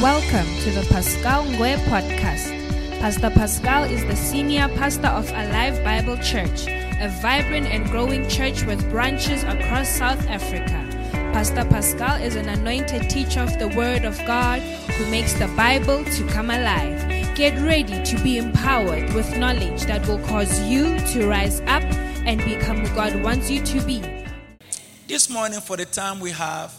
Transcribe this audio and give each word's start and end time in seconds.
Welcome 0.00 0.46
to 0.60 0.70
the 0.70 0.86
Pascal 0.90 1.42
Ngwe 1.42 1.74
podcast. 1.86 2.52
Pastor 3.00 3.30
Pascal 3.30 3.82
is 3.82 4.04
the 4.04 4.14
senior 4.14 4.68
pastor 4.76 5.08
of 5.08 5.28
Alive 5.30 5.82
Bible 5.82 6.16
Church, 6.18 6.68
a 7.00 7.08
vibrant 7.20 7.66
and 7.66 7.90
growing 7.90 8.28
church 8.28 8.62
with 8.62 8.88
branches 8.90 9.42
across 9.42 9.88
South 9.88 10.24
Africa. 10.28 10.86
Pastor 11.32 11.64
Pascal 11.64 12.22
is 12.22 12.36
an 12.36 12.48
anointed 12.48 13.10
teacher 13.10 13.40
of 13.40 13.58
the 13.58 13.66
Word 13.76 14.04
of 14.04 14.16
God 14.18 14.60
who 14.60 15.10
makes 15.10 15.32
the 15.32 15.48
Bible 15.56 16.04
to 16.04 16.28
come 16.28 16.50
alive. 16.50 17.04
Get 17.34 17.60
ready 17.60 18.00
to 18.04 18.22
be 18.22 18.38
empowered 18.38 19.12
with 19.14 19.36
knowledge 19.36 19.82
that 19.86 20.06
will 20.06 20.20
cause 20.28 20.60
you 20.60 20.96
to 21.08 21.26
rise 21.26 21.60
up 21.62 21.82
and 22.24 22.38
become 22.44 22.86
who 22.86 22.94
God 22.94 23.20
wants 23.20 23.50
you 23.50 23.60
to 23.64 23.80
be. 23.84 24.00
This 25.08 25.28
morning, 25.28 25.58
for 25.58 25.76
the 25.76 25.86
time 25.86 26.20
we 26.20 26.30
have, 26.30 26.72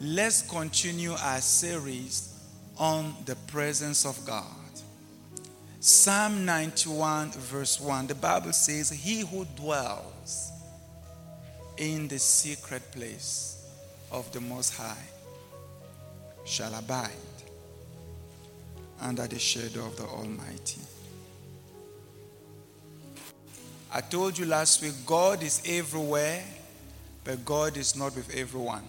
let's 0.00 0.42
continue 0.42 1.12
our 1.12 1.40
series 1.40 2.34
on 2.78 3.14
the 3.24 3.36
presence 3.46 4.04
of 4.04 4.24
God. 4.24 4.44
Psalm 5.80 6.44
91, 6.44 7.32
verse 7.32 7.80
1, 7.80 8.08
the 8.08 8.14
Bible 8.14 8.52
says, 8.52 8.90
He 8.90 9.20
who 9.20 9.44
dwells 9.56 10.50
in 11.76 12.08
the 12.08 12.18
secret 12.18 12.82
place 12.92 13.64
of 14.10 14.30
the 14.32 14.40
Most 14.40 14.74
High 14.74 15.06
shall 16.44 16.74
abide 16.74 17.10
under 19.00 19.26
the 19.26 19.38
shadow 19.38 19.86
of 19.86 19.96
the 19.96 20.04
Almighty. 20.04 20.80
I 23.92 24.00
told 24.00 24.36
you 24.36 24.46
last 24.46 24.82
week, 24.82 24.94
God 25.06 25.42
is 25.42 25.62
everywhere, 25.66 26.42
but 27.24 27.44
God 27.44 27.76
is 27.76 27.96
not 27.96 28.14
with 28.16 28.34
everyone. 28.34 28.86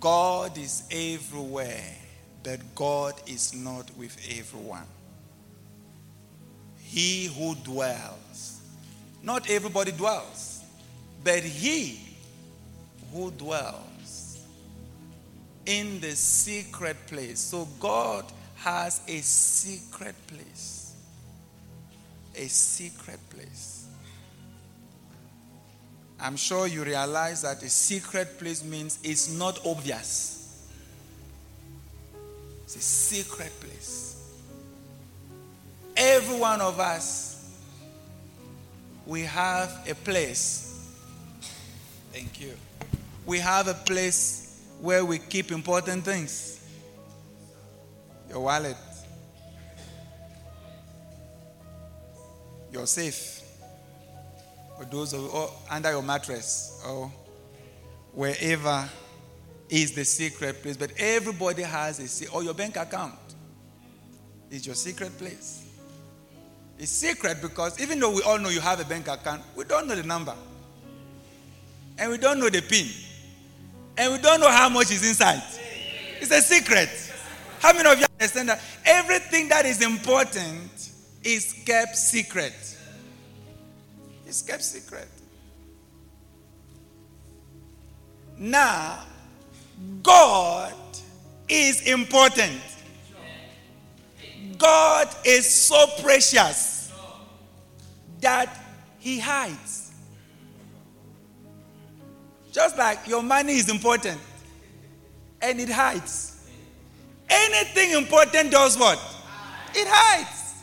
God 0.00 0.56
is 0.56 0.82
everywhere, 0.90 1.94
but 2.42 2.58
God 2.74 3.14
is 3.26 3.54
not 3.54 3.90
with 3.98 4.16
everyone. 4.38 4.86
He 6.78 7.26
who 7.26 7.54
dwells, 7.56 8.62
not 9.22 9.48
everybody 9.50 9.92
dwells, 9.92 10.62
but 11.22 11.40
he 11.42 12.00
who 13.12 13.30
dwells 13.32 14.40
in 15.66 16.00
the 16.00 16.16
secret 16.16 16.96
place. 17.06 17.38
So 17.38 17.68
God 17.78 18.24
has 18.56 19.02
a 19.06 19.18
secret 19.18 20.14
place. 20.26 20.94
A 22.34 22.48
secret 22.48 23.20
place. 23.28 23.79
I'm 26.22 26.36
sure 26.36 26.66
you 26.66 26.84
realize 26.84 27.42
that 27.42 27.62
a 27.62 27.68
secret 27.68 28.38
place 28.38 28.62
means 28.62 28.98
it's 29.02 29.32
not 29.32 29.58
obvious. 29.64 30.68
It's 32.64 32.76
a 32.76 32.80
secret 32.80 33.52
place. 33.60 34.16
Every 35.96 36.38
one 36.38 36.60
of 36.60 36.78
us, 36.78 37.58
we 39.06 39.22
have 39.22 39.86
a 39.88 39.94
place. 39.94 40.88
Thank 42.12 42.40
you. 42.40 42.52
We 43.24 43.38
have 43.38 43.68
a 43.68 43.74
place 43.74 44.62
where 44.80 45.04
we 45.04 45.18
keep 45.18 45.50
important 45.50 46.04
things. 46.04 46.60
Your 48.28 48.40
wallet, 48.40 48.76
your 52.72 52.86
safe 52.86 53.39
or 54.80 54.86
those 54.86 55.12
of, 55.12 55.32
or 55.34 55.50
under 55.70 55.90
your 55.90 56.02
mattress 56.02 56.82
or 56.88 57.12
wherever 58.12 58.88
is 59.68 59.92
the 59.92 60.04
secret 60.04 60.62
place. 60.62 60.76
But 60.76 60.92
everybody 60.98 61.62
has 61.62 61.98
a 62.00 62.08
secret, 62.08 62.34
or 62.34 62.42
your 62.42 62.54
bank 62.54 62.76
account 62.76 63.14
is 64.50 64.66
your 64.66 64.74
secret 64.74 65.16
place. 65.18 65.66
It's 66.78 66.90
secret 66.90 67.42
because 67.42 67.78
even 67.80 68.00
though 68.00 68.10
we 68.10 68.22
all 68.22 68.38
know 68.38 68.48
you 68.48 68.60
have 68.60 68.80
a 68.80 68.84
bank 68.84 69.06
account, 69.06 69.42
we 69.54 69.64
don't 69.64 69.86
know 69.86 69.94
the 69.94 70.02
number. 70.02 70.34
And 71.98 72.10
we 72.10 72.16
don't 72.16 72.40
know 72.40 72.48
the 72.48 72.62
PIN. 72.62 72.86
And 73.98 74.14
we 74.14 74.18
don't 74.18 74.40
know 74.40 74.50
how 74.50 74.70
much 74.70 74.90
is 74.90 75.06
inside. 75.06 75.42
It's 76.20 76.30
a 76.30 76.40
secret. 76.40 76.88
How 77.58 77.74
many 77.74 77.90
of 77.90 77.98
you 77.98 78.06
understand 78.18 78.48
that? 78.48 78.62
Everything 78.86 79.50
that 79.50 79.66
is 79.66 79.82
important 79.82 80.90
is 81.22 81.62
kept 81.66 81.96
secret. 81.96 82.54
It's 84.30 84.42
kept 84.42 84.62
secret. 84.62 85.08
Now, 88.38 89.00
God 90.04 90.72
is 91.48 91.82
important. 91.88 92.60
God 94.56 95.08
is 95.24 95.52
so 95.52 95.84
precious 96.00 96.92
that 98.20 98.56
He 99.00 99.18
hides. 99.18 99.90
Just 102.52 102.78
like 102.78 103.08
your 103.08 103.24
money 103.24 103.54
is 103.54 103.68
important 103.68 104.20
and 105.42 105.58
it 105.58 105.70
hides. 105.70 106.48
Anything 107.28 107.98
important 107.98 108.52
does 108.52 108.78
what? 108.78 109.00
It 109.74 109.88
hides. 109.90 110.54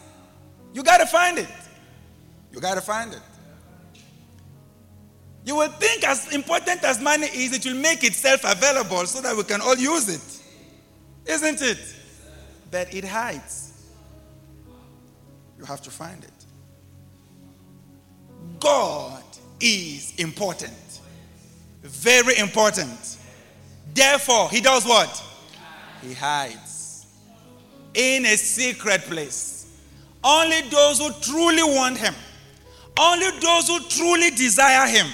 You 0.74 0.84
got 0.84 1.00
to 1.00 1.06
find 1.06 1.38
it. 1.38 1.50
You 2.54 2.62
got 2.62 2.76
to 2.76 2.82
find 2.82 3.12
it. 3.12 3.20
You 5.48 5.56
will 5.56 5.70
think 5.70 6.04
as 6.06 6.34
important 6.34 6.84
as 6.84 7.00
money 7.00 7.28
is, 7.28 7.54
it 7.54 7.66
will 7.66 7.82
make 7.82 8.04
itself 8.04 8.42
available 8.44 9.06
so 9.06 9.22
that 9.22 9.34
we 9.34 9.44
can 9.44 9.62
all 9.62 9.78
use 9.78 10.10
it. 10.10 10.42
Isn't 11.26 11.62
it? 11.62 11.96
But 12.70 12.94
it 12.94 13.06
hides. 13.06 13.72
You 15.58 15.64
have 15.64 15.82
to 15.84 15.90
find 15.90 16.22
it. 16.22 16.32
God 18.60 19.24
is 19.62 20.16
important. 20.18 21.00
Very 21.82 22.38
important. 22.40 23.18
Therefore, 23.94 24.50
he 24.50 24.60
does 24.60 24.86
what? 24.86 25.24
He 26.02 26.14
hides 26.14 27.06
in 27.94 28.26
a 28.26 28.36
secret 28.36 29.04
place. 29.04 29.72
Only 30.22 30.60
those 30.64 31.00
who 31.00 31.10
truly 31.22 31.64
want 31.64 31.98
him, 31.98 32.16
only 33.00 33.32
those 33.40 33.70
who 33.70 33.80
truly 33.88 34.32
desire 34.32 34.90
him, 34.90 35.08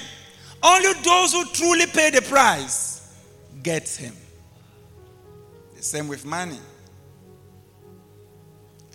only 0.64 0.94
those 1.04 1.34
who 1.34 1.46
truly 1.46 1.86
pay 1.88 2.10
the 2.10 2.22
price 2.22 3.14
gets 3.62 3.98
him. 3.98 4.14
The 5.76 5.84
same 5.84 6.08
with 6.08 6.26
money. 6.26 6.60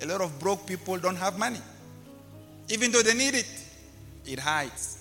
A 0.02 0.06
lot 0.06 0.20
of 0.20 0.38
broke 0.38 0.66
people 0.66 0.98
don't 0.98 1.16
have 1.16 1.38
money. 1.38 1.60
Even 2.68 2.90
though 2.92 3.02
they 3.02 3.14
need 3.14 3.34
it, 3.34 3.48
it 4.26 4.38
hides. 4.38 4.98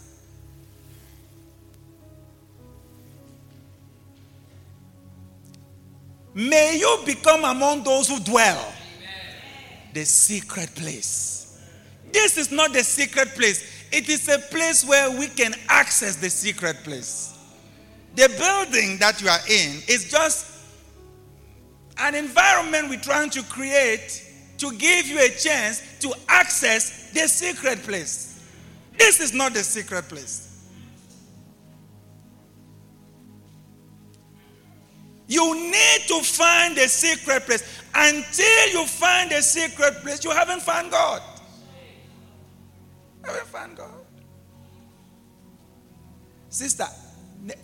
May 6.34 6.78
you 6.78 7.00
become 7.06 7.44
among 7.46 7.84
those 7.84 8.08
who 8.10 8.20
dwell 8.20 8.58
Amen. 8.58 8.72
the 9.94 10.06
secret 10.06 10.74
place. 10.76 11.60
This 12.12 12.38
is 12.38 12.52
not 12.52 12.74
the 12.74 12.84
secret 12.84 13.30
place. 13.30 13.77
It 13.98 14.10
is 14.10 14.30
a 14.30 14.38
place 14.38 14.86
where 14.86 15.10
we 15.10 15.26
can 15.26 15.56
access 15.70 16.18
the 16.18 16.30
secret 16.30 16.84
place. 16.84 17.36
The 18.14 18.28
building 18.30 19.00
that 19.00 19.20
you 19.24 19.28
are 19.28 19.40
in 19.50 19.82
is 19.88 20.12
just 20.12 20.46
an 21.98 22.14
environment 22.14 22.90
we're 22.92 23.00
trying 23.00 23.32
to 23.32 23.42
create 23.42 24.24
to 24.60 24.72
give 24.74 25.08
you 25.08 25.18
a 25.20 25.30
chance 25.30 25.82
to 26.02 26.14
access 26.30 27.10
the 27.10 27.22
secret 27.22 27.82
place. 27.82 28.40
This 29.00 29.20
is 29.20 29.34
not 29.34 29.56
the 29.56 29.64
secret 29.64 30.08
place. 30.08 30.70
You 35.28 35.56
need 35.56 36.02
to 36.08 36.22
find 36.22 36.78
the 36.78 36.88
secret 36.88 37.48
place. 37.48 37.82
Until 37.96 38.70
you 38.74 38.86
find 38.86 39.32
the 39.32 39.42
secret 39.42 40.04
place, 40.04 40.24
you 40.24 40.30
haven't 40.30 40.62
found 40.62 40.92
God. 40.92 41.24
You 43.28 43.34
haven't 43.34 43.48
found 43.50 43.78
God. 43.78 43.92
Sister, 46.50 46.86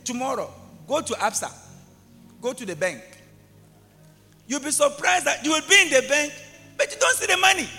tomorrow, 0.03 0.51
go 0.87 1.01
to 1.01 1.13
ABSA. 1.13 1.49
Go 2.41 2.51
to 2.51 2.65
the 2.65 2.75
bank. 2.75 3.01
You'll 4.45 4.59
be 4.59 4.71
surprised 4.71 5.25
that 5.25 5.45
you 5.45 5.51
will 5.51 5.61
be 5.69 5.81
in 5.83 5.89
the 5.89 6.05
bank, 6.09 6.33
but 6.77 6.93
you 6.93 6.99
don't 6.99 7.15
see 7.15 7.27
the 7.27 7.37
money. 7.37 7.69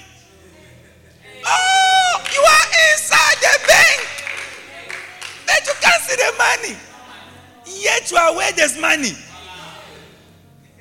Oh, 1.47 2.25
you 2.33 2.41
are 2.41 2.67
inside 2.93 3.37
the 3.37 3.67
bank, 3.69 4.09
but 5.47 5.67
you 5.67 5.75
can't 5.83 6.03
see 6.03 6.17
the 6.17 6.33
money. 6.39 6.79
Yet 7.67 8.11
you 8.11 8.17
are 8.17 8.35
where 8.35 8.53
there's 8.53 8.81
money. 8.81 9.13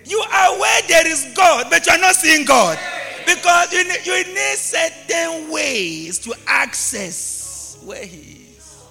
You 0.06 0.20
are 0.20 0.58
where 0.58 0.82
there 0.88 1.06
is 1.06 1.34
God, 1.36 1.68
but 1.70 1.86
you 1.86 1.92
are 1.92 2.00
not 2.00 2.16
seeing 2.16 2.46
God. 2.46 2.80
Because 3.26 3.72
you 3.74 3.84
need, 3.84 4.06
you 4.06 4.24
need 4.34 4.58
certain 4.58 5.52
ways 5.52 6.20
to 6.20 6.34
access 6.48 7.80
where 7.84 8.06
He 8.06 8.18
is. 8.18 8.84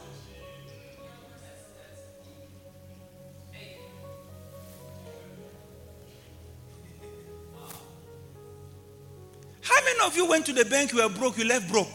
How 9.62 9.84
many 9.84 10.00
of 10.04 10.16
you 10.16 10.26
went 10.26 10.46
to 10.46 10.52
the 10.52 10.64
bank, 10.64 10.92
you 10.92 11.02
were 11.02 11.08
broke, 11.08 11.38
you 11.38 11.44
left 11.44 11.70
broke? 11.70 11.88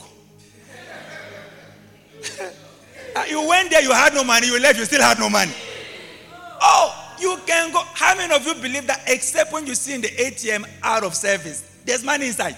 you 3.30 3.48
went 3.48 3.69
there, 3.69 3.81
you 3.81 3.92
had 3.92 4.13
no 4.13 4.24
money, 4.24 4.48
you 4.48 4.60
left, 4.60 4.80
you 4.80 4.86
still 4.86 5.01
had 5.01 5.19
no 5.19 5.30
money. 5.30 5.51
Oh, 6.62 7.16
you 7.19 7.38
can 7.45 7.72
go. 7.72 7.81
How 7.94 8.16
many 8.16 8.34
of 8.34 8.45
you 8.45 8.56
believe 8.56 8.88
that 8.88 9.01
except 9.07 9.51
when 9.51 9.68
you 9.68 9.75
see 9.75 9.94
in 9.94 10.01
the 10.01 10.07
ATM 10.07 10.66
out 10.81 11.04
of 11.04 11.13
service? 11.16 11.66
There's 11.88 12.04
money 12.04 12.28
inside? 12.28 12.57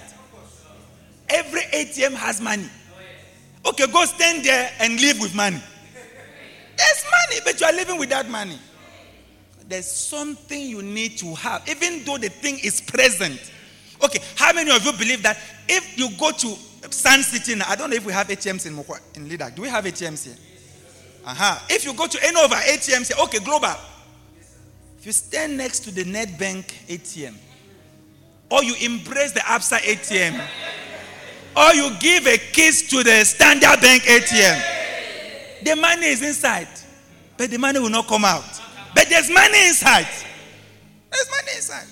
Every 1.30 1.62
ATM 1.62 2.14
has 2.16 2.42
money. 2.42 2.68
Okay, 3.64 3.86
go 3.86 4.04
stand 4.06 4.44
there 4.44 4.72
and 4.80 5.00
live 5.00 5.20
with 5.20 5.36
money. 5.36 5.62
There's 6.76 7.06
money, 7.06 7.42
but 7.46 7.62
you 7.62 7.68
are 7.68 7.74
living 7.74 8.00
without 8.00 8.28
money. 8.28 8.58
There's 9.68 9.86
something 9.86 10.60
you 10.60 10.82
need 10.82 11.20
to 11.20 11.36
have, 11.36 11.70
even 11.70 12.04
though 12.06 12.18
the 12.18 12.30
thing 12.30 12.58
is 12.64 12.82
present. 12.82 13.40
Okay, 14.04 14.20
how 14.36 14.52
many 14.52 14.76
of 14.76 14.84
you 14.84 14.94
believe 14.94 15.22
that 15.22 15.38
if 15.68 15.96
you 15.96 16.10
go 16.18 16.32
to 16.32 16.56
Sun 16.90 17.22
City, 17.22 17.54
now, 17.54 17.66
I 17.68 17.76
don't 17.76 17.92
know 17.92 17.98
if 17.98 18.06
we 18.08 18.14
have 18.14 18.30
ATMs 18.30 18.66
in 18.66 18.76
Mokwa, 18.76 19.00
in. 19.16 19.28
Do 19.54 19.62
we 19.62 19.68
have 19.70 19.86
ATMs 19.86 20.26
here? 20.26 20.38
Uh-huh. 21.24 21.60
If 21.70 21.86
you 21.86 21.94
go 21.94 22.08
to 22.08 22.18
any 22.26 22.44
of 22.44 22.52
our 22.52 22.62
ATMs 22.62 23.14
here, 23.14 23.24
okay, 23.26 23.40
global. 23.40 23.76
If 24.98 25.06
you 25.06 25.12
stand 25.12 25.56
next 25.58 25.82
to 25.82 25.92
the 25.92 26.04
Nedbank 26.04 26.66
ATM, 26.88 27.36
or 28.50 28.64
you 28.64 28.76
embrace 28.82 29.32
the 29.32 29.42
ABSA 29.42 29.78
ATM, 29.78 30.42
or 31.56 31.74
you 31.74 31.96
give 32.00 32.26
a 32.28 32.38
kiss 32.38 32.90
to 32.90 33.04
the 33.04 33.24
Standard 33.24 33.82
Bank 33.82 34.04
ATM, 34.04 34.62
the 35.64 35.76
money 35.76 36.08
is 36.08 36.22
inside, 36.22 36.68
but 37.38 37.50
the 37.50 37.58
money 37.58 37.80
will 37.80 37.90
not 37.90 38.08
come 38.08 38.26
out. 38.26 38.62
But 38.96 39.08
there's 39.10 39.30
money 39.30 39.68
inside. 39.68 40.08
There's 41.12 41.30
money 41.30 41.52
inside. 41.56 41.88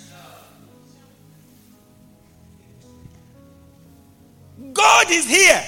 God 4.73 5.11
is 5.11 5.27
here. 5.29 5.63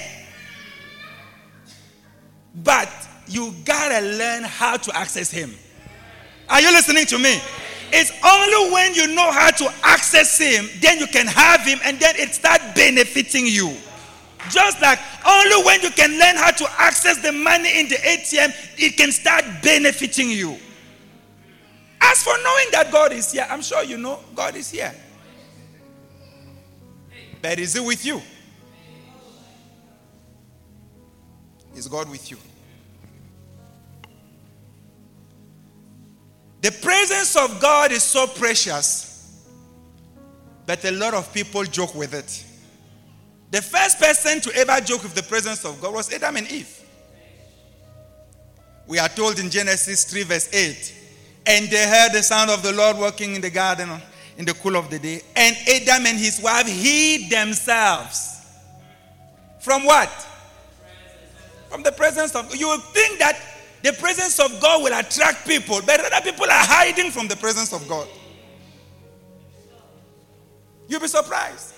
But 2.54 2.88
you 3.26 3.54
gotta 3.64 4.00
learn 4.00 4.42
how 4.42 4.76
to 4.76 4.96
access 4.96 5.30
Him. 5.30 5.54
Are 6.48 6.60
you 6.60 6.72
listening 6.72 7.06
to 7.06 7.18
me? 7.18 7.40
It's 7.92 8.12
only 8.24 8.72
when 8.72 8.94
you 8.94 9.14
know 9.14 9.30
how 9.30 9.50
to 9.50 9.72
access 9.82 10.38
Him, 10.38 10.68
then 10.80 10.98
you 10.98 11.06
can 11.06 11.26
have 11.26 11.62
Him, 11.62 11.78
and 11.84 11.98
then 11.98 12.14
it 12.16 12.34
starts 12.34 12.64
benefiting 12.74 13.46
you. 13.46 13.76
Just 14.50 14.80
like 14.80 14.98
only 15.26 15.64
when 15.64 15.80
you 15.82 15.90
can 15.90 16.18
learn 16.18 16.36
how 16.36 16.50
to 16.50 16.66
access 16.78 17.22
the 17.22 17.32
money 17.32 17.80
in 17.80 17.88
the 17.88 17.96
ATM, 17.96 18.52
it 18.78 18.96
can 18.96 19.12
start 19.12 19.44
benefiting 19.62 20.30
you. 20.30 20.56
As 22.00 22.22
for 22.22 22.34
knowing 22.42 22.66
that 22.72 22.88
God 22.90 23.12
is 23.12 23.30
here, 23.32 23.46
I'm 23.50 23.62
sure 23.62 23.84
you 23.84 23.98
know 23.98 24.20
God 24.34 24.56
is 24.56 24.70
here. 24.70 24.94
But 27.42 27.58
is 27.58 27.74
He 27.74 27.80
with 27.80 28.04
you? 28.04 28.20
Is 31.76 31.86
God 31.88 32.10
with 32.10 32.30
you? 32.30 32.38
The 36.60 36.70
presence 36.70 37.36
of 37.36 37.60
God 37.60 37.90
is 37.90 38.02
so 38.02 38.26
precious, 38.26 39.40
but 40.66 40.84
a 40.84 40.90
lot 40.90 41.14
of 41.14 41.32
people 41.32 41.64
joke 41.64 41.94
with 41.94 42.12
it. 42.12 42.44
The 43.50 43.62
first 43.62 43.98
person 43.98 44.40
to 44.42 44.56
ever 44.56 44.80
joke 44.84 45.02
with 45.02 45.14
the 45.14 45.22
presence 45.22 45.64
of 45.64 45.80
God 45.80 45.94
was 45.94 46.12
Adam 46.12 46.36
and 46.36 46.50
Eve. 46.50 46.76
We 48.86 48.98
are 48.98 49.08
told 49.08 49.38
in 49.38 49.50
Genesis 49.50 50.04
3, 50.04 50.22
verse 50.24 50.52
8, 50.52 50.94
and 51.46 51.68
they 51.68 51.88
heard 51.88 52.12
the 52.12 52.22
sound 52.22 52.50
of 52.50 52.62
the 52.62 52.72
Lord 52.72 52.98
walking 52.98 53.34
in 53.34 53.40
the 53.40 53.50
garden 53.50 53.90
in 54.36 54.44
the 54.44 54.54
cool 54.54 54.76
of 54.76 54.90
the 54.90 54.98
day, 54.98 55.22
and 55.36 55.56
Adam 55.68 56.06
and 56.06 56.18
his 56.18 56.40
wife 56.42 56.66
hid 56.66 57.30
themselves. 57.30 58.36
From 59.60 59.84
what? 59.84 60.10
From 61.68 61.82
the 61.82 61.92
presence 61.92 62.34
of 62.34 62.54
you 62.54 62.68
would 62.68 62.82
think 62.82 63.18
that 63.18 63.38
the 63.82 63.92
presence 63.94 64.38
of 64.38 64.60
God 64.60 64.82
will 64.82 64.98
attract 64.98 65.46
people, 65.46 65.80
but 65.84 66.00
other 66.00 66.30
people 66.30 66.44
are 66.44 66.64
hiding 66.64 67.10
from 67.10 67.28
the 67.28 67.36
presence 67.36 67.72
of 67.72 67.86
God. 67.88 68.08
You'll 70.88 71.00
be 71.00 71.08
surprised 71.08 71.74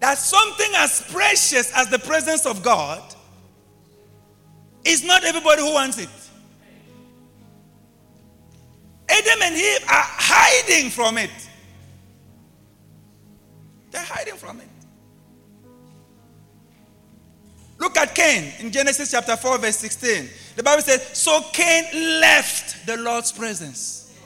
that 0.00 0.16
something 0.16 0.72
as 0.76 1.02
precious 1.10 1.72
as 1.76 1.88
the 1.88 1.98
presence 1.98 2.46
of 2.46 2.62
God 2.62 3.02
is 4.84 5.04
not 5.04 5.24
everybody 5.24 5.62
who 5.62 5.72
wants 5.72 5.98
it. 5.98 6.08
Adam 9.08 9.42
and 9.42 9.54
Eve 9.54 9.84
are 9.84 10.04
hiding 10.04 10.90
from 10.90 11.18
it. 11.18 11.30
They're 13.90 14.02
hiding 14.02 14.36
from 14.36 14.60
it. 14.60 14.68
Look 17.82 17.96
at 17.96 18.14
Cain 18.14 18.52
in 18.60 18.70
Genesis 18.70 19.10
chapter 19.10 19.36
4, 19.36 19.58
verse 19.58 19.76
16. 19.78 20.30
The 20.54 20.62
Bible 20.62 20.82
says, 20.82 21.02
So 21.18 21.40
Cain 21.52 22.20
left 22.20 22.86
the 22.86 22.96
Lord's 22.96 23.32
presence. 23.32 24.16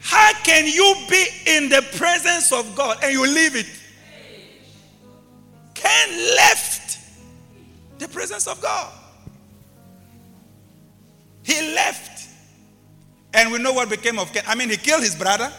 How 0.00 0.32
can 0.42 0.66
you 0.66 0.96
be 1.08 1.26
in 1.46 1.68
the 1.68 1.82
presence 1.96 2.50
of 2.50 2.74
God 2.74 2.98
and 3.04 3.12
you 3.12 3.22
leave 3.24 3.54
it? 3.54 3.66
Cain 5.74 6.34
left 6.34 6.98
the 8.00 8.08
presence 8.08 8.48
of 8.48 8.60
God. 8.60 8.92
He 11.44 11.72
left. 11.72 12.28
And 13.32 13.52
we 13.52 13.60
know 13.60 13.74
what 13.74 13.88
became 13.88 14.18
of 14.18 14.32
Cain. 14.32 14.42
I 14.48 14.56
mean, 14.56 14.70
he 14.70 14.76
killed 14.76 15.04
his 15.04 15.14
brother. 15.14 15.52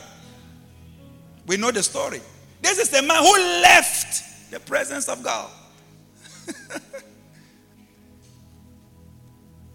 We 1.48 1.56
know 1.56 1.72
the 1.72 1.84
story. 1.84 2.20
This 2.62 2.78
is 2.80 2.90
the 2.90 3.02
man 3.02 3.24
who 3.24 3.34
left 3.62 4.52
the 4.52 4.60
presence 4.60 5.08
of 5.08 5.24
God. 5.24 5.50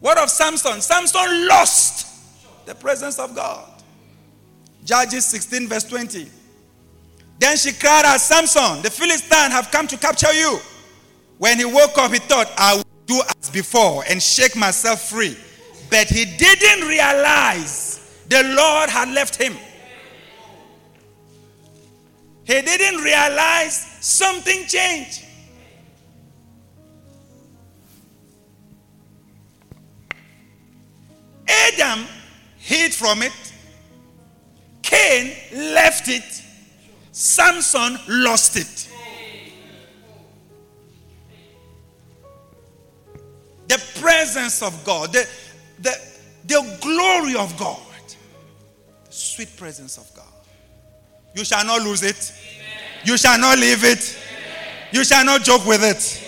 what 0.01 0.19
of 0.19 0.29
Samson? 0.31 0.81
Samson 0.81 1.49
lost 1.49 2.67
the 2.67 2.75
presence 2.75 3.19
of 3.19 3.35
God. 3.35 3.71
Judges 4.85 5.25
16, 5.27 5.69
verse 5.69 5.85
20. 5.85 6.29
Then 7.39 7.57
she 7.57 7.73
cried 7.73 8.05
out, 8.05 8.21
Samson, 8.21 8.83
the 8.83 8.91
Philistines 8.91 9.53
have 9.53 9.71
come 9.71 9.87
to 9.89 9.97
capture 9.97 10.33
you. 10.33 10.59
When 11.39 11.59
he 11.59 11.65
woke 11.65 11.97
up, 11.99 12.13
he 12.13 12.19
thought, 12.19 12.51
I 12.57 12.77
will 12.77 12.85
do 13.07 13.21
as 13.41 13.51
before 13.51 14.05
and 14.09 14.23
shake 14.23 14.57
myself 14.57 15.09
free. 15.09 15.37
But 15.91 16.09
he 16.09 16.25
didn't 16.25 16.87
realize 16.89 18.01
the 18.29 18.43
Lord 18.57 18.91
had 18.91 19.09
left 19.11 19.37
him. 19.37 19.57
He 22.45 22.61
didn't 22.61 23.03
realize 23.03 23.77
something 24.01 24.67
changed. 24.67 25.25
Adam 31.49 32.07
hid 32.59 32.93
from 32.95 33.23
it. 33.23 33.33
Cain 34.83 35.35
left 35.75 36.09
it. 36.09 36.43
Samson 37.13 37.99
lost 38.09 38.57
it. 38.57 38.91
The 43.69 43.83
presence 44.01 44.63
of 44.63 44.85
God, 44.85 45.13
the, 45.13 45.27
the, 45.81 45.99
the 46.47 46.79
glory 46.83 47.35
of 47.35 47.57
God, 47.59 47.81
the 49.07 49.13
sweet 49.13 49.57
presence 49.57 49.97
of 49.97 50.13
God. 50.14 50.14
You 51.35 51.45
shall 51.45 51.65
not 51.65 51.83
lose 51.83 52.03
it. 52.03 52.33
You 53.05 53.17
shall 53.19 53.39
not 53.39 53.59
leave 53.59 53.85
it. 53.85 54.19
You 54.93 55.05
shall 55.05 55.25
not 55.25 55.43
joke 55.43 55.67
with 55.67 55.83
it. 55.83 56.21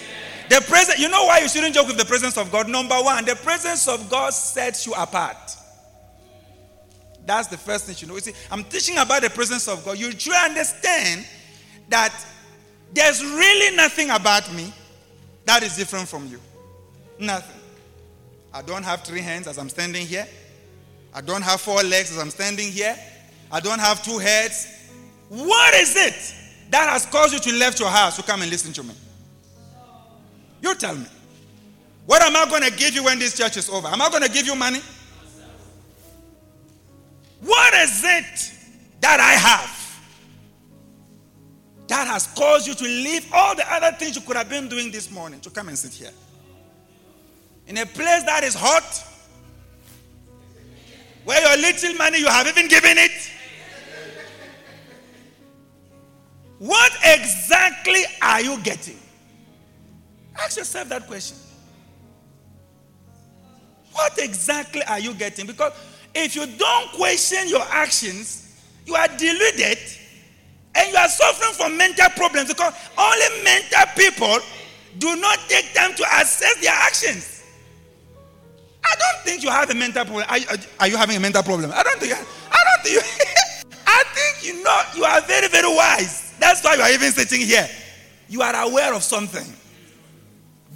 The 0.48 0.60
presence, 0.66 0.98
you 0.98 1.08
know 1.08 1.24
why 1.24 1.38
you 1.38 1.48
shouldn't 1.48 1.74
joke 1.74 1.88
with 1.88 1.96
the 1.96 2.04
presence 2.04 2.36
of 2.36 2.52
God? 2.52 2.68
Number 2.68 2.96
one, 2.96 3.24
the 3.24 3.36
presence 3.36 3.88
of 3.88 4.08
God 4.10 4.32
sets 4.32 4.86
you 4.86 4.92
apart. 4.94 5.36
That's 7.24 7.48
the 7.48 7.56
first 7.56 7.86
thing 7.86 7.96
you 7.98 8.06
know. 8.06 8.14
You 8.14 8.20
see, 8.20 8.32
I'm 8.50 8.62
teaching 8.64 8.98
about 8.98 9.22
the 9.22 9.30
presence 9.30 9.66
of 9.66 9.84
God. 9.84 9.98
You 9.98 10.12
should 10.12 10.34
understand 10.34 11.26
that 11.88 12.14
there's 12.92 13.24
really 13.24 13.76
nothing 13.76 14.10
about 14.10 14.52
me 14.54 14.72
that 15.44 15.62
is 15.62 15.76
different 15.76 16.08
from 16.08 16.26
you. 16.26 16.40
Nothing. 17.18 17.60
I 18.52 18.62
don't 18.62 18.84
have 18.84 19.02
three 19.02 19.20
hands 19.20 19.48
as 19.48 19.58
I'm 19.58 19.68
standing 19.68 20.06
here. 20.06 20.26
I 21.12 21.20
don't 21.20 21.42
have 21.42 21.60
four 21.60 21.82
legs 21.82 22.12
as 22.12 22.18
I'm 22.18 22.30
standing 22.30 22.70
here. 22.70 22.96
I 23.50 23.60
don't 23.60 23.78
have 23.80 24.02
two 24.02 24.18
heads. 24.18 24.75
What 25.28 25.74
is 25.74 25.96
it 25.96 26.34
that 26.70 26.88
has 26.90 27.06
caused 27.06 27.32
you 27.32 27.40
to 27.40 27.58
left 27.58 27.80
your 27.80 27.90
house 27.90 28.16
to 28.16 28.22
come 28.22 28.42
and 28.42 28.50
listen 28.50 28.72
to 28.74 28.82
me? 28.82 28.94
You 30.62 30.74
tell 30.74 30.94
me. 30.94 31.06
What 32.06 32.22
am 32.22 32.36
I 32.36 32.48
going 32.48 32.62
to 32.62 32.70
give 32.70 32.94
you 32.94 33.04
when 33.04 33.18
this 33.18 33.36
church 33.36 33.56
is 33.56 33.68
over? 33.68 33.88
Am 33.88 34.00
I 34.00 34.08
going 34.10 34.22
to 34.22 34.30
give 34.30 34.46
you 34.46 34.54
money? 34.54 34.80
What 37.40 37.74
is 37.74 38.02
it 38.04 38.52
that 39.00 39.20
I 39.20 39.32
have 39.32 39.72
that 41.88 42.08
has 42.08 42.26
caused 42.28 42.66
you 42.66 42.74
to 42.74 42.84
leave 42.84 43.28
all 43.32 43.54
the 43.54 43.72
other 43.72 43.96
things 43.96 44.16
you 44.16 44.22
could 44.22 44.36
have 44.36 44.48
been 44.48 44.68
doing 44.68 44.90
this 44.90 45.10
morning 45.10 45.40
to 45.40 45.50
come 45.50 45.68
and 45.68 45.78
sit 45.78 45.92
here? 45.92 46.10
In 47.66 47.76
a 47.78 47.86
place 47.86 48.22
that 48.22 48.44
is 48.44 48.54
hot, 48.54 49.04
where 51.24 51.40
your 51.40 51.56
little 51.60 51.94
money 51.94 52.18
you 52.18 52.28
have 52.28 52.46
even 52.46 52.68
given 52.68 52.96
it, 52.96 53.30
What 56.58 56.92
exactly 57.04 58.02
are 58.22 58.40
you 58.40 58.58
getting? 58.60 58.98
Ask 60.38 60.56
yourself 60.56 60.88
that 60.88 61.06
question. 61.06 61.36
What 63.92 64.18
exactly 64.18 64.82
are 64.84 64.98
you 64.98 65.14
getting? 65.14 65.46
Because 65.46 65.72
if 66.14 66.34
you 66.36 66.46
don't 66.46 66.92
question 66.92 67.48
your 67.48 67.64
actions, 67.70 68.60
you 68.84 68.94
are 68.94 69.08
deluded 69.08 69.78
and 70.74 70.90
you 70.90 70.96
are 70.96 71.08
suffering 71.08 71.52
from 71.54 71.76
mental 71.76 72.08
problems 72.10 72.48
because 72.48 72.74
only 72.98 73.42
mental 73.44 73.84
people 73.96 74.38
do 74.98 75.16
not 75.16 75.38
take 75.48 75.72
time 75.74 75.94
to 75.94 76.04
assess 76.20 76.60
their 76.60 76.72
actions. 76.72 77.42
I 78.84 78.94
don't 78.98 79.24
think 79.24 79.42
you 79.42 79.50
have 79.50 79.68
a 79.70 79.74
mental 79.74 80.04
problem. 80.04 80.26
Are, 80.28 80.38
are 80.80 80.88
you 80.88 80.96
having 80.96 81.16
a 81.16 81.20
mental 81.20 81.42
problem? 81.42 81.72
I 81.74 81.82
don't 81.82 81.98
think. 81.98 82.12
I 82.12 82.64
don't 82.64 82.82
think. 82.82 82.94
You, 82.94 83.00
I 83.86 84.02
think 84.14 84.46
you 84.46 84.62
know 84.62 84.82
you 84.94 85.04
are 85.04 85.20
very 85.22 85.48
very 85.48 85.68
wise. 85.74 86.25
That's 86.38 86.62
why 86.64 86.74
you 86.74 86.82
are 86.82 86.92
even 86.92 87.12
sitting 87.12 87.40
here. 87.40 87.68
You 88.28 88.42
are 88.42 88.54
aware 88.68 88.94
of 88.94 89.02
something. 89.02 89.46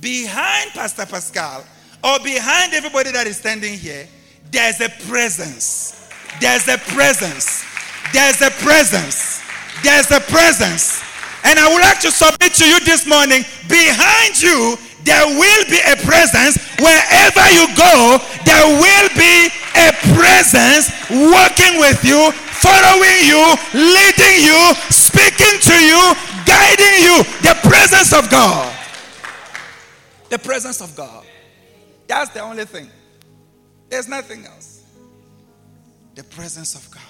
Behind 0.00 0.70
Pastor 0.70 1.06
Pascal 1.06 1.64
or 2.02 2.18
behind 2.20 2.72
everybody 2.72 3.12
that 3.12 3.26
is 3.26 3.36
standing 3.36 3.78
here, 3.78 4.06
there's 4.50 4.80
a 4.80 4.88
presence. 5.08 6.08
There's 6.40 6.66
a 6.68 6.78
presence. 6.78 7.64
There's 8.12 8.40
a 8.40 8.50
presence. 8.50 9.42
There's 9.82 10.10
a 10.10 10.20
presence. 10.20 11.02
And 11.44 11.58
I 11.58 11.72
would 11.72 11.82
like 11.82 12.00
to 12.00 12.10
submit 12.10 12.54
to 12.54 12.66
you 12.68 12.80
this 12.80 13.06
morning 13.06 13.44
behind 13.68 14.40
you, 14.40 14.76
there 15.04 15.24
will 15.24 15.64
be 15.72 15.80
a 15.80 15.96
presence. 16.04 16.60
Wherever 16.76 17.44
you 17.52 17.64
go, 17.76 18.20
there 18.44 18.66
will 18.76 19.08
be 19.16 19.48
a 19.76 19.92
presence 20.12 20.92
working 21.08 21.80
with 21.80 22.04
you, 22.04 22.32
following 22.60 23.20
you, 23.24 23.40
leading 23.74 24.44
you, 24.44 24.74
speaking 24.90 25.56
to 25.60 25.74
you, 25.74 26.14
guiding 26.44 26.96
you. 27.02 27.16
The 27.42 27.56
presence 27.68 28.12
of 28.12 28.30
God. 28.30 28.76
The 30.28 30.38
presence 30.38 30.80
of 30.80 30.94
God. 30.94 31.24
That's 32.06 32.30
the 32.30 32.40
only 32.40 32.64
thing. 32.64 32.88
There's 33.88 34.08
nothing 34.08 34.44
else. 34.46 34.82
The 36.14 36.24
presence 36.24 36.74
of 36.74 36.88
God. 36.90 37.02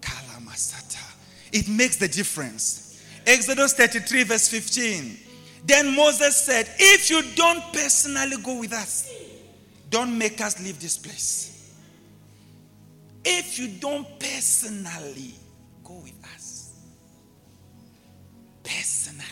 Kalamasata. 0.00 1.02
It 1.52 1.68
makes 1.68 1.96
the 1.96 2.08
difference. 2.08 3.02
Exodus 3.26 3.72
33, 3.72 4.22
verse 4.24 4.48
15. 4.48 5.18
Then 5.64 5.96
Moses 5.96 6.36
said, 6.36 6.68
If 6.78 7.10
you 7.10 7.22
don't 7.34 7.62
personally 7.72 8.36
go 8.42 8.60
with 8.60 8.72
us, 8.72 9.12
don't 9.90 10.16
make 10.16 10.40
us 10.40 10.62
leave 10.62 10.80
this 10.80 10.96
place. 10.96 11.55
If 13.28 13.58
you 13.58 13.66
don't 13.66 14.06
personally 14.20 15.34
go 15.82 15.94
with 15.94 16.14
us, 16.32 16.74
personally. 18.62 19.24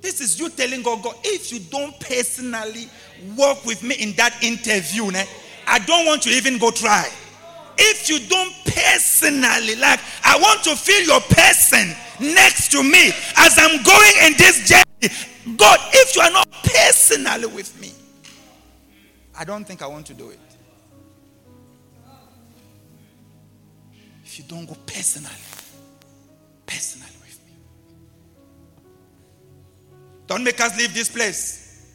This 0.00 0.20
is 0.20 0.40
you 0.40 0.48
telling 0.48 0.82
God, 0.82 1.02
God, 1.02 1.14
if 1.22 1.52
you 1.52 1.60
don't 1.60 1.98
personally 2.00 2.88
work 3.36 3.64
with 3.64 3.82
me 3.82 3.94
in 3.96 4.12
that 4.16 4.42
interview, 4.42 5.10
né, 5.10 5.26
I 5.66 5.78
don't 5.80 6.06
want 6.06 6.22
to 6.22 6.30
even 6.30 6.58
go 6.58 6.70
try. 6.70 7.08
If 7.78 8.08
you 8.08 8.18
don't 8.18 8.52
personally, 8.64 9.76
like, 9.76 10.00
I 10.24 10.38
want 10.40 10.64
to 10.64 10.74
feel 10.74 11.06
your 11.06 11.20
person 11.20 11.94
next 12.18 12.72
to 12.72 12.82
me 12.82 13.12
as 13.36 13.58
I'm 13.58 13.82
going 13.82 14.12
in 14.26 14.36
this 14.36 14.68
journey. 14.68 15.56
God, 15.56 15.78
if 15.92 16.16
you 16.16 16.22
are 16.22 16.30
not 16.30 16.50
personally 16.64 17.46
with 17.46 17.78
me, 17.80 17.92
I 19.40 19.44
don't 19.44 19.64
think 19.64 19.80
I 19.80 19.86
want 19.86 20.04
to 20.08 20.12
do 20.12 20.28
it. 20.28 20.38
If 24.22 24.38
you 24.38 24.44
don't 24.46 24.66
go 24.66 24.76
personally, 24.84 25.30
personally. 26.66 27.10
With 27.22 27.40
me. 27.46 27.52
Don't 30.26 30.44
make 30.44 30.60
us 30.60 30.76
leave 30.76 30.92
this 30.92 31.08
place. 31.08 31.86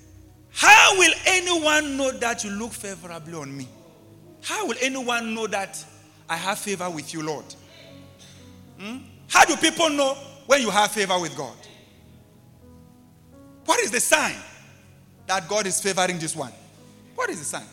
How 0.53 0.97
will 0.97 1.13
anyone 1.27 1.95
know 1.95 2.13
that 2.13 2.43
you 2.43 2.49
look 2.49 2.71
favorably 2.71 3.35
on 3.35 3.55
me? 3.55 3.67
How 4.41 4.65
will 4.65 4.77
anyone 4.81 5.35
know 5.35 5.45
that 5.45 5.85
I 6.27 6.37
have 6.37 6.57
favor 6.57 6.89
with 6.89 7.13
you, 7.13 7.21
Lord? 7.21 7.45
Hmm? 8.79 8.97
How 9.27 9.45
do 9.45 9.55
people 9.57 9.91
know 9.91 10.17
when 10.47 10.61
you 10.61 10.71
have 10.71 10.91
favor 10.91 11.19
with 11.19 11.37
God? 11.37 11.55
What 13.65 13.79
is 13.81 13.91
the 13.91 13.99
sign 13.99 14.35
that 15.27 15.47
God 15.47 15.67
is 15.67 15.79
favoring 15.79 16.17
this 16.17 16.35
one? 16.35 16.51
What 17.15 17.29
is 17.29 17.39
the 17.39 17.45
sign? 17.45 17.67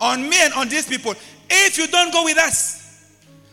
On 0.00 0.28
me 0.28 0.36
and 0.40 0.54
on 0.54 0.68
these 0.68 0.86
people, 0.86 1.14
if 1.50 1.76
you 1.76 1.86
don't 1.88 2.12
go 2.12 2.24
with 2.24 2.38
us, 2.38 2.80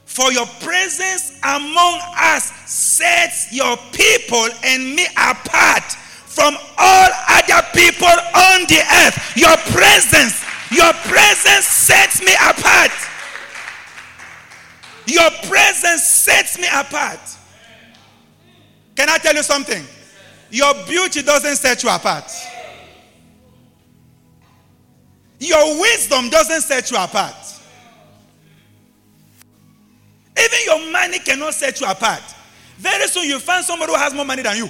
for 0.05 0.31
your 0.31 0.45
presence 0.61 1.37
among 1.43 1.99
us 2.17 2.45
sets 2.65 3.53
your 3.53 3.75
people 3.91 4.47
and 4.63 4.95
me 4.95 5.05
apart 5.17 5.83
from 5.83 6.55
all 6.77 7.09
other 7.27 7.67
people 7.73 8.07
on 8.07 8.65
the 8.67 8.81
earth. 9.03 9.35
Your 9.35 9.57
presence, 9.75 10.43
your 10.71 10.93
presence 10.93 11.65
sets 11.65 12.21
me 12.21 12.33
apart. 12.35 12.91
Your 15.07 15.29
presence 15.49 16.03
sets 16.03 16.57
me 16.57 16.67
apart. 16.73 17.19
Can 18.95 19.09
I 19.09 19.17
tell 19.17 19.35
you 19.35 19.43
something? 19.43 19.83
Your 20.49 20.73
beauty 20.87 21.21
doesn't 21.21 21.57
set 21.57 21.83
you 21.83 21.89
apart. 21.89 22.31
Your 25.39 25.79
wisdom 25.79 26.29
doesn't 26.29 26.61
set 26.61 26.89
you 26.91 26.97
apart. 26.97 27.35
Even 30.37 30.59
your 30.65 30.91
money 30.91 31.19
cannot 31.19 31.53
set 31.53 31.79
you 31.79 31.87
apart. 31.87 32.21
Very 32.77 33.07
soon 33.07 33.25
you 33.25 33.39
find 33.39 33.63
somebody 33.65 33.91
who 33.91 33.97
has 33.97 34.13
more 34.13 34.25
money 34.25 34.43
than 34.43 34.57
you. 34.57 34.69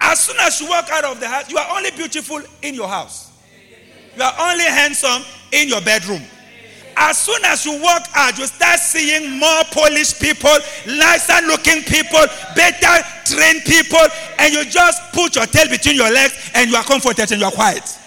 As 0.00 0.20
soon 0.20 0.36
as 0.40 0.60
you 0.60 0.68
walk 0.68 0.88
out 0.90 1.04
of 1.04 1.20
the 1.20 1.28
house, 1.28 1.50
you 1.50 1.58
are 1.58 1.76
only 1.76 1.90
beautiful 1.90 2.40
in 2.62 2.74
your 2.74 2.88
house. 2.88 3.30
You 4.16 4.22
are 4.22 4.34
only 4.40 4.64
handsome 4.64 5.22
in 5.52 5.68
your 5.68 5.80
bedroom. 5.82 6.22
As 7.02 7.16
soon 7.16 7.42
as 7.46 7.64
you 7.64 7.80
walk 7.80 8.06
out, 8.14 8.38
you 8.38 8.46
start 8.46 8.78
seeing 8.78 9.38
more 9.38 9.64
polished 9.72 10.20
people, 10.20 10.54
nicer 10.86 11.46
looking 11.46 11.82
people, 11.82 12.20
better 12.54 13.06
trained 13.24 13.64
people, 13.64 14.06
and 14.38 14.52
you 14.52 14.66
just 14.66 15.10
put 15.14 15.34
your 15.34 15.46
tail 15.46 15.66
between 15.70 15.96
your 15.96 16.10
legs 16.12 16.50
and 16.54 16.68
you 16.70 16.76
are 16.76 16.84
comforted 16.84 17.32
and 17.32 17.40
you 17.40 17.46
are 17.46 17.52
quiet. 17.52 17.98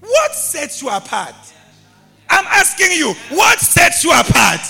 What 0.00 0.34
sets 0.36 0.80
you 0.80 0.88
apart? 0.88 1.34
I'm 2.30 2.46
asking 2.46 2.92
you, 2.92 3.14
what 3.30 3.58
sets 3.58 4.04
you 4.04 4.12
apart? 4.12 4.60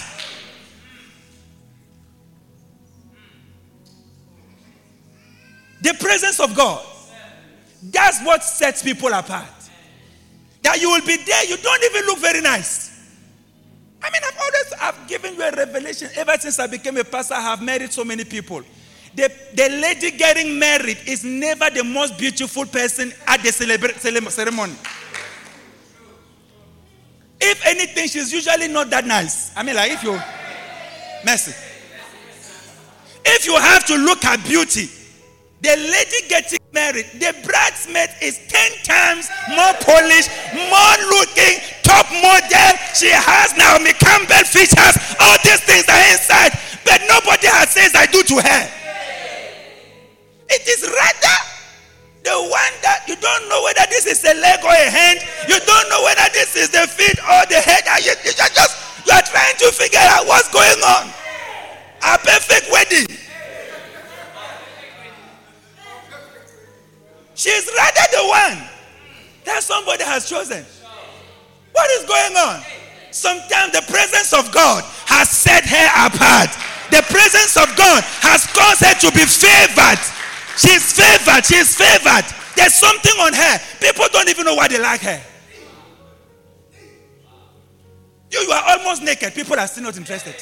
The 5.82 5.92
presence 6.00 6.40
of 6.40 6.54
God. 6.54 6.86
That's 7.82 8.24
what 8.24 8.42
sets 8.42 8.82
people 8.82 9.12
apart. 9.12 9.61
That 10.62 10.80
you 10.80 10.90
will 10.90 11.04
be 11.06 11.16
there, 11.16 11.44
you 11.44 11.56
don't 11.56 11.84
even 11.84 12.06
look 12.06 12.18
very 12.18 12.40
nice. 12.40 12.90
I 14.02 14.10
mean, 14.10 14.22
I've 14.26 14.38
always 14.38 14.72
I've 14.80 15.08
given 15.08 15.34
you 15.34 15.42
a 15.42 15.50
revelation 15.52 16.08
ever 16.16 16.36
since 16.38 16.58
I 16.58 16.66
became 16.66 16.96
a 16.96 17.04
pastor. 17.04 17.34
I 17.34 17.40
have 17.40 17.62
married 17.62 17.92
so 17.92 18.04
many 18.04 18.24
people. 18.24 18.62
The, 19.14 19.30
the 19.54 19.68
lady 19.68 20.10
getting 20.12 20.58
married 20.58 20.98
is 21.06 21.22
never 21.24 21.68
the 21.70 21.84
most 21.84 22.18
beautiful 22.18 22.64
person 22.64 23.12
at 23.26 23.42
the 23.42 23.50
celebra- 23.50 24.30
ceremony. 24.30 24.72
If 27.40 27.66
anything, 27.66 28.08
she's 28.08 28.32
usually 28.32 28.68
not 28.68 28.88
that 28.90 29.04
nice. 29.04 29.54
I 29.56 29.62
mean, 29.62 29.76
like 29.76 29.92
if 29.92 30.02
you 30.02 30.18
mercy. 31.24 31.52
If 33.24 33.46
you 33.46 33.56
have 33.56 33.84
to 33.86 33.96
look 33.96 34.24
at 34.24 34.42
beauty, 34.44 34.88
the 35.62 35.78
lady 35.78 36.26
getting 36.26 36.58
married, 36.74 37.06
the 37.22 37.30
bridesmaid 37.46 38.10
is 38.18 38.34
10 38.50 38.82
times 38.82 39.30
more 39.54 39.70
polished, 39.86 40.26
more 40.50 40.96
looking, 41.14 41.62
top 41.86 42.10
model. 42.10 42.70
She 42.98 43.14
has 43.14 43.54
Naomi 43.54 43.94
Campbell 43.94 44.42
features. 44.42 44.98
All 45.22 45.38
these 45.46 45.62
things 45.62 45.86
are 45.86 46.04
inside, 46.10 46.58
but 46.82 46.98
nobody 47.06 47.46
has 47.46 47.70
says 47.70 47.94
I 47.94 48.10
do 48.10 48.26
to 48.26 48.36
her. 48.42 48.62
It 50.50 50.66
is 50.66 50.82
rather 50.82 51.38
the 52.26 52.36
one 52.50 52.74
that 52.82 53.06
you 53.06 53.14
don't 53.22 53.46
know 53.46 53.62
whether 53.62 53.86
this 53.86 54.06
is 54.06 54.18
a 54.26 54.34
leg 54.34 54.66
or 54.66 54.74
a 54.74 54.90
hand, 54.90 55.22
you 55.46 55.62
don't 55.62 55.88
know 55.94 56.02
whether 56.02 56.26
this 56.34 56.58
is 56.58 56.70
the 56.74 56.90
feet 56.90 57.18
or 57.22 57.46
the 57.46 57.62
head, 57.62 57.86
you, 58.02 58.10
you 58.26 58.34
just 58.34 58.74
you 59.06 59.14
are 59.14 59.22
trying 59.22 59.56
to 59.62 59.70
figure 59.70 60.02
out 60.10 60.26
what's 60.26 60.50
going 60.50 60.82
on. 60.98 61.06
A 62.02 62.18
perfect 62.18 62.66
wedding. 62.70 63.06
She's 67.42 67.66
rather 67.74 68.06
the 68.14 68.22
one 68.30 68.70
that 69.42 69.66
somebody 69.66 70.04
has 70.06 70.30
chosen. 70.30 70.62
What 71.72 71.90
is 71.98 72.06
going 72.06 72.38
on? 72.38 72.62
Sometimes 73.10 73.74
the 73.74 73.82
presence 73.90 74.30
of 74.30 74.46
God 74.54 74.86
has 75.10 75.26
set 75.28 75.66
her 75.66 75.88
apart. 76.06 76.54
The 76.94 77.02
presence 77.10 77.58
of 77.58 77.66
God 77.74 78.06
has 78.22 78.46
caused 78.46 78.86
her 78.86 78.94
to 78.94 79.10
be 79.10 79.26
favored. 79.26 79.98
She's 80.54 80.94
favored. 80.94 81.42
She's 81.42 81.74
favored. 81.74 82.30
There's 82.54 82.78
something 82.78 83.18
on 83.18 83.34
her. 83.34 83.58
People 83.82 84.06
don't 84.12 84.28
even 84.30 84.46
know 84.46 84.54
why 84.54 84.68
they 84.68 84.78
like 84.78 85.00
her. 85.00 85.20
You, 88.30 88.38
you 88.38 88.52
are 88.52 88.78
almost 88.78 89.02
naked. 89.02 89.34
People 89.34 89.58
are 89.58 89.66
still 89.66 89.82
not 89.82 89.96
interested. 89.96 90.36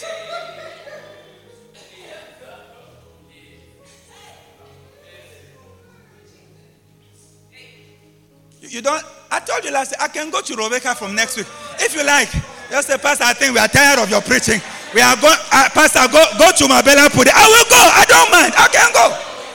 You, 8.61 8.83
don't. 8.83 9.03
I 9.31 9.41
told 9.41 9.65
you 9.65 9.73
last. 9.73 9.95
I 9.99 10.09
can 10.09 10.29
go 10.31 10.43
to 10.43 10.53
Rebecca 10.55 10.95
from 10.95 11.15
next 11.15 11.37
week 11.37 11.47
if 11.81 11.95
you 11.97 12.05
like. 12.05 12.29
Just 12.69 12.89
say, 12.89 12.99
Pastor, 12.99 13.25
I 13.25 13.33
think 13.33 13.55
we 13.55 13.59
are 13.59 13.69
tired 13.69 13.99
of 13.99 14.11
your 14.11 14.21
preaching. 14.21 14.61
We 14.95 15.01
are 15.01 15.17
going, 15.17 15.39
uh, 15.53 15.69
Pastor, 15.73 16.05
go 16.13 16.21
go 16.37 16.53
to 16.53 16.69
my 16.69 16.83
Mabella 16.85 17.09
Pudi. 17.09 17.33
I 17.33 17.47
will 17.49 17.69
go. 17.73 17.81
I 17.81 18.05
don't 18.05 18.31
mind. 18.31 18.53
I 18.53 18.69
can 18.69 18.91
go. 18.93 19.07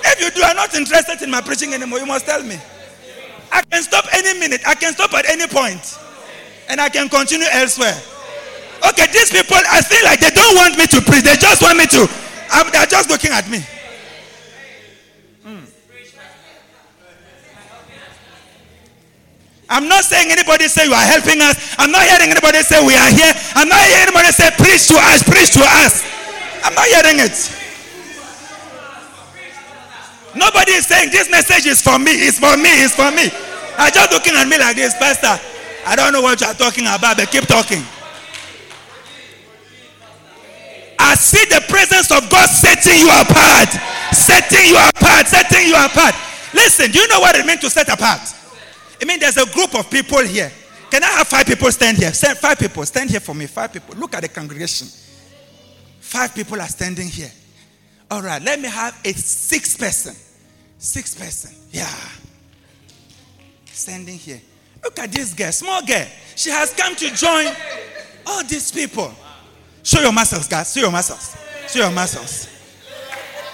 If 0.09 0.21
you 0.21 0.29
do 0.31 0.41
are 0.41 0.53
not 0.53 0.74
interested 0.74 1.21
in 1.21 1.29
my 1.29 1.41
preaching 1.41 1.74
anymore, 1.74 2.00
you 2.00 2.05
must 2.05 2.25
tell 2.25 2.41
me. 2.41 2.57
I 3.51 3.62
can 3.69 3.83
stop 3.83 4.05
any 4.12 4.39
minute. 4.39 4.62
I 4.65 4.74
can 4.75 4.93
stop 4.93 5.13
at 5.13 5.29
any 5.29 5.45
point, 5.47 5.97
and 6.67 6.81
I 6.81 6.89
can 6.89 7.07
continue 7.07 7.47
elsewhere. 7.51 7.95
Okay, 8.89 9.05
these 9.13 9.31
people, 9.31 9.57
I 9.69 9.81
feel 9.81 10.03
like 10.03 10.19
they 10.19 10.33
don't 10.33 10.55
want 10.55 10.77
me 10.77 10.88
to 10.88 11.00
preach. 11.01 11.24
They 11.24 11.38
just 11.38 11.62
want 11.62 11.77
me 11.77 11.85
to. 11.93 12.09
I'm, 12.51 12.71
they're 12.71 12.85
just 12.89 13.09
looking 13.09 13.31
at 13.31 13.50
me. 13.50 13.62
I'm 19.75 19.91
not 19.91 20.08
saying 20.08 20.32
anybody 20.32 20.72
say 20.72 20.88
you 20.88 20.96
are 20.96 21.03
helping 21.03 21.44
us. 21.44 21.75
I'm 21.75 21.91
not 21.91 22.08
hearing 22.08 22.32
anybody 22.32 22.63
say 22.63 22.79
we 22.79 22.96
are 22.96 23.12
here. 23.12 23.36
I'm 23.60 23.67
not 23.67 23.84
hearing 23.84 24.08
anybody 24.08 24.32
say 24.32 24.48
preach 24.55 24.88
to 24.88 24.96
us, 24.96 25.20
preach 25.20 25.51
to 25.60 25.63
us. 25.84 26.00
I'm 26.63 26.72
not 26.72 26.88
hearing 26.88 27.20
it. 27.20 27.36
Nobody 30.32 30.79
is 30.79 30.88
saying 30.88 31.12
this 31.12 31.27
message 31.29 31.67
is 31.67 31.84
for 31.84 32.00
me, 32.00 32.15
it's 32.24 32.39
for 32.39 32.55
me, 32.55 32.72
it's 32.88 32.96
for 32.96 33.12
me. 33.12 33.27
I'm 33.75 33.91
just 33.91 34.15
looking 34.15 34.39
at 34.39 34.48
me 34.48 34.55
like 34.55 34.79
this, 34.79 34.96
Pastor. 34.96 35.36
I 35.84 36.00
don't 36.00 36.13
know 36.15 36.24
what 36.24 36.39
you 36.39 36.48
are 36.48 36.55
talking 36.55 36.88
about, 36.88 37.20
but 37.20 37.27
keep 37.27 37.44
talking. 37.44 37.84
I 40.96 41.20
see 41.20 41.44
the 41.51 41.60
presence 41.67 42.15
of 42.15 42.24
God 42.32 42.48
setting 42.48 43.03
you 43.03 43.12
apart, 43.12 43.75
setting 44.15 44.72
you 44.72 44.79
apart, 44.79 45.27
setting 45.27 45.67
you 45.67 45.75
apart. 45.75 46.15
Listen, 46.55 46.91
do 46.91 47.00
you 47.00 47.08
know 47.10 47.20
what 47.20 47.36
it 47.36 47.46
means 47.46 47.60
to 47.60 47.70
set 47.70 47.91
apart? 47.91 48.24
I 49.01 49.05
mean, 49.05 49.19
there's 49.19 49.37
a 49.37 49.45
group 49.45 49.75
of 49.75 49.89
people 49.89 50.19
here. 50.19 50.51
Can 50.89 51.03
I 51.03 51.07
have 51.07 51.27
five 51.27 51.45
people 51.45 51.71
stand 51.71 51.97
here? 51.97 52.13
Stand, 52.13 52.37
five 52.37 52.57
people, 52.57 52.85
stand 52.85 53.09
here 53.09 53.19
for 53.19 53.33
me. 53.33 53.47
Five 53.47 53.73
people. 53.73 53.95
Look 53.95 54.13
at 54.15 54.21
the 54.21 54.29
congregation. 54.29 54.87
Five 55.99 56.33
people 56.33 56.61
are 56.61 56.67
standing 56.67 57.07
here. 57.07 57.31
All 58.09 58.21
right, 58.21 58.41
let 58.41 58.59
me 58.59 58.69
have 58.69 58.99
a 59.03 59.11
six 59.13 59.75
person. 59.75 60.15
Six 60.77 61.15
person. 61.15 61.55
Yeah. 61.71 61.93
Standing 63.65 64.17
here. 64.17 64.41
Look 64.83 64.99
at 64.99 65.11
this 65.11 65.33
girl, 65.33 65.51
small 65.51 65.85
girl. 65.85 66.05
She 66.35 66.51
has 66.51 66.73
come 66.73 66.95
to 66.95 67.13
join 67.15 67.47
all 68.25 68.43
these 68.43 68.71
people. 68.71 69.11
Show 69.83 70.01
your 70.01 70.13
muscles, 70.13 70.47
guys. 70.47 70.73
Show 70.73 70.81
your 70.81 70.91
muscles. 70.91 71.35
Show 71.67 71.79
your 71.79 71.91
muscles. 71.91 72.47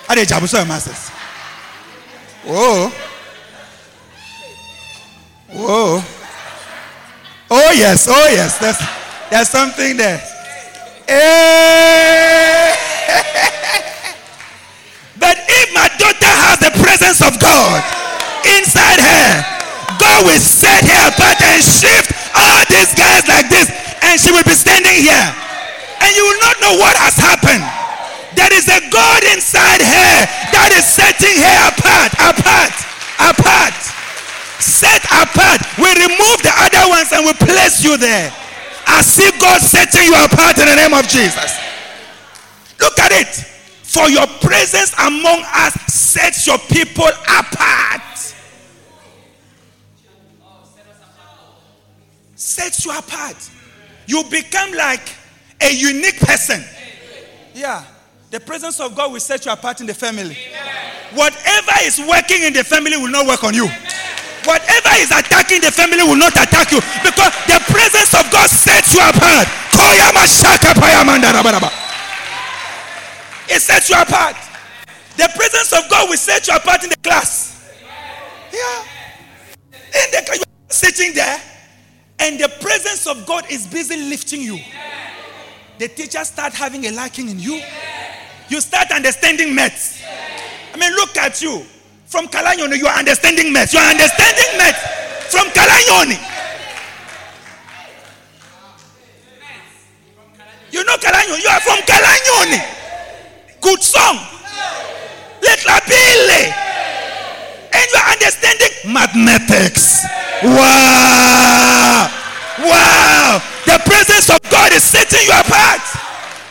How 0.07 0.15
they 0.15 0.25
show 0.25 0.57
your 0.57 0.65
muscles? 0.65 1.09
Whoa. 2.43 2.91
Whoa. 5.51 5.99
Oh, 7.51 7.71
yes. 7.75 8.07
Oh, 8.07 8.27
yes. 8.31 8.55
There's, 8.55 8.79
there's 9.27 9.51
something 9.51 9.99
there. 9.99 10.15
Hey. 11.03 11.11
Eh. 11.11 12.71
but 15.19 15.35
if 15.35 15.67
my 15.75 15.91
daughter 15.99 16.33
has 16.47 16.55
the 16.63 16.71
presence 16.79 17.19
of 17.19 17.35
God 17.43 17.83
inside 18.47 19.03
her, 19.03 19.27
God 19.99 20.23
will 20.23 20.39
set 20.39 20.87
her 20.87 21.11
apart 21.11 21.35
and 21.43 21.59
shift 21.59 22.15
all 22.31 22.63
these 22.71 22.95
guys 22.95 23.27
like 23.27 23.51
this, 23.51 23.67
and 24.07 24.15
she 24.15 24.31
will 24.31 24.47
be 24.47 24.55
standing 24.55 25.03
here. 25.03 25.29
And 25.99 26.15
you 26.15 26.31
will 26.31 26.41
not 26.47 26.63
know 26.63 26.79
what 26.79 26.95
has 26.95 27.19
happened. 27.19 27.67
There 28.39 28.55
is 28.55 28.71
a 28.71 28.79
God 28.87 29.19
inside 29.35 29.83
her 29.83 30.15
that 30.55 30.71
is 30.71 30.87
setting 30.87 31.43
her 31.43 31.75
apart, 31.75 32.15
apart, 32.15 32.71
apart 33.19 34.00
set 34.61 35.03
apart. 35.05 35.61
We 35.77 35.89
remove 35.89 36.37
the 36.45 36.53
other 36.55 36.89
ones 36.89 37.11
and 37.11 37.25
we 37.25 37.33
place 37.33 37.83
you 37.83 37.97
there. 37.97 38.31
I 38.87 39.01
see 39.01 39.29
God 39.39 39.61
setting 39.61 40.07
you 40.07 40.15
apart 40.15 40.57
in 40.59 40.65
the 40.65 40.75
name 40.75 40.93
of 40.93 41.07
Jesus. 41.07 41.57
Look 42.79 42.97
at 42.99 43.11
it. 43.11 43.27
For 43.91 44.09
your 44.09 44.27
presence 44.41 44.93
among 44.97 45.43
us 45.53 45.73
sets 45.93 46.47
your 46.47 46.57
people 46.57 47.07
apart. 47.27 48.01
Sets 52.35 52.85
you 52.85 52.97
apart. 52.97 53.49
You 54.07 54.23
become 54.29 54.71
like 54.73 55.15
a 55.61 55.73
unique 55.73 56.19
person. 56.19 56.63
Yeah. 57.53 57.83
The 58.29 58.39
presence 58.39 58.79
of 58.79 58.95
God 58.95 59.11
will 59.11 59.19
set 59.19 59.45
you 59.45 59.51
apart 59.51 59.81
in 59.81 59.87
the 59.87 59.93
family. 59.93 60.37
Whatever 61.13 61.71
is 61.81 61.99
working 61.99 62.43
in 62.43 62.53
the 62.53 62.63
family 62.63 62.95
will 62.95 63.11
not 63.11 63.27
work 63.27 63.43
on 63.43 63.53
you. 63.53 63.67
Whatever 64.43 64.89
is 64.97 65.11
attacking 65.11 65.61
the 65.61 65.71
family 65.71 66.01
will 66.03 66.17
not 66.17 66.33
attack 66.33 66.71
you 66.71 66.81
because 67.05 67.33
the 67.45 67.61
presence 67.69 68.13
of 68.17 68.25
God 68.31 68.49
sets 68.49 68.93
you 68.93 69.01
apart. 69.01 69.47
It 73.49 73.61
sets 73.61 73.89
you 73.89 73.95
apart. 74.01 74.35
The 75.17 75.29
presence 75.35 75.73
of 75.73 75.89
God 75.89 76.09
will 76.09 76.17
set 76.17 76.47
you 76.47 76.55
apart 76.55 76.83
in 76.83 76.89
the 76.89 76.97
class. 76.97 77.69
Yeah. 78.51 78.85
In 79.73 80.11
the 80.11 80.35
you 80.35 80.41
are 80.41 80.73
sitting 80.73 81.13
there, 81.13 81.41
and 82.19 82.39
the 82.39 82.49
presence 82.61 83.07
of 83.07 83.25
God 83.25 83.45
is 83.51 83.67
busy 83.67 83.97
lifting 83.97 84.41
you. 84.41 84.59
The 85.79 85.87
teachers 85.87 86.27
start 86.29 86.53
having 86.53 86.85
a 86.85 86.91
liking 86.91 87.29
in 87.29 87.39
you. 87.39 87.61
You 88.49 88.61
start 88.61 88.91
understanding 88.91 89.53
maths. 89.53 90.01
I 90.73 90.77
mean, 90.77 90.93
look 90.93 91.17
at 91.17 91.41
you. 91.41 91.65
From 92.11 92.27
Khalanyoni, 92.27 92.75
you 92.75 92.87
are 92.87 92.99
understanding 92.99 93.53
math. 93.53 93.71
You 93.71 93.79
are 93.79 93.89
understanding 93.89 94.51
math 94.59 94.75
from 95.31 95.47
Khalanyoni. 95.55 96.19
You 100.71 100.83
know 100.83 100.97
Khalanyoni. 100.97 101.39
You 101.41 101.47
are 101.47 101.61
from 101.63 101.79
Khalanyoni. 101.87 102.59
Good 103.61 103.81
song. 103.81 104.19
Little 105.41 105.79
Billy. 105.87 106.51
And 107.71 107.85
you 107.87 107.95
are 107.95 108.11
understanding 108.11 108.91
mathematics. 108.91 110.03
Wow. 110.43 112.11
Wow. 112.59 113.41
The 113.65 113.79
presence 113.87 114.29
of 114.29 114.41
God 114.51 114.73
is 114.73 114.83
setting 114.83 115.23
you 115.23 115.31
apart. 115.31 115.79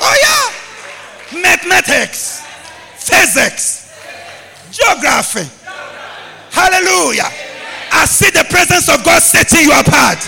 Oh, 0.00 0.16
yeah. 0.24 1.42
Mathematics, 1.42 2.40
physics, 2.96 3.79
Geography. 4.80 5.48
Hallelujah. 6.50 7.28
I 7.92 8.06
see 8.06 8.30
the 8.30 8.44
presence 8.48 8.88
of 8.88 9.04
God 9.04 9.20
setting 9.20 9.66
you 9.66 9.72
apart. 9.72 10.18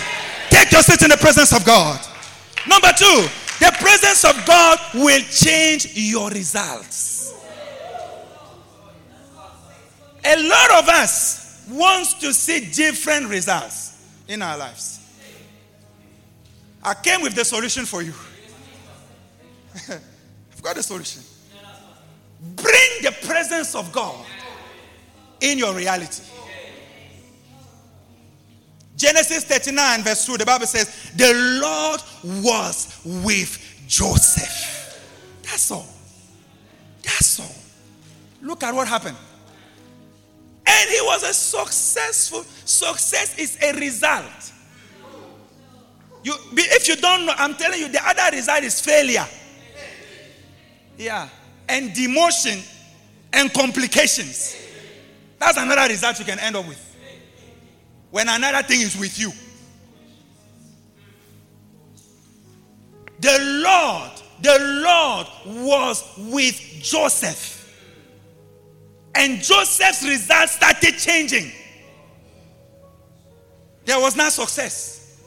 Take 0.49 0.71
your 0.71 0.81
seat 0.81 1.01
in 1.01 1.09
the 1.09 1.17
presence 1.17 1.53
of 1.53 1.65
God. 1.65 1.99
Number 2.67 2.91
two, 2.97 3.27
the 3.59 3.75
presence 3.79 4.23
of 4.25 4.45
God 4.45 4.77
will 4.93 5.21
change 5.21 5.95
your 5.95 6.29
results. 6.29 7.33
A 10.25 10.35
lot 10.47 10.83
of 10.83 10.89
us 10.89 11.65
wants 11.69 12.13
to 12.15 12.33
see 12.33 12.71
different 12.71 13.29
results 13.29 14.01
in 14.27 14.41
our 14.41 14.57
lives. 14.57 14.99
I 16.81 16.93
came 16.93 17.21
with 17.21 17.35
the 17.35 17.45
solution 17.45 17.85
for 17.85 18.01
you. 18.01 18.13
I've 19.89 20.61
got 20.61 20.77
a 20.77 20.83
solution. 20.83 21.21
Bring 22.55 22.89
the 23.01 23.15
presence 23.25 23.75
of 23.75 23.91
God 23.91 24.25
in 25.43 25.59
your 25.59 25.75
reality. 25.75 26.23
Genesis 28.95 29.43
39, 29.43 30.01
verse 30.01 30.25
2, 30.25 30.37
the 30.37 30.45
Bible 30.45 30.65
says, 30.65 31.11
The 31.15 31.59
Lord 31.61 32.01
was 32.41 33.01
with 33.23 33.83
Joseph. 33.87 35.01
That's 35.43 35.69
all. 35.71 35.87
That's 37.03 37.39
all. 37.39 37.55
Look 38.41 38.63
at 38.63 38.73
what 38.73 38.87
happened. 38.87 39.17
And 40.65 40.89
he 40.89 41.01
was 41.01 41.23
a 41.23 41.33
successful. 41.33 42.43
Success 42.63 43.37
is 43.37 43.57
a 43.61 43.73
result. 43.77 44.51
You, 46.23 46.33
if 46.53 46.87
you 46.87 46.95
don't 46.95 47.25
know, 47.25 47.33
I'm 47.35 47.55
telling 47.55 47.81
you, 47.81 47.89
the 47.89 48.01
other 48.07 48.37
result 48.37 48.63
is 48.63 48.79
failure. 48.79 49.25
Yeah. 50.97 51.27
And 51.67 51.91
demotion 51.91 52.65
and 53.33 53.53
complications. 53.53 54.62
That's 55.43 55.57
another 55.57 55.89
result 55.89 56.17
you 56.19 56.23
can 56.23 56.39
end 56.39 56.55
up 56.55 56.65
with. 56.65 56.79
When 58.11 58.29
another 58.29 58.65
thing 58.65 58.79
is 58.79 58.97
with 58.97 59.19
you. 59.19 59.33
The 63.19 63.61
Lord, 63.61 64.11
the 64.41 64.57
Lord 64.85 65.27
was 65.65 66.01
with 66.17 66.55
Joseph. 66.81 67.59
And 69.15 69.41
Joseph's 69.41 70.07
result 70.07 70.47
started 70.49 70.97
changing. 70.97 71.51
There 73.83 73.99
was 73.99 74.15
not 74.15 74.31
success. 74.31 75.21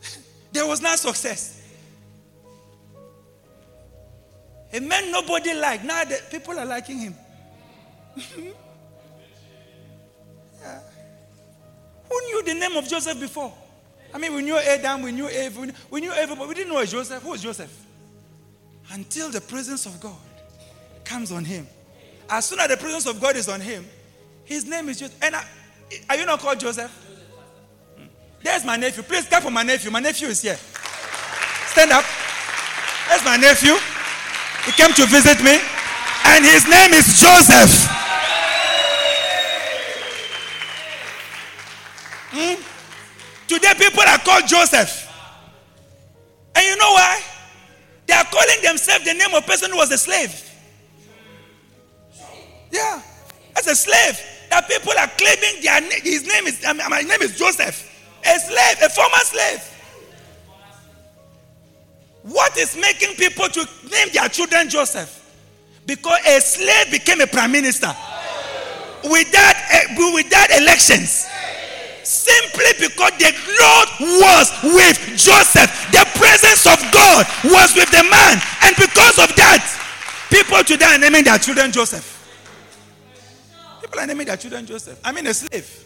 there 0.52 0.66
was 0.66 0.80
not 0.80 0.98
success. 0.98 1.60
A 4.72 4.80
man 4.80 5.12
nobody 5.12 5.52
liked. 5.52 5.84
Now 5.84 6.02
the 6.04 6.18
people 6.30 6.58
are 6.58 6.64
liking 6.64 6.98
him. 6.98 7.14
Who 12.12 12.20
knew 12.26 12.42
the 12.42 12.52
name 12.52 12.76
of 12.76 12.86
Joseph 12.86 13.18
before? 13.18 13.50
I 14.12 14.18
mean, 14.18 14.34
we 14.34 14.42
knew 14.42 14.58
Adam, 14.58 15.00
we 15.00 15.12
knew 15.12 15.30
Eve, 15.30 15.56
we 15.56 15.66
knew, 15.68 15.72
we 15.90 16.00
knew 16.02 16.12
everybody. 16.12 16.46
We 16.46 16.54
didn't 16.54 16.70
know 16.74 16.84
Joseph. 16.84 17.22
Who 17.22 17.30
was 17.30 17.40
Joseph? 17.40 17.86
Until 18.92 19.30
the 19.30 19.40
presence 19.40 19.86
of 19.86 19.98
God 19.98 20.18
comes 21.04 21.32
on 21.32 21.42
him. 21.42 21.66
As 22.28 22.44
soon 22.44 22.60
as 22.60 22.68
the 22.68 22.76
presence 22.76 23.06
of 23.06 23.18
God 23.18 23.36
is 23.36 23.48
on 23.48 23.62
him, 23.62 23.86
his 24.44 24.66
name 24.66 24.90
is 24.90 25.00
Joseph. 25.00 25.16
And 25.22 25.34
I, 25.36 25.42
are 26.10 26.16
you 26.16 26.26
not 26.26 26.40
called 26.40 26.60
Joseph? 26.60 26.90
Hmm. 27.96 28.04
There's 28.42 28.64
my 28.66 28.76
nephew. 28.76 29.02
Please 29.04 29.26
clap 29.26 29.42
for 29.44 29.50
my 29.50 29.62
nephew. 29.62 29.90
My 29.90 30.00
nephew 30.00 30.28
is 30.28 30.42
here. 30.42 30.58
Stand 31.68 31.92
up. 31.92 32.04
There's 33.08 33.24
my 33.24 33.38
nephew. 33.38 33.72
He 34.66 34.72
came 34.72 34.92
to 34.92 35.06
visit 35.06 35.42
me. 35.42 35.58
And 36.26 36.44
his 36.44 36.68
name 36.68 36.92
is 36.92 37.18
Joseph. 37.18 37.88
Hmm? 42.32 42.60
Today, 43.46 43.74
people 43.76 44.02
are 44.02 44.18
called 44.18 44.46
Joseph. 44.46 45.08
And 46.56 46.64
you 46.64 46.76
know 46.76 46.92
why? 46.92 47.20
They 48.06 48.14
are 48.14 48.24
calling 48.24 48.62
themselves 48.62 49.04
the 49.04 49.14
name 49.14 49.34
of 49.34 49.44
a 49.44 49.46
person 49.46 49.70
who 49.70 49.76
was 49.76 49.90
a 49.92 49.98
slave. 49.98 50.50
Yeah, 52.70 53.02
as 53.56 53.66
a 53.66 53.76
slave. 53.76 54.18
That 54.48 54.68
people 54.68 54.92
are 54.98 55.08
claiming 55.16 55.62
their 55.62 55.80
his 56.02 56.26
name 56.26 56.46
is 56.46 56.62
my 56.62 57.00
name 57.00 57.22
is 57.22 57.38
Joseph, 57.38 57.88
a 58.22 58.38
slave, 58.38 58.76
a 58.82 58.88
former 58.90 59.24
slave. 59.24 59.62
What 62.22 62.56
is 62.58 62.76
making 62.76 63.16
people 63.16 63.48
to 63.48 63.68
name 63.90 64.08
their 64.12 64.28
children 64.28 64.68
Joseph? 64.68 65.18
Because 65.86 66.20
a 66.26 66.40
slave 66.40 66.90
became 66.90 67.20
a 67.20 67.26
prime 67.26 67.50
minister 67.50 67.94
without, 69.04 69.56
uh, 69.56 70.12
without 70.14 70.50
elections. 70.50 71.26
Simply 72.04 72.72
because 72.78 73.12
the 73.18 73.30
Lord 73.60 73.88
was 74.20 74.50
with 74.62 74.98
Joseph. 75.16 75.70
The 75.92 76.04
presence 76.18 76.66
of 76.66 76.78
God 76.92 77.26
was 77.44 77.74
with 77.74 77.90
the 77.90 78.02
man. 78.10 78.40
And 78.62 78.74
because 78.76 79.18
of 79.18 79.34
that, 79.36 80.26
people 80.30 80.62
today 80.64 80.86
are 80.86 80.98
naming 80.98 81.24
their 81.24 81.38
children 81.38 81.70
Joseph. 81.70 82.08
People 83.80 84.00
are 84.00 84.06
naming 84.06 84.26
their 84.26 84.36
children 84.36 84.66
Joseph. 84.66 84.98
I 85.04 85.12
mean, 85.12 85.26
a 85.26 85.34
slave. 85.34 85.84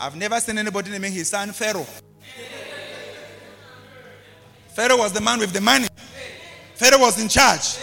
I've 0.00 0.16
never 0.16 0.38
seen 0.38 0.58
anybody 0.58 0.90
naming 0.90 1.12
his 1.12 1.28
son 1.28 1.52
Pharaoh. 1.52 1.86
Pharaoh 4.74 4.98
was 4.98 5.12
the 5.12 5.20
man 5.20 5.40
with 5.40 5.52
the 5.52 5.60
money. 5.60 5.88
Pharaoh 6.74 7.00
was 7.00 7.20
in 7.20 7.28
charge. 7.28 7.78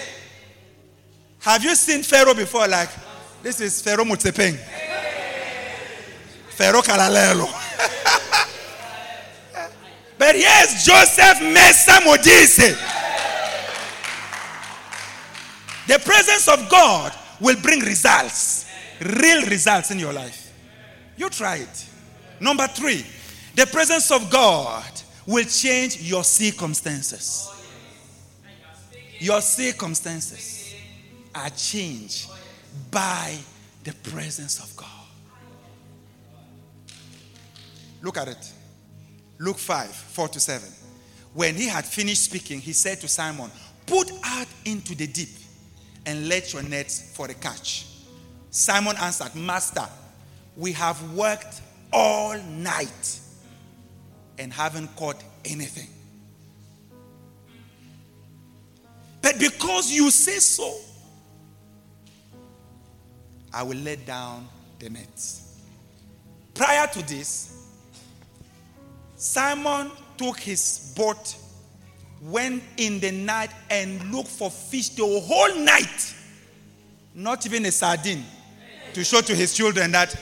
Have 1.39 1.61
you 1.63 1.75
seen 1.75 2.03
Pharaoh 2.03 2.33
before? 2.33 2.67
Like, 2.67 2.89
this 3.43 3.59
is 3.59 3.81
Pharaoh 3.81 4.05
Mutsepeng. 4.05 4.57
Pharaoh 6.55 6.81
Kalalelo. 6.81 7.47
but 10.17 10.35
yes, 10.37 10.85
Joseph 10.85 11.41
Mesa 11.41 11.99
Modise. 12.01 12.75
The 15.87 15.99
presence 15.99 16.47
of 16.47 16.69
God 16.69 17.13
will 17.39 17.57
bring 17.61 17.81
results, 17.81 18.65
real 19.01 19.45
results 19.47 19.91
in 19.91 19.99
your 19.99 20.13
life. 20.13 20.53
You 21.17 21.29
try 21.29 21.57
it. 21.57 21.85
Number 22.39 22.67
three, 22.67 23.05
the 23.55 23.65
presence 23.67 24.09
of 24.11 24.29
God 24.29 24.85
will 25.27 25.45
change 25.45 26.01
your 26.01 26.23
circumstances. 26.23 27.49
Your 29.19 29.41
circumstances 29.41 30.73
are 31.33 31.49
changed 31.49 32.29
by 32.89 33.37
the 33.83 33.93
presence 34.09 34.59
of 34.59 34.75
God. 34.75 34.94
Look 38.05 38.17
at 38.17 38.27
it. 38.27 38.53
Luke 39.39 39.57
5 39.57 39.89
4 39.89 40.27
to 40.27 40.39
7. 40.39 40.69
When 41.33 41.55
he 41.55 41.67
had 41.67 41.85
finished 41.85 42.23
speaking, 42.23 42.61
he 42.61 42.71
said 42.71 43.01
to 43.01 43.07
Simon, 43.07 43.49
Put 43.87 44.11
out 44.23 44.45
into 44.63 44.93
the 44.93 45.07
deep 45.07 45.31
and 46.05 46.29
let 46.29 46.53
your 46.53 46.61
nets 46.61 47.15
for 47.15 47.27
the 47.27 47.33
catch. 47.33 47.87
Simon 48.51 48.95
answered, 48.97 49.33
Master, 49.33 49.87
we 50.55 50.71
have 50.73 51.13
worked 51.13 51.61
all 51.91 52.37
night 52.37 53.19
and 54.37 54.53
haven't 54.53 54.95
caught 54.95 55.21
anything. 55.43 55.89
But 59.19 59.39
because 59.39 59.91
you 59.91 60.11
say 60.11 60.37
so, 60.37 60.77
I 63.51 63.63
will 63.63 63.77
let 63.77 64.05
down 64.05 64.47
the 64.77 64.91
nets. 64.91 65.59
Prior 66.53 66.85
to 66.85 67.01
this, 67.07 67.54
Simon 69.17 69.91
took 70.17 70.39
his 70.39 70.93
boat, 70.95 71.35
went 72.21 72.63
in 72.77 72.99
the 72.99 73.11
night, 73.11 73.51
and 73.69 74.11
looked 74.11 74.29
for 74.29 74.49
fish 74.49 74.89
the 74.89 75.03
whole 75.03 75.55
night. 75.55 76.13
Not 77.13 77.45
even 77.45 77.65
a 77.65 77.71
sardine 77.71 78.25
to 78.93 79.03
show 79.03 79.21
to 79.21 79.35
his 79.35 79.53
children 79.53 79.91
that 79.91 80.15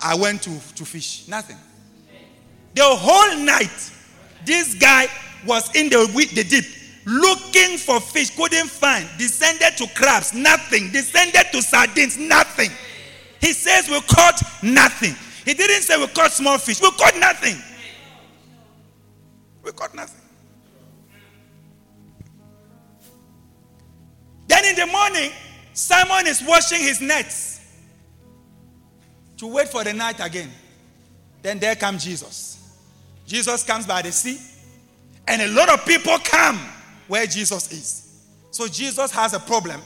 I 0.00 0.14
went 0.14 0.42
to, 0.42 0.50
to 0.74 0.84
fish. 0.84 1.26
Nothing. 1.28 1.56
The 2.74 2.84
whole 2.84 3.44
night, 3.44 3.92
this 4.44 4.74
guy 4.74 5.06
was 5.46 5.74
in 5.74 5.88
the, 5.88 6.06
the 6.34 6.44
deep 6.44 6.64
looking 7.06 7.78
for 7.78 8.00
fish, 8.00 8.34
couldn't 8.36 8.68
find, 8.68 9.08
descended 9.18 9.76
to 9.78 9.86
crabs, 9.94 10.34
nothing, 10.34 10.90
descended 10.92 11.46
to 11.52 11.62
sardines, 11.62 12.18
nothing. 12.18 12.70
He 13.40 13.52
says 13.52 13.88
we 13.88 14.00
caught 14.02 14.40
nothing. 14.62 15.14
He 15.44 15.54
didn't 15.54 15.82
say 15.82 15.98
we 15.98 16.06
caught 16.08 16.32
small 16.32 16.58
fish, 16.58 16.80
we 16.80 16.90
caught 16.92 17.16
nothing. 17.18 17.56
We 19.62 19.72
caught 19.72 19.94
nothing. 19.94 20.20
Then 24.46 24.64
in 24.64 24.74
the 24.74 24.86
morning, 24.86 25.30
Simon 25.72 26.26
is 26.26 26.42
washing 26.46 26.80
his 26.80 27.00
nets 27.00 27.60
to 29.36 29.46
wait 29.46 29.68
for 29.68 29.84
the 29.84 29.92
night 29.92 30.20
again. 30.20 30.50
Then 31.42 31.58
there 31.58 31.76
comes 31.76 32.04
Jesus. 32.04 32.58
Jesus 33.26 33.62
comes 33.62 33.86
by 33.86 34.02
the 34.02 34.10
sea, 34.10 34.38
and 35.28 35.40
a 35.40 35.48
lot 35.48 35.68
of 35.68 35.86
people 35.86 36.18
come 36.24 36.58
where 37.06 37.26
Jesus 37.26 37.70
is. 37.72 38.26
So 38.50 38.66
Jesus 38.66 39.10
has 39.12 39.32
a 39.32 39.38
problem. 39.38 39.80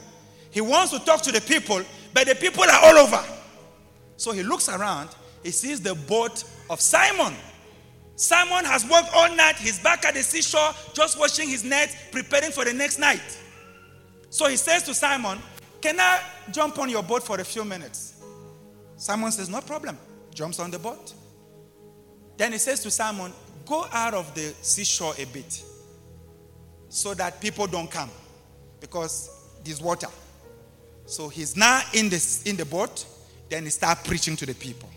He 0.50 0.60
wants 0.60 0.92
to 0.92 0.98
talk 0.98 1.20
to 1.22 1.32
the 1.32 1.40
people, 1.40 1.82
but 2.12 2.26
the 2.26 2.34
people 2.34 2.64
are 2.64 2.84
all 2.84 2.96
over. 2.96 3.22
So 4.16 4.32
he 4.32 4.42
looks 4.42 4.68
around, 4.68 5.10
he 5.42 5.50
sees 5.50 5.80
the 5.80 5.94
boat 5.94 6.44
of 6.70 6.80
Simon. 6.80 7.34
Simon 8.16 8.64
has 8.64 8.88
worked 8.88 9.08
all 9.12 9.34
night, 9.34 9.56
he's 9.56 9.80
back 9.80 10.04
at 10.04 10.14
the 10.14 10.22
seashore, 10.22 10.70
just 10.92 11.18
washing 11.18 11.48
his 11.48 11.64
nets, 11.64 11.96
preparing 12.12 12.50
for 12.50 12.64
the 12.64 12.72
next 12.72 12.98
night. 12.98 13.38
So 14.30 14.48
he 14.48 14.56
says 14.56 14.82
to 14.84 14.94
Simon, 14.94 15.38
Can 15.80 15.98
I 15.98 16.20
jump 16.52 16.78
on 16.78 16.88
your 16.88 17.02
boat 17.02 17.24
for 17.24 17.40
a 17.40 17.44
few 17.44 17.64
minutes? 17.64 18.22
Simon 18.96 19.32
says, 19.32 19.48
No 19.48 19.60
problem. 19.60 19.98
Jumps 20.32 20.60
on 20.60 20.70
the 20.70 20.78
boat. 20.78 21.12
Then 22.36 22.52
he 22.52 22.58
says 22.58 22.80
to 22.80 22.90
Simon, 22.90 23.32
Go 23.66 23.86
out 23.92 24.14
of 24.14 24.34
the 24.34 24.54
seashore 24.60 25.14
a 25.18 25.24
bit 25.26 25.62
so 26.88 27.14
that 27.14 27.40
people 27.40 27.66
don't 27.66 27.90
come 27.90 28.10
because 28.80 29.30
there's 29.64 29.80
water. 29.80 30.08
So 31.06 31.28
he's 31.28 31.56
now 31.56 31.82
in 31.92 32.08
the, 32.08 32.42
in 32.46 32.56
the 32.56 32.64
boat, 32.64 33.04
then 33.48 33.64
he 33.64 33.70
starts 33.70 34.06
preaching 34.06 34.36
to 34.36 34.46
the 34.46 34.54
people. 34.54 34.88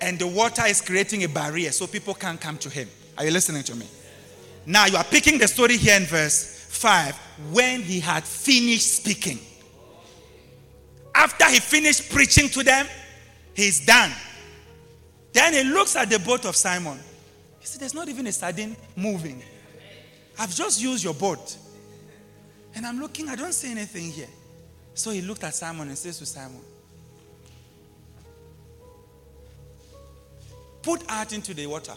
And 0.00 0.18
the 0.18 0.26
water 0.26 0.66
is 0.66 0.80
creating 0.80 1.24
a 1.24 1.28
barrier 1.28 1.72
so 1.72 1.86
people 1.86 2.14
can't 2.14 2.40
come 2.40 2.58
to 2.58 2.70
him. 2.70 2.88
Are 3.16 3.24
you 3.24 3.30
listening 3.30 3.62
to 3.64 3.74
me? 3.74 3.86
Now 4.66 4.86
you 4.86 4.96
are 4.96 5.04
picking 5.04 5.38
the 5.38 5.48
story 5.48 5.76
here 5.76 5.96
in 5.96 6.04
verse 6.04 6.66
5 6.70 7.14
when 7.52 7.82
he 7.82 8.00
had 8.00 8.24
finished 8.24 8.96
speaking. 8.96 9.38
After 11.14 11.46
he 11.46 11.60
finished 11.60 12.10
preaching 12.10 12.48
to 12.50 12.62
them, 12.62 12.86
he's 13.54 13.84
done. 13.86 14.12
Then 15.32 15.54
he 15.54 15.64
looks 15.64 15.96
at 15.96 16.10
the 16.10 16.18
boat 16.18 16.44
of 16.44 16.56
Simon. 16.56 16.98
He 17.60 17.66
said, 17.66 17.80
There's 17.80 17.94
not 17.94 18.08
even 18.08 18.26
a 18.26 18.32
sardine 18.32 18.76
moving. 18.94 19.42
I've 20.38 20.54
just 20.54 20.82
used 20.82 21.02
your 21.02 21.14
boat. 21.14 21.56
And 22.74 22.86
I'm 22.86 23.00
looking, 23.00 23.28
I 23.28 23.36
don't 23.36 23.54
see 23.54 23.70
anything 23.70 24.10
here. 24.10 24.28
So 24.92 25.10
he 25.10 25.22
looked 25.22 25.44
at 25.44 25.54
Simon 25.54 25.88
and 25.88 25.96
says 25.96 26.18
to 26.18 26.26
Simon, 26.26 26.60
Put 30.86 31.02
out 31.08 31.32
into 31.32 31.52
the 31.52 31.66
water 31.66 31.94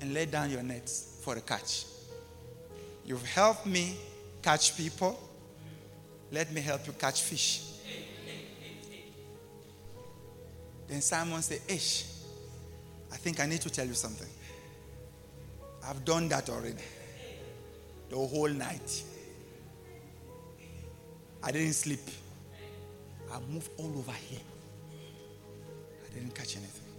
and 0.00 0.14
lay 0.14 0.24
down 0.24 0.50
your 0.50 0.62
nets 0.62 1.18
for 1.22 1.36
a 1.36 1.40
catch. 1.42 1.84
You've 3.04 3.26
helped 3.26 3.66
me 3.66 3.94
catch 4.40 4.74
people. 4.74 5.20
Let 6.32 6.50
me 6.50 6.62
help 6.62 6.86
you 6.86 6.94
catch 6.94 7.20
fish. 7.20 7.60
Then 10.88 11.02
Simon 11.02 11.42
said, 11.42 11.60
Ish, 11.68 12.06
I 13.12 13.16
think 13.16 13.38
I 13.38 13.44
need 13.44 13.60
to 13.60 13.68
tell 13.68 13.86
you 13.86 13.92
something. 13.92 14.30
I've 15.86 16.06
done 16.06 16.26
that 16.30 16.48
already. 16.48 16.82
the 18.08 18.16
whole 18.16 18.48
night. 18.48 19.02
I 21.42 21.52
didn't 21.52 21.74
sleep. 21.74 22.08
I 23.30 23.40
moved 23.40 23.68
all 23.76 23.92
over 23.98 24.12
here. 24.12 24.40
I 26.02 26.14
didn't 26.14 26.34
catch 26.34 26.56
anything. 26.56 26.93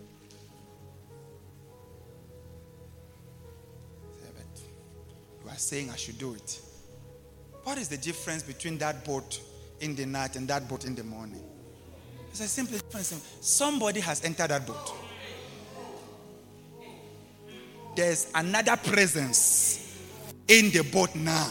Are 5.56 5.60
saying 5.60 5.90
I 5.90 5.96
should 5.96 6.18
do 6.18 6.34
it. 6.34 6.60
What 7.64 7.78
is 7.78 7.88
the 7.88 7.98
difference 7.98 8.44
between 8.44 8.78
that 8.80 9.06
boat 9.06 9.40
in 9.80 9.96
the 9.96 10.06
night 10.06 10.36
and 10.36 10.48
that 10.50 10.68
boat 10.68 10.86
in 10.86 10.96
the 10.96 11.04
morning? 11.04 11.42
It's 12.30 12.42
a 12.42 12.48
simple 12.48 12.78
difference. 12.78 13.14
Somebody 13.40 14.02
has 14.02 14.24
entered 14.26 14.50
that 14.50 14.68
boat. 14.68 14.94
There's 17.96 18.28
another 18.36 18.76
presence 18.76 19.98
in 20.50 20.70
the 20.72 20.84
boat 20.84 21.16
now. 21.16 21.50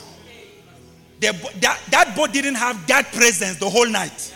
The, 1.20 1.32
that, 1.60 1.80
that 1.90 2.14
boat 2.14 2.32
didn't 2.32 2.56
have 2.56 2.86
that 2.88 3.10
presence 3.12 3.58
the 3.58 3.70
whole 3.70 3.88
night. 3.88 4.34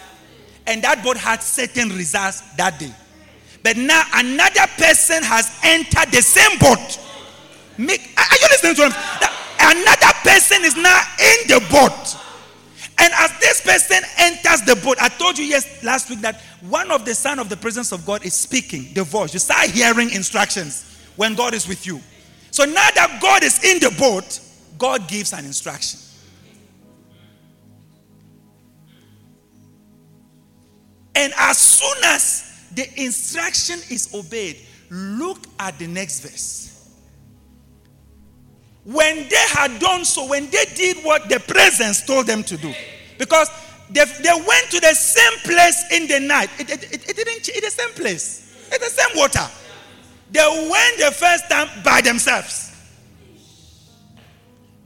And 0.66 0.82
that 0.82 1.04
boat 1.04 1.18
had 1.18 1.42
certain 1.42 1.90
results 1.90 2.40
that 2.56 2.78
day. 2.78 2.94
But 3.62 3.76
now 3.76 4.02
another 4.14 4.66
person 4.78 5.22
has 5.22 5.60
entered 5.62 6.10
the 6.10 6.22
same 6.22 6.58
boat. 6.58 6.98
Make, 7.76 8.00
are 8.16 8.36
you 8.40 8.48
listening 8.50 8.74
to 8.76 8.86
him? 8.86 8.92
Another 9.70 10.12
person 10.22 10.64
is 10.64 10.76
now 10.76 11.02
in 11.20 11.48
the 11.48 11.66
boat. 11.70 12.16
And 13.00 13.12
as 13.18 13.38
this 13.38 13.60
person 13.60 14.02
enters 14.16 14.62
the 14.62 14.76
boat, 14.82 14.96
I 15.00 15.08
told 15.08 15.38
you 15.38 15.44
yes 15.44 15.84
last 15.84 16.08
week 16.08 16.20
that 16.22 16.40
one 16.62 16.90
of 16.90 17.04
the 17.04 17.14
sign 17.14 17.38
of 17.38 17.50
the 17.50 17.56
presence 17.56 17.92
of 17.92 18.04
God 18.06 18.24
is 18.24 18.32
speaking, 18.32 18.92
the 18.94 19.04
voice. 19.04 19.34
You 19.34 19.40
start 19.40 19.70
hearing 19.70 20.10
instructions 20.10 20.84
when 21.16 21.34
God 21.34 21.52
is 21.52 21.68
with 21.68 21.86
you. 21.86 22.00
So 22.50 22.64
now 22.64 22.88
that 22.94 23.18
God 23.20 23.44
is 23.44 23.62
in 23.62 23.78
the 23.78 23.94
boat, 23.98 24.40
God 24.78 25.06
gives 25.06 25.32
an 25.32 25.44
instruction. 25.44 26.00
And 31.14 31.32
as 31.36 31.58
soon 31.58 32.04
as 32.04 32.68
the 32.74 32.88
instruction 33.02 33.80
is 33.90 34.14
obeyed, 34.14 34.56
look 34.90 35.38
at 35.58 35.78
the 35.78 35.86
next 35.86 36.20
verse. 36.20 36.67
When 38.88 39.28
they 39.28 39.44
had 39.50 39.78
done 39.80 40.02
so, 40.06 40.26
when 40.28 40.48
they 40.48 40.64
did 40.74 41.04
what 41.04 41.28
the 41.28 41.38
presence 41.40 42.06
told 42.06 42.26
them 42.26 42.42
to 42.44 42.56
do, 42.56 42.72
because 43.18 43.50
they, 43.90 44.02
they 44.22 44.32
went 44.32 44.70
to 44.70 44.80
the 44.80 44.94
same 44.94 45.38
place 45.40 45.84
in 45.92 46.08
the 46.08 46.20
night. 46.20 46.48
It, 46.58 46.70
it, 46.70 46.84
it, 46.84 47.10
it 47.10 47.16
didn't 47.16 47.48
it's 47.48 47.76
the 47.76 47.82
same 47.82 47.92
place. 47.92 48.66
It's 48.72 48.78
the 48.78 49.02
same 49.02 49.18
water. 49.18 49.46
They 50.30 50.68
went 50.70 50.98
the 51.00 51.10
first 51.14 51.50
time 51.50 51.68
by 51.84 52.00
themselves. 52.00 52.74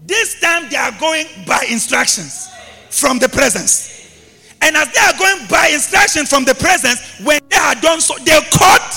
This 0.04 0.40
time 0.40 0.68
they 0.68 0.78
are 0.78 0.98
going 0.98 1.26
by 1.46 1.64
instructions 1.70 2.50
from 2.90 3.20
the 3.20 3.28
presence. 3.28 4.18
And 4.62 4.76
as 4.76 4.92
they 4.92 5.00
are 5.00 5.16
going 5.16 5.46
by 5.46 5.68
instruction 5.68 6.26
from 6.26 6.44
the 6.44 6.56
presence, 6.56 7.20
when 7.24 7.38
they 7.48 7.56
had 7.56 7.80
done 7.80 8.00
so, 8.00 8.16
they 8.24 8.40
caught 8.50 8.94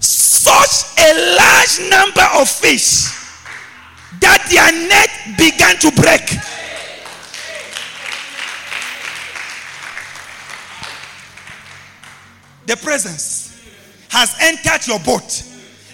such 0.00 0.98
a 0.98 1.36
large 1.36 1.90
number 1.90 2.26
of 2.40 2.48
fish 2.48 3.21
that 4.22 4.46
their 4.48 4.72
net 4.88 5.36
began 5.36 5.76
to 5.78 5.90
break. 6.00 6.22
The 12.66 12.76
presence 12.76 13.60
has 14.08 14.34
entered 14.40 14.86
your 14.86 15.00
boat. 15.00 15.42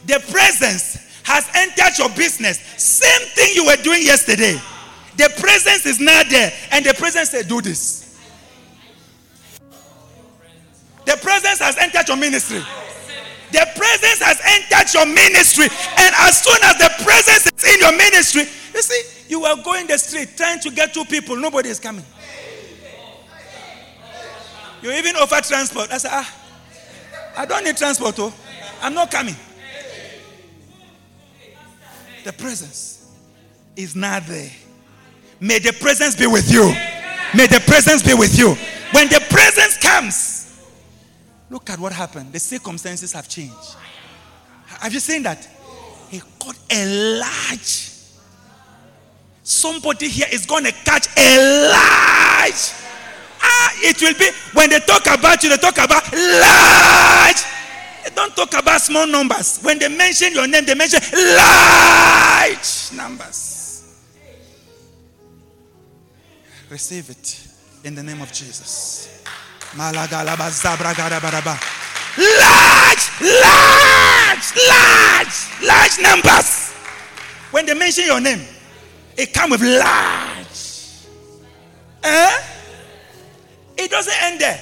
The 0.06 0.22
presence 0.30 0.98
has 1.24 1.48
entered 1.54 1.98
your 1.98 2.10
business. 2.10 2.58
Same 2.76 3.28
thing 3.28 3.54
you 3.54 3.66
were 3.66 3.76
doing 3.76 4.02
yesterday. 4.02 4.60
The 5.16 5.32
presence 5.40 5.86
is 5.86 5.98
not 5.98 6.26
there. 6.28 6.52
And 6.70 6.84
the 6.84 6.94
presence 6.94 7.30
said, 7.30 7.48
Do 7.48 7.60
this. 7.60 8.18
The 11.06 11.16
presence 11.22 11.58
has 11.60 11.76
entered 11.78 12.06
your 12.06 12.18
ministry. 12.18 12.62
The 13.50 13.66
presence 13.76 14.20
has 14.20 14.40
entered 14.44 14.92
your 14.92 15.06
ministry. 15.06 15.64
And 15.64 16.14
as 16.18 16.42
soon 16.42 16.58
as 16.64 16.76
the 16.78 16.90
presence 17.02 17.46
is 17.46 17.74
in 17.74 17.80
your 17.80 17.96
ministry, 17.96 18.42
you 18.74 18.82
see, 18.82 19.02
you 19.28 19.44
are 19.44 19.56
going 19.62 19.86
the 19.86 19.98
street 19.98 20.30
trying 20.36 20.60
to 20.60 20.70
get 20.70 20.92
two 20.92 21.04
people, 21.04 21.36
nobody 21.36 21.68
is 21.68 21.80
coming. 21.80 22.04
You 24.82 24.92
even 24.92 25.16
offer 25.16 25.40
transport. 25.42 25.90
I 25.90 25.98
said, 25.98 26.10
ah, 26.12 26.34
I 27.36 27.46
don't 27.46 27.64
need 27.64 27.76
transport, 27.76 28.14
oh. 28.18 28.32
I'm 28.80 28.94
not 28.94 29.10
coming. 29.10 29.34
The 32.24 32.32
presence 32.32 33.10
is 33.74 33.96
not 33.96 34.26
there. 34.26 34.50
May 35.40 35.58
the 35.58 35.72
presence 35.72 36.14
be 36.16 36.26
with 36.26 36.52
you. 36.52 36.72
May 37.34 37.46
the 37.46 37.62
presence 37.66 38.02
be 38.02 38.14
with 38.14 38.38
you. 38.38 38.54
When 38.92 39.08
the 39.08 39.24
presence 39.30 39.76
comes, 39.78 40.37
Look 41.50 41.70
at 41.70 41.78
what 41.78 41.92
happened. 41.92 42.32
The 42.32 42.38
circumstances 42.38 43.12
have 43.12 43.28
changed. 43.28 43.76
Have 44.66 44.92
you 44.92 45.00
seen 45.00 45.22
that? 45.22 45.48
He 46.10 46.20
caught 46.38 46.56
a 46.70 47.18
large. 47.18 47.90
Somebody 49.42 50.08
here 50.08 50.26
is 50.30 50.44
going 50.44 50.64
to 50.64 50.72
catch 50.72 51.06
a 51.16 51.68
large. 51.70 52.72
Ah, 53.40 53.72
it 53.76 54.00
will 54.02 54.14
be 54.14 54.28
when 54.52 54.68
they 54.68 54.80
talk 54.80 55.06
about 55.06 55.42
you, 55.42 55.48
they 55.48 55.56
talk 55.56 55.78
about 55.78 56.12
large. 56.12 57.42
They 58.04 58.14
don't 58.14 58.34
talk 58.36 58.52
about 58.54 58.80
small 58.80 59.06
numbers. 59.06 59.60
When 59.62 59.78
they 59.78 59.88
mention 59.88 60.32
your 60.34 60.46
name, 60.46 60.66
they 60.66 60.74
mention 60.74 61.00
large 61.36 62.92
numbers. 62.94 63.98
Receive 66.68 67.08
it 67.08 67.48
in 67.84 67.94
the 67.94 68.02
name 68.02 68.20
of 68.20 68.30
Jesus. 68.32 69.24
Large, 72.16 73.04
large, 73.20 74.46
large, 74.68 75.36
large 75.62 76.00
numbers. 76.00 76.72
When 77.50 77.66
they 77.66 77.74
mention 77.74 78.04
your 78.06 78.20
name, 78.20 78.40
it 79.16 79.32
comes 79.32 79.52
with 79.52 79.62
large. 79.62 81.06
Eh? 82.02 82.42
It 83.76 83.90
doesn't 83.90 84.22
end 84.22 84.40
there. 84.40 84.60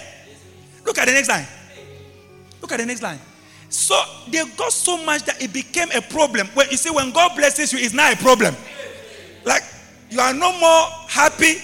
Look 0.85 0.99
at 0.99 1.07
the 1.07 1.13
next 1.13 1.29
line. 1.29 1.47
Look 2.61 2.73
at 2.73 2.79
the 2.79 2.87
next 2.87 3.03
line. 3.03 3.21
So 3.69 4.01
they 4.31 4.45
got 4.57 4.73
so 4.73 5.03
much 5.05 5.25
that 5.25 5.43
it 5.43 5.53
became 5.53 5.89
a 5.95 6.01
problem. 6.01 6.47
When 6.55 6.69
you 6.71 6.77
see, 6.77 6.91
when 6.91 7.13
God 7.13 7.37
blesses 7.37 7.73
you, 7.73 7.79
it's 7.79 7.95
not 7.95 8.13
a 8.13 8.17
problem. 8.17 8.55
Like 9.45 9.63
you 10.11 10.21
are 10.21 10.35
no 10.35 10.53
more 10.59 10.87
happy 11.09 11.57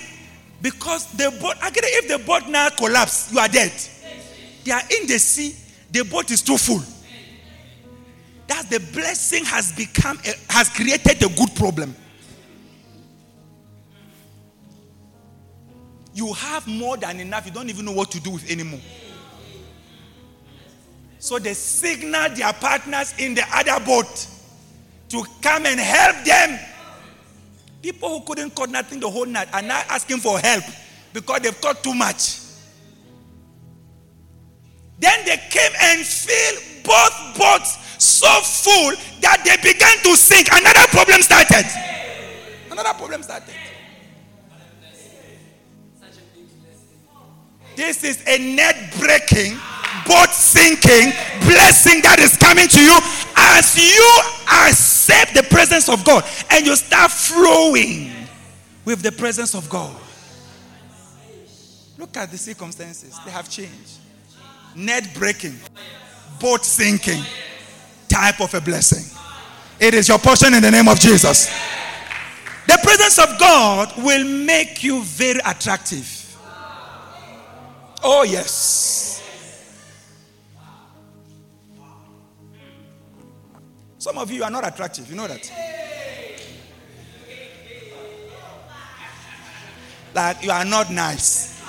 because 0.62 1.07
the 1.14 1.37
boat, 1.40 1.57
actually, 1.61 1.88
if 1.88 2.09
the 2.09 2.25
boat 2.25 2.48
now 2.48 2.70
collapse, 2.70 3.33
you 3.33 3.40
are 3.40 3.48
dead. 3.48 3.72
They 4.64 4.70
are 4.70 4.81
in 4.81 5.09
the 5.09 5.18
sea, 5.18 5.57
the 5.90 6.05
boat 6.05 6.31
is 6.31 6.40
too 6.40 6.57
full. 6.57 6.83
That 8.46 8.70
the 8.70 8.79
blessing 8.79 9.44
has 9.44 9.72
become, 9.72 10.20
a, 10.25 10.53
has 10.53 10.68
created 10.68 11.20
a 11.25 11.29
good 11.29 11.55
problem. 11.57 11.96
You 16.14 16.33
have 16.33 16.68
more 16.68 16.96
than 16.96 17.18
enough, 17.18 17.44
you 17.46 17.53
don't 17.53 17.68
even 17.68 17.85
know 17.85 17.92
what 17.92 18.12
to 18.12 18.20
do 18.20 18.31
with 18.31 18.48
anymore. 18.48 18.81
So 21.18 21.38
they 21.38 21.55
signal 21.55 22.31
their 22.31 22.53
partners 22.53 23.14
in 23.18 23.35
the 23.35 23.44
other 23.53 23.85
boat 23.85 24.29
to 25.09 25.25
come 25.40 25.66
and 25.66 25.81
help 25.81 26.25
them 26.25 26.59
People 27.83 28.09
who 28.09 28.21
couldn't 28.25 28.55
cut 28.55 28.71
nothing 28.71 29.01
the 29.01 29.11
whole 29.11 29.27
night 29.27 29.49
are 29.53 29.61
now 29.61 29.83
asking 29.88 30.18
for 30.18 30.38
help 30.38 30.62
because 31.12 31.40
they've 31.40 31.61
caught 31.61 31.83
too 31.83 31.92
much. 31.95 32.38
Then 35.01 35.25
they 35.27 35.37
came 35.51 35.73
and 35.81 36.07
filled 36.07 36.85
both 36.85 37.37
boats 37.37 37.77
so 37.99 38.29
full 38.40 38.92
that 39.21 39.42
they 39.45 39.57
began 39.73 39.99
to 40.05 40.16
sink. 40.16 40.47
Another 40.53 40.87
problem 40.90 41.23
started. 41.23 41.66
Another 42.71 42.95
problem 42.95 43.23
started. 43.23 43.55
This 47.75 48.05
is 48.05 48.23
a 48.29 48.38
net 48.55 48.95
breaking, 49.01 49.59
boat 50.07 50.31
sinking 50.31 51.11
blessing 51.49 52.03
that 52.03 52.21
is 52.21 52.37
coming 52.37 52.68
to 52.68 52.81
you 52.81 52.99
as 53.42 53.76
you 53.76 54.20
accept 54.66 55.35
the 55.35 55.42
presence 55.42 55.88
of 55.88 56.05
God 56.05 56.24
and 56.50 56.66
you 56.66 56.76
start 56.76 57.11
flowing 57.11 58.11
with 58.85 59.02
the 59.02 59.12
presence 59.12 59.55
of 59.55 59.68
God. 59.68 59.94
Look 61.98 62.16
at 62.16 62.31
the 62.31 62.38
circumstances, 62.38 63.18
they 63.24 63.31
have 63.31 63.48
changed. 63.48 63.98
Net 64.74 65.09
breaking, 65.14 65.57
boat 66.40 66.64
sinking, 66.64 67.22
type 68.09 68.40
of 68.40 68.52
a 68.55 68.61
blessing. 68.61 69.05
It 69.78 69.94
is 69.94 70.09
your 70.09 70.18
portion 70.18 70.55
in 70.55 70.62
the 70.62 70.70
name 70.70 70.88
of 70.88 70.98
Jesus. 70.98 71.46
The 72.66 72.78
presence 72.83 73.18
of 73.18 73.38
God 73.38 73.92
will 73.98 74.24
make 74.24 74.83
you 74.83 75.02
very 75.02 75.40
attractive. 75.44 76.18
Oh, 78.02 78.22
yes. 78.22 79.12
Some 84.03 84.19
of 84.19 84.33
you 84.33 84.43
are 84.43 84.51
not 84.51 84.67
attractive. 84.67 85.09
You 85.09 85.15
know 85.15 85.29
that. 85.29 85.49
Like 90.12 90.43
you 90.43 90.51
are 90.51 90.65
not 90.65 90.91
nice. 90.91 91.62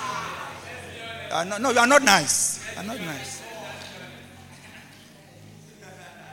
You 1.28 1.36
are 1.36 1.44
not, 1.44 1.60
no, 1.60 1.70
you 1.70 1.78
are 1.78 1.86
not 1.86 2.02
nice. 2.02 2.60
You 2.72 2.80
are 2.80 2.86
not 2.86 2.98
nice. 2.98 3.40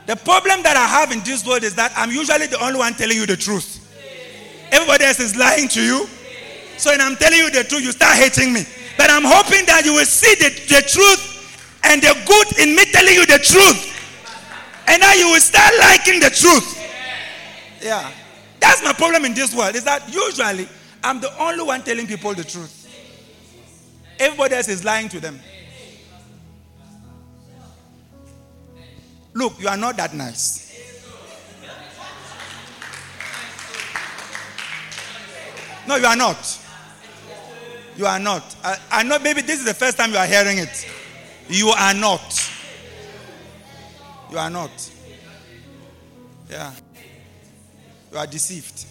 The 0.06 0.16
problem 0.16 0.64
that 0.64 0.76
I 0.76 0.88
have 0.88 1.12
in 1.12 1.20
this 1.20 1.46
world 1.46 1.62
is 1.62 1.76
that 1.76 1.92
I'm 1.96 2.10
usually 2.10 2.48
the 2.48 2.60
only 2.60 2.80
one 2.80 2.94
telling 2.94 3.16
you 3.16 3.24
the 3.24 3.36
truth. 3.36 3.78
Everybody 4.72 5.04
else 5.04 5.20
is 5.20 5.36
lying 5.36 5.68
to 5.68 5.80
you. 5.80 6.08
So 6.78 6.90
when 6.90 7.00
I'm 7.00 7.14
telling 7.14 7.38
you 7.38 7.50
the 7.52 7.62
truth, 7.62 7.84
you 7.84 7.92
start 7.92 8.16
hating 8.16 8.52
me. 8.52 8.64
But 8.98 9.08
I'm 9.08 9.22
hoping 9.22 9.66
that 9.66 9.84
you 9.84 9.92
will 9.94 10.04
see 10.04 10.34
the, 10.34 10.50
the 10.66 10.82
truth 10.82 11.78
and 11.84 12.02
the 12.02 12.12
good 12.26 12.58
in 12.58 12.74
me 12.74 12.86
telling 12.86 13.14
you 13.14 13.24
the 13.24 13.38
truth. 13.38 13.91
And 14.86 15.00
now 15.00 15.12
you 15.14 15.30
will 15.30 15.40
start 15.40 15.72
liking 15.78 16.20
the 16.20 16.30
truth. 16.30 16.78
Yeah. 17.82 18.10
That's 18.60 18.82
my 18.84 18.92
problem 18.92 19.24
in 19.24 19.34
this 19.34 19.54
world. 19.54 19.74
Is 19.74 19.84
that 19.84 20.12
usually 20.12 20.68
I'm 21.02 21.20
the 21.20 21.36
only 21.42 21.64
one 21.64 21.82
telling 21.82 22.06
people 22.06 22.34
the 22.34 22.44
truth. 22.44 22.78
Everybody 24.18 24.54
else 24.54 24.68
is 24.68 24.84
lying 24.84 25.08
to 25.08 25.20
them. 25.20 25.40
Look, 29.34 29.58
you 29.60 29.68
are 29.68 29.76
not 29.76 29.96
that 29.96 30.14
nice. 30.14 30.62
No, 35.88 35.96
you 35.96 36.06
are 36.06 36.16
not. 36.16 36.58
You 37.96 38.06
are 38.06 38.18
not. 38.18 38.56
I, 38.62 38.78
I 38.90 39.02
know 39.02 39.18
maybe 39.18 39.42
this 39.42 39.58
is 39.58 39.64
the 39.64 39.74
first 39.74 39.96
time 39.96 40.12
you 40.12 40.18
are 40.18 40.26
hearing 40.26 40.58
it. 40.58 40.88
You 41.48 41.68
are 41.70 41.94
not. 41.94 42.51
You 44.32 44.38
are 44.38 44.48
not. 44.48 44.70
Yeah. 46.48 46.72
You 48.10 48.16
are 48.16 48.26
deceived. 48.26 48.86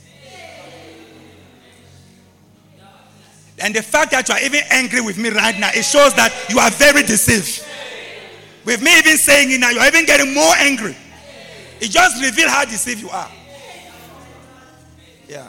And 3.57 3.73
the 3.73 3.81
fact 3.81 4.11
that 4.11 4.29
you 4.29 4.35
are 4.35 4.41
even 4.41 4.61
angry 4.69 5.01
with 5.01 5.17
me 5.17 5.29
right 5.29 5.57
now, 5.59 5.69
it 5.73 5.83
shows 5.83 6.13
that 6.13 6.31
you 6.47 6.59
are 6.59 6.69
very 6.69 7.01
deceived. 7.01 7.65
With 8.65 8.83
me 8.83 8.99
even 8.99 9.17
saying 9.17 9.49
it 9.49 9.59
now, 9.59 9.71
you 9.71 9.79
are 9.79 9.87
even 9.87 10.05
getting 10.05 10.31
more 10.31 10.53
angry. 10.57 10.95
It 11.79 11.89
just 11.89 12.21
reveals 12.21 12.51
how 12.51 12.63
deceived 12.65 13.01
you 13.01 13.09
are. 13.09 13.31
Yeah. 15.27 15.47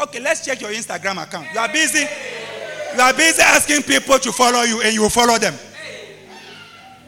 Okay, 0.00 0.18
let's 0.18 0.44
check 0.44 0.60
your 0.60 0.70
Instagram 0.70 1.22
account. 1.22 1.46
You 1.54 1.60
are 1.60 1.68
busy. 1.68 2.04
You 2.94 3.00
are 3.00 3.12
busy 3.14 3.42
asking 3.42 3.82
people 3.82 4.18
to 4.18 4.32
follow 4.32 4.62
you, 4.62 4.82
and 4.82 4.92
you 4.92 5.02
will 5.02 5.08
follow 5.10 5.38
them. 5.38 5.54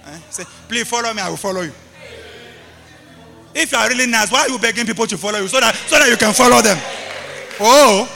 Eh? 0.06 0.18
Say, 0.30 0.44
please 0.68 0.88
follow 0.88 1.12
me. 1.12 1.20
I 1.20 1.28
will 1.28 1.36
follow 1.36 1.62
you. 1.62 1.72
If 3.54 3.70
you 3.70 3.78
are 3.78 3.88
really 3.88 4.06
nice, 4.06 4.32
why 4.32 4.40
are 4.40 4.48
you 4.48 4.58
begging 4.58 4.86
people 4.86 5.06
to 5.06 5.16
follow 5.16 5.38
you 5.38 5.48
so 5.48 5.60
that 5.60 5.74
so 5.74 5.98
that 5.98 6.08
you 6.08 6.16
can 6.16 6.32
follow 6.32 6.60
them? 6.60 6.76
Oh. 7.60 8.08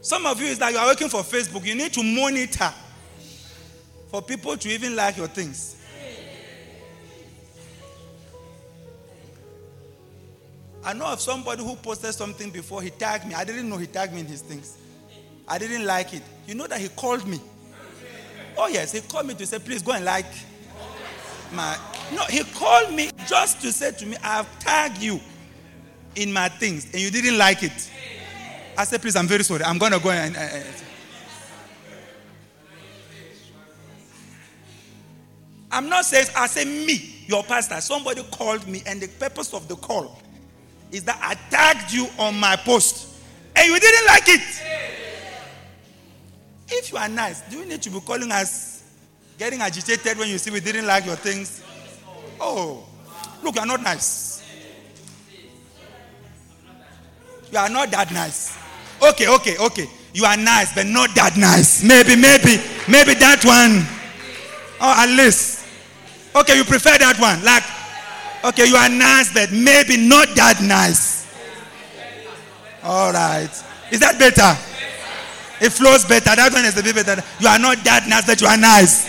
Some 0.00 0.24
of 0.24 0.40
you 0.40 0.46
is 0.46 0.58
that 0.58 0.72
you 0.72 0.78
are 0.78 0.86
working 0.86 1.08
for 1.08 1.20
Facebook. 1.20 1.66
You 1.66 1.74
need 1.74 1.92
to 1.94 2.02
monitor 2.02 2.72
for 4.10 4.22
people 4.22 4.56
to 4.56 4.68
even 4.68 4.96
like 4.96 5.16
your 5.16 5.26
things. 5.26 5.77
I 10.88 10.94
know 10.94 11.04
of 11.04 11.20
somebody 11.20 11.62
who 11.62 11.76
posted 11.76 12.14
something 12.14 12.48
before 12.48 12.80
he 12.80 12.88
tagged 12.88 13.26
me. 13.26 13.34
I 13.34 13.44
didn't 13.44 13.68
know 13.68 13.76
he 13.76 13.86
tagged 13.86 14.14
me 14.14 14.20
in 14.20 14.26
his 14.26 14.40
things. 14.40 14.78
I 15.46 15.58
didn't 15.58 15.84
like 15.84 16.14
it. 16.14 16.22
You 16.46 16.54
know 16.54 16.66
that 16.66 16.80
he 16.80 16.88
called 16.88 17.28
me. 17.28 17.42
Oh 18.56 18.68
yes, 18.68 18.92
he 18.92 19.02
called 19.02 19.26
me 19.26 19.34
to 19.34 19.44
say, 19.44 19.58
please 19.58 19.82
go 19.82 19.92
and 19.92 20.06
like 20.06 20.24
my. 21.52 21.76
No, 22.10 22.22
he 22.22 22.42
called 22.42 22.94
me 22.94 23.10
just 23.26 23.60
to 23.60 23.70
say 23.70 23.92
to 23.92 24.06
me, 24.06 24.16
I've 24.24 24.48
tagged 24.60 25.02
you 25.02 25.20
in 26.14 26.32
my 26.32 26.48
things, 26.48 26.86
and 26.86 27.02
you 27.02 27.10
didn't 27.10 27.36
like 27.36 27.62
it. 27.62 27.90
I 28.78 28.84
said, 28.84 29.02
please, 29.02 29.14
I'm 29.14 29.26
very 29.26 29.44
sorry. 29.44 29.64
I'm 29.64 29.76
gonna 29.76 30.00
go 30.00 30.08
and. 30.08 30.38
Uh, 30.38 30.40
uh, 30.40 30.62
I'm 35.70 35.90
not 35.90 36.06
saying 36.06 36.28
I 36.34 36.46
say 36.46 36.64
me, 36.64 37.26
your 37.26 37.44
pastor. 37.44 37.78
Somebody 37.82 38.22
called 38.30 38.66
me, 38.66 38.82
and 38.86 39.02
the 39.02 39.08
purpose 39.08 39.52
of 39.52 39.68
the 39.68 39.76
call 39.76 40.18
is 40.92 41.04
that 41.04 41.18
I 41.22 41.34
tagged 41.50 41.92
you 41.92 42.08
on 42.18 42.38
my 42.38 42.56
post 42.56 43.08
and 43.54 43.66
you 43.66 43.78
didn't 43.78 44.06
like 44.06 44.28
it. 44.28 44.62
If 46.70 46.92
you 46.92 46.98
are 46.98 47.08
nice, 47.08 47.40
do 47.50 47.58
you 47.58 47.66
need 47.66 47.82
to 47.82 47.90
be 47.90 48.00
calling 48.00 48.30
us 48.30 48.82
getting 49.38 49.60
agitated 49.60 50.18
when 50.18 50.28
you 50.28 50.38
see 50.38 50.50
we 50.50 50.60
didn't 50.60 50.86
like 50.86 51.06
your 51.06 51.16
things? 51.16 51.62
Oh, 52.40 52.86
look, 53.42 53.54
you 53.54 53.60
are 53.60 53.66
not 53.66 53.82
nice. 53.82 54.42
You 57.50 57.58
are 57.58 57.68
not 57.68 57.90
that 57.90 58.12
nice. 58.12 58.56
Okay, 59.02 59.28
okay, 59.28 59.56
okay. 59.58 59.88
You 60.12 60.24
are 60.24 60.36
nice, 60.36 60.74
but 60.74 60.86
not 60.86 61.14
that 61.14 61.36
nice. 61.36 61.82
Maybe, 61.82 62.16
maybe, 62.16 62.60
maybe 62.88 63.14
that 63.14 63.44
one. 63.44 63.86
Oh, 64.80 64.94
at 64.96 65.08
least. 65.16 65.64
Okay, 66.34 66.56
you 66.56 66.64
prefer 66.64 66.98
that 66.98 67.18
one. 67.18 67.42
Like, 67.44 67.62
Okay, 68.44 68.66
you 68.66 68.76
are 68.76 68.88
nice, 68.88 69.32
but 69.34 69.50
maybe 69.52 69.96
not 69.96 70.28
that 70.36 70.60
nice. 70.62 71.26
All 72.82 73.12
right. 73.12 73.50
Is 73.90 74.00
that 74.00 74.18
better? 74.18 74.56
It 75.60 75.70
flows 75.70 76.04
better. 76.04 76.36
That 76.36 76.52
one 76.52 76.64
is 76.64 76.78
a 76.78 76.82
bit 76.82 76.94
better. 76.94 77.22
You 77.40 77.48
are 77.48 77.58
not 77.58 77.82
that 77.84 78.06
nice, 78.08 78.26
but 78.26 78.40
you 78.40 78.46
are 78.46 78.56
nice. 78.56 79.08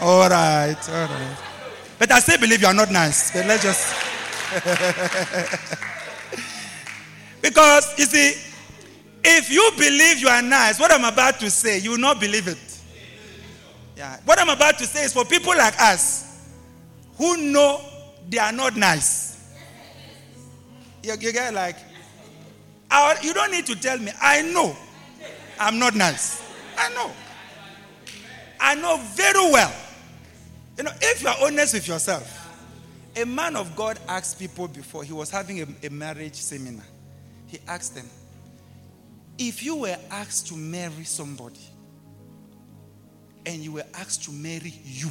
All 0.00 0.28
right. 0.28 0.76
All 0.88 1.06
right. 1.06 1.36
But 1.98 2.10
I 2.10 2.18
still 2.18 2.38
believe 2.38 2.62
you 2.62 2.66
are 2.66 2.74
not 2.74 2.90
nice. 2.90 3.30
But 3.30 3.46
let's 3.46 3.62
just. 3.62 3.94
because, 7.42 7.98
you 7.98 8.06
see, 8.06 8.34
if 9.22 9.50
you 9.50 9.70
believe 9.76 10.18
you 10.18 10.28
are 10.28 10.42
nice, 10.42 10.80
what 10.80 10.90
I'm 10.90 11.04
about 11.04 11.38
to 11.40 11.50
say, 11.50 11.78
you 11.78 11.92
will 11.92 11.98
not 11.98 12.18
believe 12.18 12.48
it. 12.48 12.58
Yeah. 13.96 14.18
What 14.24 14.40
I'm 14.40 14.48
about 14.48 14.78
to 14.78 14.86
say 14.86 15.04
is 15.04 15.12
for 15.12 15.24
people 15.24 15.56
like 15.56 15.80
us 15.80 16.48
who 17.16 17.36
know 17.52 17.80
they 18.28 18.38
are 18.38 18.52
not 18.52 18.76
nice. 18.76 19.52
You, 21.02 21.14
you 21.20 21.32
get 21.32 21.52
like, 21.54 21.76
our, 22.90 23.14
you 23.22 23.34
don't 23.34 23.50
need 23.50 23.66
to 23.66 23.74
tell 23.74 23.98
me. 23.98 24.12
I 24.20 24.42
know 24.42 24.76
I'm 25.58 25.78
not 25.78 25.94
nice. 25.94 26.42
I 26.76 26.92
know. 26.94 27.10
I 28.60 28.74
know 28.74 28.96
very 29.14 29.52
well. 29.52 29.72
You 30.76 30.84
know, 30.84 30.92
if 31.00 31.22
you 31.22 31.28
are 31.28 31.36
honest 31.42 31.74
with 31.74 31.88
yourself, 31.88 32.38
a 33.16 33.24
man 33.26 33.56
of 33.56 33.76
God 33.76 33.98
asked 34.08 34.38
people 34.38 34.68
before 34.68 35.04
he 35.04 35.12
was 35.12 35.30
having 35.30 35.60
a, 35.60 35.66
a 35.86 35.90
marriage 35.90 36.36
seminar. 36.36 36.84
He 37.46 37.58
asked 37.68 37.94
them, 37.94 38.08
if 39.38 39.62
you 39.62 39.76
were 39.76 39.96
asked 40.10 40.48
to 40.48 40.56
marry 40.56 41.04
somebody 41.04 41.60
and 43.44 43.56
you 43.62 43.72
were 43.72 43.84
asked 43.94 44.24
to 44.24 44.32
marry 44.32 44.72
you, 44.84 45.10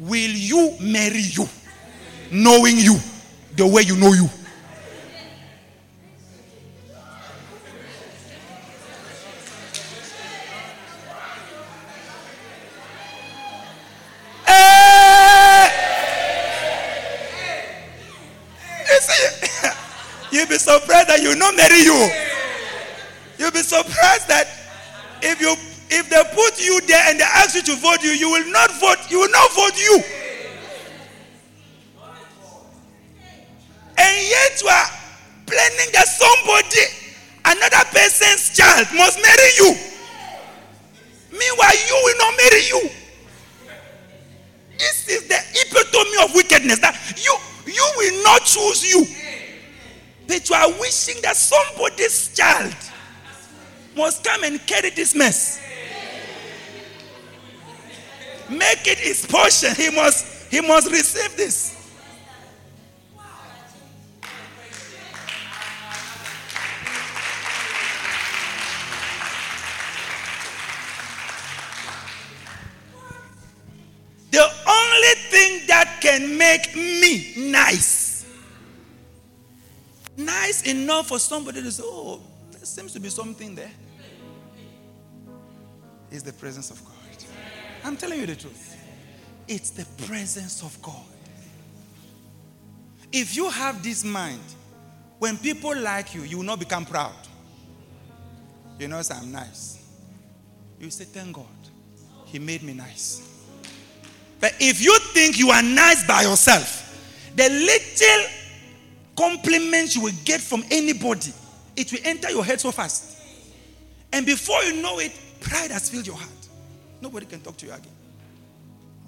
will 0.00 0.30
you 0.30 0.76
marry 0.80 1.20
you 1.20 1.48
knowing 2.30 2.76
you 2.76 2.98
the 3.56 3.66
way 3.66 3.82
you 3.82 3.96
know 3.96 4.12
you? 4.12 4.28
Eh! 14.46 15.70
You'll 20.30 20.46
be 20.46 20.58
surprised 20.58 21.08
that 21.08 21.22
you 21.22 21.30
will 21.30 21.36
not 21.36 21.56
marry 21.56 21.80
you. 21.80 22.10
You'll 23.38 23.50
be 23.50 23.62
surprised 23.62 24.28
that 24.28 24.46
if 25.22 25.40
you 25.40 25.54
if 25.90 26.10
they 26.10 26.22
put 26.34 26.58
you 26.62 26.80
there 26.86 27.02
and 27.08 27.20
they 27.20 27.24
ask 27.24 27.54
you 27.54 27.62
to 27.62 27.76
vote 27.76 28.02
you, 28.02 28.10
you 28.10 28.30
will 28.30 28.50
not 28.50 28.70
vote, 28.80 28.98
you 29.10 29.20
will 29.20 29.30
not 29.30 29.52
vote 29.52 29.78
you. 29.78 30.02
And 33.98 34.16
yet 34.28 34.60
you 34.60 34.68
are 34.68 34.88
planning 35.46 35.90
that 35.92 36.06
somebody, 36.08 36.84
another 37.44 37.84
person's 37.94 38.56
child, 38.56 38.86
must 38.94 39.20
marry 39.22 39.50
you. 39.58 39.74
Meanwhile, 41.32 41.76
you 41.88 42.00
will 42.02 42.18
not 42.18 42.34
marry 42.36 42.62
you. 42.66 42.90
This 44.78 45.08
is 45.08 45.28
the 45.28 45.38
epitome 45.54 46.24
of 46.24 46.34
wickedness. 46.34 46.80
That 46.80 46.96
you 47.16 47.36
you 47.66 47.92
will 47.96 48.22
not 48.24 48.42
choose 48.42 48.84
you. 48.84 49.06
But 50.26 50.48
you 50.48 50.56
are 50.56 50.70
wishing 50.80 51.22
that 51.22 51.36
somebody's 51.36 52.34
child 52.34 52.74
must 53.96 54.24
come 54.24 54.44
and 54.44 54.64
carry 54.66 54.90
this 54.90 55.14
mess 55.14 55.60
Make 58.48 58.86
it 58.86 58.98
his 58.98 59.26
portion. 59.26 59.74
He 59.74 59.90
must, 59.90 60.50
he 60.50 60.60
must 60.60 60.90
receive 60.90 61.36
this. 61.36 61.74
The 74.30 74.42
only 74.42 75.14
thing 75.30 75.66
that 75.66 75.98
can 76.00 76.36
make 76.36 76.74
me 76.76 77.50
nice, 77.50 78.26
nice 80.16 80.62
enough 80.62 81.08
for 81.08 81.18
somebody 81.18 81.62
to 81.62 81.72
say, 81.72 81.82
oh, 81.86 82.20
there 82.50 82.64
seems 82.64 82.92
to 82.92 83.00
be 83.00 83.08
something 83.08 83.54
there, 83.54 83.70
is 86.10 86.22
the 86.22 86.34
presence 86.34 86.70
of 86.70 86.84
God. 86.84 86.95
I'm 87.86 87.96
telling 87.96 88.18
you 88.18 88.26
the 88.26 88.34
truth. 88.34 88.76
It's 89.46 89.70
the 89.70 89.86
presence 90.06 90.60
of 90.64 90.76
God. 90.82 91.04
If 93.12 93.36
you 93.36 93.48
have 93.48 93.80
this 93.80 94.02
mind, 94.04 94.40
when 95.20 95.38
people 95.38 95.74
like 95.76 96.12
you, 96.12 96.22
you 96.22 96.38
will 96.38 96.44
not 96.44 96.58
become 96.58 96.84
proud. 96.84 97.14
You 98.80 98.88
know, 98.88 99.00
I'm 99.10 99.30
nice. 99.30 99.78
You 100.80 100.90
say, 100.90 101.04
Thank 101.04 101.36
God, 101.36 101.46
He 102.24 102.40
made 102.40 102.64
me 102.64 102.74
nice. 102.74 103.22
But 104.40 104.54
if 104.58 104.82
you 104.82 104.98
think 105.14 105.38
you 105.38 105.50
are 105.50 105.62
nice 105.62 106.04
by 106.08 106.22
yourself, 106.22 106.82
the 107.36 107.48
little 107.48 108.30
compliments 109.16 109.94
you 109.94 110.02
will 110.02 110.12
get 110.24 110.40
from 110.40 110.64
anybody, 110.72 111.32
it 111.76 111.92
will 111.92 112.00
enter 112.02 112.30
your 112.30 112.44
head 112.44 112.60
so 112.60 112.72
fast. 112.72 113.16
And 114.12 114.26
before 114.26 114.60
you 114.64 114.82
know 114.82 114.98
it, 114.98 115.12
pride 115.40 115.70
has 115.70 115.88
filled 115.88 116.08
your 116.08 116.16
heart. 116.16 116.35
Nobody 117.00 117.26
can 117.26 117.40
talk 117.40 117.56
to 117.58 117.66
you 117.66 117.72
again. 117.72 117.92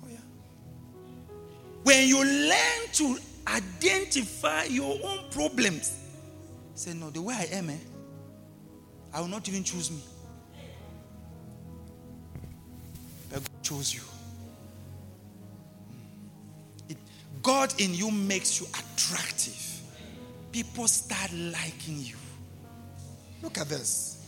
Oh, 0.05 0.09
yeah. 0.11 0.19
When 1.83 2.07
you 2.07 2.25
learn 2.25 2.89
to 2.95 3.19
identify 3.47 4.65
your 4.65 4.99
own 5.05 5.31
problems, 5.31 5.99
say, 6.75 6.95
No, 6.95 7.11
the 7.11 7.23
way 7.23 7.35
I 7.35 7.57
am, 7.57 7.71
eh, 7.71 7.77
I 9.13 9.21
will 9.21 9.29
not 9.29 9.49
even 9.49 9.65
choose 9.65 9.91
me. 9.91 10.03
But 13.31 13.41
God 13.41 13.63
chose 13.63 13.95
you. 13.95 14.03
It, 16.89 16.97
God 17.43 17.73
in 17.81 17.95
you 17.95 18.11
makes 18.11 18.61
you 18.61 18.67
attractive. 18.67 19.65
People 20.53 20.89
start 20.89 21.33
liking 21.33 21.99
you. 21.99 22.17
Look 23.43 23.59
at 23.59 23.69
this. 23.69 24.25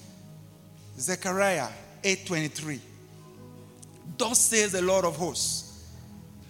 Zechariah 0.99 1.69
8:23. 2.03 2.81
Thus 4.19 4.39
says 4.39 4.73
the 4.73 4.83
Lord 4.83 5.05
of 5.05 5.17
hosts, 5.17 5.89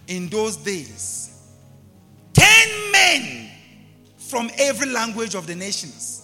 in 0.07 0.29
those 0.29 0.57
days, 0.57 1.49
ten 2.33 2.91
men 2.91 3.49
from 4.17 4.49
every 4.57 4.89
language 4.89 5.35
of 5.35 5.47
the 5.47 5.55
nations 5.55 6.17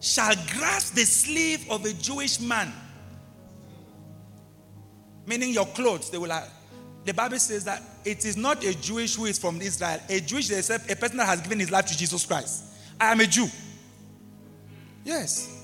shall 0.00 0.34
grasp 0.56 0.94
the 0.94 1.04
sleeve 1.04 1.68
of 1.70 1.84
a 1.84 1.92
Jewish 1.94 2.40
man. 2.40 2.72
Meaning 5.26 5.52
your 5.52 5.66
clothes, 5.66 6.10
they 6.10 6.18
will 6.18 6.30
have. 6.30 6.48
The 7.04 7.12
Bible 7.12 7.38
says 7.38 7.64
that 7.64 7.82
it 8.04 8.24
is 8.24 8.36
not 8.36 8.64
a 8.64 8.78
Jewish 8.78 9.16
who 9.16 9.26
is 9.26 9.38
from 9.38 9.60
Israel. 9.60 10.00
A 10.08 10.20
Jewish 10.20 10.50
is 10.50 10.70
a 10.70 10.78
person 10.78 11.16
that 11.18 11.26
has 11.26 11.40
given 11.40 11.58
his 11.58 11.70
life 11.70 11.86
to 11.86 11.96
Jesus 11.96 12.24
Christ. 12.24 12.64
I 13.00 13.12
am 13.12 13.20
a 13.20 13.26
Jew. 13.26 13.48
Yes. 15.04 15.54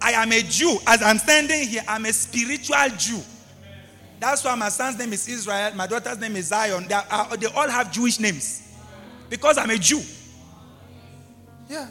I 0.00 0.12
am 0.12 0.32
a 0.32 0.42
Jew. 0.42 0.78
As 0.86 1.02
I'm 1.02 1.18
standing 1.18 1.66
here, 1.66 1.82
I'm 1.86 2.04
a 2.06 2.12
spiritual 2.12 2.88
Jew. 2.96 3.20
That's 4.18 4.44
why 4.44 4.54
my 4.54 4.70
son's 4.70 4.98
name 4.98 5.12
is 5.12 5.28
Israel, 5.28 5.72
my 5.74 5.86
daughter's 5.86 6.18
name 6.18 6.36
is 6.36 6.46
Zion. 6.46 6.86
They, 6.88 6.94
are, 6.94 7.36
they 7.36 7.46
all 7.48 7.68
have 7.68 7.92
Jewish 7.92 8.18
names 8.18 8.62
because 9.28 9.58
I'm 9.58 9.70
a 9.70 9.76
Jew. 9.76 10.00
Yeah. 11.68 11.88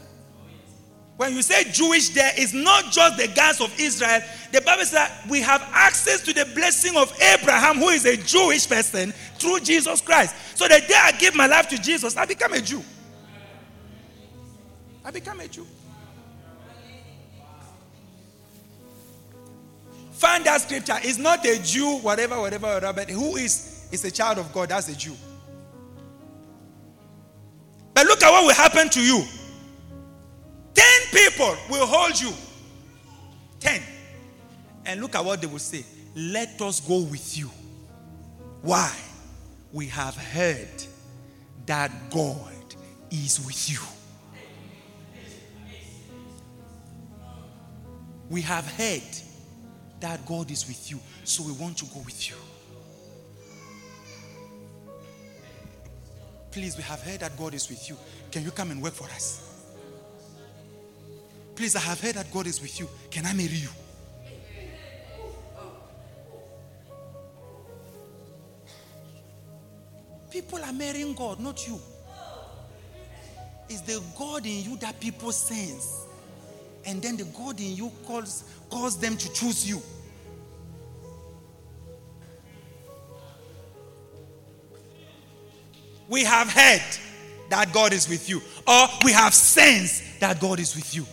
When 1.17 1.33
you 1.33 1.41
say 1.41 1.63
Jewish, 1.71 2.09
there 2.09 2.31
is 2.37 2.53
not 2.53 2.91
just 2.91 3.17
the 3.17 3.27
gods 3.29 3.61
of 3.61 3.73
Israel. 3.79 4.19
The 4.51 4.59
Bible 4.61 4.83
says 4.83 4.91
that 4.91 5.29
we 5.29 5.41
have 5.41 5.61
access 5.71 6.21
to 6.23 6.33
the 6.33 6.45
blessing 6.53 6.97
of 6.97 7.13
Abraham, 7.21 7.77
who 7.77 7.89
is 7.89 8.05
a 8.05 8.17
Jewish 8.17 8.67
person, 8.67 9.13
through 9.39 9.61
Jesus 9.61 10.01
Christ. 10.01 10.35
So 10.57 10.67
the 10.67 10.81
day 10.81 10.95
I 10.97 11.13
give 11.13 11.33
my 11.35 11.47
life 11.47 11.69
to 11.69 11.77
Jesus, 11.77 12.17
I 12.17 12.25
become 12.25 12.53
a 12.53 12.61
Jew. 12.61 12.83
I 15.05 15.11
become 15.11 15.39
a 15.39 15.47
Jew. 15.47 15.65
Find 20.15 20.45
that 20.45 20.61
scripture. 20.61 20.95
It's 21.03 21.17
not 21.17 21.45
a 21.45 21.61
Jew, 21.61 21.97
whatever, 21.97 22.39
whatever, 22.39 22.67
whatever, 22.67 22.93
but 22.93 23.09
who 23.09 23.35
is 23.35 23.85
is 23.91 24.05
a 24.05 24.11
child 24.11 24.37
of 24.37 24.51
God, 24.53 24.69
that's 24.69 24.87
a 24.87 24.95
Jew. 24.95 25.15
But 27.93 28.07
look 28.07 28.23
at 28.23 28.31
what 28.31 28.45
will 28.45 28.53
happen 28.53 28.89
to 28.89 29.01
you. 29.01 29.23
Ten 30.73 31.01
people 31.11 31.55
will 31.69 31.85
hold 31.85 32.19
you. 32.19 32.31
Ten. 33.59 33.81
And 34.85 35.01
look 35.01 35.15
at 35.15 35.23
what 35.23 35.41
they 35.41 35.47
will 35.47 35.59
say. 35.59 35.85
Let 36.15 36.61
us 36.61 36.79
go 36.79 37.01
with 37.01 37.37
you. 37.37 37.49
Why? 38.61 38.93
We 39.73 39.87
have 39.87 40.15
heard 40.15 40.83
that 41.65 41.91
God 42.09 42.75
is 43.11 43.45
with 43.45 43.69
you. 43.69 43.79
We 48.29 48.41
have 48.41 48.65
heard 48.75 49.01
that 49.99 50.25
God 50.25 50.51
is 50.51 50.67
with 50.67 50.91
you, 50.91 50.99
so 51.23 51.43
we 51.43 51.51
want 51.53 51.77
to 51.77 51.85
go 51.85 51.99
with 51.99 52.29
you. 52.29 52.35
Please, 56.51 56.77
we 56.77 56.83
have 56.83 57.01
heard 57.01 57.19
that 57.19 57.37
God 57.37 57.53
is 57.53 57.69
with 57.69 57.89
you. 57.89 57.97
Can 58.31 58.43
you 58.43 58.51
come 58.51 58.71
and 58.71 58.81
work 58.81 58.93
for 58.93 59.05
us? 59.05 59.41
Please, 61.55 61.75
I 61.75 61.79
have 61.79 61.99
heard 61.99 62.15
that 62.15 62.31
God 62.31 62.47
is 62.47 62.61
with 62.61 62.79
you. 62.79 62.87
Can 63.09 63.25
I 63.25 63.33
marry 63.33 63.49
you? 63.49 63.69
People 70.31 70.59
are 70.63 70.73
marrying 70.73 71.13
God, 71.13 71.39
not 71.39 71.65
you. 71.65 71.79
It's 73.69 73.81
the 73.81 74.03
God 74.17 74.45
in 74.45 74.63
you 74.63 74.77
that 74.77 74.99
people 74.99 75.31
sense. 75.31 76.04
And 76.85 77.01
then 77.01 77.17
the 77.17 77.23
God 77.25 77.59
in 77.59 77.75
you 77.75 77.91
calls, 78.05 78.43
calls 78.69 78.99
them 78.99 79.17
to 79.17 79.33
choose 79.33 79.67
you. 79.67 79.81
We 86.07 86.23
have 86.23 86.51
heard 86.51 86.83
that 87.49 87.73
God 87.73 87.93
is 87.93 88.07
with 88.07 88.29
you, 88.29 88.41
or 88.67 88.87
we 89.03 89.11
have 89.11 89.33
sensed 89.33 90.19
that 90.19 90.39
God 90.39 90.59
is 90.59 90.75
with 90.75 90.93
you. 90.95 91.05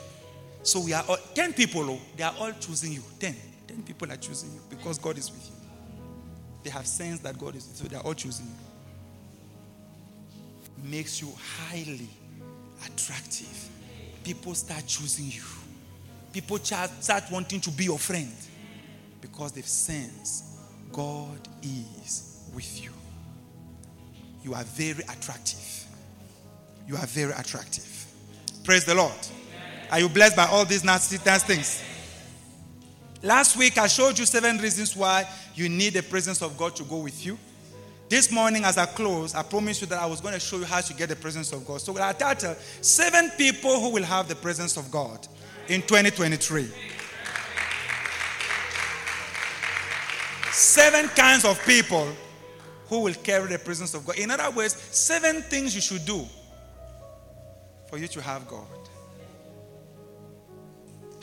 So 0.62 0.80
we 0.80 0.92
are 0.92 1.04
all, 1.08 1.16
10 1.34 1.54
people, 1.54 1.90
oh, 1.90 1.98
they 2.16 2.24
are 2.24 2.34
all 2.38 2.52
choosing 2.52 2.92
you. 2.92 3.02
10. 3.18 3.34
10 3.68 3.82
people 3.82 4.10
are 4.12 4.16
choosing 4.16 4.52
you 4.52 4.60
because 4.68 4.98
God 4.98 5.16
is 5.18 5.30
with 5.30 5.44
you. 5.46 5.56
They 6.62 6.70
have 6.70 6.86
sensed 6.86 7.22
that 7.24 7.38
God 7.38 7.56
is 7.56 7.66
with 7.66 7.82
you, 7.82 7.88
they 7.88 7.96
are 7.96 8.02
all 8.02 8.14
choosing 8.14 8.46
you. 8.46 8.52
Makes 10.90 11.20
you 11.22 11.32
highly 11.68 12.08
attractive. 12.86 13.68
People 14.24 14.54
start 14.54 14.86
choosing 14.86 15.26
you. 15.26 15.42
People 16.32 16.58
start 16.58 17.24
wanting 17.30 17.60
to 17.60 17.70
be 17.70 17.84
your 17.84 17.98
friend 17.98 18.32
because 19.20 19.52
they've 19.52 19.66
sensed 19.66 20.44
God 20.92 21.48
is 21.62 22.50
with 22.54 22.82
you. 22.82 22.90
You 24.42 24.54
are 24.54 24.64
very 24.64 25.02
attractive. 25.04 25.86
You 26.86 26.96
are 26.96 27.06
very 27.06 27.32
attractive. 27.32 28.06
Praise 28.64 28.84
the 28.84 28.94
Lord. 28.94 29.12
Are 29.90 30.00
you 30.00 30.08
blessed 30.08 30.36
by 30.36 30.46
all 30.46 30.64
these 30.64 30.84
nasty, 30.84 31.16
things? 31.16 31.82
Last 33.22 33.56
week, 33.56 33.78
I 33.78 33.86
showed 33.86 34.18
you 34.18 34.26
seven 34.26 34.58
reasons 34.58 34.96
why 34.96 35.28
you 35.54 35.68
need 35.68 35.92
the 35.92 36.02
presence 36.02 36.42
of 36.42 36.56
God 36.56 36.74
to 36.76 36.84
go 36.84 36.98
with 36.98 37.24
you. 37.24 37.38
This 38.08 38.32
morning, 38.32 38.64
as 38.64 38.76
I 38.76 38.86
close, 38.86 39.34
I 39.34 39.42
promised 39.42 39.80
you 39.80 39.86
that 39.88 40.00
I 40.00 40.06
was 40.06 40.20
going 40.20 40.34
to 40.34 40.40
show 40.40 40.58
you 40.58 40.64
how 40.64 40.80
to 40.80 40.94
get 40.94 41.08
the 41.08 41.16
presence 41.16 41.52
of 41.52 41.66
God. 41.66 41.80
So, 41.80 41.96
I 41.98 42.12
title 42.12 42.54
Seven 42.80 43.30
People 43.38 43.80
Who 43.80 43.90
Will 43.90 44.02
Have 44.02 44.28
the 44.28 44.34
Presence 44.34 44.76
of 44.76 44.90
God 44.90 45.26
in 45.68 45.82
2023. 45.82 46.68
Seven 50.50 51.08
kinds 51.08 51.44
of 51.44 51.64
people 51.64 52.08
who 52.86 53.00
will 53.00 53.14
carry 53.14 53.48
the 53.48 53.58
presence 53.58 53.94
of 53.94 54.04
God. 54.06 54.18
In 54.18 54.30
other 54.30 54.50
words, 54.50 54.74
seven 54.74 55.42
things 55.42 55.74
you 55.74 55.80
should 55.80 56.04
do 56.04 56.26
for 57.88 57.98
you 57.98 58.06
to 58.08 58.20
have 58.20 58.46
God. 58.46 58.66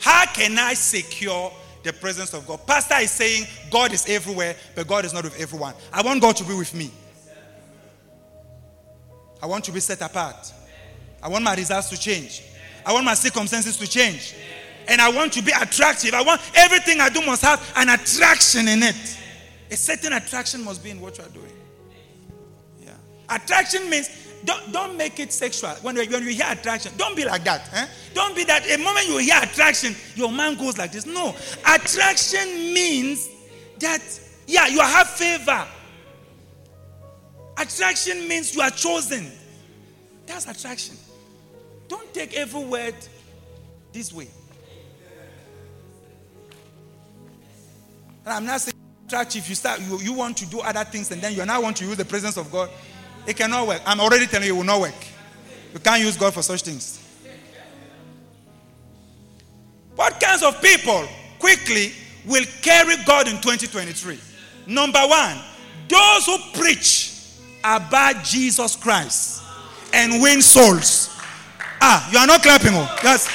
How 0.00 0.26
can 0.26 0.58
I 0.58 0.74
secure 0.74 1.52
the 1.82 1.92
presence 1.92 2.34
of 2.34 2.46
God? 2.46 2.66
Pastor 2.66 2.96
is 2.96 3.10
saying 3.10 3.44
God 3.70 3.92
is 3.92 4.08
everywhere, 4.08 4.56
but 4.74 4.88
God 4.88 5.04
is 5.04 5.12
not 5.12 5.24
with 5.24 5.38
everyone. 5.40 5.74
I 5.92 6.02
want 6.02 6.20
God 6.20 6.36
to 6.36 6.44
be 6.44 6.54
with 6.54 6.74
me. 6.74 6.90
I 9.42 9.46
want 9.46 9.64
to 9.64 9.72
be 9.72 9.80
set 9.80 10.00
apart. 10.00 10.52
I 11.22 11.28
want 11.28 11.44
my 11.44 11.54
results 11.54 11.88
to 11.90 11.98
change. 11.98 12.42
I 12.84 12.92
want 12.92 13.04
my 13.04 13.14
circumstances 13.14 13.76
to 13.76 13.86
change. 13.86 14.34
And 14.88 15.00
I 15.00 15.10
want 15.10 15.32
to 15.34 15.42
be 15.42 15.52
attractive. 15.52 16.14
I 16.14 16.22
want 16.22 16.40
everything 16.54 17.00
I 17.00 17.08
do 17.08 17.24
must 17.24 17.42
have 17.42 17.60
an 17.76 17.90
attraction 17.90 18.66
in 18.68 18.82
it. 18.82 19.18
A 19.70 19.76
certain 19.76 20.12
attraction 20.14 20.64
must 20.64 20.82
be 20.82 20.90
in 20.90 21.00
what 21.00 21.18
you 21.18 21.24
are 21.24 21.28
doing. 21.28 21.52
Yeah. 22.82 22.94
Attraction 23.28 23.88
means 23.88 24.10
don't, 24.44 24.72
don't 24.72 24.96
make 24.96 25.20
it 25.20 25.32
sexual. 25.32 25.70
When, 25.82 25.96
when 25.96 26.22
you 26.22 26.30
hear 26.30 26.46
attraction, 26.48 26.92
don't 26.96 27.14
be 27.14 27.24
like 27.24 27.44
that. 27.44 27.68
Eh? 27.72 27.86
Don't 28.14 28.34
be 28.34 28.44
that. 28.44 28.68
A 28.68 28.78
moment 28.78 29.06
you 29.06 29.18
hear 29.18 29.38
attraction, 29.40 29.94
your 30.14 30.32
mind 30.32 30.58
goes 30.58 30.78
like 30.78 30.92
this. 30.92 31.06
No. 31.06 31.34
Attraction 31.66 32.48
means 32.72 33.28
that, 33.78 34.02
yeah, 34.46 34.66
you 34.66 34.80
have 34.80 35.08
favor. 35.10 35.66
Attraction 37.58 38.26
means 38.26 38.54
you 38.54 38.62
are 38.62 38.70
chosen. 38.70 39.30
That's 40.26 40.46
attraction. 40.46 40.96
Don't 41.90 42.14
take 42.14 42.34
every 42.34 42.64
word 42.64 42.94
this 43.92 44.12
way. 44.12 44.28
And 48.24 48.32
I'm 48.32 48.46
not 48.46 48.60
saying 48.60 48.76
attract 49.06 49.34
if 49.34 49.48
you 49.48 49.56
start 49.56 49.80
you, 49.80 49.98
you 49.98 50.12
want 50.12 50.36
to 50.36 50.46
do 50.46 50.60
other 50.60 50.84
things 50.84 51.10
and 51.10 51.20
then 51.20 51.34
you 51.34 51.44
now 51.44 51.60
want 51.60 51.76
to 51.78 51.84
use 51.84 51.96
the 51.96 52.04
presence 52.04 52.36
of 52.36 52.48
God. 52.52 52.70
It 53.26 53.36
cannot 53.36 53.66
work. 53.66 53.82
I'm 53.84 53.98
already 53.98 54.28
telling 54.28 54.46
you 54.46 54.54
it 54.54 54.56
will 54.56 54.62
not 54.62 54.80
work. 54.80 54.94
You 55.74 55.80
can't 55.80 56.00
use 56.00 56.16
God 56.16 56.32
for 56.32 56.42
such 56.42 56.62
things. 56.62 57.04
What 59.96 60.20
kinds 60.20 60.44
of 60.44 60.62
people 60.62 61.08
quickly 61.40 61.92
will 62.24 62.44
carry 62.62 62.94
God 63.04 63.26
in 63.26 63.34
2023? 63.40 64.20
Number 64.68 65.00
one, 65.00 65.38
those 65.88 66.26
who 66.26 66.38
preach 66.54 67.34
about 67.64 68.22
Jesus 68.22 68.76
Christ 68.76 69.42
and 69.92 70.22
win 70.22 70.40
souls. 70.40 71.09
Ah, 71.80 72.08
you 72.12 72.18
are 72.18 72.26
not 72.26 72.42
clapping. 72.42 72.72
Oh. 72.74 72.98
Yes. 73.02 73.28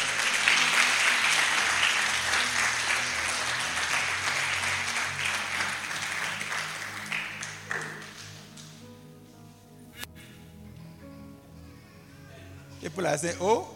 People 12.82 13.08
are 13.08 13.18
saying, 13.18 13.36
oh, 13.42 13.68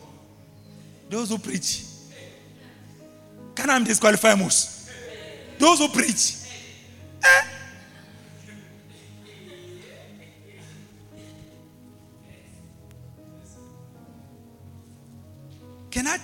those 1.10 1.30
who 1.30 1.40
preach. 1.40 1.84
Can 3.56 3.70
I 3.70 3.84
disqualify 3.84 4.36
most? 4.36 4.90
Those 5.58 5.80
who 5.80 5.90
preach. 5.90 6.39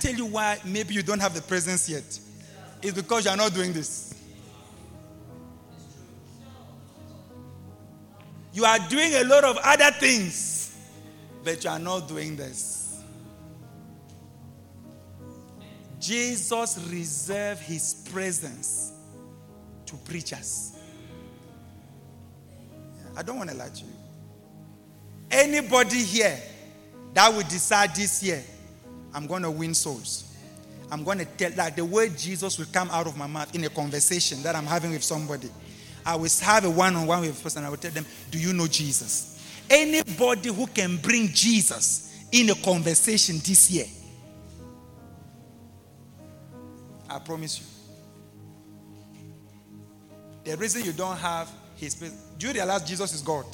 Tell 0.05 0.15
you 0.15 0.25
why 0.25 0.59
maybe 0.63 0.93
you 0.93 1.01
don't 1.01 1.19
have 1.19 1.33
the 1.33 1.41
presence 1.41 1.89
yet? 1.89 2.19
It's 2.81 2.93
because 2.93 3.25
you 3.25 3.31
are 3.31 3.37
not 3.37 3.53
doing 3.53 3.73
this. 3.73 4.13
You 8.53 8.65
are 8.65 8.79
doing 8.87 9.15
a 9.15 9.23
lot 9.23 9.43
of 9.43 9.57
other 9.63 9.91
things, 9.91 10.77
but 11.43 11.63
you 11.63 11.69
are 11.69 11.79
not 11.79 12.07
doing 12.07 12.35
this. 12.35 13.01
Jesus 15.99 16.79
reserved 16.89 17.61
his 17.61 17.95
presence 18.11 18.93
to 19.87 19.95
preachers. 19.97 20.73
I 23.17 23.23
don't 23.23 23.37
want 23.37 23.49
to 23.49 23.55
lie 23.55 23.69
to 23.69 23.83
you. 23.83 23.91
Anybody 25.31 26.03
here 26.03 26.39
that 27.13 27.33
will 27.33 27.41
decide 27.41 27.95
this 27.95 28.21
year 28.21 28.43
I'm 29.15 29.25
going 29.27 29.43
to 29.43 29.51
win 29.51 29.73
souls. 29.73 30.35
I'm 30.91 31.03
going 31.03 31.17
to 31.19 31.25
tell 31.25 31.51
that 31.51 31.75
the 31.75 31.85
word 31.85 32.17
Jesus 32.17 32.59
will 32.59 32.67
come 32.71 32.89
out 32.91 33.07
of 33.07 33.17
my 33.17 33.27
mouth 33.27 33.55
in 33.55 33.63
a 33.63 33.69
conversation 33.69 34.43
that 34.43 34.55
I'm 34.55 34.65
having 34.65 34.91
with 34.91 35.03
somebody. 35.03 35.49
I 36.05 36.15
will 36.15 36.29
have 36.41 36.65
a 36.65 36.69
one 36.69 36.95
on 36.95 37.07
one 37.07 37.21
with 37.21 37.39
a 37.39 37.43
person. 37.43 37.63
I 37.63 37.69
will 37.69 37.77
tell 37.77 37.91
them, 37.91 38.05
Do 38.29 38.37
you 38.37 38.53
know 38.53 38.67
Jesus? 38.67 39.31
Anybody 39.69 40.49
who 40.49 40.67
can 40.67 40.97
bring 40.97 41.29
Jesus 41.29 42.27
in 42.31 42.49
a 42.49 42.55
conversation 42.55 43.37
this 43.37 43.71
year, 43.71 43.85
I 47.09 47.17
promise 47.19 47.59
you. 47.59 47.65
The 50.43 50.57
reason 50.57 50.83
you 50.83 50.91
don't 50.91 51.17
have 51.17 51.49
his 51.77 51.95
do 51.95 52.47
you 52.47 52.53
realize 52.53 52.83
Jesus 52.83 53.13
is 53.13 53.21
God? 53.21 53.45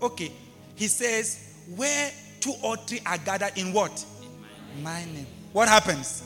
Okay. 0.00 0.30
He 0.76 0.86
says, 0.86 1.54
Where 1.74 2.12
two 2.40 2.54
or 2.62 2.76
three 2.76 3.00
are 3.06 3.18
gathered 3.18 3.56
in 3.56 3.72
what? 3.72 4.04
My 4.80 5.04
name. 5.04 5.26
What 5.52 5.68
happens? 5.68 6.22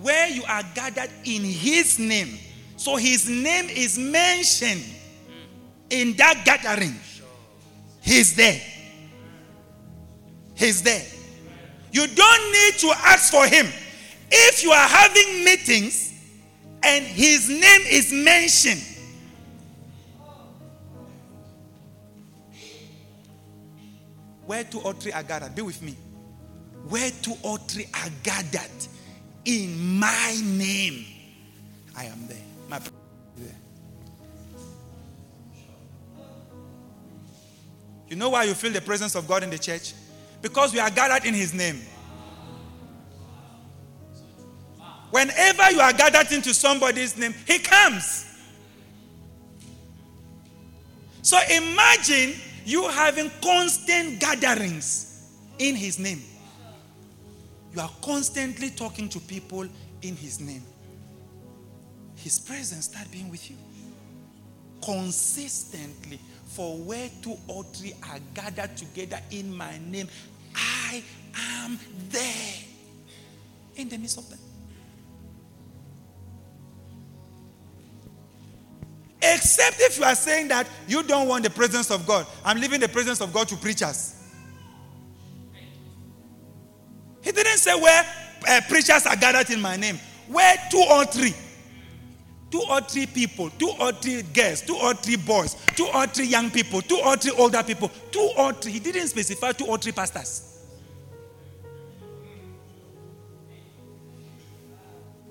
Where 0.00 0.28
you 0.28 0.44
are 0.44 0.62
gathered 0.74 1.10
in 1.24 1.42
His 1.42 1.98
name. 1.98 2.38
So 2.76 2.96
His 2.96 3.28
name 3.28 3.66
is 3.68 3.98
mentioned 3.98 4.84
in 5.90 6.14
that 6.16 6.42
gathering. 6.44 6.96
He's 8.00 8.34
there. 8.34 8.60
He's 10.54 10.82
there. 10.82 11.04
You 11.92 12.06
don't 12.06 12.52
need 12.52 12.78
to 12.78 12.92
ask 13.04 13.32
for 13.32 13.46
Him. 13.46 13.66
If 14.30 14.62
you 14.62 14.70
are 14.70 14.88
having 14.88 15.44
meetings 15.44 16.12
and 16.82 17.04
His 17.04 17.48
name 17.48 17.82
is 17.90 18.12
mentioned, 18.12 18.82
Where 24.50 24.64
two 24.64 24.80
or 24.80 24.94
three 24.94 25.12
are 25.12 25.22
gathered, 25.22 25.54
be 25.54 25.62
with 25.62 25.80
me. 25.80 25.94
Where 26.88 27.08
two 27.22 27.34
or 27.44 27.56
three 27.58 27.86
are 27.94 28.10
gathered 28.24 28.68
in 29.44 29.96
my 29.96 30.36
name, 30.42 31.06
I 31.96 32.06
am 32.06 32.26
there. 32.26 32.42
My 32.68 32.80
there. 33.36 33.54
You 38.08 38.16
know 38.16 38.30
why 38.30 38.42
you 38.42 38.54
feel 38.54 38.72
the 38.72 38.80
presence 38.80 39.14
of 39.14 39.28
God 39.28 39.44
in 39.44 39.50
the 39.50 39.58
church? 39.58 39.94
Because 40.42 40.72
we 40.72 40.80
are 40.80 40.90
gathered 40.90 41.28
in 41.28 41.34
His 41.34 41.54
name. 41.54 41.80
Whenever 45.12 45.70
you 45.70 45.80
are 45.80 45.92
gathered 45.92 46.32
into 46.32 46.52
somebody's 46.52 47.16
name, 47.16 47.36
He 47.46 47.60
comes. 47.60 48.26
So 51.22 51.38
imagine 51.48 52.34
you 52.70 52.88
having 52.88 53.30
constant 53.42 54.20
gatherings 54.20 55.28
in 55.58 55.74
His 55.74 55.98
name. 55.98 56.22
You 57.74 57.80
are 57.80 57.90
constantly 58.02 58.70
talking 58.70 59.08
to 59.10 59.20
people 59.20 59.66
in 60.02 60.16
His 60.16 60.40
name. 60.40 60.62
His 62.16 62.38
presence 62.38 62.86
start 62.86 63.10
being 63.10 63.30
with 63.30 63.50
you 63.50 63.56
consistently. 64.82 66.18
For 66.46 66.76
where 66.78 67.08
two 67.22 67.36
or 67.46 67.62
three 67.64 67.94
are 68.08 68.18
gathered 68.34 68.76
together 68.76 69.20
in 69.30 69.56
my 69.56 69.78
name, 69.86 70.08
I 70.54 71.02
am 71.62 71.78
there 72.08 72.54
in 73.76 73.88
the 73.88 73.98
midst 73.98 74.18
of 74.18 74.28
them. 74.28 74.39
Except 79.22 79.76
if 79.80 79.98
you 79.98 80.04
are 80.04 80.14
saying 80.14 80.48
that 80.48 80.66
you 80.88 81.02
don't 81.02 81.28
want 81.28 81.44
the 81.44 81.50
presence 81.50 81.90
of 81.90 82.06
God. 82.06 82.26
I'm 82.44 82.58
leaving 82.58 82.80
the 82.80 82.88
presence 82.88 83.20
of 83.20 83.32
God 83.32 83.48
to 83.48 83.56
preachers. 83.56 84.16
He 87.22 87.32
didn't 87.32 87.58
say 87.58 87.78
where 87.78 88.04
uh, 88.48 88.60
preachers 88.68 89.06
are 89.06 89.16
gathered 89.16 89.50
in 89.50 89.60
my 89.60 89.76
name. 89.76 89.98
Where 90.28 90.56
two 90.70 90.84
or 90.90 91.04
three. 91.04 91.34
Two 92.50 92.62
or 92.68 92.80
three 92.80 93.06
people, 93.06 93.48
two 93.50 93.70
or 93.78 93.92
three 93.92 94.22
girls, 94.22 94.62
two 94.62 94.74
or 94.74 94.92
three 94.94 95.16
boys, 95.16 95.54
two 95.76 95.86
or 95.94 96.06
three 96.06 96.26
young 96.26 96.50
people, 96.50 96.80
two 96.82 96.98
or 96.98 97.16
three 97.16 97.30
older 97.38 97.62
people, 97.62 97.88
two 98.10 98.32
or 98.36 98.52
three. 98.52 98.72
He 98.72 98.80
didn't 98.80 99.06
specify 99.06 99.52
two 99.52 99.66
or 99.66 99.78
three 99.78 99.92
pastors. 99.92 100.50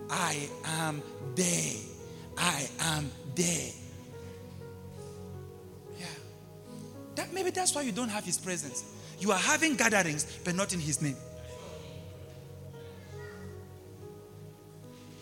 I 0.10 0.48
am 0.66 1.04
there. 1.36 1.89
I 2.40 2.70
am 2.80 3.12
there. 3.36 3.72
Yeah. 6.00 6.06
That, 7.16 7.34
maybe 7.34 7.50
that's 7.50 7.76
why 7.76 7.82
you 7.82 7.92
don't 7.92 8.10
have 8.10 8.24
his 8.24 8.38
presence. 8.38 8.84
You 9.20 9.32
are 9.32 9.38
having 9.38 9.76
gatherings, 9.76 10.40
but 10.46 10.56
not 10.56 10.74
in 10.74 10.80
his 10.80 11.02
name. 11.02 11.18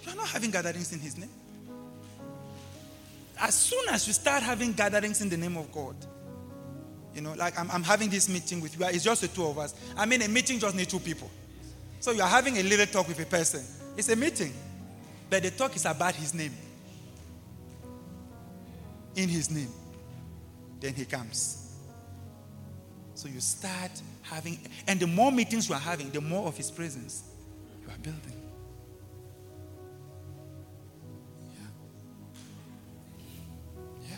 You 0.06 0.12
are 0.12 0.16
not 0.16 0.28
having 0.28 0.52
gatherings 0.52 0.94
in 0.94 1.00
his 1.00 1.18
name. 1.18 1.30
As 3.40 3.56
soon 3.56 3.90
as 3.90 4.08
you 4.08 4.14
start 4.14 4.44
having 4.44 4.74
gatherings 4.74 5.22
in 5.22 5.30
the 5.30 5.38
name 5.38 5.58
of 5.58 5.72
God, 5.72 5.96
you 7.16 7.22
know, 7.22 7.34
like 7.34 7.60
I'm, 7.60 7.70
I'm 7.72 7.84
having 7.84 8.10
this 8.10 8.30
meeting 8.30 8.62
with 8.62 8.80
you, 8.80 8.86
it's 8.86 9.04
just 9.04 9.22
the 9.22 9.28
two 9.28 9.46
of 9.46 9.58
us. 9.58 9.74
I 9.96 10.06
mean, 10.06 10.22
a 10.22 10.28
meeting 10.28 10.60
just 10.60 10.76
needs 10.76 10.92
two 10.92 11.00
people. 11.00 11.30
So 12.00 12.12
you 12.12 12.22
are 12.22 12.30
having 12.30 12.58
a 12.58 12.64
little 12.64 12.86
talk 12.86 13.08
with 13.08 13.20
a 13.20 13.26
person. 13.26 13.64
It's 13.98 14.10
a 14.10 14.16
meeting, 14.16 14.54
but 15.30 15.42
the 15.42 15.50
talk 15.50 15.76
is 15.76 15.86
about 15.86 16.14
his 16.14 16.36
name. 16.36 16.54
In 19.18 19.28
his 19.28 19.52
name. 19.52 19.72
Then 20.80 20.94
he 20.94 21.04
comes. 21.04 21.68
So 23.18 23.28
you 23.28 23.40
start 23.40 23.90
having, 24.22 24.60
and 24.88 25.00
the 25.00 25.08
more 25.08 25.32
meetings 25.32 25.68
you 25.70 25.74
are 25.74 25.82
having, 25.82 26.12
the 26.12 26.22
more 26.22 26.48
of 26.48 26.56
His 26.56 26.70
presence 26.70 27.24
you 27.82 27.92
are 27.92 27.98
building. 27.98 28.40
Yeah. 31.52 31.68
Yeah. 34.08 34.18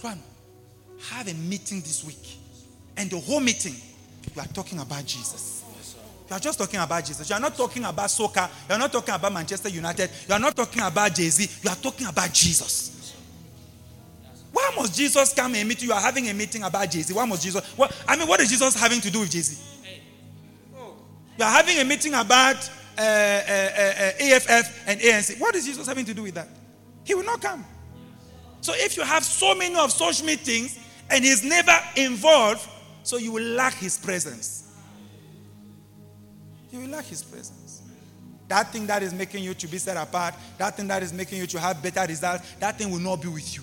One, 0.00 0.18
have 1.10 1.28
a 1.28 1.34
meeting 1.34 1.82
this 1.82 2.04
week, 2.04 2.38
and 2.96 3.10
the 3.10 3.18
whole 3.18 3.40
meeting 3.40 3.74
you 4.34 4.40
are 4.40 4.48
talking 4.48 4.78
about 4.78 5.04
Jesus. 5.04 5.55
You 6.28 6.34
are 6.34 6.40
just 6.40 6.58
talking 6.58 6.80
about 6.80 7.04
Jesus. 7.04 7.28
You 7.28 7.36
are 7.36 7.40
not 7.40 7.56
talking 7.56 7.84
about 7.84 8.10
soccer. 8.10 8.48
You 8.68 8.74
are 8.74 8.78
not 8.78 8.92
talking 8.92 9.14
about 9.14 9.32
Manchester 9.32 9.68
United. 9.68 10.10
You 10.26 10.34
are 10.34 10.40
not 10.40 10.56
talking 10.56 10.82
about 10.82 11.14
Jay 11.14 11.28
Z. 11.28 11.48
You 11.62 11.70
are 11.70 11.76
talking 11.76 12.06
about 12.06 12.32
Jesus. 12.32 13.14
Why 14.52 14.72
must 14.74 14.96
Jesus 14.96 15.32
come 15.34 15.54
and 15.54 15.68
meet 15.68 15.82
you? 15.82 15.88
You 15.88 15.94
are 15.94 16.00
having 16.00 16.28
a 16.28 16.34
meeting 16.34 16.64
about 16.64 16.90
Jay 16.90 17.02
Z. 17.02 17.14
Why 17.14 17.24
must 17.26 17.42
Jesus? 17.42 17.64
What, 17.76 17.94
I 18.08 18.16
mean, 18.16 18.26
what 18.26 18.40
is 18.40 18.48
Jesus 18.48 18.74
having 18.74 19.00
to 19.02 19.10
do 19.10 19.20
with 19.20 19.30
Jay 19.30 19.40
Z? 19.40 19.62
You 21.38 21.44
are 21.44 21.50
having 21.50 21.78
a 21.78 21.84
meeting 21.84 22.14
about 22.14 22.56
uh, 22.98 23.00
uh, 23.00 23.04
uh, 23.04 24.12
EFF 24.18 24.88
and 24.88 25.00
ANC. 25.00 25.38
What 25.38 25.54
is 25.54 25.66
Jesus 25.66 25.86
having 25.86 26.06
to 26.06 26.14
do 26.14 26.22
with 26.22 26.34
that? 26.34 26.48
He 27.04 27.14
will 27.14 27.24
not 27.24 27.40
come. 27.40 27.64
So 28.62 28.72
if 28.74 28.96
you 28.96 29.04
have 29.04 29.22
so 29.22 29.54
many 29.54 29.76
of 29.76 29.92
such 29.92 30.24
meetings 30.24 30.78
and 31.10 31.22
he's 31.22 31.44
never 31.44 31.78
involved, 31.94 32.66
so 33.02 33.18
you 33.18 33.30
will 33.30 33.44
lack 33.44 33.74
his 33.74 33.98
presence. 33.98 34.65
You 36.70 36.80
will 36.80 36.88
lack 36.88 37.04
his 37.04 37.22
presence. 37.22 37.82
That 38.48 38.72
thing 38.72 38.86
that 38.86 39.02
is 39.02 39.12
making 39.12 39.42
you 39.42 39.54
to 39.54 39.66
be 39.66 39.78
set 39.78 39.96
apart, 39.96 40.34
that 40.58 40.76
thing 40.76 40.86
that 40.88 41.02
is 41.02 41.12
making 41.12 41.38
you 41.38 41.46
to 41.48 41.58
have 41.58 41.82
better 41.82 42.06
results, 42.06 42.54
that 42.60 42.78
thing 42.78 42.90
will 42.90 43.00
not 43.00 43.20
be 43.20 43.28
with 43.28 43.56
you. 43.56 43.62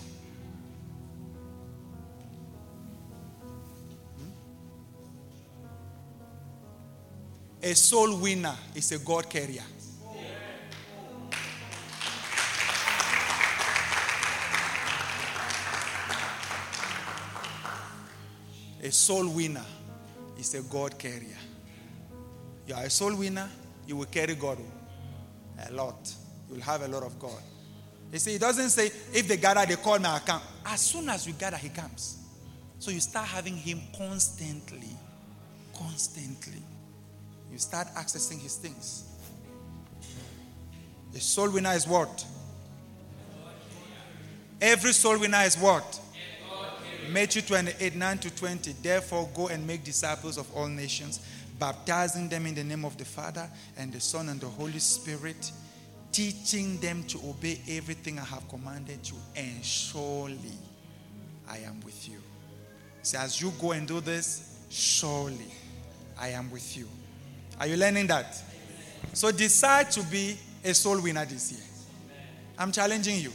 Hmm? 4.17 4.29
A 7.61 7.75
soul 7.75 8.17
winner 8.19 8.55
is 8.75 8.91
a 8.91 8.99
God 8.99 9.29
carrier. 9.29 9.63
A 18.83 18.91
soul 18.91 19.29
winner 19.29 19.63
is 20.37 20.53
a 20.55 20.61
God 20.61 20.99
carrier. 20.99 21.37
You 22.67 22.75
are 22.75 22.83
a 22.83 22.89
soul 22.89 23.15
winner, 23.15 23.49
you 23.87 23.97
will 23.97 24.05
carry 24.05 24.35
God 24.35 24.57
a 25.69 25.73
lot. 25.73 26.13
You 26.47 26.55
will 26.55 26.61
have 26.61 26.81
a 26.81 26.87
lot 26.87 27.03
of 27.03 27.19
God. 27.19 27.41
You 28.11 28.19
see, 28.19 28.35
it 28.35 28.41
doesn't 28.41 28.69
say 28.69 28.87
if 29.13 29.27
they 29.27 29.37
gather, 29.37 29.65
they 29.65 29.75
call 29.75 29.99
me, 29.99 30.05
I 30.05 30.19
come. 30.19 30.41
As 30.65 30.81
soon 30.81 31.09
as 31.09 31.25
you 31.25 31.33
gather, 31.33 31.57
he 31.57 31.69
comes. 31.69 32.17
So 32.79 32.91
you 32.91 32.99
start 32.99 33.27
having 33.27 33.57
him 33.57 33.81
constantly. 33.97 34.89
Constantly. 35.75 36.61
You 37.51 37.57
start 37.57 37.87
accessing 37.95 38.39
his 38.39 38.57
things. 38.57 39.05
A 41.15 41.19
soul 41.19 41.51
winner 41.51 41.73
is 41.73 41.87
what? 41.87 42.25
Every 44.61 44.93
soul 44.93 45.19
winner 45.19 45.41
is 45.43 45.55
what? 45.57 45.99
Matthew 47.11 47.41
28 47.41 47.95
9 47.95 48.17
to 48.19 48.35
20. 48.35 48.71
Therefore, 48.81 49.29
go 49.33 49.47
and 49.49 49.65
make 49.67 49.83
disciples 49.83 50.37
of 50.37 50.51
all 50.55 50.67
nations, 50.67 51.19
baptizing 51.63 52.27
them 52.27 52.45
in 52.45 52.53
the 52.53 52.63
name 52.63 52.83
of 52.83 52.97
the 52.97 53.05
Father 53.05 53.49
and 53.77 53.93
the 53.93 53.99
Son 54.01 54.27
and 54.27 54.37
the 54.37 54.47
Holy 54.47 54.79
Spirit, 54.79 55.49
teaching 56.11 56.77
them 56.79 57.05
to 57.05 57.17
obey 57.19 57.57
everything 57.69 58.19
I 58.19 58.25
have 58.25 58.49
commanded 58.49 59.09
you, 59.09 59.15
and 59.33 59.63
surely 59.63 60.57
I 61.49 61.59
am 61.59 61.79
with 61.85 62.09
you. 62.09 62.17
So, 63.01 63.17
as 63.17 63.39
you 63.39 63.53
go 63.61 63.71
and 63.71 63.87
do 63.87 64.01
this, 64.01 64.59
surely 64.69 65.53
I 66.19 66.31
am 66.31 66.51
with 66.51 66.75
you. 66.75 66.85
Are 67.61 67.67
you 67.67 67.77
learning 67.77 68.07
that? 68.07 68.43
So, 69.13 69.31
decide 69.31 69.89
to 69.91 70.03
be 70.03 70.37
a 70.65 70.73
soul 70.73 71.01
winner 71.01 71.23
this 71.23 71.53
year. 71.53 71.61
I'm 72.57 72.73
challenging 72.73 73.21
you. 73.21 73.31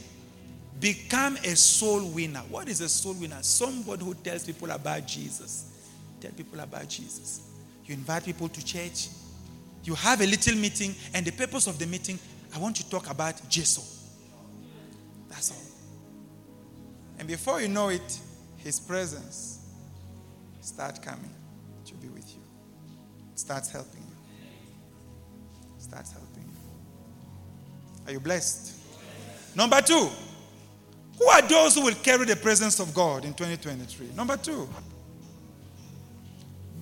Become 0.79 1.37
a 1.37 1.55
soul 1.55 2.07
winner. 2.09 2.43
What 2.47 2.69
is 2.69 2.81
a 2.81 2.89
soul 2.89 3.15
winner? 3.15 3.39
Somebody 3.41 4.05
who 4.05 4.13
tells 4.13 4.45
people 4.45 4.69
about 4.69 5.07
Jesus. 5.07 5.65
Tell 6.21 6.31
people 6.31 6.59
about 6.59 6.87
Jesus. 6.87 7.48
You 7.89 7.95
invite 7.95 8.23
people 8.23 8.47
to 8.47 8.63
church. 8.63 9.07
You 9.83 9.95
have 9.95 10.21
a 10.21 10.27
little 10.27 10.55
meeting, 10.55 10.93
and 11.15 11.25
the 11.25 11.31
purpose 11.31 11.65
of 11.65 11.79
the 11.79 11.87
meeting, 11.87 12.19
I 12.53 12.59
want 12.59 12.75
to 12.75 12.87
talk 12.87 13.09
about 13.09 13.41
Jesus. 13.49 14.15
That's 15.27 15.49
all. 15.49 15.57
And 17.17 17.27
before 17.27 17.59
you 17.61 17.67
know 17.67 17.89
it, 17.89 18.19
his 18.57 18.79
presence 18.79 19.65
starts 20.61 20.99
coming 20.99 21.33
to 21.85 21.95
be 21.95 22.09
with 22.09 22.29
you. 22.31 22.41
It 23.33 23.39
starts 23.39 23.71
helping 23.71 24.01
you. 24.01 24.17
Starts 25.79 26.11
helping 26.11 26.43
you. 26.43 28.05
Are 28.05 28.11
you 28.11 28.19
blessed? 28.19 28.75
Number 29.55 29.81
two. 29.81 30.09
Who 31.17 31.25
are 31.25 31.41
those 31.41 31.73
who 31.73 31.85
will 31.85 31.95
carry 31.95 32.25
the 32.25 32.35
presence 32.35 32.79
of 32.79 32.93
God 32.93 33.25
in 33.25 33.33
2023? 33.33 34.11
Number 34.15 34.37
two, 34.37 34.69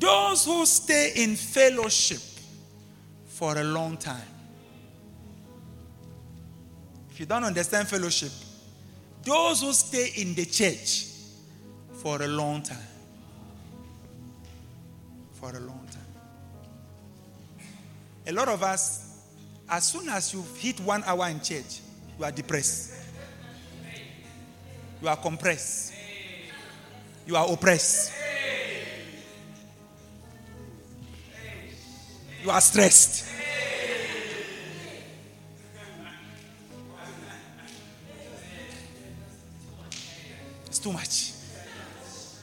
those 0.08 0.46
who 0.46 0.66
stay 0.66 1.12
in 1.18 1.36
fellowship 1.36 2.22
for 3.26 3.58
a 3.58 3.64
long 3.64 3.98
time. 3.98 4.32
If 7.12 7.20
you 7.20 7.26
don't 7.26 7.44
understand 7.44 7.90
fellowship, 7.90 8.32
those 9.24 9.62
who 9.62 9.74
stay 9.74 10.14
in 10.16 10.34
the 10.34 10.46
church 10.46 11.08
for 12.02 12.22
a 12.22 12.28
long 12.28 12.64
time. 12.64 12.78
For 15.34 15.50
a 15.50 15.60
long 15.60 15.86
time. 15.92 17.66
A 18.28 18.32
lot 18.32 18.48
of 18.48 18.64
us, 18.64 19.26
as 19.68 19.88
soon 19.88 20.08
as 20.08 20.34
you 20.34 20.42
hit 20.58 20.80
one 20.80 21.04
hour 21.04 21.28
in 21.28 21.42
church, 21.42 21.82
you 22.18 22.24
are 22.24 22.32
depressed. 22.32 22.94
You 25.02 25.10
are 25.10 25.18
compressed. 25.18 25.94
You 27.26 27.36
are 27.36 27.52
oppressed. 27.52 28.14
You 32.44 32.52
are 32.52 32.62
stressed. 32.62 33.26
It's 40.68 40.80
too 40.80 40.92
much. 40.94 41.34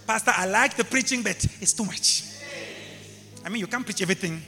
Pastor, 0.07 0.33
I 0.37 0.47
like 0.47 0.77
the 0.77 0.85
preaching, 0.85 1.23
but 1.23 1.45
it's 1.61 1.73
too 1.73 1.85
much. 1.85 2.25
I 3.45 3.49
mean, 3.49 3.61
you 3.61 3.67
can't 3.67 3.85
preach 3.85 4.03
everything 4.03 4.43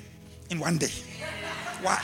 in 0.51 0.59
one 0.59 0.79
day. 0.79 0.93
Why? 1.83 2.03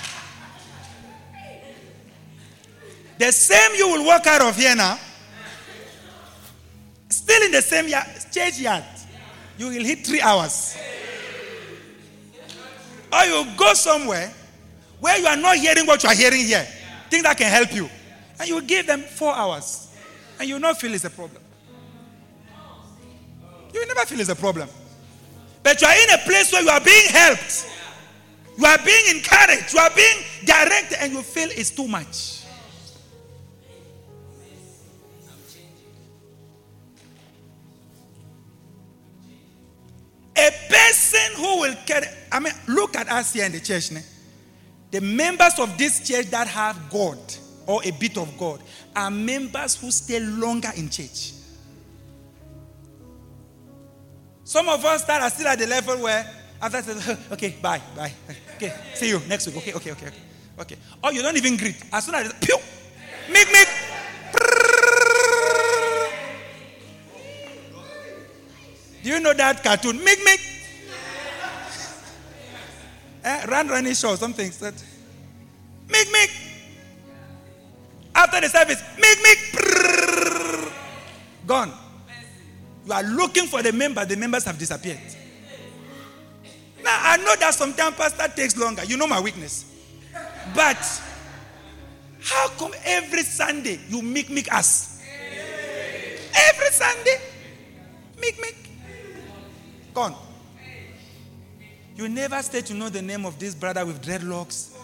The 3.18 3.30
same 3.32 3.76
you 3.76 3.88
will 3.88 4.05
walk 4.07 4.26
out 4.26 4.43
of 4.43 4.57
here 4.57 4.74
now 4.74 4.99
Still 7.12 7.43
in 7.43 7.53
the 7.53 7.61
same 7.62 7.88
yard, 7.88 8.07
church 8.32 8.59
yard. 8.59 8.84
You 9.59 9.66
will 9.66 9.84
hit 9.84 10.07
three 10.07 10.20
hours. 10.20 10.76
Or 13.13 13.25
you 13.25 13.47
go 13.57 13.75
somewhere 13.75 14.33
where 15.01 15.19
you 15.19 15.27
are 15.27 15.37
not 15.37 15.57
hearing 15.57 15.87
what 15.87 16.03
you 16.03 16.09
are 16.09 16.15
hearing 16.15 16.47
here. 16.47 16.67
Things 17.11 17.25
that 17.25 17.37
can 17.37 17.51
help 17.51 17.75
you. 17.75 17.89
And 18.41 18.49
you 18.49 18.63
give 18.63 18.87
them 18.87 19.03
four 19.03 19.35
hours. 19.35 19.95
And 20.41 20.49
you 20.49 20.59
not 20.59 20.81
feel 20.81 20.95
it's 20.95 21.05
a 21.05 21.11
problem. 21.11 21.43
You 23.75 23.87
never 23.87 24.01
feel 24.01 24.21
it's 24.21 24.29
a 24.29 24.37
problem. 24.37 24.69
But 25.63 25.81
you 25.81 25.87
are 25.87 25.95
in 25.95 26.11
a 26.11 26.19
place 26.19 26.53
where 26.53 26.63
you 26.63 26.71
are 26.71 26.81
being 26.81 27.09
helped. 27.09 27.71
You 28.59 28.67
are 28.67 28.79
being 28.85 29.17
encouraged. 29.17 29.73
You 29.73 29.81
are 29.81 29.91
being 29.95 30.17
directed. 30.45 30.99
And 31.01 31.13
you 31.13 31.23
feel 31.23 31.49
it's 31.53 31.71
too 31.71 31.89
much. 31.89 32.41
A 40.37 40.51
person 40.69 41.37
who 41.37 41.61
will 41.61 41.75
carry, 41.87 42.07
I 42.33 42.41
mean, 42.41 42.53
look 42.66 42.97
at 42.97 43.09
us 43.11 43.35
here 43.35 43.45
in 43.45 43.53
the 43.53 43.61
church. 43.61 43.93
Ne? 43.93 44.01
The 44.91 45.01
members 45.01 45.59
of 45.59 45.76
this 45.76 46.07
church 46.07 46.26
that 46.30 46.47
have 46.49 46.91
God 46.91 47.18
or 47.66 47.80
a 47.85 47.91
bit 47.91 48.16
of 48.16 48.37
God 48.39 48.61
are 48.97 49.11
members 49.11 49.76
who 49.76 49.91
stay 49.91 50.18
longer 50.18 50.70
in 50.76 50.89
church. 50.89 51.33
Some 54.45 54.68
of 54.68 54.85
us 54.85 55.05
that 55.05 55.22
are 55.22 55.30
still 55.30 55.47
at 55.49 55.59
the 55.59 55.66
level 55.66 55.97
where 56.03 56.28
after 56.61 56.83
say, 56.83 57.16
okay, 57.33 57.55
bye, 57.61 57.80
bye. 57.97 58.12
Okay, 58.57 58.72
see 58.95 59.09
you 59.09 59.20
next 59.28 59.47
week. 59.47 59.57
Okay, 59.57 59.72
okay, 59.72 59.91
okay, 59.91 60.07
okay. 60.07 60.22
Okay. 60.61 60.76
Or 61.03 61.12
you 61.12 61.20
don't 61.20 61.37
even 61.37 61.57
greet. 61.57 61.74
As 61.93 62.05
soon 62.05 62.14
as 62.14 62.33
pew, 62.35 62.57
make, 63.33 63.51
make. 63.51 63.68
Do 69.03 69.11
you 69.11 69.18
know 69.18 69.33
that 69.33 69.64
cartoon? 69.64 70.05
Make, 70.05 70.24
make. 70.24 70.52
Eh, 73.25 73.47
run, 73.47 73.68
running 73.68 73.95
show, 73.95 74.14
something. 74.16 74.51
That, 74.61 74.75
make, 75.89 76.11
make. 76.12 76.31
After 78.14 78.41
the 78.41 78.49
service, 78.49 78.83
make, 78.99 79.23
make. 79.23 80.68
Gone. 81.47 81.73
You 82.87 82.93
are 82.93 83.03
looking 83.03 83.47
for 83.47 83.62
the 83.62 83.73
member, 83.73 84.05
the 84.05 84.16
members 84.16 84.45
have 84.45 84.59
disappeared. 84.59 84.99
Now, 86.83 86.99
I 87.01 87.16
know 87.18 87.37
that 87.37 87.55
sometimes 87.55 87.97
pastor 87.97 88.29
takes 88.35 88.57
longer. 88.57 88.85
You 88.85 88.97
know 88.97 89.07
my 89.07 89.20
weakness. 89.20 89.66
But 90.55 90.79
how 92.20 92.49
come 92.59 92.73
every 92.85 93.23
Sunday 93.23 93.79
you 93.89 94.03
make 94.03 94.31
make 94.31 94.53
us? 94.53 95.01
Every 96.49 96.70
Sunday, 96.70 97.18
make 98.20 98.41
make. 98.41 98.57
Gone. 99.95 100.14
You 101.97 102.09
never 102.09 102.43
stay 102.43 102.62
to 102.62 102.74
know 102.74 102.88
the 102.88 103.03
name 103.03 103.26
of 103.26 103.38
this 103.38 103.55
brother 103.55 103.84
with 103.84 104.03
dreadlocks. 104.03 104.76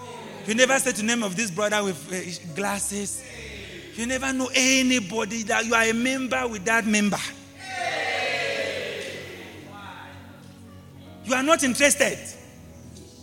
You 0.46 0.54
never 0.54 0.78
stay 0.78 0.92
to 0.92 1.02
name 1.02 1.22
of 1.22 1.36
this 1.36 1.50
brother 1.50 1.82
with 1.82 2.12
uh, 2.12 2.54
glasses. 2.54 3.24
You 3.94 4.06
never 4.06 4.32
know 4.32 4.48
anybody 4.54 5.42
that 5.44 5.66
you 5.66 5.74
are 5.74 5.84
a 5.84 5.92
member 5.92 6.46
with 6.46 6.64
that 6.64 6.86
member. 6.86 7.18
You 11.24 11.34
are 11.34 11.42
not 11.42 11.62
interested. 11.62 12.18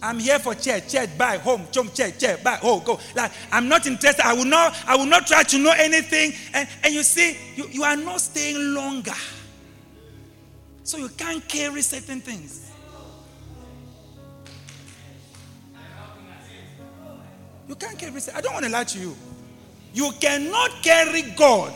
I'm 0.03 0.19
here 0.19 0.37
for 0.37 0.53
church, 0.53 0.91
church, 0.91 1.17
buy, 1.17 1.37
home, 1.37 1.65
chum, 1.71 1.89
church, 1.91 2.19
church, 2.19 2.43
buy, 2.43 2.57
home, 2.57 2.83
go. 2.83 2.99
Like 3.15 3.31
I'm 3.51 3.67
not 3.67 3.87
interested. 3.87 4.23
I 4.23 4.33
will 4.33 4.45
not, 4.45 4.75
I 4.85 4.95
will 4.95 5.07
not 5.07 5.25
try 5.25 5.41
to 5.41 5.57
know 5.57 5.73
anything. 5.75 6.33
And, 6.53 6.67
and 6.83 6.93
you 6.93 7.01
see, 7.01 7.35
you, 7.55 7.67
you 7.71 7.83
are 7.83 7.95
not 7.95 8.21
staying 8.21 8.75
longer. 8.75 9.15
So 10.83 10.97
you 10.97 11.09
can't 11.09 11.47
carry 11.47 11.81
certain 11.81 12.21
things. 12.21 12.69
You 17.67 17.75
can't 17.75 17.97
carry. 17.97 18.13
I 18.33 18.41
don't 18.41 18.53
want 18.53 18.65
to 18.65 18.71
lie 18.71 18.83
to 18.83 18.99
you. 18.99 19.15
You 19.93 20.11
cannot 20.19 20.71
carry 20.83 21.23
God 21.35 21.73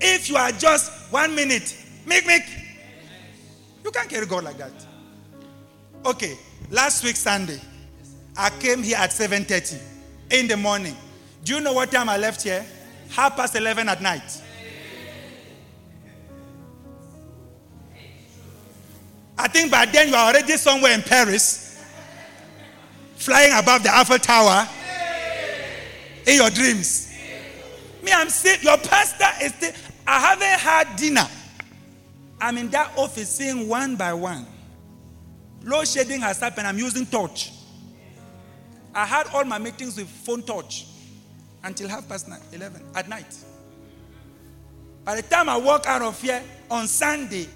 if 0.00 0.28
you 0.28 0.36
are 0.36 0.52
just 0.52 1.12
one 1.12 1.34
minute. 1.34 1.76
Make, 2.06 2.26
make. 2.26 2.44
You 3.84 3.90
can't 3.90 4.08
carry 4.08 4.26
God 4.26 4.44
like 4.44 4.58
that. 4.58 4.72
Okay, 6.04 6.36
last 6.70 7.02
week 7.04 7.16
Sunday, 7.16 7.60
I 8.36 8.50
came 8.50 8.82
here 8.82 8.98
at 8.98 9.10
7:30 9.10 9.80
in 10.30 10.46
the 10.46 10.56
morning. 10.56 10.96
Do 11.44 11.54
you 11.54 11.60
know 11.60 11.72
what 11.72 11.90
time 11.90 12.08
I 12.08 12.16
left 12.16 12.42
here? 12.42 12.64
Half 13.10 13.36
past 13.36 13.56
11 13.56 13.88
at 13.88 14.02
night. 14.02 14.42
I 19.38 19.46
think 19.48 19.70
by 19.70 19.86
then 19.86 20.08
you 20.08 20.14
are 20.14 20.30
already 20.30 20.56
somewhere 20.56 20.92
in 20.92 21.02
Paris, 21.02 21.67
flying 23.18 23.52
above 23.52 23.82
the 23.82 23.90
Eiffel 23.94 24.18
Tower 24.18 24.66
in 26.26 26.36
your 26.36 26.50
dreams. 26.50 27.12
Me, 28.02 28.12
I'm 28.12 28.28
saying 28.28 28.60
your 28.62 28.78
pastor 28.78 29.26
is 29.44 29.52
still, 29.54 29.72
I 30.06 30.20
haven't 30.20 30.60
had 30.60 30.96
dinner. 30.96 31.26
I'm 32.40 32.56
in 32.56 32.68
that 32.70 32.92
office 32.96 33.28
seeing 33.28 33.68
one 33.68 33.96
by 33.96 34.12
one. 34.12 34.46
Load 35.64 35.88
shedding 35.88 36.20
has 36.20 36.38
happened. 36.38 36.66
I'm 36.68 36.78
using 36.78 37.04
torch. 37.04 37.52
I 38.94 39.04
had 39.04 39.26
all 39.34 39.44
my 39.44 39.58
meetings 39.58 39.96
with 39.96 40.08
phone 40.08 40.42
torch 40.42 40.86
until 41.64 41.88
half 41.88 42.08
past 42.08 42.28
nine, 42.28 42.40
11 42.52 42.82
at 42.94 43.08
night. 43.08 43.36
By 45.04 45.16
the 45.16 45.22
time 45.22 45.48
I 45.48 45.56
walk 45.56 45.86
out 45.86 46.02
of 46.02 46.20
here 46.22 46.42
on 46.70 46.86
Sunday, 46.86 47.48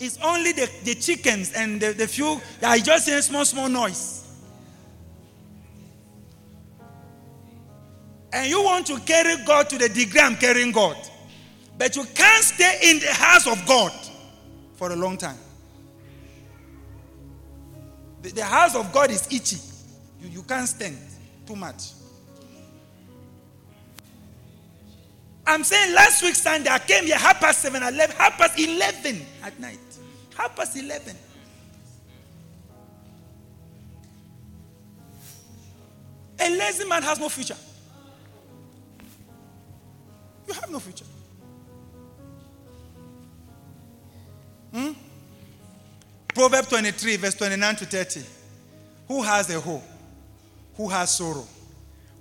it's 0.00 0.18
only 0.22 0.52
the, 0.52 0.68
the 0.84 0.94
chickens 0.94 1.52
and 1.52 1.80
the, 1.80 1.92
the 1.92 2.08
few 2.08 2.40
I 2.62 2.80
just 2.80 3.08
hear 3.08 3.20
small, 3.22 3.44
small 3.44 3.68
noise. 3.68 4.19
And 8.32 8.48
you 8.48 8.62
want 8.62 8.86
to 8.86 8.98
carry 9.00 9.36
God 9.44 9.68
to 9.70 9.78
the 9.78 9.88
degree 9.88 10.20
I'm 10.20 10.36
carrying 10.36 10.72
God. 10.72 10.96
But 11.76 11.96
you 11.96 12.04
can't 12.14 12.44
stay 12.44 12.78
in 12.84 13.00
the 13.00 13.12
house 13.12 13.46
of 13.46 13.66
God 13.66 13.92
for 14.74 14.92
a 14.92 14.96
long 14.96 15.16
time. 15.16 15.38
The, 18.22 18.30
the 18.30 18.44
house 18.44 18.74
of 18.74 18.92
God 18.92 19.10
is 19.10 19.26
itchy. 19.32 19.56
You, 20.20 20.28
you 20.28 20.42
can't 20.42 20.68
stand 20.68 20.98
too 21.46 21.56
much. 21.56 21.92
I'm 25.46 25.64
saying 25.64 25.94
last 25.94 26.22
week 26.22 26.34
Sunday, 26.34 26.70
I 26.70 26.78
came 26.78 27.06
here 27.06 27.16
half 27.16 27.40
past 27.40 27.60
seven, 27.60 27.82
I 27.82 27.90
left 27.90 28.16
half 28.16 28.38
past 28.38 28.58
11 28.58 29.26
at 29.42 29.58
night. 29.58 29.78
Half 30.36 30.54
past 30.54 30.76
11. 30.76 31.16
A 36.38 36.50
lazy 36.56 36.86
man 36.86 37.02
has 37.02 37.18
no 37.18 37.28
future. 37.28 37.56
You 40.50 40.54
have 40.54 40.70
no 40.70 40.80
future. 40.80 41.04
Hmm? 44.74 44.90
Proverbs 46.34 46.66
23, 46.66 47.16
verse 47.18 47.34
29 47.36 47.76
to 47.76 47.84
30. 47.84 48.20
Who 49.06 49.22
has 49.22 49.48
a 49.54 49.60
hoe? 49.60 49.80
Who 50.76 50.88
has 50.88 51.12
sorrow? 51.12 51.46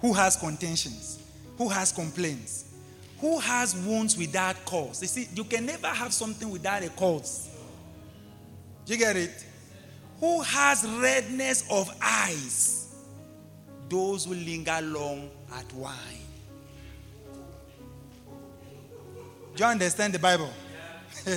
Who 0.01 0.13
has 0.13 0.35
contentions? 0.35 1.23
Who 1.57 1.69
has 1.69 1.91
complaints? 1.91 2.71
Who 3.19 3.39
has 3.39 3.75
wounds 3.75 4.15
without 4.15 4.63
cause? 4.63 5.01
You 5.01 5.07
see, 5.07 5.27
you 5.33 5.43
can 5.43 5.65
never 5.65 5.87
have 5.87 6.13
something 6.13 6.51
without 6.51 6.83
a 6.83 6.89
cause. 6.89 7.49
Do 8.85 8.93
you 8.93 8.99
get 8.99 9.15
it? 9.17 9.43
Who 10.19 10.43
has 10.43 10.87
redness 10.87 11.67
of 11.71 11.89
eyes? 11.99 12.93
Those 13.89 14.25
who 14.25 14.35
linger 14.35 14.79
long 14.83 15.31
at 15.51 15.73
wine. 15.73 16.18
Do 19.59 19.65
you 19.65 19.71
understand 19.71 20.13
the 20.13 20.19
Bible? 20.19 20.49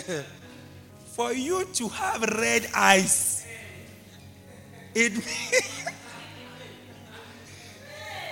For 1.07 1.33
you 1.33 1.65
to 1.65 1.89
have 1.89 2.23
red 2.23 2.69
eyes, 2.73 3.45
it 4.95 5.13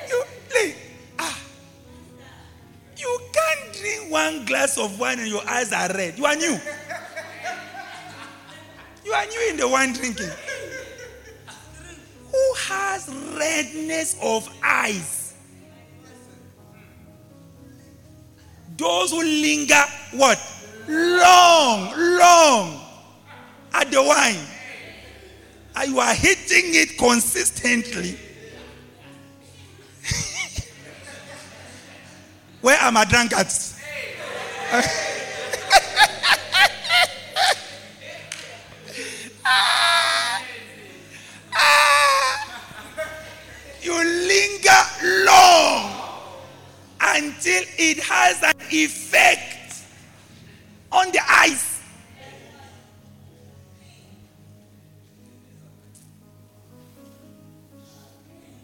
you, 0.09 0.25
ah, 1.19 1.41
you 2.97 3.21
can't 3.33 3.75
drink 3.75 4.13
one 4.13 4.45
glass 4.45 4.79
of 4.79 4.97
wine 5.01 5.19
and 5.19 5.29
your 5.29 5.43
eyes 5.45 5.73
are 5.73 5.89
red. 5.89 6.17
You 6.17 6.25
are 6.25 6.37
new. 6.37 6.57
You 9.05 9.13
are 9.13 9.27
new 9.27 9.49
in 9.51 9.57
the 9.57 9.67
wine 9.67 9.93
drinking. 9.93 10.31
Who 12.31 12.55
has 12.59 13.09
redness 13.37 14.15
of 14.23 14.49
eyes? 14.63 15.20
Those 18.81 19.11
who 19.11 19.23
linger 19.23 19.85
what? 20.13 20.41
Long, 20.89 21.93
long 22.19 22.81
at 23.75 23.91
the 23.91 24.03
wine. 24.03 24.39
And 25.77 25.91
you 25.93 26.01
are 26.01 26.15
hitting 26.15 26.75
it 26.75 26.97
consistently. 26.97 28.17
Where 32.63 32.79
are 32.79 32.91
my 32.91 33.05
drunkards? 33.05 33.79
Ah! 39.53 40.43
Ah! 41.53 42.47
you 43.83 43.93
linger 43.93 44.83
long 45.27 45.91
until 47.41 47.63
it 47.79 47.99
has 48.01 48.43
an 48.43 48.55
effect 48.71 49.83
on 50.93 51.11
the 51.11 51.21
eyes. 51.27 51.81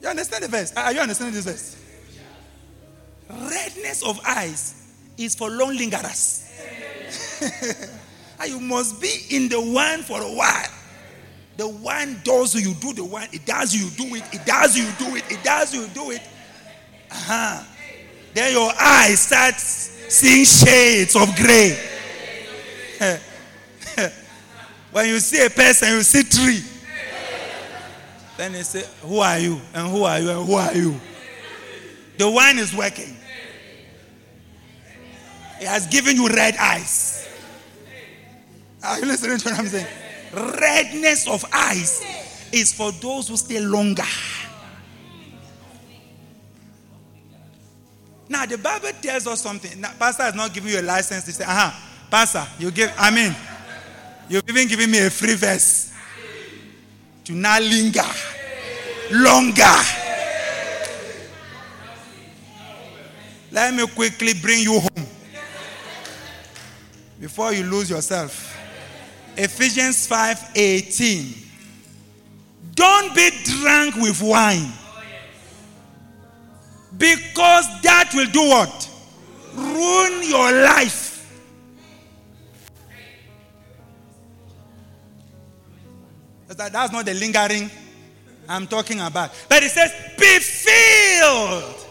You 0.03 0.09
understand 0.09 0.45
the 0.45 0.49
verse? 0.49 0.77
Are 0.77 0.93
you 0.93 1.01
understanding 1.01 1.35
this 1.35 1.45
verse? 1.47 1.83
Redness 3.31 4.03
of 4.05 4.21
eyes 4.27 4.93
is 5.17 5.35
for 5.35 5.49
long 5.49 5.75
lingerers. 5.75 6.43
you 8.47 8.61
must 8.61 9.01
be 9.01 9.21
in 9.31 9.49
the 9.49 9.61
one 9.61 10.03
for 10.03 10.21
a 10.21 10.35
while. 10.35 10.69
The 11.57 11.67
one 11.67 12.21
does 12.23 12.55
you 12.55 12.75
do 12.75 12.93
the 12.93 13.05
one, 13.05 13.27
it 13.33 13.47
does 13.47 13.75
you 13.75 13.89
do 13.91 14.15
it, 14.15 14.23
it 14.35 14.45
does 14.45 14.77
you 14.77 14.85
do 14.99 15.17
it, 15.17 15.25
it 15.31 15.43
does 15.43 15.75
you 15.75 15.87
do 15.95 16.11
it. 16.11 16.21
Uh-huh. 17.11 17.65
Then 18.37 18.53
your 18.53 18.71
eyes 18.79 19.21
start 19.21 19.55
seeing 19.59 20.45
shades 20.45 21.17
of 21.17 21.35
gray. 21.37 21.75
when 24.93 25.09
you 25.09 25.19
see 25.21 25.47
a 25.47 25.49
person, 25.49 25.89
you 25.89 26.03
see 26.03 26.21
three. 26.21 26.63
Then 28.37 28.53
they 28.53 28.63
say, 28.63 28.85
Who 29.01 29.21
are 29.21 29.39
you? 29.39 29.59
And 29.73 29.91
who 29.91 30.05
are 30.05 30.21
you? 30.21 30.29
And 30.29 30.47
who 30.47 30.53
are 30.53 30.75
you? 30.75 31.01
The 32.19 32.31
wine 32.31 32.59
is 32.59 32.77
working. 32.77 33.17
It 35.59 35.69
has 35.69 35.87
given 35.87 36.17
you 36.17 36.29
red 36.29 36.57
eyes. 36.59 37.27
Are 38.85 39.01
you 39.01 39.07
listening 39.07 39.39
to 39.39 39.49
what 39.49 39.59
I'm 39.59 39.67
saying? 39.67 39.87
Redness 40.35 41.27
of 41.27 41.43
eyes 41.55 42.05
is 42.53 42.71
for 42.71 42.93
those 42.93 43.29
who 43.29 43.39
stay 43.39 43.61
longer. 43.61 44.05
Now, 48.29 48.45
the 48.47 48.59
Bible 48.59 48.91
tells 49.01 49.27
us 49.27 49.41
something. 49.41 49.81
Now, 49.81 49.93
Pastor 49.99 50.25
has 50.25 50.35
not 50.35 50.53
given 50.53 50.71
you 50.71 50.81
a 50.81 50.83
license 50.83 51.25
to 51.25 51.33
say, 51.33 51.45
uh 51.45 51.71
huh, 51.71 51.71
Pastor, 52.11 52.47
you 52.59 52.71
give, 52.71 52.93
I 52.99 53.11
mean, 53.11 53.35
you've 54.29 54.49
even 54.49 54.67
given 54.69 54.91
me 54.91 55.07
a 55.07 55.11
free 55.11 55.35
verse 55.35 55.93
to 57.25 57.33
not 57.33 57.63
linger 57.63 58.03
longer. 59.11 59.63
Let 63.53 63.75
me 63.75 63.87
quickly 63.87 64.35
bring 64.35 64.61
you 64.61 64.81
home 64.81 65.07
before 67.21 67.53
you 67.53 67.65
lose 67.65 67.89
yourself. 67.89 68.55
Ephesians 69.37 70.07
5 70.07 70.53
18. 70.55 71.35
Don't 72.75 73.15
be 73.15 73.31
drunk 73.45 73.97
with 73.97 74.21
wine. 74.21 74.73
Because 76.97 77.83
that 77.83 78.11
will 78.15 78.27
do 78.27 78.49
what? 78.49 78.91
Ruin 79.55 80.29
your 80.29 80.53
life. 80.65 81.13
That, 86.49 86.73
that's 86.73 86.93
not 86.93 87.05
the 87.05 87.15
lingering 87.15 87.71
I'm 88.49 88.67
talking 88.67 89.01
about. 89.01 89.31
But 89.49 89.63
it 89.63 89.71
says, 89.71 89.93
be 90.19 90.39
filled 90.39 91.87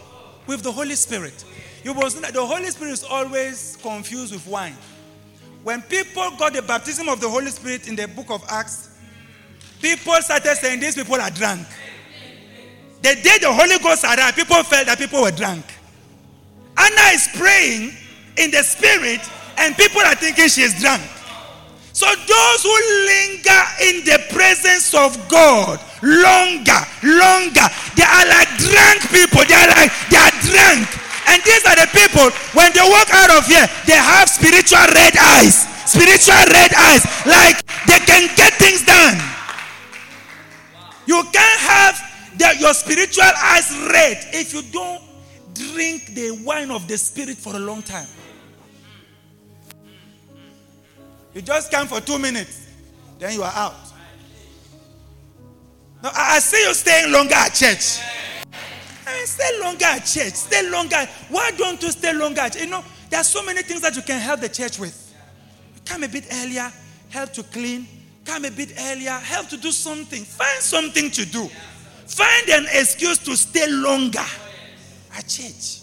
with 0.48 0.64
the 0.64 0.72
Holy 0.72 0.96
Spirit. 0.96 1.44
You 1.84 1.94
know 1.94 2.10
the 2.10 2.46
Holy 2.46 2.72
Spirit 2.72 2.92
is 2.92 3.04
always 3.04 3.78
confused 3.82 4.34
with 4.34 4.48
wine. 4.48 4.76
When 5.64 5.82
people 5.84 6.32
got 6.38 6.54
the 6.54 6.62
baptism 6.62 7.10
of 7.10 7.20
the 7.20 7.30
Holy 7.30 7.52
Spirit 7.52 7.88
in 7.88 7.96
the 7.96 8.08
book 8.08 8.32
of 8.32 8.44
Acts, 8.50 8.90
people 9.82 10.14
started 10.22 10.56
saying 10.56 10.80
these 10.80 10.96
people 10.96 11.16
are 11.16 11.30
drunk. 11.30 11.68
The 13.06 13.14
day 13.22 13.38
the 13.38 13.54
Holy 13.54 13.78
Ghost 13.86 14.02
arrived, 14.02 14.34
people 14.34 14.58
felt 14.66 14.90
that 14.90 14.98
people 14.98 15.22
were 15.22 15.30
drunk. 15.30 15.62
Anna 16.74 17.14
is 17.14 17.30
praying 17.38 17.94
in 18.34 18.50
the 18.50 18.66
spirit, 18.66 19.22
and 19.62 19.78
people 19.78 20.02
are 20.02 20.18
thinking 20.18 20.50
she 20.50 20.66
is 20.66 20.74
drunk. 20.82 21.06
So 21.94 22.10
those 22.10 22.60
who 22.66 22.74
linger 23.06 23.62
in 23.86 23.96
the 24.10 24.18
presence 24.34 24.98
of 24.98 25.14
God 25.30 25.78
longer, 26.02 26.82
longer, 27.06 27.70
they 27.94 28.10
are 28.10 28.26
like 28.26 28.50
drunk 28.58 29.06
people. 29.14 29.46
They 29.46 29.54
are 29.54 29.70
like 29.70 29.94
they 30.10 30.18
are 30.18 30.36
drunk. 30.42 30.90
And 31.30 31.38
these 31.46 31.62
are 31.62 31.78
the 31.78 31.86
people, 31.94 32.34
when 32.58 32.74
they 32.74 32.82
walk 32.90 33.14
out 33.14 33.30
of 33.38 33.46
here, 33.46 33.70
they 33.86 34.02
have 34.02 34.34
spiritual 34.34 34.82
red 34.98 35.14
eyes. 35.14 35.70
Spiritual 35.86 36.42
red 36.50 36.74
eyes. 36.74 37.06
Like 37.30 37.62
they 37.86 38.02
can 38.02 38.34
get 38.34 38.58
things 38.58 38.82
done. 38.82 39.22
You 41.06 41.22
can't 41.30 41.62
have 41.70 42.05
your 42.60 42.74
spiritual 42.74 43.24
eyes 43.24 43.72
red 43.92 44.18
if 44.34 44.54
you 44.54 44.62
don't 44.72 45.02
drink 45.54 46.14
the 46.14 46.32
wine 46.44 46.72
of 46.72 46.88
the 46.88 46.98
spirit 46.98 47.38
for 47.38 47.56
a 47.56 47.60
long 47.60 47.82
time. 47.82 48.08
You 51.34 51.42
just 51.42 51.72
come 51.72 51.88
for 51.88 52.00
two 52.00 52.18
minutes, 52.18 52.68
then 53.20 53.34
you 53.34 53.44
are 53.44 53.54
out. 53.54 53.76
No, 56.02 56.10
I 56.14 56.40
see 56.40 56.62
you 56.66 56.74
staying 56.74 57.12
longer 57.12 57.36
at 57.36 57.54
church. 57.54 58.00
I 59.08 59.24
stay 59.26 59.60
longer 59.62 59.86
at 59.86 60.06
church. 60.06 60.34
Stay 60.34 60.70
longer. 60.70 61.08
Why 61.30 61.52
don't 61.52 61.82
you 61.82 61.92
stay 61.92 62.14
longer? 62.14 62.42
At, 62.42 62.60
you 62.60 62.68
know, 62.68 62.84
there 63.10 63.20
are 63.20 63.24
so 63.24 63.44
many 63.44 63.62
things 63.62 63.82
that 63.82 63.96
you 63.96 64.02
can 64.02 64.20
help 64.20 64.40
the 64.40 64.50
church 64.50 64.80
with. 64.80 65.02
Come 65.86 66.04
a 66.04 66.08
bit 66.08 66.26
earlier, 66.32 66.72
help 67.10 67.34
to 67.34 67.44
clean. 67.44 67.88
Come 68.26 68.46
a 68.46 68.52
bit 68.52 68.74
earlier, 68.80 69.12
help 69.12 69.48
to 69.50 69.58
do 69.58 69.72
something. 69.72 70.24
Find 70.24 70.62
something 70.62 71.12
to 71.12 71.26
do. 71.26 71.50
Find 72.06 72.50
an 72.50 72.66
excuse 72.72 73.18
to 73.20 73.36
stay 73.36 73.70
longer 73.70 74.26
at 75.18 75.28
church. 75.28 75.82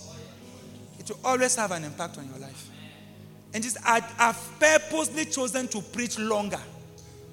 It 0.99 1.09
will 1.09 1.19
always 1.25 1.57
have 1.57 1.73
an 1.73 1.85
impact 1.85 2.19
on 2.19 2.29
your 2.29 2.39
life. 2.39 2.71
And 3.55 3.63
just 3.63 3.77
I, 3.85 4.01
have 4.19 4.41
purposely 4.59 5.25
chosen 5.25 5.69
to 5.69 5.83
preach 5.83 6.19
longer 6.19 6.61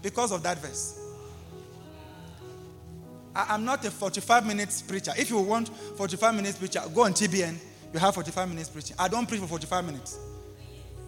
because 0.01 0.31
of 0.31 0.43
that 0.43 0.57
verse. 0.59 0.99
I, 3.35 3.55
am 3.55 3.63
not 3.63 3.85
a 3.85 3.91
45 3.91 4.45
minutes 4.45 4.81
preacher. 4.81 5.13
If 5.17 5.29
you 5.29 5.37
want 5.39 5.69
45 5.69 6.35
minutes 6.35 6.57
preacher, 6.57 6.81
go 6.93 7.03
on 7.03 7.13
TBN. 7.13 7.55
You 7.93 7.99
have 7.99 8.13
45 8.13 8.49
minutes 8.49 8.69
preaching. 8.69 8.95
I 8.99 9.07
don't 9.07 9.27
preach 9.27 9.41
for 9.41 9.47
45 9.47 9.85
minutes. 9.85 10.17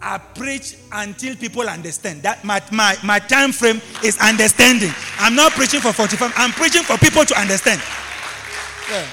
I 0.01 0.17
preach 0.17 0.75
until 0.91 1.35
people 1.35 1.69
understand. 1.69 2.23
That 2.23 2.43
my, 2.43 2.61
my, 2.71 2.95
my 3.03 3.19
time 3.19 3.51
frame 3.51 3.81
is 4.03 4.17
understanding. 4.19 4.91
I'm 5.19 5.35
not 5.35 5.51
preaching 5.51 5.79
for 5.79 5.93
45. 5.93 6.33
I'm 6.35 6.51
preaching 6.51 6.83
for 6.83 6.97
people 6.97 7.23
to 7.23 7.39
understand. 7.39 7.81
Yeah. 8.89 9.05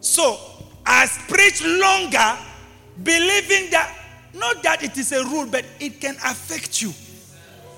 So, 0.00 0.38
I 0.86 1.06
preach 1.28 1.62
longer, 1.64 2.38
believing 3.02 3.70
that, 3.70 3.92
not 4.34 4.62
that 4.62 4.82
it 4.82 4.96
is 4.96 5.12
a 5.12 5.24
rule, 5.24 5.46
but 5.46 5.64
it 5.80 6.00
can 6.00 6.14
affect 6.24 6.80
you 6.80 6.90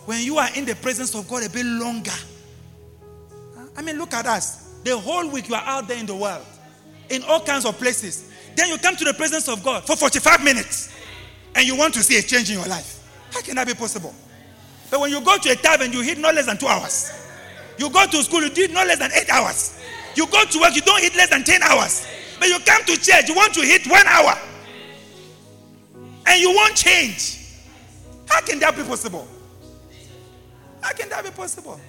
when 0.05 0.22
you 0.22 0.38
are 0.38 0.49
in 0.55 0.64
the 0.64 0.74
presence 0.76 1.14
of 1.14 1.28
God 1.28 1.44
a 1.44 1.51
bit 1.51 1.66
longer. 1.66 2.12
I 3.76 3.82
mean, 3.82 3.99
look 3.99 4.14
at 4.14 4.26
us. 4.26 4.74
The 4.84 4.96
whole 4.96 5.28
week 5.28 5.49
you 5.49 5.55
are 5.55 5.64
out 5.64 5.88
there 5.88 5.99
in 5.99 6.07
the 6.07 6.14
world, 6.14 6.46
in 7.11 7.22
all 7.24 7.40
kinds 7.40 7.64
of 7.64 7.78
places. 7.78 8.32
Then 8.56 8.68
you 8.68 8.78
come 8.78 8.96
to 8.96 9.04
the 9.04 9.14
presence 9.14 9.48
of 9.48 9.62
God 9.62 9.84
for 9.84 9.96
45 9.96 10.42
minutes 10.42 10.94
and 11.54 11.66
you 11.66 11.76
want 11.76 11.94
to 11.94 12.02
see 12.02 12.18
a 12.18 12.22
change 12.22 12.50
in 12.50 12.59
your 12.59 12.66
life. 12.66 13.04
How 13.32 13.42
can 13.42 13.56
that 13.56 13.66
be 13.66 13.74
possible? 13.74 14.14
But 14.90 15.00
when 15.00 15.11
you 15.11 15.20
go 15.20 15.36
to 15.36 15.50
a 15.50 15.54
tavern, 15.56 15.92
you 15.92 16.02
hit 16.02 16.18
no 16.18 16.30
less 16.30 16.46
than 16.46 16.59
two 16.59 16.66
hours. 16.66 17.12
You 17.78 17.90
go 17.90 18.06
to 18.06 18.22
school, 18.22 18.42
you 18.42 18.50
did 18.50 18.72
no 18.72 18.84
less 18.84 18.98
than 18.98 19.11
eight 19.14 19.30
hours. 19.30 19.78
You 20.16 20.26
go 20.26 20.44
to 20.44 20.61
work, 20.61 20.74
you 20.74 20.82
don't 20.82 21.00
hit 21.00 21.14
less 21.14 21.30
than 21.30 21.44
10 21.44 21.62
hours. 21.62 22.06
But 22.38 22.48
you 22.48 22.59
come 22.61 22.82
to 22.84 22.96
church, 23.00 23.28
you 23.28 23.34
want 23.34 23.54
to 23.54 23.61
hit 23.61 23.86
one 23.86 24.06
hour. 24.06 24.34
And 26.26 26.40
you 26.40 26.50
won't 26.50 26.74
change. 26.74 27.38
How 28.28 28.40
can 28.40 28.59
that 28.61 28.76
be 28.76 28.82
possible? 28.82 29.26
How 30.80 30.92
can 30.92 31.09
that 31.09 31.24
be 31.24 31.30
possible? 31.30 31.80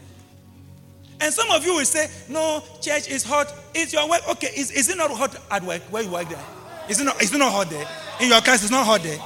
And 1.21 1.33
some 1.33 1.49
of 1.51 1.65
you 1.65 1.75
will 1.75 1.85
say, 1.85 2.09
No, 2.29 2.63
church 2.81 3.09
is 3.09 3.23
hot. 3.23 3.53
Is 3.73 3.91
your 3.93 4.09
work 4.09 4.27
okay? 4.29 4.51
Is, 4.55 4.71
is 4.71 4.89
it 4.89 4.97
not 4.97 5.11
hot 5.11 5.35
at 5.51 5.63
work 5.63 5.81
where 5.91 6.03
you 6.03 6.09
work 6.09 6.29
there? 6.29 6.43
Is 6.87 7.01
it 7.01 7.03
not, 7.03 7.21
is 7.21 7.33
it 7.33 7.37
not 7.37 7.51
hot 7.51 7.69
there? 7.69 7.87
In 8.19 8.29
your 8.29 8.41
class, 8.41 8.63
it's 8.63 8.71
not 8.71 8.85
hot 8.85 9.03
there. 9.03 9.19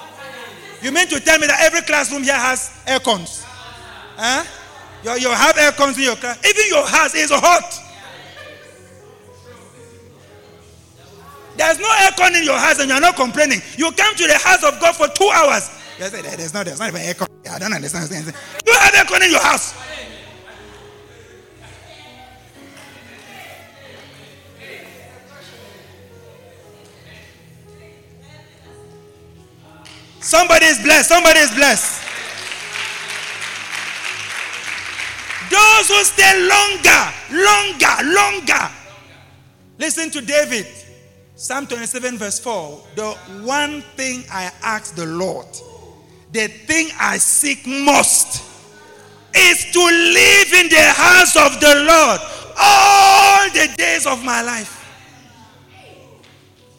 You 0.82 0.92
mean 0.92 1.08
to 1.08 1.20
tell 1.20 1.40
me 1.40 1.48
that 1.48 1.62
every 1.62 1.82
classroom 1.82 2.24
here 2.24 2.34
has 2.34 2.72
air 2.88 3.00
cons? 3.00 3.44
Huh? 4.18 4.44
You, 5.04 5.12
you 5.22 5.30
have 5.30 5.58
air 5.58 5.72
cons 5.72 5.98
in 5.98 6.04
your 6.04 6.16
class. 6.16 6.38
Even 6.46 6.68
your 6.68 6.86
house 6.86 7.16
is 7.16 7.32
hot. 7.32 7.80
There's 11.56 11.80
no 11.80 11.88
aircon 11.88 12.36
in 12.36 12.44
your 12.44 12.58
house 12.58 12.80
and 12.80 12.90
you're 12.90 13.00
not 13.00 13.16
complaining. 13.16 13.62
You 13.78 13.92
come 13.92 14.16
to 14.16 14.28
the 14.28 14.38
house 14.38 14.64
of 14.64 14.80
God 14.82 14.96
for 14.96 15.08
two 15.10 15.30
hours. 15.30 15.70
There's 16.00 16.54
not, 16.54 16.66
there's 16.66 16.80
not 16.80 16.88
even 16.88 17.02
aircon. 17.02 17.28
I 17.50 17.60
don't 17.60 17.74
understand. 17.74 18.10
You 18.10 18.74
have 18.74 18.94
aircon 18.94 19.24
in 19.24 19.32
your 19.32 19.44
house. 19.44 19.74
Somebody 30.24 30.68
is 30.68 30.80
blessed. 30.80 31.10
Somebody 31.10 31.40
is 31.40 31.52
blessed. 31.52 32.02
Those 35.52 35.88
who 35.90 36.04
stay 36.06 36.48
longer, 36.48 37.04
longer, 37.30 37.96
longer. 38.06 38.72
Listen 39.78 40.10
to 40.12 40.22
David. 40.22 40.66
Psalm 41.36 41.68
27, 41.68 42.18
verse 42.18 42.40
4 42.40 42.82
The 42.96 43.12
one 43.44 43.82
thing 43.98 44.24
I 44.32 44.50
ask 44.64 44.96
the 44.96 45.06
Lord, 45.06 45.48
the 46.32 46.48
thing 46.48 46.88
I 46.98 47.18
seek 47.18 47.68
most, 47.68 48.42
is 49.36 49.72
to 49.74 49.80
live 49.80 50.54
in 50.54 50.70
the 50.70 50.94
house 50.96 51.36
of 51.36 51.60
the 51.60 51.84
Lord 51.86 52.22
all 52.58 53.50
the 53.50 53.76
days 53.78 54.06
of 54.06 54.24
my 54.24 54.42
life. 54.42 54.80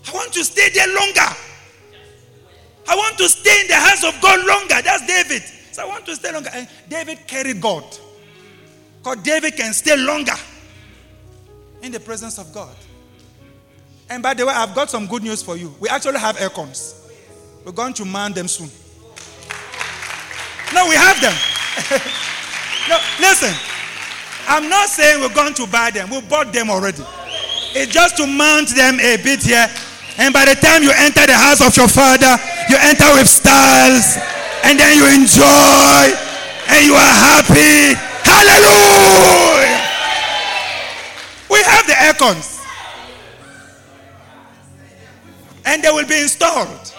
I 0.08 0.12
want 0.14 0.32
to 0.32 0.44
stay 0.44 0.70
there 0.70 0.88
longer. 0.94 1.43
I 2.88 2.96
want 2.96 3.18
to 3.18 3.28
stay 3.28 3.62
in 3.62 3.68
the 3.68 3.76
house 3.76 4.04
of 4.04 4.20
God 4.20 4.44
longer. 4.46 4.82
That's 4.82 5.06
David. 5.06 5.42
So 5.72 5.82
I 5.82 5.86
want 5.86 6.06
to 6.06 6.14
stay 6.14 6.32
longer. 6.32 6.50
And 6.52 6.68
David 6.88 7.26
carried 7.26 7.60
God. 7.60 7.84
Because 8.98 9.22
David 9.22 9.56
can 9.56 9.72
stay 9.72 9.96
longer 9.96 10.34
in 11.82 11.92
the 11.92 12.00
presence 12.00 12.38
of 12.38 12.52
God. 12.52 12.74
And 14.08 14.22
by 14.22 14.34
the 14.34 14.46
way, 14.46 14.52
I've 14.52 14.74
got 14.74 14.90
some 14.90 15.06
good 15.06 15.22
news 15.22 15.42
for 15.42 15.56
you. 15.56 15.74
We 15.80 15.88
actually 15.88 16.18
have 16.18 16.40
air 16.40 16.50
cons. 16.50 17.00
We're 17.64 17.72
going 17.72 17.94
to 17.94 18.04
man 18.04 18.32
them 18.32 18.48
soon. 18.48 18.70
No, 20.74 20.88
we 20.88 20.94
have 20.94 21.20
them. 21.20 21.34
no, 22.88 22.98
listen. 23.20 23.54
I'm 24.46 24.68
not 24.68 24.88
saying 24.88 25.20
we're 25.20 25.34
going 25.34 25.54
to 25.54 25.66
buy 25.66 25.90
them. 25.90 26.10
We 26.10 26.20
bought 26.22 26.52
them 26.52 26.68
already. 26.68 27.02
It's 27.74 27.92
just 27.92 28.16
to 28.18 28.26
mount 28.26 28.68
them 28.74 29.00
a 29.00 29.16
bit 29.16 29.42
here. 29.42 29.66
And 30.18 30.32
by 30.32 30.44
the 30.44 30.54
time 30.54 30.82
you 30.82 30.92
enter 30.94 31.26
the 31.26 31.34
house 31.34 31.60
of 31.60 31.76
your 31.76 31.88
father, 31.88 32.38
you 32.70 32.76
enter 32.78 33.10
with 33.14 33.28
styles. 33.28 34.18
And 34.64 34.78
then 34.78 34.96
you 34.96 35.06
enjoy. 35.10 36.04
And 36.70 36.80
you 36.86 36.94
are 36.94 37.14
happy. 37.18 37.98
Hallelujah. 38.24 39.80
We 41.50 41.58
have 41.62 41.86
the 41.86 41.96
air 42.00 42.14
cons. 42.14 42.54
and 45.64 45.82
they 45.82 45.90
will 45.90 46.06
be 46.06 46.20
installed. 46.20 46.92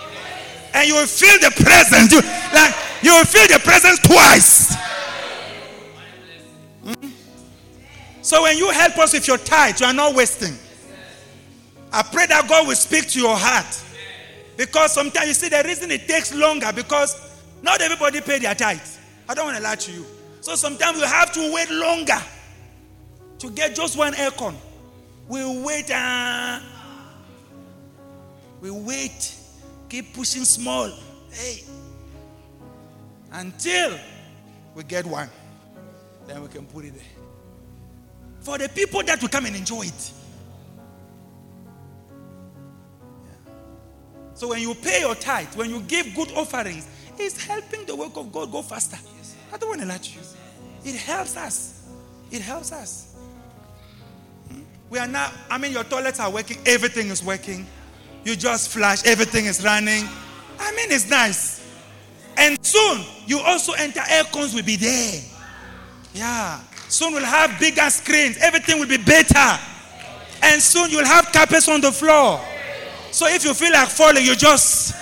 And 0.73 0.87
you 0.87 0.95
will 0.95 1.07
feel 1.07 1.37
the 1.39 1.51
presence. 1.63 2.11
You, 2.11 2.21
like 2.53 2.75
you 3.01 3.13
will 3.13 3.25
feel 3.25 3.47
the 3.47 3.59
presence 3.63 3.99
twice. 3.99 4.75
Hmm? 6.83 7.09
So 8.21 8.43
when 8.43 8.57
you 8.57 8.69
help 8.71 8.97
us 8.97 9.13
with 9.13 9.27
your 9.27 9.37
tithe, 9.37 9.79
you 9.79 9.85
are 9.85 9.93
not 9.93 10.15
wasting. 10.15 10.55
I 11.95 12.03
pray 12.03 12.25
that 12.27 12.47
God 12.49 12.67
will 12.67 12.75
speak 12.75 13.07
to 13.11 13.19
your 13.19 13.37
heart. 13.37 13.81
Because 14.57 14.93
sometimes 14.93 15.27
you 15.27 15.33
see 15.33 15.49
the 15.49 15.63
reason 15.65 15.91
it 15.91 16.07
takes 16.07 16.33
longer 16.33 16.71
because 16.73 17.25
Not 17.65 17.81
everybody 17.81 18.21
pay 18.21 18.37
their 18.37 18.53
tithe. 18.53 18.79
I 19.27 19.33
don't 19.33 19.45
want 19.45 19.57
to 19.57 19.63
lie 19.63 19.75
to 19.75 19.91
you. 19.91 20.05
So 20.41 20.55
sometimes 20.55 20.99
we 20.99 21.05
have 21.05 21.31
to 21.33 21.51
wait 21.51 21.71
longer 21.71 22.21
to 23.39 23.49
get 23.49 23.75
just 23.75 23.97
one 23.97 24.13
aircon. 24.13 24.53
We 25.27 25.63
wait. 25.63 25.89
Uh, 25.89 26.59
we 28.61 28.69
wait. 28.69 29.33
Keep 29.89 30.13
pushing 30.13 30.45
small. 30.45 30.91
Hey. 31.31 31.63
Until 33.31 33.97
we 34.75 34.83
get 34.83 35.07
one. 35.07 35.29
Then 36.27 36.43
we 36.43 36.47
can 36.49 36.67
put 36.67 36.85
it 36.85 36.93
there. 36.93 37.03
For 38.41 38.59
the 38.59 38.69
people 38.69 39.01
that 39.03 39.19
will 39.23 39.29
come 39.29 39.47
and 39.47 39.55
enjoy 39.55 39.85
it. 39.85 40.11
So 44.35 44.49
when 44.49 44.61
you 44.61 44.75
pay 44.75 44.99
your 44.99 45.15
tithe, 45.15 45.55
when 45.55 45.69
you 45.69 45.79
give 45.81 46.13
good 46.13 46.31
offerings, 46.33 46.87
it's 47.17 47.43
helping 47.43 47.85
the 47.85 47.95
work 47.95 48.17
of 48.17 48.31
God 48.31 48.51
go 48.51 48.61
faster. 48.61 48.97
I 49.53 49.57
don't 49.57 49.69
want 49.69 49.81
to 49.81 49.87
lie 49.87 49.97
to 49.97 50.11
you. 50.13 50.21
It 50.83 50.95
helps 50.95 51.37
us. 51.37 51.87
It 52.31 52.41
helps 52.41 52.71
us. 52.71 53.15
Hmm? 54.49 54.61
We 54.89 54.99
are 54.99 55.07
now, 55.07 55.31
I 55.49 55.57
mean, 55.57 55.71
your 55.71 55.85
toilets 55.85 56.19
are 56.19 56.29
working, 56.29 56.57
everything 56.65 57.07
is 57.07 57.23
working. 57.23 57.65
You 58.25 58.35
just 58.35 58.69
flush, 58.69 59.05
everything 59.05 59.45
is 59.45 59.63
running. 59.63 60.03
I 60.59 60.71
mean, 60.75 60.91
it's 60.91 61.09
nice. 61.09 61.65
And 62.37 62.57
soon, 62.65 63.05
you 63.25 63.39
also 63.39 63.73
enter 63.73 64.01
air 64.09 64.23
cons 64.25 64.53
will 64.53 64.63
be 64.63 64.75
there. 64.75 65.21
Yeah. 66.13 66.59
Soon 66.89 67.13
we'll 67.13 67.25
have 67.25 67.57
bigger 67.59 67.89
screens. 67.89 68.37
Everything 68.41 68.79
will 68.79 68.87
be 68.87 68.97
better. 68.97 69.59
And 70.43 70.61
soon 70.61 70.89
you'll 70.89 71.05
have 71.05 71.31
carpets 71.31 71.69
on 71.69 71.81
the 71.81 71.91
floor. 71.91 72.41
So 73.15 73.27
if 73.27 73.45
you 73.45 73.53
feel 73.53 73.71
like 73.71 73.87
falling, 73.87 74.25
you 74.25 74.35
just. 74.35 74.93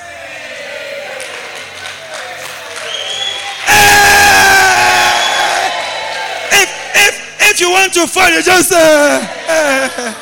If, 6.52 6.70
if, 6.94 7.38
if 7.42 7.60
you 7.60 7.72
want 7.72 7.92
to 7.94 8.06
fall, 8.06 8.30
you 8.30 8.44
just. 8.44 8.72
Uh, 8.72 9.28
uh, 9.50 10.14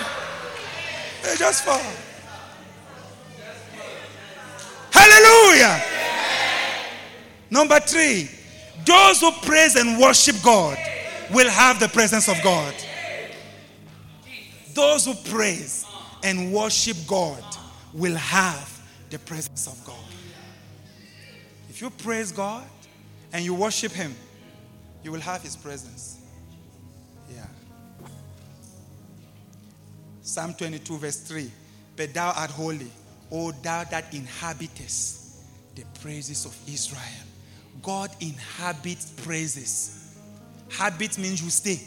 you 1.32 1.38
just 1.38 1.66
fall. 1.66 1.82
Hallelujah. 4.92 5.84
Number 7.50 7.82
three, 7.82 8.30
those 8.86 9.20
who 9.20 9.34
praise 9.46 9.76
and 9.76 10.00
worship 10.00 10.38
God 10.42 10.78
will 11.34 11.50
have 11.50 11.82
the 11.82 11.90
presence 11.90 12.30
of 12.30 12.42
God. 12.42 12.74
Those 14.74 15.04
who 15.04 15.14
praise 15.30 15.86
and 16.24 16.54
worship 16.54 16.96
God 17.06 17.44
will 17.94 18.16
have 18.16 18.82
the 19.10 19.20
presence 19.20 19.68
of 19.68 19.84
God. 19.86 19.96
If 21.70 21.82
you 21.82 21.90
praise 21.90 22.32
God 22.32 22.64
and 23.34 23.44
you 23.44 23.54
worship 23.54 23.92
Him, 23.92 24.16
you 25.04 25.12
will 25.12 25.20
have 25.20 25.42
His 25.42 25.56
presence. 25.56 26.20
Yeah. 27.34 27.46
Psalm 30.22 30.54
22, 30.54 30.98
verse 30.98 31.20
3 31.22 31.52
But 31.96 32.14
thou 32.14 32.32
art 32.32 32.52
holy, 32.52 32.92
O 33.32 33.52
thou 33.52 33.84
that 33.86 34.14
inhabitest 34.14 35.76
the 35.76 35.84
praises 36.02 36.46
of 36.46 36.58
Israel. 36.68 37.02
God 37.82 38.12
inhabits 38.20 39.12
praises. 39.12 40.18
Habit 40.70 41.18
means 41.18 41.42
you 41.42 41.50
stay. 41.50 41.80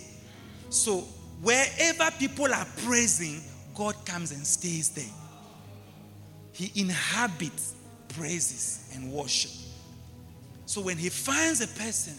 So 0.70 1.00
wherever 1.42 2.10
people 2.18 2.52
are 2.52 2.66
praising, 2.84 3.42
God 3.74 3.94
comes 4.04 4.32
and 4.32 4.46
stays 4.46 4.88
there. 4.90 5.04
He 6.54 6.70
inhabits 6.80 7.74
praises 8.08 8.88
and 8.94 9.12
worship. 9.12 9.50
So 10.66 10.80
when 10.80 10.96
he 10.96 11.08
finds 11.10 11.60
a 11.60 11.66
person, 11.66 12.14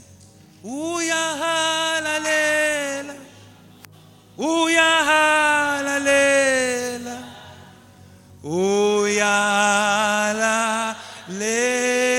Uya 0.63 1.39
halalela, 1.41 3.15
Uya 4.38 5.03
halalela, 5.88 7.17
Uya 8.43 9.23
halalela, 10.36 12.14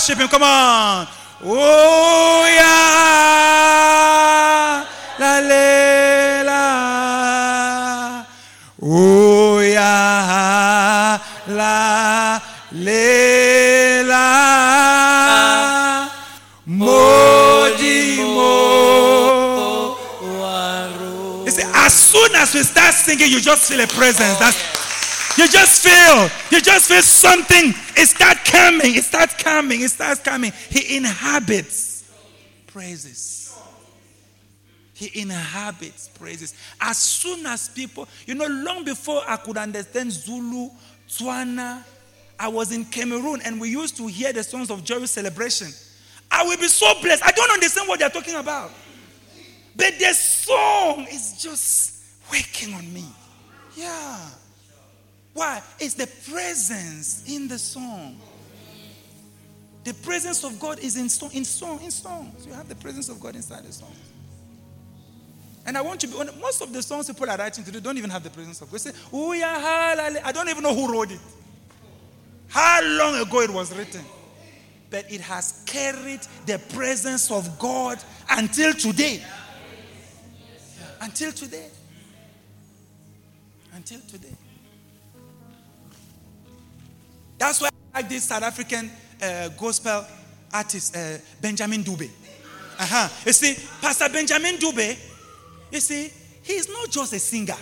Worship 0.00 0.16
him. 0.18 0.28
Come 0.28 0.44
on. 0.44 1.06
Oh, 1.44 2.46
yeah. 2.56 3.20
La, 5.18 5.40
la. 6.46 6.64
Oh, 8.80 9.60
yeah. 9.60 11.18
La, 11.48 12.40
la. 14.06 14.26
Modi, 16.64 18.16
mo. 18.22 19.98
You 21.44 21.50
see, 21.50 21.62
as 21.74 21.92
soon 21.92 22.34
as 22.36 22.54
we 22.54 22.62
start 22.62 22.94
singing, 22.94 23.30
you 23.30 23.40
just 23.42 23.68
feel 23.70 23.80
a 23.82 23.86
presence. 23.86 24.38
That's 24.38 24.56
you 25.36 25.48
just 25.48 25.82
feel, 25.82 26.28
you 26.50 26.62
just 26.62 26.88
feel 26.88 27.02
something. 27.02 27.72
It 27.96 28.06
starts 28.06 28.50
coming, 28.50 28.94
it 28.96 29.04
starts 29.04 29.34
coming, 29.34 29.80
it 29.80 29.90
starts 29.90 30.20
coming. 30.20 30.52
He 30.68 30.96
inhabits 30.96 32.10
praises. 32.66 33.58
He 34.94 35.22
inhabits 35.22 36.08
praises. 36.08 36.54
As 36.80 36.98
soon 36.98 37.46
as 37.46 37.70
people, 37.70 38.06
you 38.26 38.34
know, 38.34 38.46
long 38.46 38.84
before 38.84 39.22
I 39.26 39.36
could 39.36 39.56
understand 39.56 40.12
Zulu, 40.12 40.68
Tswana, 41.08 41.82
I 42.38 42.48
was 42.48 42.72
in 42.72 42.84
Cameroon 42.84 43.40
and 43.44 43.60
we 43.60 43.70
used 43.70 43.96
to 43.96 44.06
hear 44.06 44.32
the 44.32 44.42
songs 44.42 44.70
of 44.70 44.84
joyous 44.84 45.12
celebration. 45.12 45.68
I 46.30 46.44
will 46.44 46.56
be 46.56 46.68
so 46.68 47.00
blessed. 47.00 47.22
I 47.24 47.32
don't 47.32 47.50
understand 47.50 47.88
what 47.88 47.98
they're 47.98 48.10
talking 48.10 48.34
about. 48.34 48.70
But 49.74 49.98
the 49.98 50.12
song 50.12 51.06
is 51.10 51.40
just 51.40 52.04
working 52.30 52.74
on 52.74 52.92
me. 52.92 53.04
Yeah. 53.76 54.18
Why? 55.32 55.62
It's 55.78 55.94
the 55.94 56.08
presence 56.30 57.24
in 57.28 57.48
the 57.48 57.58
song. 57.58 58.20
The 59.84 59.94
presence 59.94 60.44
of 60.44 60.58
God 60.60 60.78
is 60.80 60.96
in 60.96 61.08
song, 61.08 61.30
in 61.32 61.44
song, 61.44 61.80
in 61.82 61.90
songs. 61.90 62.46
You 62.46 62.52
have 62.52 62.68
the 62.68 62.74
presence 62.74 63.08
of 63.08 63.20
God 63.20 63.34
inside 63.34 63.64
the 63.64 63.72
song. 63.72 63.94
And 65.66 65.76
I 65.76 65.82
want 65.82 66.00
to 66.00 66.08
be 66.08 66.14
most 66.40 66.62
of 66.62 66.72
the 66.72 66.82
songs 66.82 67.06
people 67.06 67.30
are 67.30 67.36
writing 67.36 67.64
today 67.64 67.80
don't 67.80 67.98
even 67.98 68.10
have 68.10 68.22
the 68.22 68.30
presence 68.30 68.60
of 68.60 68.70
God. 68.70 68.80
They 68.80 68.90
say, 68.90 68.98
I 69.12 70.32
don't 70.32 70.48
even 70.48 70.62
know 70.62 70.74
who 70.74 70.92
wrote 70.92 71.12
it. 71.12 71.20
How 72.48 72.80
long 72.82 73.14
ago 73.16 73.40
it 73.40 73.50
was 73.50 73.76
written. 73.76 74.04
But 74.90 75.10
it 75.10 75.20
has 75.20 75.62
carried 75.66 76.20
the 76.46 76.58
presence 76.74 77.30
of 77.30 77.58
God 77.58 77.98
until 78.28 78.74
today. 78.74 79.22
Until 81.00 81.30
today. 81.30 81.68
Until 83.72 84.00
today. 84.00 84.36
That's 87.40 87.58
why 87.58 87.70
I 87.94 88.00
like 88.00 88.10
this 88.10 88.24
South 88.24 88.42
African 88.42 88.90
uh, 89.22 89.48
gospel 89.58 90.04
artist, 90.52 90.94
uh, 90.94 91.16
Benjamin 91.40 91.82
Dube. 91.82 92.10
Uh-huh. 92.78 93.08
You 93.24 93.32
see, 93.32 93.56
Pastor 93.80 94.10
Benjamin 94.12 94.56
Dube, 94.56 94.98
you 95.72 95.80
see, 95.80 96.10
he's 96.42 96.68
not 96.68 96.90
just 96.90 97.14
a 97.14 97.18
singer. 97.18 97.56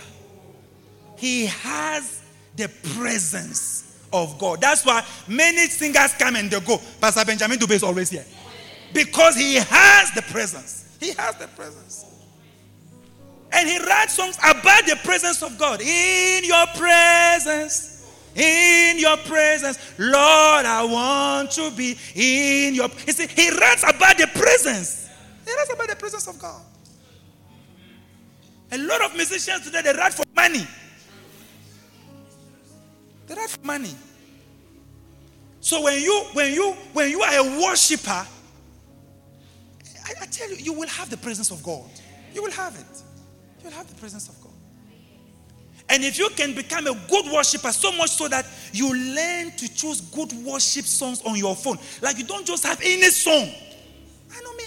He 1.17 1.45
has 1.45 2.21
the 2.57 2.69
presence 2.97 4.05
of 4.11 4.37
God. 4.37 4.59
That's 4.59 4.85
why 4.85 5.05
many 5.29 5.67
singers 5.67 6.13
come 6.15 6.35
and 6.35 6.51
they 6.51 6.59
go. 6.59 6.77
Pastor 6.99 7.23
Benjamin 7.23 7.57
Dube 7.57 7.71
is 7.71 7.83
always 7.83 8.09
here. 8.09 8.25
Because 8.93 9.37
he 9.37 9.55
has 9.55 10.11
the 10.11 10.23
presence. 10.23 10.97
He 10.99 11.13
has 11.13 11.37
the 11.37 11.47
presence. 11.47 12.03
And 13.53 13.69
he 13.69 13.79
writes 13.79 14.15
songs 14.15 14.37
about 14.39 14.85
the 14.85 14.99
presence 15.05 15.41
of 15.41 15.57
God. 15.57 15.79
In 15.79 16.43
your 16.43 16.65
presence 16.75 17.98
in 18.35 18.99
your 18.99 19.17
presence. 19.17 19.77
Lord, 19.97 20.65
I 20.65 20.83
want 20.83 21.51
to 21.51 21.71
be 21.71 21.97
in 22.15 22.75
your 22.75 22.89
You 23.05 23.13
see, 23.13 23.27
he 23.27 23.49
writes 23.51 23.83
about 23.83 24.17
the 24.17 24.27
presence. 24.27 25.09
He 25.45 25.53
writes 25.53 25.73
about 25.73 25.87
the 25.87 25.95
presence 25.95 26.27
of 26.27 26.39
God. 26.39 26.61
A 28.71 28.77
lot 28.77 29.01
of 29.01 29.15
musicians 29.15 29.65
today 29.65 29.81
they 29.81 29.93
write 29.93 30.13
for 30.13 30.23
money. 30.35 30.67
They 33.27 33.33
write 33.35 33.49
for 33.49 33.65
money. 33.65 33.95
So 35.61 35.81
when 35.83 35.99
you 36.01 36.25
when 36.33 36.53
you 36.53 36.73
when 36.93 37.09
you 37.09 37.21
are 37.21 37.39
a 37.39 37.61
worshiper, 37.61 38.09
I, 40.05 40.13
I 40.21 40.25
tell 40.27 40.49
you, 40.49 40.55
you 40.57 40.73
will 40.73 40.87
have 40.87 41.09
the 41.09 41.17
presence 41.17 41.51
of 41.51 41.61
God. 41.63 41.89
You 42.33 42.43
will 42.43 42.51
have 42.51 42.75
it. 42.75 43.03
You'll 43.61 43.73
have 43.73 43.87
the 43.87 43.95
presence 43.95 44.29
of 44.29 44.39
God. 44.41 44.48
And 45.89 46.03
if 46.03 46.19
you 46.19 46.29
can 46.29 46.53
become 46.53 46.85
a 46.85 46.93
good 47.09 47.25
worshiper, 47.31 47.71
so 47.71 47.91
much 47.93 48.11
so 48.11 48.27
that 48.27 48.45
you 48.71 48.93
learn 48.93 49.51
to 49.51 49.73
choose 49.73 50.01
good 50.01 50.31
worship 50.45 50.85
songs 50.85 51.21
on 51.23 51.35
your 51.35 51.55
phone. 51.55 51.77
Like 52.01 52.19
you 52.19 52.25
don't 52.25 52.45
just 52.45 52.63
have 52.63 52.79
any 52.83 53.09
song. 53.09 53.49
I 54.31 54.41
know 54.43 54.53
me, 54.53 54.63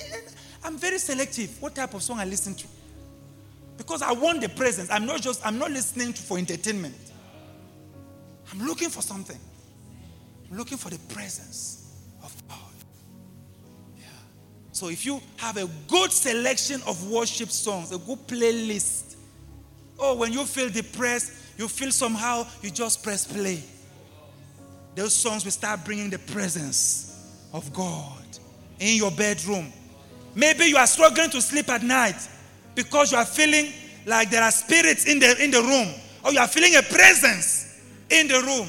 I'm 0.64 0.76
very 0.76 0.98
selective 0.98 1.60
what 1.62 1.76
type 1.76 1.94
of 1.94 2.02
song 2.02 2.18
I 2.18 2.24
listen 2.24 2.54
to. 2.54 2.66
Because 3.76 4.02
I 4.02 4.12
want 4.12 4.40
the 4.40 4.48
presence. 4.48 4.90
I'm 4.90 5.06
not 5.06 5.22
just, 5.22 5.44
I'm 5.46 5.58
not 5.58 5.70
listening 5.70 6.12
to, 6.12 6.22
for 6.22 6.38
entertainment. 6.38 6.94
I'm 8.52 8.66
looking 8.66 8.90
for 8.90 9.00
something. 9.00 9.38
I'm 10.50 10.58
looking 10.58 10.76
for 10.76 10.90
the 10.90 10.98
presence 11.14 12.00
of 12.22 12.34
God. 12.48 12.58
Yeah. 13.96 14.04
So 14.72 14.88
if 14.88 15.06
you 15.06 15.20
have 15.36 15.56
a 15.56 15.68
good 15.88 16.12
selection 16.12 16.82
of 16.86 17.08
worship 17.08 17.48
songs, 17.48 17.92
a 17.92 17.98
good 17.98 18.18
playlist, 18.26 19.11
oh, 20.03 20.14
when 20.16 20.32
you 20.32 20.44
feel 20.44 20.68
depressed, 20.68 21.32
you 21.57 21.68
feel 21.68 21.92
somehow, 21.92 22.46
you 22.61 22.70
just 22.70 23.03
press 23.03 23.24
play. 23.24 23.62
Those 24.94 25.14
songs 25.14 25.44
will 25.44 25.53
start 25.53 25.84
bringing 25.84 26.11
the 26.11 26.18
presence 26.18 27.38
of 27.53 27.72
God 27.72 28.22
in 28.80 28.96
your 28.96 29.11
bedroom. 29.12 29.72
Maybe 30.34 30.64
you 30.64 30.76
are 30.76 30.86
struggling 30.86 31.30
to 31.30 31.40
sleep 31.40 31.68
at 31.70 31.82
night 31.82 32.16
because 32.74 33.12
you 33.12 33.18
are 33.18 33.24
feeling 33.24 33.72
like 34.05 34.30
there 34.30 34.42
are 34.42 34.50
spirits 34.50 35.07
in 35.07 35.18
the, 35.18 35.42
in 35.42 35.50
the 35.50 35.62
room, 35.62 35.88
or 36.24 36.32
you 36.32 36.40
are 36.40 36.48
feeling 36.48 36.74
a 36.76 36.82
presence 36.82 37.80
in 38.11 38.28
the 38.28 38.40
room. 38.40 38.68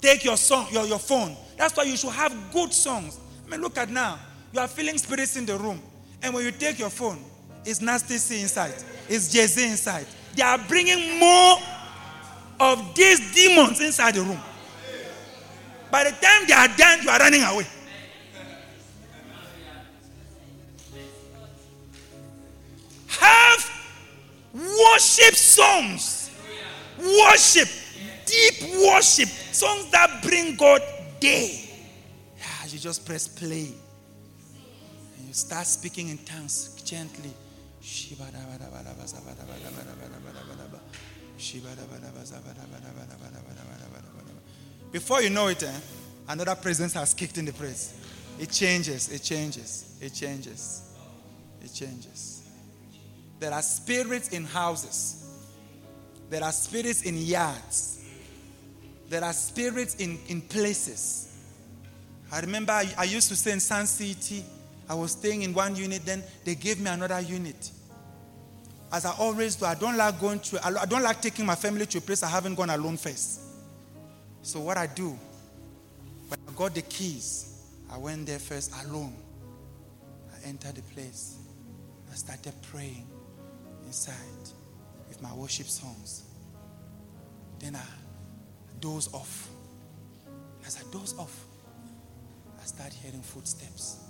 Take 0.00 0.24
your 0.24 0.36
song, 0.36 0.66
your, 0.72 0.86
your 0.86 0.98
phone. 0.98 1.36
That's 1.56 1.76
why 1.76 1.84
you 1.84 1.96
should 1.96 2.10
have 2.12 2.34
good 2.52 2.72
songs. 2.72 3.20
I 3.46 3.50
mean, 3.50 3.60
look 3.60 3.76
at 3.76 3.90
now. 3.90 4.18
You 4.52 4.60
are 4.60 4.68
feeling 4.68 4.98
spirits 4.98 5.36
in 5.36 5.46
the 5.46 5.56
room. 5.56 5.80
And 6.22 6.34
when 6.34 6.44
you 6.44 6.50
take 6.50 6.78
your 6.78 6.90
phone, 6.90 7.18
it's 7.64 7.80
nasty 7.80 8.14
inside. 8.14 8.74
It's 9.08 9.32
Jay-Z 9.32 9.68
inside. 9.68 10.06
They 10.34 10.42
are 10.42 10.58
bringing 10.58 11.18
more 11.18 11.58
of 12.60 12.94
these 12.94 13.34
demons 13.34 13.80
inside 13.80 14.14
the 14.14 14.22
room. 14.22 14.40
By 15.90 16.04
the 16.04 16.10
time 16.10 16.46
they 16.46 16.54
are 16.54 16.68
done, 16.68 17.02
you 17.02 17.10
are 17.10 17.18
running 17.18 17.42
away. 17.42 17.66
Have 23.08 23.70
worship 24.54 25.34
songs. 25.34 26.30
Worship. 26.98 27.68
Deep 28.24 28.74
worship. 28.86 29.28
Songs 29.28 29.90
that 29.90 30.22
bring 30.22 30.56
God. 30.56 30.80
Yeah, 31.20 32.66
you 32.68 32.78
just 32.78 33.04
press 33.06 33.28
play. 33.28 33.68
And 35.18 35.28
you 35.28 35.34
start 35.34 35.66
speaking 35.66 36.08
in 36.08 36.18
tongues 36.18 36.80
gently. 36.82 37.32
Before 44.92 45.22
you 45.22 45.30
know 45.30 45.48
it, 45.48 45.62
eh, 45.62 45.72
another 46.28 46.54
presence 46.54 46.92
has 46.94 47.14
kicked 47.14 47.38
in 47.38 47.44
the 47.44 47.52
place. 47.52 47.94
It 48.38 48.50
changes, 48.50 49.08
it 49.08 49.22
changes, 49.22 49.96
it 50.00 50.14
changes, 50.14 50.94
it 51.62 51.72
changes. 51.72 52.42
There 53.40 53.52
are 53.52 53.62
spirits 53.62 54.28
in 54.28 54.44
houses, 54.44 55.26
there 56.30 56.44
are 56.44 56.52
spirits 56.52 57.02
in 57.02 57.18
yards, 57.18 58.04
there 59.08 59.24
are 59.24 59.32
spirits 59.32 59.96
in, 59.96 60.18
in 60.28 60.40
places. 60.42 61.28
I 62.30 62.40
remember 62.40 62.72
I, 62.72 62.88
I 62.96 63.04
used 63.04 63.28
to 63.28 63.36
stay 63.36 63.50
in 63.52 63.60
San 63.60 63.86
City. 63.86 64.44
I 64.88 64.94
was 64.94 65.12
staying 65.12 65.42
in 65.42 65.54
one 65.54 65.76
unit, 65.76 66.04
then 66.04 66.22
they 66.44 66.54
gave 66.54 66.80
me 66.80 66.90
another 66.90 67.20
unit. 67.20 67.70
As 68.92 69.06
I 69.06 69.12
always 69.12 69.56
do, 69.56 69.64
I 69.64 69.74
don't 69.74 69.96
like 69.96 70.20
going 70.20 70.40
to, 70.40 70.66
I 70.66 70.84
don't 70.84 71.02
like 71.02 71.22
taking 71.22 71.46
my 71.46 71.54
family 71.54 71.86
to 71.86 71.98
a 71.98 72.00
place 72.00 72.22
I 72.22 72.28
haven't 72.28 72.56
gone 72.56 72.68
alone 72.68 72.98
first. 72.98 73.40
So 74.42 74.60
what 74.60 74.76
I 74.76 74.86
do, 74.86 75.16
when 76.28 76.38
I 76.46 76.52
got 76.54 76.74
the 76.74 76.82
keys, 76.82 77.48
I 77.90 77.96
went 77.96 78.26
there 78.26 78.38
first 78.38 78.72
alone. 78.84 79.14
I 80.34 80.48
entered 80.48 80.74
the 80.74 80.82
place. 80.82 81.36
I 82.10 82.14
started 82.14 82.52
praying 82.62 83.06
inside 83.86 84.14
with 85.08 85.22
my 85.22 85.32
worship 85.32 85.66
songs. 85.66 86.24
Then 87.58 87.76
I 87.76 87.84
doze 88.80 89.08
off. 89.14 89.48
As 90.66 90.76
I 90.76 90.92
doze 90.92 91.14
off, 91.18 91.46
I 92.60 92.64
start 92.64 92.92
hearing 92.92 93.22
footsteps. 93.22 94.01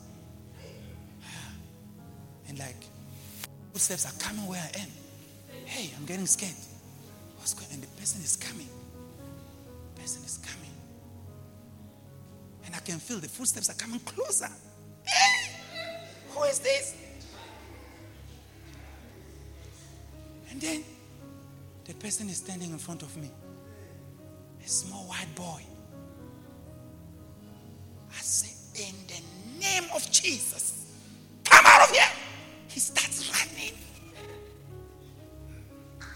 And 2.48 2.58
like, 2.58 2.76
footsteps 3.72 4.06
are 4.06 4.18
coming 4.22 4.46
where 4.46 4.60
I 4.62 4.80
am. 4.80 4.88
Hey, 5.64 5.90
I'm 5.98 6.04
getting 6.06 6.26
scared. 6.26 6.52
What's 7.38 7.54
going 7.54 7.68
on? 7.68 7.74
And 7.74 7.82
the 7.82 7.88
person 8.00 8.22
is 8.22 8.36
coming 8.36 8.68
The 9.94 10.00
person 10.00 10.22
is 10.24 10.38
coming. 10.38 10.70
And 12.66 12.74
I 12.74 12.78
can 12.78 12.98
feel 12.98 13.18
the 13.18 13.28
footsteps 13.28 13.70
are 13.70 13.74
coming 13.74 14.00
closer. 14.00 14.48
Who 16.30 16.42
is 16.44 16.58
this? 16.60 16.96
And 20.50 20.60
then 20.60 20.84
the 21.84 21.94
person 21.94 22.28
is 22.28 22.36
standing 22.36 22.70
in 22.70 22.78
front 22.78 23.02
of 23.02 23.16
me. 23.16 23.30
A 24.64 24.68
small 24.68 25.04
white 25.08 25.34
boy. 25.34 25.62
I 28.10 28.20
say, 28.20 28.52
in 28.80 28.94
the 29.08 29.60
name 29.60 29.84
of 29.94 30.08
Jesus, 30.10 30.86
come 31.44 31.64
out 31.66 31.88
of 31.88 31.94
here. 31.94 32.21
He 32.72 32.80
starts 32.80 33.30
running. 33.30 33.74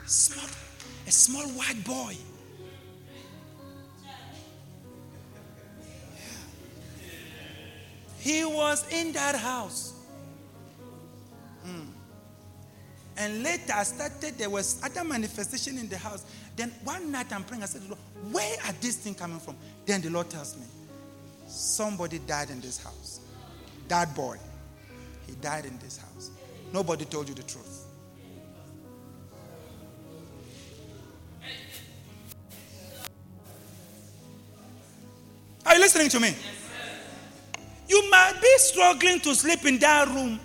Small, 0.06 0.48
a 1.06 1.10
small 1.10 1.46
white 1.50 1.84
boy. 1.84 2.16
He 8.20 8.44
was 8.44 8.84
in 8.90 9.12
that 9.12 9.36
house. 9.36 9.92
Hmm. 11.64 11.82
And 13.18 13.42
later 13.42 13.72
I 13.74 13.82
started, 13.82 14.38
there 14.38 14.50
was 14.50 14.80
other 14.82 15.04
manifestation 15.04 15.78
in 15.78 15.88
the 15.88 15.98
house. 15.98 16.24
Then 16.56 16.72
one 16.84 17.12
night 17.12 17.32
I'm 17.32 17.44
praying, 17.44 17.62
I 17.62 17.66
said, 17.66 17.82
Lord, 17.84 17.98
where 18.32 18.56
are 18.66 18.72
these 18.80 18.96
things 18.96 19.18
coming 19.18 19.38
from? 19.38 19.56
Then 19.84 20.00
the 20.00 20.10
Lord 20.10 20.30
tells 20.30 20.56
me, 20.56 20.64
somebody 21.46 22.18
died 22.20 22.50
in 22.50 22.60
this 22.60 22.82
house. 22.82 23.20
That 23.88 24.14
boy, 24.16 24.38
he 25.26 25.34
died 25.36 25.66
in 25.66 25.78
this 25.78 25.98
house. 25.98 26.30
Nobody 26.72 27.04
told 27.04 27.28
you 27.28 27.34
the 27.34 27.42
truth. 27.42 27.84
Are 35.64 35.74
you 35.74 35.80
listening 35.80 36.08
to 36.10 36.20
me? 36.20 36.34
You 37.88 38.10
might 38.10 38.34
be 38.40 38.58
struggling 38.58 39.20
to 39.20 39.34
sleep 39.34 39.64
in 39.64 39.78
that 39.78 40.08
room 40.08 40.38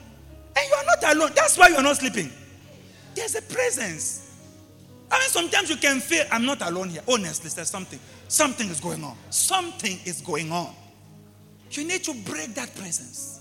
and 0.55 0.67
you 0.67 0.73
are 0.75 0.85
not 0.85 1.15
alone. 1.15 1.31
That's 1.35 1.57
why 1.57 1.69
you 1.69 1.75
are 1.75 1.83
not 1.83 1.97
sleeping. 1.97 2.31
There's 3.15 3.35
a 3.35 3.41
presence. 3.41 4.35
I 5.11 5.19
mean, 5.19 5.29
sometimes 5.29 5.69
you 5.69 5.75
can 5.75 5.99
feel, 5.99 6.23
I'm 6.31 6.45
not 6.45 6.61
alone 6.61 6.89
here. 6.89 7.01
Honestly, 7.07 7.49
there's 7.53 7.69
something. 7.69 7.99
Something 8.27 8.69
is 8.69 8.79
going 8.79 9.03
on. 9.03 9.15
Something 9.29 9.99
is 10.05 10.21
going 10.21 10.51
on. 10.51 10.73
You 11.71 11.85
need 11.85 12.03
to 12.05 12.13
break 12.13 12.53
that 12.55 12.73
presence. 12.75 13.40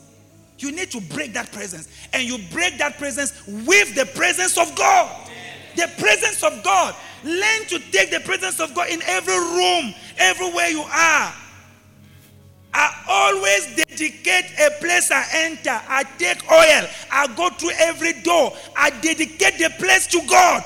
You 0.61 0.73
need 0.73 0.91
to 0.93 1.01
break 1.01 1.33
that 1.35 1.53
presence. 1.53 1.89
And 2.13 2.29
you 2.29 2.39
break 2.53 2.79
that 2.79 2.99
presence 2.99 3.33
with 3.47 3.95
the 3.95 4.07
presence 4.15 4.59
of 4.59 4.75
God. 4.77 5.31
The 5.77 5.91
presence 5.99 6.43
of 6.43 6.63
God. 6.63 6.95
Learn 7.25 7.65
to 7.69 7.79
take 7.91 8.11
the 8.11 8.21
presence 8.21 8.61
of 8.61 8.75
God 8.75 8.89
in 8.91 9.01
every 9.03 9.37
room, 9.37 9.95
everywhere 10.19 10.69
you 10.69 10.83
are. 10.83 11.35
I 12.73 13.05
always 13.09 13.75
dedicate 13.75 14.45
a 14.61 14.71
place 14.81 15.11
I 15.11 15.25
enter. 15.33 15.81
I 15.89 16.05
take 16.19 16.51
oil. 16.51 16.89
I 17.11 17.27
go 17.37 17.51
through 17.51 17.73
every 17.79 18.13
door. 18.23 18.53
I 18.77 18.91
dedicate 18.91 19.59
the 19.59 19.71
place 19.79 20.07
to 20.09 20.21
God. 20.29 20.63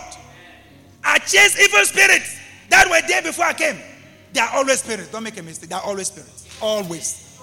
I 1.02 1.18
chase 1.18 1.58
evil 1.58 1.84
spirits 1.84 2.38
that 2.68 2.88
were 2.88 3.06
there 3.08 3.22
before 3.22 3.46
I 3.46 3.52
came. 3.52 3.78
They 4.32 4.40
are 4.40 4.50
always 4.54 4.80
spirits. 4.80 5.10
Don't 5.10 5.22
make 5.22 5.38
a 5.38 5.42
mistake. 5.42 5.70
They 5.70 5.76
are 5.76 5.82
always 5.82 6.08
spirits. 6.08 6.48
Always. 6.60 7.38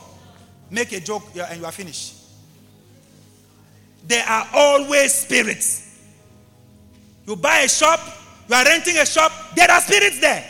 Make 0.69 0.91
a 0.93 0.99
joke 0.99 1.23
and 1.35 1.59
you 1.59 1.65
are 1.65 1.71
finished. 1.71 2.20
They 4.11 4.19
are 4.19 4.45
always 4.53 5.13
spirits. 5.13 5.87
You 7.25 7.37
buy 7.37 7.59
a 7.59 7.69
shop, 7.69 8.01
you 8.49 8.53
are 8.53 8.65
renting 8.65 8.97
a 8.97 9.05
shop, 9.05 9.31
there 9.55 9.71
are 9.71 9.79
spirits 9.79 10.19
there. 10.19 10.43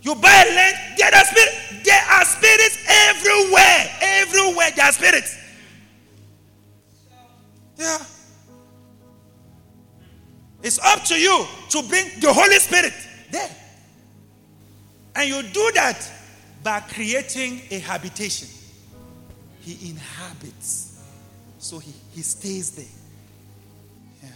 You 0.00 0.14
buy 0.14 0.44
land, 0.56 0.76
there 0.96 1.14
are 1.14 1.24
spirits. 1.26 1.84
There 1.84 2.02
are 2.12 2.24
spirits 2.24 2.78
everywhere. 2.88 3.90
Everywhere 4.00 4.70
there 4.74 4.86
are 4.86 4.92
spirits. 4.92 5.36
Yeah. 7.76 7.98
It's 10.62 10.78
up 10.78 11.04
to 11.04 11.20
you 11.20 11.44
to 11.68 11.82
bring 11.82 12.08
the 12.20 12.32
Holy 12.32 12.58
Spirit 12.58 12.94
there. 13.30 13.50
And 15.14 15.28
you 15.28 15.42
do 15.42 15.72
that 15.74 16.10
by 16.62 16.80
creating 16.80 17.60
a 17.70 17.80
habitation. 17.80 18.48
He 19.62 19.90
inhabits. 19.90 21.00
So 21.58 21.78
he, 21.78 21.92
he 22.12 22.22
stays 22.22 22.72
there. 22.72 22.84
Yeah. 24.22 24.28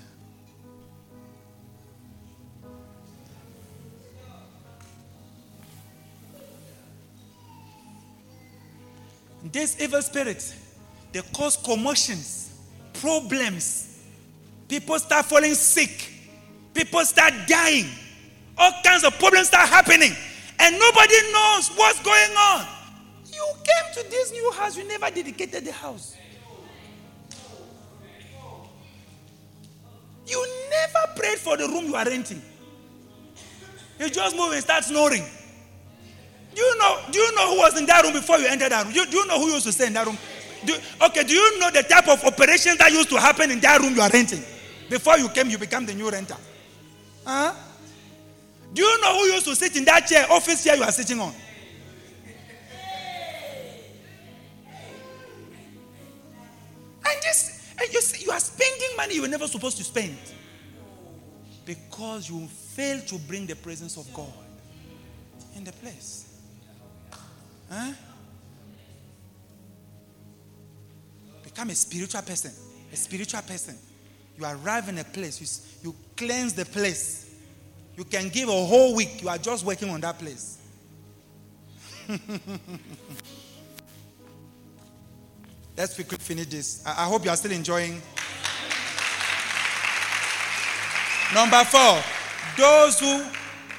These 9.51 9.81
evil 9.81 10.03
spirits, 10.03 10.55
they 11.13 11.21
cause 11.35 11.57
commotions, 11.57 12.57
problems. 12.95 13.99
People 14.69 14.99
start 15.01 15.27
falling 15.27 15.55
sick. 15.55 16.13
People 16.73 17.01
start 17.05 17.33
dying. 17.49 17.87
All 18.57 18.73
kinds 18.85 19.03
of 19.03 19.19
problems 19.19 19.49
start 19.49 19.69
happening. 19.69 20.13
And 20.61 20.79
nobody 20.79 21.15
knows 21.33 21.71
what's 21.77 22.01
going 22.03 22.37
on. 22.37 22.67
You 23.37 23.47
came 23.65 24.03
to 24.03 24.11
this 24.11 24.33
new 24.33 24.51
house, 24.53 24.79
you 24.79 24.89
never 24.89 25.11
dedicated 25.11 25.67
the 25.67 25.73
house. 25.73 26.17
You 30.27 30.47
never 30.71 31.21
prayed 31.21 31.39
for 31.39 31.57
the 31.59 31.69
room 31.69 31.85
you 31.85 31.97
are 31.97 32.05
renting. 32.07 32.41
You 34.01 34.09
just 34.09 34.35
move 34.35 34.53
and 34.53 34.63
start 34.63 34.85
snoring. 34.85 35.23
Do 36.55 36.63
you 36.63 36.79
know, 36.79 37.01
do 37.13 37.19
you 37.19 37.35
know 37.35 37.51
who 37.55 37.59
was 37.59 37.79
in 37.79 37.85
that 37.87 38.03
room 38.05 38.15
before 38.15 38.39
you 38.39 38.47
entered 38.47 38.73
that 38.73 38.85
room? 38.85 38.95
Do, 38.95 39.05
do 39.05 39.19
you 39.19 39.27
know 39.27 39.39
who 39.39 39.53
used 39.53 39.67
to 39.67 39.73
stay 39.73 39.89
in 39.89 39.93
that 39.93 40.07
room? 40.07 40.17
Do, 40.65 40.75
okay, 41.03 41.23
do 41.23 41.35
you 41.35 41.61
know 41.61 41.71
the 41.71 41.83
type 41.83 42.09
of 42.09 42.25
operations 42.25 42.79
that 42.79 42.91
used 42.91 43.11
to 43.11 43.21
happen 43.21 43.51
in 43.51 43.61
that 43.61 43.81
room 43.83 43.95
you 43.95 44.01
are 44.01 44.09
renting? 44.09 44.43
Before 44.89 45.19
you 45.19 45.29
came, 45.29 45.51
you 45.51 45.59
become 45.59 45.85
the 45.85 45.93
new 45.93 46.11
renter. 46.11 46.37
Huh? 47.27 47.53
Do 48.73 48.83
you 48.83 49.01
know 49.03 49.19
who 49.19 49.25
used 49.27 49.45
to 49.45 49.55
sit 49.55 49.77
in 49.77 49.85
that 49.85 50.07
chair, 50.07 50.27
office 50.31 50.65
chair 50.65 50.77
you 50.77 50.83
are 50.83 50.93
sitting 50.93 51.21
on? 51.21 51.35
And 57.09 57.23
just, 57.23 57.79
and 57.81 57.93
you, 57.93 58.01
see, 58.01 58.25
you 58.25 58.31
are 58.33 58.41
spending 58.41 58.89
money 58.97 59.15
you 59.15 59.23
were 59.23 59.29
never 59.29 59.47
supposed 59.47 59.77
to 59.77 59.85
spend 59.85 60.17
because 61.65 62.29
you 62.29 62.47
fail 62.47 63.01
to 63.01 63.19
bring 63.19 63.47
the 63.47 63.57
presence 63.57 63.97
of 63.97 64.13
God 64.13 64.33
in 65.57 65.65
the 65.65 65.73
place. 65.73 66.41
Huh? 67.71 67.93
Become 71.43 71.71
a 71.71 71.75
spiritual 71.75 72.23
person. 72.23 72.53
A 72.93 72.97
spiritual 72.97 73.43
person. 73.43 73.77
You 74.39 74.45
arrive 74.45 74.89
in 74.89 74.99
a 74.99 75.05
place, 75.05 75.41
you, 75.83 75.91
you 75.91 75.97
cleanse 76.17 76.53
the 76.53 76.65
place. 76.65 77.35
You 77.97 78.05
can 78.05 78.29
give 78.29 78.49
a 78.49 78.53
whole 78.53 78.95
week, 78.95 79.23
you 79.23 79.29
are 79.29 79.39
just 79.39 79.65
working 79.65 79.91
on 79.91 80.01
that 80.03 80.19
place. 80.19 80.59
Let's 85.77 85.95
quickly 85.95 86.19
finish 86.19 86.47
this. 86.47 86.83
I, 86.87 87.03
I 87.03 87.05
hope 87.05 87.25
you 87.25 87.31
are 87.31 87.37
still 87.37 87.53
enjoying. 87.53 88.01
Number 91.35 91.63
four, 91.65 92.03
those 92.57 93.01
who 93.01 93.25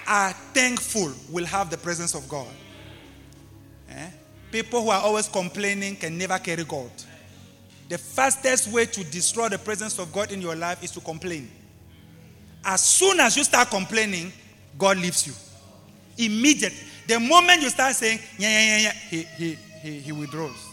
are 0.07 0.31
thankful 0.53 1.11
will 1.29 1.45
have 1.45 1.69
the 1.69 1.77
presence 1.77 2.13
of 2.13 2.27
God. 2.29 2.47
Eh? 3.89 4.09
People 4.51 4.83
who 4.83 4.89
are 4.89 5.01
always 5.01 5.27
complaining 5.27 5.95
can 5.95 6.17
never 6.17 6.37
carry 6.39 6.63
God. 6.63 6.91
The 7.89 7.97
fastest 7.97 8.67
way 8.71 8.85
to 8.85 9.03
destroy 9.05 9.49
the 9.49 9.57
presence 9.57 9.97
of 9.97 10.11
God 10.11 10.31
in 10.31 10.41
your 10.41 10.55
life 10.55 10.83
is 10.83 10.91
to 10.91 10.99
complain. 10.99 11.49
As 12.63 12.83
soon 12.83 13.19
as 13.21 13.37
you 13.37 13.43
start 13.43 13.69
complaining, 13.69 14.31
God 14.77 14.97
leaves 14.97 15.25
you. 15.25 15.33
Immediately. 16.17 16.79
The 17.07 17.19
moment 17.19 17.61
you 17.61 17.69
start 17.69 17.95
saying, 17.95 18.19
yeah, 18.37 18.49
yeah, 18.49 18.65
yeah, 18.65 18.83
yeah, 18.83 18.91
he, 18.91 19.23
he, 19.23 19.57
he, 19.81 19.99
he 19.99 20.11
withdraws. 20.11 20.66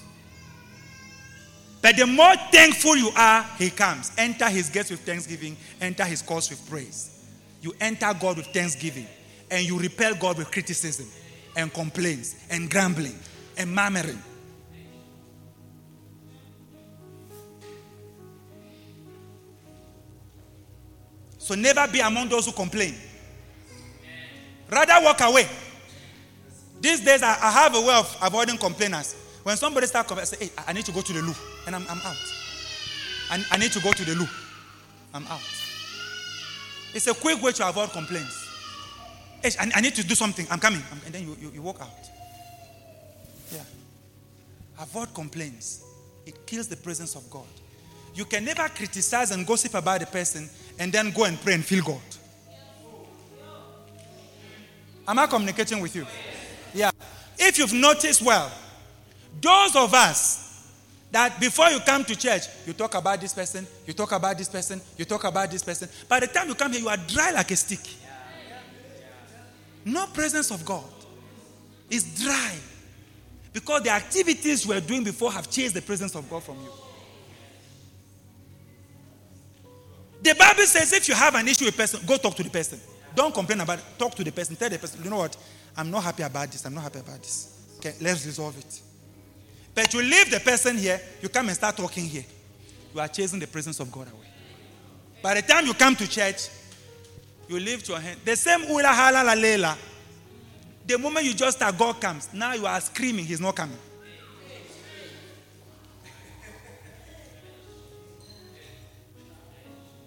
But 1.85 1.98
the 1.98 2.06
more 2.06 2.35
thankful 2.51 2.97
you 2.97 3.11
are, 3.15 3.43
he 3.59 3.69
comes. 3.69 4.11
Enter 4.16 4.48
his 4.48 4.70
gates 4.70 4.89
with 4.89 5.01
thanksgiving, 5.01 5.55
enter 5.82 6.05
his 6.05 6.23
courts 6.23 6.48
with 6.48 6.66
praise. 6.66 7.23
You 7.61 7.74
enter 7.78 8.11
God 8.19 8.39
with 8.39 8.47
thanksgiving, 8.47 9.06
and 9.51 9.66
you 9.66 9.78
repel 9.78 10.15
God 10.15 10.39
with 10.39 10.51
criticism 10.51 11.05
and 11.55 11.70
complaints 11.74 12.36
and 12.48 12.70
grumbling 12.70 13.19
and 13.59 13.70
murmuring. 13.70 14.19
So 21.36 21.55
never 21.55 21.86
be 21.93 22.01
among 22.01 22.31
those 22.31 22.47
who 22.47 22.52
complain. 22.52 22.94
Rather 24.70 25.05
walk 25.05 25.20
away. 25.20 25.47
These 26.81 27.05
days, 27.05 27.23
I, 27.23 27.35
have 27.35 27.74
a 27.74 27.81
way 27.82 27.94
of 27.94 28.16
avoiding 28.23 28.56
complainers. 28.56 29.15
When 29.43 29.59
somebody 29.59 29.86
starts 29.86 30.09
complaining, 30.09 30.32
I 30.32 30.36
say, 30.36 30.47
hey, 30.47 30.52
I 30.66 30.73
need 30.73 30.86
to 30.86 30.93
go 30.93 31.02
to 31.02 31.12
the 31.12 31.20
loo. 31.20 31.35
And 31.66 31.74
I'm, 31.74 31.86
I'm 31.89 32.01
out. 32.01 32.16
I, 33.31 33.45
I 33.53 33.57
need 33.57 33.73
to 33.73 33.81
go 33.81 33.93
to 33.93 34.05
the 34.05 34.15
loo. 34.15 34.28
I'm 35.12 35.27
out. 35.27 35.41
It's 36.95 37.07
a 37.07 37.15
quick 37.15 37.43
way 37.43 37.53
to 37.53 37.69
avoid 37.69 37.91
complaints. 37.91 38.41
I, 39.45 39.70
I 39.74 39.81
need 39.81 39.95
to 39.97 40.07
do 40.07 40.15
something. 40.15 40.47
I'm 40.51 40.61
coming. 40.61 40.82
and 41.05 41.15
then 41.15 41.23
you, 41.23 41.36
you, 41.41 41.51
you 41.55 41.62
walk 41.62 41.81
out. 41.81 41.89
Yeah. 43.53 43.61
Avoid 44.81 45.12
complaints. 45.15 45.85
It 46.24 46.47
kills 46.47 46.69
the 46.69 46.77
presence 46.77 47.15
of 47.15 47.28
God. 47.31 47.47
You 48.15 48.24
can 48.24 48.45
never 48.45 48.69
criticize 48.69 49.32
and 49.32 49.47
gossip 49.47 49.74
about 49.74 50.03
a 50.03 50.07
person 50.07 50.49
and 50.78 50.93
then 50.93 51.11
go 51.11 51.24
and 51.24 51.41
pray 51.41 51.55
and 51.55 51.65
feel 51.65 51.85
God. 51.85 52.01
Am 55.07 55.19
I 55.19 55.27
communicating 55.27 55.81
with 55.81 55.95
you? 55.95 56.07
Yeah. 56.73 56.91
If 57.39 57.59
you've 57.59 57.73
noticed 57.74 58.23
well, 58.23 58.51
those 59.41 59.77
of 59.77 59.93
us 59.93 60.44
that 61.15 61.39
before 61.39 61.69
you 61.70 61.78
come 61.78 62.05
to 62.05 62.16
church, 62.16 62.49
you 62.66 62.73
talk 62.73 62.97
about 62.97 63.20
this 63.20 63.32
person, 63.32 63.65
you 63.86 63.93
talk 63.93 64.11
about 64.11 64.36
this 64.36 64.49
person, 64.49 64.81
you 64.99 65.05
talk 65.05 65.23
about 65.23 65.49
this 65.49 65.62
person. 65.62 65.89
By 66.09 66.19
the 66.19 66.27
time 66.27 66.49
you 66.49 66.57
come 66.57 66.73
here, 66.73 66.81
you 66.81 66.89
are 66.89 66.97
dry 66.97 67.31
like 67.31 67.53
a 67.53 67.57
stick. 67.57 67.78
No 69.85 70.07
presence 70.09 70.51
of 70.51 70.65
God. 70.65 70.82
It's 71.89 72.20
dry. 72.20 72.57
Because 73.53 73.82
the 73.85 73.91
activities 73.91 74.66
you 74.66 74.74
were 74.74 74.81
doing 74.81 75.05
before 75.05 75.31
have 75.31 75.49
chased 75.49 75.77
the 75.77 75.82
presence 75.82 76.16
of 76.16 76.28
God 76.28 76.43
from 76.43 76.57
you. 76.57 76.70
The 80.20 80.35
Bible 80.35 80.65
says 80.65 80.93
if 80.95 81.07
you 81.07 81.15
have 81.15 81.36
an 81.36 81.47
issue 81.47 81.66
with 81.66 81.74
a 81.74 81.77
person, 81.77 82.01
go 82.05 82.16
talk 82.16 82.35
to 82.35 82.43
the 82.43 82.51
person. 82.51 82.81
Don't 83.15 83.32
complain 83.32 83.61
about 83.61 83.78
it. 83.78 83.85
Talk 83.97 84.16
to 84.16 84.24
the 84.24 84.32
person. 84.32 84.57
Tell 84.57 84.69
the 84.69 84.81
person, 84.81 85.05
you 85.05 85.11
know 85.11 85.19
what? 85.19 85.36
I'm 85.77 85.93
not 85.93 86.03
happy 86.03 86.24
about 86.24 86.51
this. 86.51 86.66
I'm 86.66 86.74
not 86.74 86.82
happy 86.82 86.99
about 86.99 87.19
this. 87.19 87.77
Okay, 87.78 87.95
let's 88.01 88.27
resolve 88.27 88.59
it. 88.59 88.81
But 89.75 89.93
you 89.93 90.03
leave 90.03 90.31
the 90.31 90.41
person 90.41 90.79
here, 90.79 91.01
you 91.21 91.29
come 91.29 91.49
and 91.49 91.57
start 91.57 91.77
talking 91.77 92.05
here. 92.05 92.25
You 92.95 93.01
are 93.01 93.09
chasing 93.09 93.41
the 93.41 93.47
presence 93.47 93.81
of 93.81 93.91
God 93.91 94.07
away. 94.07 94.29
By 95.21 95.35
the 95.35 95.43
time 95.43 95.67
you 95.67 95.75
come 95.75 95.97
to 95.97 96.09
church, 96.09 96.49
you 97.49 97.59
lift 97.59 97.89
your 97.89 97.99
hand. 97.99 98.21
The 98.25 98.37
same 98.37 98.63
ula 98.71 98.89
hala 98.89 99.25
la 99.25 99.35
lela. 99.35 99.77
The 100.87 100.99
moment 100.99 101.27
you 101.27 101.35
just 101.35 101.57
start, 101.57 101.77
God 101.77 102.01
comes. 102.01 102.33
Now 102.33 102.53
you 102.55 102.67
are 102.67 102.81
screaming, 102.81 103.25
He's 103.25 103.41
not 103.41 103.57
coming. 103.57 103.79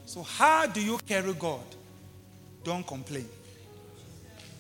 So, 0.06 0.24
how 0.24 0.66
do 0.68 0.82
you 0.82 0.98
carry 1.06 1.34
God? 1.34 1.66
Don't 2.64 2.88
complain. 2.88 3.28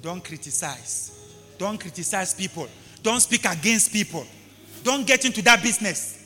Don't 0.01 0.21
criticize. 0.23 1.11
Don't 1.57 1.79
criticize 1.79 2.33
people. 2.33 2.67
Don't 3.01 3.21
speak 3.21 3.45
against 3.45 3.91
people. 3.93 4.25
Don't 4.87 5.05
get 5.05 5.25
into 5.25 5.41
that 5.41 5.61
business. 5.61 6.17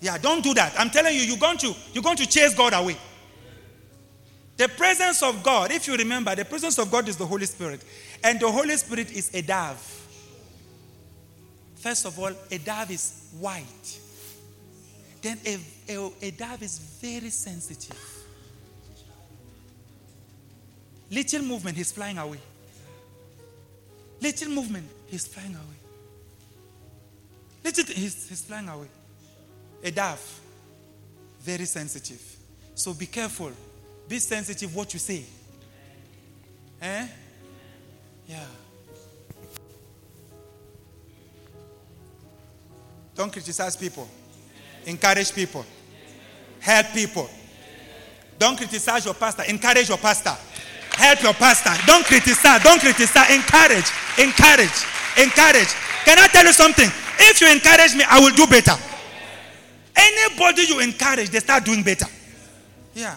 Yeah, 0.00 0.16
don't 0.16 0.44
do 0.44 0.54
that. 0.54 0.78
I'm 0.78 0.90
telling 0.90 1.12
you, 1.12 1.22
you're 1.22 1.36
going 1.36 1.58
to, 1.58 1.74
you're 1.92 2.04
going 2.04 2.16
to 2.18 2.28
chase 2.28 2.54
God 2.54 2.72
away. 2.72 2.96
The 4.56 4.68
presence 4.68 5.24
of 5.24 5.42
God, 5.42 5.72
if 5.72 5.88
you 5.88 5.96
remember, 5.96 6.36
the 6.36 6.44
presence 6.44 6.78
of 6.78 6.88
God 6.88 7.08
is 7.08 7.16
the 7.16 7.26
Holy 7.26 7.46
Spirit. 7.46 7.80
And 8.22 8.38
the 8.38 8.48
Holy 8.48 8.76
Spirit 8.76 9.10
is 9.10 9.34
a 9.34 9.42
dove. 9.42 9.80
First 11.74 12.06
of 12.06 12.16
all, 12.16 12.30
a 12.48 12.58
dove 12.58 12.92
is 12.92 13.28
white. 13.40 13.98
Then 15.20 15.40
a, 15.44 15.58
a, 15.88 16.12
a 16.22 16.30
dove 16.30 16.62
is 16.62 16.78
very 16.78 17.30
sensitive. 17.30 17.98
Little 21.10 21.42
movement, 21.42 21.76
he's 21.76 21.90
flying 21.90 22.18
away. 22.18 22.38
Little 24.20 24.50
movement, 24.50 24.88
he's 25.08 25.26
flying 25.26 25.56
away. 25.56 25.83
Little, 27.64 27.94
he's, 27.94 28.28
he's 28.28 28.44
flying 28.44 28.68
away. 28.68 28.88
A 29.82 29.90
dove, 29.90 30.40
very 31.40 31.64
sensitive. 31.64 32.20
So 32.74 32.92
be 32.92 33.06
careful. 33.06 33.52
Be 34.06 34.18
sensitive 34.18 34.74
what 34.74 34.92
you 34.92 34.98
say. 34.98 35.24
Eh? 36.80 37.06
Yeah. 38.28 38.44
Don't 43.14 43.32
criticize 43.32 43.76
people. 43.76 44.08
Encourage 44.86 45.32
people. 45.34 45.64
Help 46.60 46.86
people. 46.88 47.30
Don't 48.38 48.56
criticize 48.56 49.04
your 49.04 49.14
pastor. 49.14 49.44
Encourage 49.44 49.88
your 49.88 49.98
pastor. 49.98 50.36
Help 50.96 51.22
your 51.22 51.34
pastor. 51.34 51.70
Don't 51.86 52.04
criticize. 52.04 52.62
Don't 52.62 52.80
criticize. 52.80 53.30
Encourage. 53.30 53.86
Encourage. 54.18 54.84
Encourage. 55.16 55.83
Can 56.04 56.18
I 56.18 56.26
tell 56.28 56.44
you 56.44 56.52
something? 56.52 56.88
If 57.18 57.40
you 57.40 57.50
encourage 57.50 57.94
me, 57.94 58.04
I 58.08 58.20
will 58.20 58.34
do 58.34 58.46
better. 58.46 58.74
Anybody 59.96 60.64
you 60.68 60.80
encourage, 60.80 61.30
they 61.30 61.38
start 61.40 61.64
doing 61.64 61.82
better. 61.82 62.06
Yeah. 62.94 63.16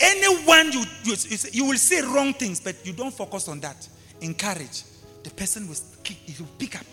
Anyone 0.00 0.72
you, 0.72 0.84
you, 1.04 1.16
you 1.52 1.64
will 1.66 1.76
say 1.76 2.02
wrong 2.02 2.32
things, 2.34 2.60
but 2.60 2.76
you 2.84 2.92
don't 2.92 3.12
focus 3.12 3.48
on 3.48 3.60
that. 3.60 3.88
Encourage. 4.20 4.82
The 5.22 5.30
person 5.30 5.66
will, 5.66 5.76
he 6.04 6.42
will 6.42 6.50
pick 6.58 6.76
up. 6.76 6.86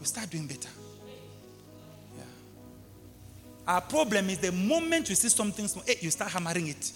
You 0.00 0.06
start 0.06 0.30
doing 0.30 0.46
better. 0.46 0.68
Yeah. 2.16 2.24
Our 3.68 3.80
problem 3.82 4.30
is 4.30 4.38
the 4.38 4.52
moment 4.52 5.08
you 5.10 5.14
see 5.14 5.28
something 5.28 5.68
hey, 5.86 5.92
eh, 5.92 5.96
you 6.00 6.10
start 6.10 6.30
hammering 6.30 6.68
it. 6.68 6.92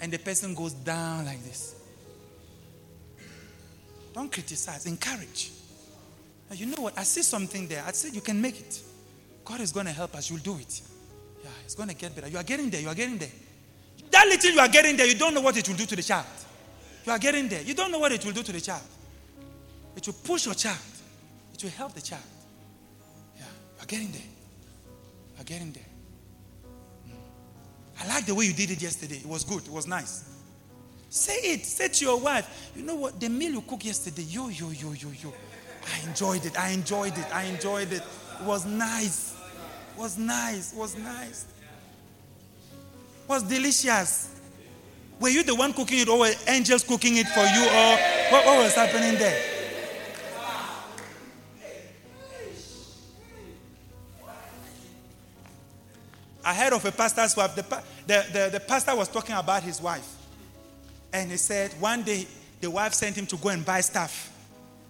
And 0.00 0.12
the 0.12 0.18
person 0.18 0.54
goes 0.54 0.72
down 0.72 1.24
like 1.26 1.42
this. 1.44 1.75
Don't 4.16 4.32
criticize, 4.32 4.86
encourage. 4.86 5.52
You 6.52 6.64
know 6.64 6.80
what? 6.80 6.98
I 6.98 7.02
see 7.02 7.22
something 7.22 7.68
there. 7.68 7.84
I 7.86 7.92
said 7.92 8.14
you 8.14 8.22
can 8.22 8.40
make 8.40 8.58
it. 8.58 8.80
God 9.44 9.60
is 9.60 9.72
going 9.72 9.84
to 9.84 9.92
help 9.92 10.14
us. 10.14 10.30
You'll 10.30 10.38
do 10.38 10.56
it. 10.56 10.80
Yeah, 11.44 11.50
it's 11.64 11.74
going 11.74 11.90
to 11.90 11.94
get 11.94 12.16
better. 12.16 12.26
You 12.26 12.38
are 12.38 12.42
getting 12.42 12.70
there. 12.70 12.80
You 12.80 12.88
are 12.88 12.94
getting 12.94 13.18
there. 13.18 13.28
That 14.10 14.26
little 14.26 14.52
you 14.52 14.60
are 14.60 14.68
getting 14.68 14.96
there, 14.96 15.06
you 15.06 15.16
don't 15.16 15.34
know 15.34 15.42
what 15.42 15.58
it 15.58 15.68
will 15.68 15.76
do 15.76 15.84
to 15.84 15.94
the 15.94 16.02
child. 16.02 16.24
You 17.04 17.12
are 17.12 17.18
getting 17.18 17.46
there. 17.46 17.60
You 17.60 17.74
don't 17.74 17.92
know 17.92 17.98
what 17.98 18.10
it 18.10 18.24
will 18.24 18.32
do 18.32 18.42
to 18.42 18.52
the 18.52 18.60
child. 18.60 18.82
It 19.94 20.06
will 20.06 20.14
push 20.14 20.46
your 20.46 20.54
child. 20.54 20.78
It 21.52 21.62
will 21.62 21.70
help 21.70 21.92
the 21.92 22.00
child. 22.00 22.22
Yeah, 23.36 23.42
you 23.42 23.82
are 23.82 23.86
getting 23.86 24.12
there. 24.12 24.22
You 25.34 25.40
are 25.42 25.44
getting 25.44 25.72
there. 25.72 25.84
Mm. 27.06 28.02
I 28.02 28.14
like 28.14 28.24
the 28.24 28.34
way 28.34 28.46
you 28.46 28.54
did 28.54 28.70
it 28.70 28.80
yesterday. 28.80 29.16
It 29.16 29.26
was 29.26 29.44
good. 29.44 29.62
It 29.66 29.72
was 29.72 29.86
nice. 29.86 30.35
Say 31.08 31.34
it. 31.34 31.64
Say 31.64 31.88
to 31.88 32.04
your 32.04 32.20
wife, 32.20 32.70
you 32.76 32.82
know 32.82 32.96
what? 32.96 33.18
The 33.20 33.28
meal 33.28 33.52
you 33.52 33.60
cooked 33.62 33.84
yesterday, 33.84 34.22
yo, 34.22 34.48
yo, 34.48 34.70
yo, 34.70 34.92
yo, 34.92 35.08
yo. 35.22 35.32
I 35.86 36.08
enjoyed 36.08 36.44
it. 36.44 36.58
I 36.58 36.70
enjoyed 36.70 37.16
it. 37.16 37.34
I 37.34 37.44
enjoyed 37.44 37.92
it. 37.92 38.02
It 38.40 38.44
was 38.44 38.66
nice. 38.66 39.34
It 39.94 40.00
was 40.00 40.18
nice. 40.18 40.72
It 40.72 40.78
was 40.78 40.96
nice. 40.96 41.46
It 42.72 43.28
was 43.28 43.42
delicious. 43.44 44.34
Were 45.18 45.30
you 45.30 45.42
the 45.42 45.54
one 45.54 45.72
cooking 45.72 46.00
it 46.00 46.08
or 46.08 46.18
were 46.18 46.32
angels 46.46 46.84
cooking 46.84 47.16
it 47.16 47.26
for 47.28 47.40
you 47.40 47.64
or 47.64 47.96
what, 48.30 48.44
what 48.44 48.58
was 48.58 48.74
happening 48.74 49.18
there? 49.18 49.52
I 56.44 56.54
heard 56.54 56.74
of 56.74 56.84
a 56.84 56.92
pastor's 56.92 57.36
wife. 57.36 57.56
The, 57.56 57.62
the, 58.06 58.26
the, 58.32 58.48
the 58.52 58.60
pastor 58.60 58.94
was 58.94 59.08
talking 59.08 59.34
about 59.34 59.64
his 59.64 59.80
wife. 59.80 60.06
And 61.16 61.30
he 61.30 61.38
said 61.38 61.72
one 61.80 62.02
day 62.02 62.26
the 62.60 62.70
wife 62.70 62.92
sent 62.92 63.16
him 63.16 63.24
to 63.28 63.36
go 63.38 63.48
and 63.48 63.64
buy 63.64 63.80
stuff. 63.80 64.30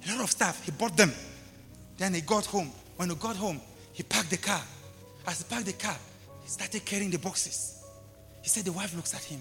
A 0.05 0.11
lot 0.13 0.25
of 0.25 0.31
stuff. 0.33 0.65
He 0.65 0.73
bought 0.73 0.97
them. 0.97 1.13
Then 1.99 2.15
he 2.15 2.21
got 2.21 2.45
home. 2.47 2.73
When 2.97 3.11
he 3.11 3.15
got 3.15 3.37
home, 3.37 3.61
he 3.93 4.03
parked 4.03 4.31
the 4.31 4.37
car. 4.37 4.61
As 5.25 5.39
he 5.39 5.45
parked 5.49 5.67
the 5.67 5.73
car, 5.73 5.97
he 6.43 6.49
started 6.49 6.85
carrying 6.85 7.13
the 7.13 7.19
boxes. 7.19 7.85
He 8.43 8.49
said 8.49 8.65
the 8.65 8.73
wife 8.73 8.95
looks 8.97 9.15
at 9.15 9.23
him. 9.23 9.41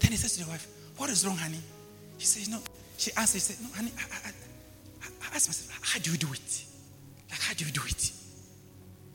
Then 0.00 0.10
he 0.10 0.18
says 0.18 0.36
to 0.36 0.44
the 0.44 0.50
wife, 0.50 0.66
What 0.98 1.08
is 1.08 1.26
wrong, 1.26 1.36
honey? 1.36 1.60
She 2.18 2.26
says, 2.26 2.48
No. 2.50 2.60
She 2.98 3.10
answered, 3.16 3.36
He 3.36 3.40
said, 3.40 3.56
No, 3.62 3.74
honey, 3.74 3.90
I, 3.98 4.02
I, 4.28 4.32
I, 5.02 5.34
asked 5.34 5.48
myself, 5.48 5.78
How 5.82 5.98
do 5.98 6.10
you 6.10 6.18
do 6.18 6.26
it? 6.30 6.64
Like, 7.30 7.40
how 7.40 7.54
do 7.54 7.64
you 7.64 7.72
do 7.72 7.80
it? 7.86 8.12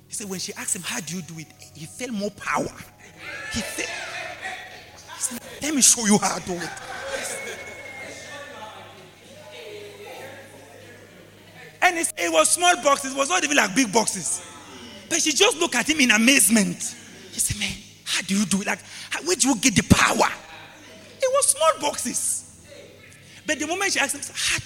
He 0.08 0.16
said, 0.16 0.28
When 0.28 0.40
she 0.40 0.52
asked 0.54 0.76
him, 0.76 0.82
How 0.82 1.00
do 1.00 1.16
you 1.16 1.22
do 1.22 1.38
it? 1.38 1.48
He 1.76 1.86
felt 1.86 2.12
more 2.12 2.32
power. 2.32 2.74
He 3.54 3.62
he 3.62 3.84
Let 5.62 5.76
me 5.76 5.82
show 5.82 6.06
you 6.06 6.18
how 6.18 6.36
I 6.36 6.40
do 6.40 6.54
it. 6.54 6.70
And 11.82 11.98
it 11.98 12.32
was 12.32 12.50
small 12.50 12.76
boxes, 12.84 13.14
it 13.14 13.18
was 13.18 13.30
not 13.30 13.44
even 13.44 13.58
like 13.58 13.76
big 13.76 13.92
boxes. 13.92 14.46
But 15.10 15.22
she 15.22 15.32
just 15.32 15.58
looked 15.58 15.76
at 15.76 15.90
him 15.90 16.00
in 16.00 16.12
amazement. 16.12 16.78
He 17.32 17.40
said, 17.40 17.58
Man, 17.60 17.76
how 18.06 18.22
do 18.22 18.38
you 18.38 18.46
do 18.46 18.62
it? 18.62 18.68
Like, 18.68 18.80
how, 19.10 19.22
where 19.24 19.36
do 19.36 19.48
you 19.48 19.56
get 19.56 19.76
the 19.76 19.84
power? 19.84 20.30
It 21.22 21.32
was 21.34 21.48
small 21.48 21.90
boxes. 21.90 22.68
But 23.46 23.60
the 23.60 23.66
moment 23.66 23.94
she 23.94 24.00
asked 24.00 24.16
him, 24.16 24.22
how, 24.36 24.60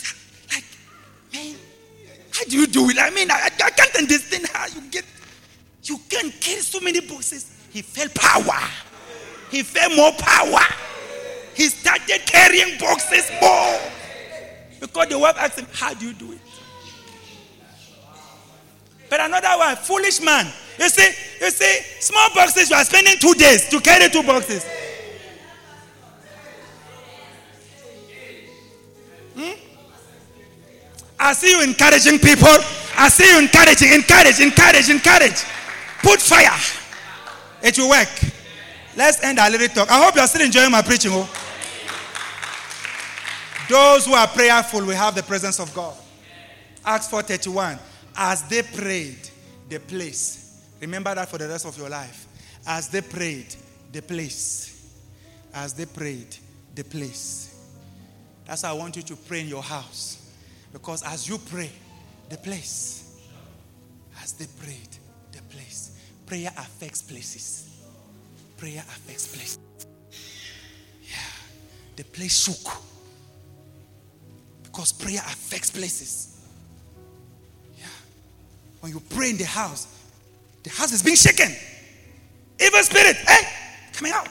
like, 0.53 0.65
man, 1.33 1.55
how 2.33 2.43
do 2.45 2.57
you 2.57 2.67
do 2.67 2.89
it? 2.89 2.97
I 2.99 3.09
mean, 3.11 3.31
I, 3.31 3.49
I 3.63 3.69
can't 3.69 3.95
understand 3.95 4.47
how 4.51 4.67
you 4.67 4.81
get, 4.89 5.05
you 5.83 5.99
can 6.09 6.29
carry 6.31 6.59
so 6.59 6.81
many 6.81 6.99
boxes. 6.99 7.49
He 7.71 7.81
felt 7.81 8.13
power. 8.13 8.69
He 9.53 9.61
felt 9.61 9.95
more 9.95 10.11
power. 10.13 10.65
He 11.53 11.69
started 11.69 12.25
carrying 12.25 12.79
boxes 12.79 13.29
more. 13.39 13.79
Because 14.79 15.09
the 15.09 15.19
wife 15.19 15.35
asked 15.37 15.59
him, 15.59 15.67
How 15.71 15.93
do 15.93 16.07
you 16.07 16.13
do 16.13 16.31
it? 16.31 16.39
But 19.11 19.19
another 19.19 19.49
one, 19.49 19.75
foolish 19.75 20.21
man. 20.21 20.51
You 20.79 20.89
see, 20.89 21.07
you 21.39 21.51
see, 21.51 21.81
small 21.99 22.29
boxes, 22.33 22.71
you 22.71 22.75
are 22.75 22.83
spending 22.83 23.13
two 23.19 23.35
days 23.35 23.69
to 23.69 23.79
carry 23.79 24.09
two 24.09 24.23
boxes. 24.23 24.65
Hmm? 29.37 29.51
I 31.19 31.33
see 31.33 31.51
you 31.51 31.61
encouraging 31.61 32.17
people. 32.17 32.57
I 32.97 33.07
see 33.09 33.31
you 33.31 33.37
encouraging, 33.37 33.93
encourage, 33.93 34.39
encourage, 34.39 34.89
encourage. 34.89 35.43
Put 36.01 36.19
fire. 36.21 36.59
It 37.61 37.77
will 37.77 37.89
work. 37.91 38.09
Let's 38.95 39.23
end 39.23 39.39
our 39.39 39.49
little 39.49 39.67
talk. 39.69 39.89
I 39.89 40.03
hope 40.03 40.15
you 40.15 40.21
are 40.21 40.27
still 40.27 40.45
enjoying 40.45 40.71
my 40.71 40.81
preaching. 40.81 41.11
Oh. 41.13 41.29
Those 43.69 44.05
who 44.05 44.13
are 44.13 44.27
prayerful 44.27 44.85
will 44.85 44.95
have 44.95 45.15
the 45.15 45.23
presence 45.23 45.59
of 45.59 45.73
God. 45.73 45.95
Acts 46.85 47.07
4:31. 47.07 47.79
As 48.15 48.43
they 48.43 48.61
prayed, 48.61 49.29
the 49.69 49.79
place. 49.79 50.61
Remember 50.79 51.15
that 51.15 51.29
for 51.29 51.37
the 51.37 51.47
rest 51.47 51.65
of 51.65 51.77
your 51.77 51.89
life. 51.89 52.27
As 52.67 52.89
they 52.89 53.01
prayed, 53.01 53.55
the 53.91 54.01
place. 54.01 54.91
As 55.53 55.73
they 55.73 55.85
prayed, 55.85 56.35
the 56.75 56.83
place. 56.83 57.55
That's 58.45 58.63
why 58.63 58.69
I 58.69 58.73
want 58.73 58.95
you 58.95 59.01
to 59.03 59.15
pray 59.15 59.41
in 59.41 59.47
your 59.47 59.63
house. 59.63 60.17
Because 60.71 61.01
as 61.03 61.27
you 61.27 61.37
pray, 61.37 61.71
the 62.29 62.37
place. 62.37 63.15
As 64.21 64.33
they 64.33 64.45
prayed, 64.59 64.97
the 65.31 65.41
place. 65.43 65.91
Prayer 66.25 66.51
affects 66.57 67.01
places. 67.01 67.72
Prayer 68.63 68.79
affects 68.79 69.27
places. 69.27 69.59
Yeah. 71.01 71.17
The 71.97 72.05
place 72.05 72.45
shook. 72.45 72.73
Because 74.63 74.93
prayer 74.93 75.19
affects 75.19 75.69
places. 75.69 76.39
Yeah. 77.77 77.83
When 78.79 78.93
you 78.93 79.01
pray 79.01 79.31
in 79.31 79.37
the 79.37 79.43
house, 79.43 79.85
the 80.63 80.69
house 80.69 80.93
is 80.93 81.03
being 81.03 81.17
shaken. 81.17 81.53
Evil 82.57 82.79
spirit, 82.83 83.17
hey, 83.17 83.49
coming 83.91 84.13
out. 84.13 84.29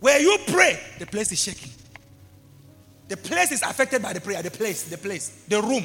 Where 0.00 0.20
you 0.20 0.36
pray, 0.48 0.80
the 0.98 1.06
place 1.06 1.30
is 1.30 1.40
shaking. 1.40 1.70
The 3.06 3.18
place 3.18 3.52
is 3.52 3.62
affected 3.62 4.02
by 4.02 4.14
the 4.14 4.20
prayer. 4.20 4.42
The 4.42 4.50
place, 4.50 4.82
the 4.82 4.98
place, 4.98 5.44
the 5.46 5.62
room, 5.62 5.84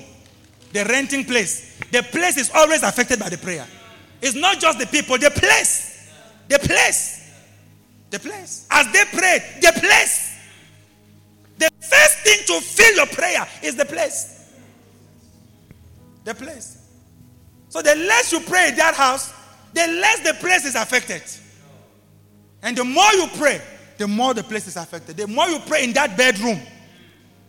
the 0.73 0.85
renting 0.85 1.23
place. 1.25 1.79
The 1.91 2.01
place 2.01 2.37
is 2.37 2.49
always 2.49 2.81
affected 2.81 3.19
by 3.19 3.29
the 3.29 3.37
prayer. 3.37 3.67
It's 4.23 4.33
not 4.33 4.59
just 4.59 4.79
the 4.79 4.87
people, 4.87 5.19
the 5.19 5.29
place. 5.29 5.88
The 6.49 6.59
place. 6.59 7.31
The 8.09 8.19
place. 8.19 8.67
As 8.69 8.91
they 8.91 9.05
prayed, 9.05 9.43
the 9.61 9.71
place. 9.79 10.35
The 11.57 11.69
first 11.79 12.19
thing 12.19 12.39
to 12.47 12.59
fill 12.59 12.95
your 12.95 13.05
prayer 13.07 13.47
is 13.63 13.75
the 13.75 13.85
place. 13.85 14.51
The 16.25 16.33
place. 16.33 16.77
So 17.69 17.81
the 17.81 17.95
less 17.95 18.31
you 18.31 18.39
pray 18.41 18.69
in 18.69 18.75
that 18.75 18.95
house, 18.95 19.31
the 19.73 19.85
less 19.85 20.19
the 20.21 20.33
place 20.39 20.65
is 20.65 20.75
affected. 20.75 21.21
And 22.63 22.75
the 22.75 22.83
more 22.83 23.11
you 23.13 23.27
pray, 23.37 23.61
the 23.97 24.07
more 24.07 24.33
the 24.33 24.43
place 24.43 24.67
is 24.67 24.75
affected. 24.75 25.17
The 25.17 25.27
more 25.27 25.47
you 25.47 25.59
pray 25.67 25.83
in 25.83 25.93
that 25.93 26.17
bedroom, 26.17 26.59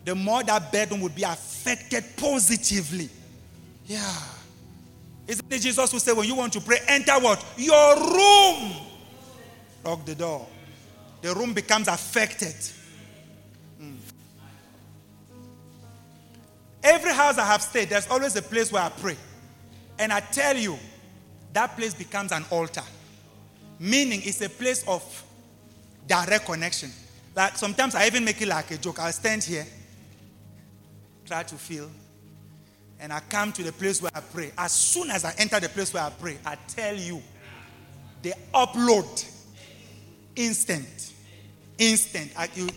the 0.05 0.13
more 0.13 0.43
that 0.43 0.71
bedroom 0.71 1.01
will 1.01 1.09
be 1.09 1.23
affected 1.23 2.03
positively. 2.17 3.09
Yeah. 3.87 4.13
Isn't 5.27 5.51
it 5.51 5.59
Jesus 5.59 5.91
who 5.91 5.99
said, 5.99 6.15
when 6.15 6.27
you 6.27 6.35
want 6.35 6.53
to 6.53 6.61
pray, 6.61 6.77
enter 6.87 7.13
what? 7.13 7.43
Your 7.57 7.95
room. 7.95 8.73
Lock 9.83 10.05
the 10.05 10.15
door. 10.15 10.47
The 11.21 11.33
room 11.33 11.53
becomes 11.53 11.87
affected. 11.87 12.55
Mm. 13.81 13.97
Every 16.83 17.13
house 17.13 17.37
I 17.37 17.45
have 17.45 17.61
stayed, 17.61 17.89
there's 17.89 18.07
always 18.07 18.35
a 18.35 18.41
place 18.41 18.71
where 18.71 18.83
I 18.83 18.89
pray. 18.89 19.17
And 19.99 20.11
I 20.11 20.19
tell 20.19 20.57
you, 20.57 20.77
that 21.53 21.75
place 21.77 21.93
becomes 21.93 22.31
an 22.31 22.45
altar. 22.49 22.83
Meaning, 23.79 24.21
it's 24.23 24.41
a 24.41 24.49
place 24.49 24.87
of 24.87 25.03
direct 26.07 26.45
connection. 26.45 26.91
Like 27.35 27.55
sometimes 27.57 27.95
I 27.95 28.07
even 28.07 28.25
make 28.25 28.41
it 28.41 28.47
like 28.47 28.71
a 28.71 28.77
joke. 28.77 28.99
I'll 28.99 29.11
stand 29.11 29.43
here, 29.43 29.65
try 31.25 31.43
to 31.43 31.55
feel, 31.55 31.89
and 32.99 33.13
I 33.13 33.21
come 33.21 33.51
to 33.53 33.63
the 33.63 33.71
place 33.71 34.01
where 34.01 34.11
I 34.13 34.19
pray. 34.19 34.51
As 34.57 34.71
soon 34.71 35.09
as 35.09 35.23
I 35.23 35.33
enter 35.37 35.59
the 35.59 35.69
place 35.69 35.93
where 35.93 36.03
I 36.03 36.09
pray, 36.09 36.37
I 36.45 36.55
tell 36.67 36.95
you, 36.95 37.21
the 38.21 38.33
upload 38.53 39.25
instant, 40.35 41.13
instant. 41.77 42.31
You, 42.55 42.69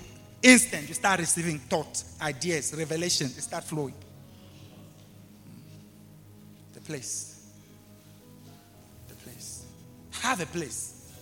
instant. 0.42 0.88
You 0.88 0.94
start 0.94 1.20
receiving 1.20 1.58
thoughts, 1.58 2.16
ideas, 2.20 2.74
revelation. 2.76 3.28
They 3.34 3.40
start 3.40 3.64
flowing 3.64 3.94
The 6.72 6.80
place. 6.80 7.46
The 9.08 9.14
place. 9.14 9.66
Have 10.22 10.40
a 10.40 10.46
place. 10.46 11.12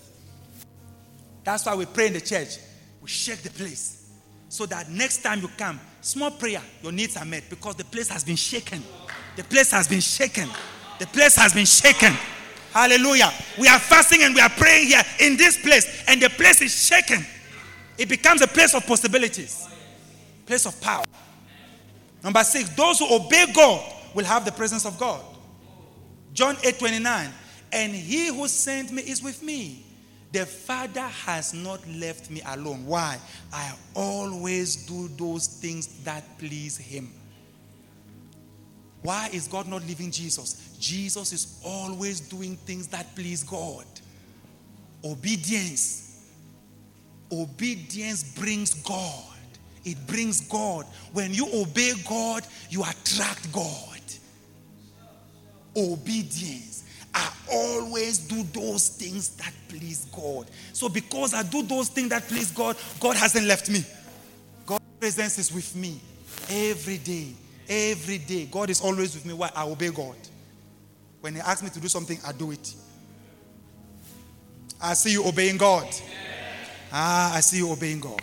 That's 1.45 1.67
why 1.67 1.75
we 1.75 1.87
pray 1.87 2.09
in 2.09 2.13
the 2.13 2.21
church. 2.21 2.59
We 3.01 3.09
shake 3.09 3.43
the 3.43 3.51
place. 3.51 4.03
so 4.53 4.67
that 4.67 4.91
next 4.91 5.23
time 5.23 5.41
you 5.41 5.49
come, 5.57 5.81
small 6.03 6.31
prayer, 6.31 6.61
your 6.83 6.93
needs 6.93 7.17
are 7.17 7.25
met 7.25 7.43
because 7.49 7.75
the 7.75 7.87
place 7.87 8.11
has 8.11 8.23
been 8.23 8.37
shaken. 8.37 8.83
The 9.35 9.45
place 9.45 9.71
has 9.71 9.89
been 9.89 10.03
shaken. 10.03 10.47
The 10.99 11.07
place 11.07 11.37
has 11.37 11.55
been 11.55 11.65
shaken. 11.65 12.13
Hallelujah. 12.73 13.31
We 13.59 13.69
are 13.69 13.79
fasting 13.79 14.23
and 14.23 14.35
we 14.35 14.41
are 14.41 14.51
praying 14.51 14.89
here 14.89 15.03
in 15.21 15.37
this 15.37 15.61
place, 15.61 16.05
and 16.09 16.21
the 16.21 16.31
place 16.31 16.63
is 16.63 16.87
shaken. 16.87 17.25
It 17.99 18.09
becomes 18.09 18.41
a 18.41 18.47
place 18.47 18.75
of 18.75 18.87
possibilities, 18.87 19.69
place 20.47 20.67
of 20.67 20.81
power. 20.81 21.05
Number 22.25 22.43
six, 22.45 22.69
those 22.71 22.99
who 22.99 23.15
obey 23.15 23.47
God 23.53 23.93
will 24.15 24.25
have 24.25 24.45
the 24.45 24.53
presence 24.53 24.87
of 24.87 24.99
God. 24.99 25.23
John 26.33 26.57
8 26.65 26.79
29. 26.79 27.31
And 27.73 27.95
he 27.95 28.29
who 28.29 28.49
sent 28.49 28.93
me 28.93 29.03
is 29.03 29.23
with 29.23 29.43
me. 29.43 29.85
The 30.31 30.47
Father 30.47 31.01
has 31.01 31.53
not 31.53 31.87
left 31.89 32.31
me 32.31 32.41
alone. 32.47 32.87
Why? 32.87 33.19
I 33.53 33.75
always 33.95 34.87
do 34.87 35.09
those 35.09 35.47
things 35.47 35.87
that 36.05 36.39
please 36.39 36.79
him. 36.79 37.13
Why 39.03 39.29
is 39.33 39.49
God 39.49 39.67
not 39.67 39.83
leaving 39.83 40.11
Jesus? 40.11 40.77
Jesus 40.79 41.33
is 41.33 41.61
always 41.65 42.21
doing 42.21 42.57
things 42.57 42.87
that 42.89 43.15
please 43.15 43.43
God. 43.43 43.85
Obedience. 45.05 46.29
Obedience 47.33 48.23
brings 48.39 48.75
God. 48.75 49.25
It 49.85 50.07
brings 50.07 50.41
God. 50.43 50.87
When 51.13 51.35
you 51.35 51.49
obey 51.53 51.93
God, 52.09 52.47
you 52.71 52.83
attract 52.83 53.53
God. 53.53 54.01
Obedience. 55.77 56.85
I 57.15 57.31
always 57.51 58.19
do 58.19 58.43
those 58.45 58.89
things 58.89 59.31
that 59.37 59.53
please 59.69 60.07
God. 60.13 60.51
So, 60.73 60.89
because 60.89 61.35
I 61.35 61.43
do 61.43 61.63
those 61.63 61.89
things 61.89 62.11
that 62.11 62.23
please 62.29 62.51
God, 62.53 62.77
God 63.01 63.17
hasn't 63.17 63.47
left 63.47 63.69
me. 63.69 63.85
God's 64.65 64.85
presence 65.01 65.39
is 65.39 65.53
with 65.53 65.75
me 65.75 66.01
every 66.49 66.99
day. 66.99 67.35
Every 67.69 68.19
day. 68.19 68.47
God 68.51 68.71
is 68.71 68.81
always 68.81 69.15
with 69.15 69.25
me. 69.25 69.33
Why? 69.33 69.51
I 69.55 69.65
obey 69.65 69.91
God. 69.91 70.17
When 71.21 71.35
He 71.35 71.41
asks 71.41 71.63
me 71.63 71.71
to 71.71 71.81
do 71.81 71.89
something, 71.89 72.19
I 72.27 72.33
do 72.33 72.51
it. 72.51 72.75
I 74.81 74.95
see 74.95 75.13
you 75.13 75.27
obeying 75.27 75.57
God. 75.57 75.87
Ah, 76.93 77.35
I 77.35 77.41
see 77.41 77.59
you 77.59 77.71
obeying 77.71 78.01
God. 78.01 78.21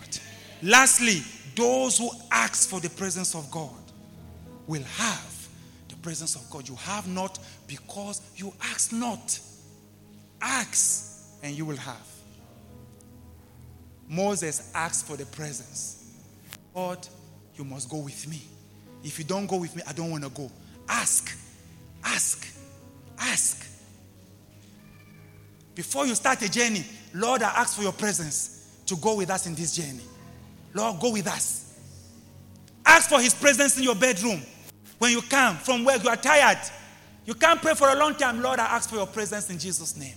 Lastly, 0.61 1.21
those 1.55 1.97
who 1.97 2.09
ask 2.29 2.69
for 2.69 2.79
the 2.79 2.89
presence 2.89 3.33
of 3.33 3.49
God 3.49 3.69
will 4.67 4.83
have 4.83 5.47
the 5.87 5.95
presence 5.95 6.35
of 6.35 6.47
God. 6.49 6.67
You 6.67 6.75
have 6.75 7.07
not 7.07 7.39
because 7.67 8.21
you 8.35 8.53
ask 8.61 8.91
not. 8.91 9.39
Ask 10.41 11.39
and 11.41 11.55
you 11.55 11.65
will 11.65 11.77
have. 11.77 12.07
Moses 14.07 14.71
asked 14.73 15.05
for 15.05 15.15
the 15.15 15.25
presence. 15.27 16.13
God, 16.73 17.07
you 17.55 17.63
must 17.63 17.89
go 17.89 17.97
with 17.97 18.27
me. 18.27 18.41
If 19.03 19.17
you 19.17 19.25
don't 19.25 19.47
go 19.47 19.57
with 19.57 19.75
me, 19.75 19.81
I 19.87 19.93
don't 19.93 20.11
want 20.11 20.23
to 20.23 20.29
go. 20.29 20.51
Ask, 20.87 21.37
ask, 22.03 22.47
ask. 23.17 23.65
Before 25.75 26.05
you 26.05 26.15
start 26.15 26.41
a 26.41 26.49
journey, 26.51 26.83
Lord, 27.13 27.41
I 27.41 27.49
ask 27.49 27.77
for 27.77 27.83
your 27.83 27.93
presence 27.93 28.81
to 28.85 28.95
go 28.97 29.15
with 29.15 29.29
us 29.29 29.47
in 29.47 29.55
this 29.55 29.75
journey. 29.75 30.03
Lord, 30.73 30.99
go 30.99 31.11
with 31.13 31.27
us. 31.27 31.77
Ask 32.85 33.09
for 33.09 33.21
his 33.21 33.33
presence 33.33 33.77
in 33.77 33.83
your 33.83 33.95
bedroom. 33.95 34.41
When 34.97 35.11
you 35.11 35.21
come 35.21 35.55
from 35.57 35.85
work, 35.85 36.03
you 36.03 36.09
are 36.09 36.17
tired. 36.17 36.59
You 37.25 37.33
can't 37.33 37.61
pray 37.61 37.75
for 37.75 37.89
a 37.89 37.95
long 37.95 38.15
time. 38.15 38.41
Lord, 38.41 38.59
I 38.59 38.65
ask 38.65 38.89
for 38.89 38.95
your 38.95 39.07
presence 39.07 39.49
in 39.49 39.59
Jesus' 39.59 39.95
name. 39.95 40.15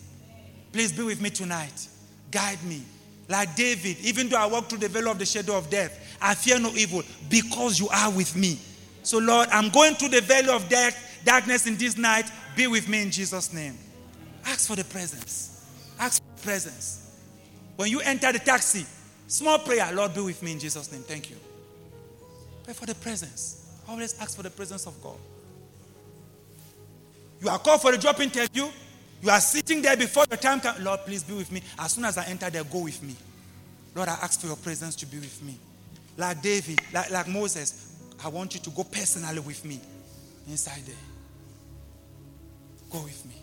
Please 0.72 0.92
be 0.92 1.02
with 1.02 1.20
me 1.20 1.30
tonight. 1.30 1.88
Guide 2.30 2.62
me. 2.64 2.82
Like 3.28 3.54
David, 3.54 3.98
even 4.00 4.28
though 4.28 4.38
I 4.38 4.46
walk 4.46 4.68
through 4.68 4.78
the 4.78 4.88
valley 4.88 5.10
of 5.10 5.18
the 5.18 5.26
shadow 5.26 5.56
of 5.56 5.70
death, 5.70 6.16
I 6.20 6.34
fear 6.34 6.58
no 6.58 6.70
evil 6.70 7.02
because 7.28 7.78
you 7.78 7.88
are 7.88 8.10
with 8.10 8.34
me. 8.34 8.58
So, 9.02 9.18
Lord, 9.18 9.48
I'm 9.50 9.68
going 9.70 9.94
through 9.94 10.10
the 10.10 10.20
valley 10.20 10.50
of 10.50 10.68
death, 10.68 11.20
darkness 11.24 11.66
in 11.66 11.76
this 11.76 11.96
night. 11.96 12.30
Be 12.56 12.66
with 12.66 12.88
me 12.88 13.02
in 13.02 13.10
Jesus' 13.10 13.52
name. 13.52 13.76
Ask 14.44 14.68
for 14.68 14.76
the 14.76 14.84
presence. 14.84 15.64
Ask 15.98 16.22
for 16.22 16.36
the 16.36 16.42
presence. 16.42 17.18
When 17.76 17.90
you 17.90 18.00
enter 18.00 18.32
the 18.32 18.38
taxi, 18.38 18.86
small 19.26 19.58
prayer, 19.58 19.90
Lord, 19.92 20.14
be 20.14 20.20
with 20.20 20.42
me 20.42 20.52
in 20.52 20.58
Jesus' 20.58 20.90
name. 20.92 21.02
Thank 21.02 21.30
you. 21.30 21.36
Pray 22.64 22.74
for 22.74 22.86
the 22.86 22.94
presence. 22.94 23.80
Always 23.88 24.18
ask 24.20 24.36
for 24.36 24.42
the 24.42 24.50
presence 24.50 24.86
of 24.86 25.00
God. 25.02 25.16
You 27.40 27.48
are 27.48 27.58
called 27.58 27.82
for 27.82 27.92
a 27.92 27.98
job 27.98 28.20
interview. 28.20 28.68
You 29.20 29.30
are 29.30 29.40
sitting 29.40 29.82
there 29.82 29.96
before 29.96 30.24
your 30.30 30.36
time 30.36 30.60
comes. 30.60 30.80
Lord, 30.80 31.00
please 31.04 31.24
be 31.24 31.34
with 31.34 31.50
me. 31.50 31.62
As 31.78 31.92
soon 31.92 32.04
as 32.04 32.18
I 32.18 32.24
enter 32.26 32.50
there, 32.50 32.64
go 32.64 32.80
with 32.80 33.02
me. 33.02 33.16
Lord, 33.94 34.08
I 34.08 34.12
ask 34.22 34.40
for 34.40 34.46
your 34.46 34.56
presence 34.56 34.94
to 34.96 35.06
be 35.06 35.18
with 35.18 35.42
me. 35.42 35.56
Like 36.16 36.40
David, 36.42 36.80
like, 36.92 37.10
like 37.10 37.28
Moses, 37.28 37.81
I 38.24 38.28
want 38.28 38.54
you 38.54 38.60
to 38.60 38.70
go 38.70 38.84
personally 38.84 39.40
with 39.40 39.64
me 39.64 39.80
inside 40.48 40.82
there. 40.86 40.94
Go 42.90 43.02
with 43.02 43.24
me. 43.26 43.34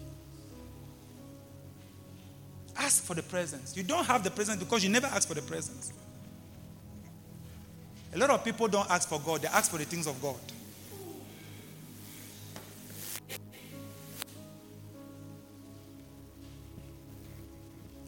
Ask 2.77 3.03
for 3.03 3.13
the 3.13 3.23
presence. 3.23 3.75
You 3.75 3.83
don't 3.83 4.05
have 4.05 4.23
the 4.23 4.31
presence 4.31 4.59
because 4.59 4.83
you 4.83 4.89
never 4.89 5.07
ask 5.07 5.27
for 5.27 5.33
the 5.33 5.41
presence. 5.41 5.91
A 8.13 8.17
lot 8.17 8.29
of 8.29 8.43
people 8.43 8.67
don't 8.67 8.89
ask 8.89 9.09
for 9.09 9.19
God, 9.19 9.41
they 9.41 9.47
ask 9.49 9.69
for 9.69 9.77
the 9.77 9.85
things 9.85 10.07
of 10.07 10.19
God. 10.21 10.35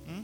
Hmm? 0.08 0.22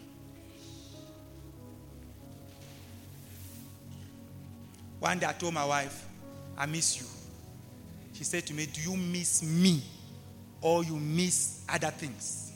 One 4.99 5.19
day 5.19 5.27
I 5.27 5.33
told 5.33 5.53
my 5.53 5.65
wife, 5.65 6.07
I 6.57 6.65
miss 6.65 6.99
you. 6.99 7.05
She 8.13 8.23
said 8.23 8.45
to 8.47 8.53
me, 8.53 8.65
Do 8.65 8.81
you 8.81 8.97
miss 8.97 9.43
me 9.43 9.83
or 10.61 10.83
you 10.83 10.95
miss 10.95 11.63
other 11.69 11.91
things? 11.91 12.51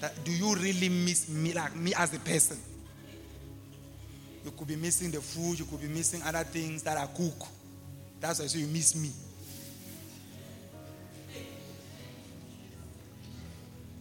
That, 0.00 0.12
do 0.24 0.30
you 0.30 0.54
really 0.54 0.90
miss 0.90 1.28
me, 1.28 1.54
like 1.54 1.74
me 1.74 1.94
as 1.96 2.12
a 2.14 2.18
person? 2.18 2.58
You 4.44 4.50
could 4.50 4.68
be 4.68 4.76
missing 4.76 5.10
the 5.10 5.20
food, 5.20 5.58
you 5.58 5.64
could 5.64 5.80
be 5.80 5.88
missing 5.88 6.22
other 6.22 6.44
things 6.44 6.82
that 6.82 6.98
I 6.98 7.06
cook. 7.06 7.48
That's 8.20 8.40
why 8.40 8.46
so 8.46 8.58
you 8.58 8.66
miss 8.66 8.94
me. 8.94 9.10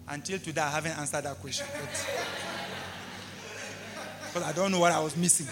Until 0.07 0.37
today, 0.37 0.61
I 0.61 0.69
haven't 0.69 0.97
answered 0.99 1.23
that 1.23 1.39
question. 1.39 1.65
Because 4.27 4.43
I 4.47 4.51
don't 4.51 4.71
know 4.71 4.79
what 4.79 4.91
I 4.91 4.99
was 4.99 5.17
missing. 5.17 5.47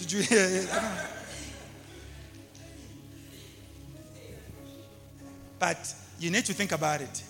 Did 0.00 0.12
you 0.12 0.22
hear 0.22 0.46
it? 0.46 0.68
But 5.58 5.94
you 6.18 6.30
need 6.30 6.46
to 6.46 6.54
think 6.54 6.72
about 6.72 7.02
it. 7.02 7.22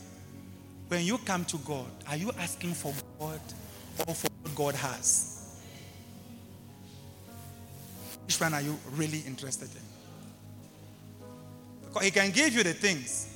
When 0.87 1.05
you 1.05 1.19
come 1.19 1.45
to 1.47 1.57
God, 1.59 1.91
are 2.09 2.17
you 2.17 2.31
asking 2.39 2.75
for 2.75 2.95
God 3.19 3.41
or 4.07 4.15
for 4.15 4.29
what 4.43 4.55
God 4.55 4.75
has? 4.77 5.59
Which 8.25 8.41
one 8.41 8.55
are 8.55 8.63
you 8.63 8.79
really 8.93 9.25
interested 9.27 9.69
in? 9.69 9.83
Because 11.89 12.05
He 12.05 12.13
can 12.13 12.31
give 12.31 12.55
you 12.55 12.63
the 12.63 12.73
things, 12.73 13.27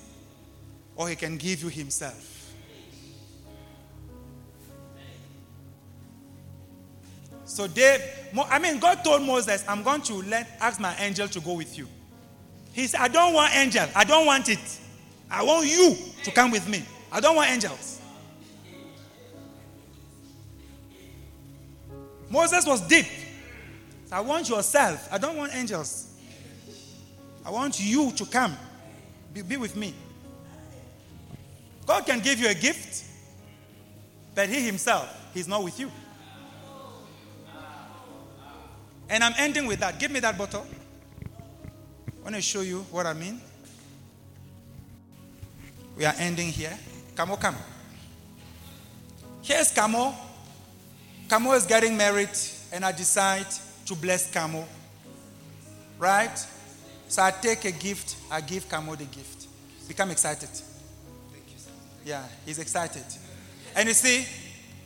or 0.94 1.09
He 1.09 1.16
can 1.16 1.36
give 1.39 1.61
you 1.61 1.69
Himself. 1.70 2.34
So 7.44 7.66
Dave, 7.66 8.00
I 8.50 8.58
mean, 8.58 8.78
God 8.78 9.04
told 9.04 9.22
Moses, 9.22 9.64
I'm 9.68 9.82
going 9.82 10.02
to 10.02 10.14
let 10.22 10.48
ask 10.60 10.80
my 10.80 10.94
angel 10.96 11.28
to 11.28 11.40
go 11.40 11.54
with 11.54 11.76
you. 11.76 11.86
He 12.72 12.86
said, 12.86 13.00
I 13.00 13.08
don't 13.08 13.34
want 13.34 13.54
angel. 13.54 13.86
I 13.94 14.04
don't 14.04 14.26
want 14.26 14.48
it. 14.48 14.80
I 15.30 15.42
want 15.42 15.66
you 15.66 15.96
to 16.24 16.30
come 16.30 16.50
with 16.50 16.68
me. 16.68 16.84
I 17.12 17.20
don't 17.20 17.36
want 17.36 17.50
angels. 17.50 18.00
Moses 22.30 22.66
was 22.66 22.80
deep. 22.88 23.06
I 24.10 24.20
want 24.20 24.48
yourself. 24.48 25.08
I 25.12 25.18
don't 25.18 25.36
want 25.36 25.54
angels. 25.54 26.12
I 27.44 27.50
want 27.50 27.78
you 27.80 28.10
to 28.12 28.24
come. 28.26 28.56
Be, 29.32 29.42
be 29.42 29.56
with 29.56 29.76
me. 29.76 29.94
God 31.86 32.06
can 32.06 32.20
give 32.20 32.38
you 32.40 32.48
a 32.48 32.54
gift, 32.54 33.04
but 34.34 34.48
He 34.48 34.64
Himself, 34.64 35.08
He's 35.34 35.46
not 35.46 35.62
with 35.62 35.78
you. 35.78 35.90
And 39.09 39.22
I'm 39.22 39.35
ending 39.39 39.66
with 39.66 39.81
that. 39.81 39.98
Give 39.98 40.10
me 40.10 40.20
that 40.20 40.36
bottle. 40.39 40.66
I 42.06 42.22
want 42.22 42.35
to 42.35 42.43
show 42.43 42.62
you 42.62 42.81
what 42.90 43.06
I 43.06 43.12
mean. 43.12 43.40
We 45.97 46.05
are 46.05 46.14
ending 46.18 46.48
here. 46.48 46.76
Camo, 47.14 47.36
come. 47.36 47.56
Here's 49.43 49.70
Camo. 49.72 50.14
Camo 51.28 51.52
is 51.52 51.66
getting 51.66 51.97
married, 51.97 52.31
and 52.72 52.85
I 52.85 52.93
decide 52.93 53.47
to 53.86 53.94
bless 53.94 54.31
Camo. 54.31 54.66
Right? 55.98 56.36
So 57.09 57.22
I 57.22 57.31
take 57.31 57.64
a 57.66 57.72
gift, 57.72 58.16
I 58.31 58.40
give 58.40 58.68
Camo 58.68 58.97
the 58.97 59.05
gift. 59.05 59.47
Become 59.86 60.10
excited. 60.10 60.48
Yeah, 62.05 62.22
he's 62.44 62.59
excited. 62.59 63.05
And 63.76 63.89
you 63.89 63.94
see, 63.94 64.26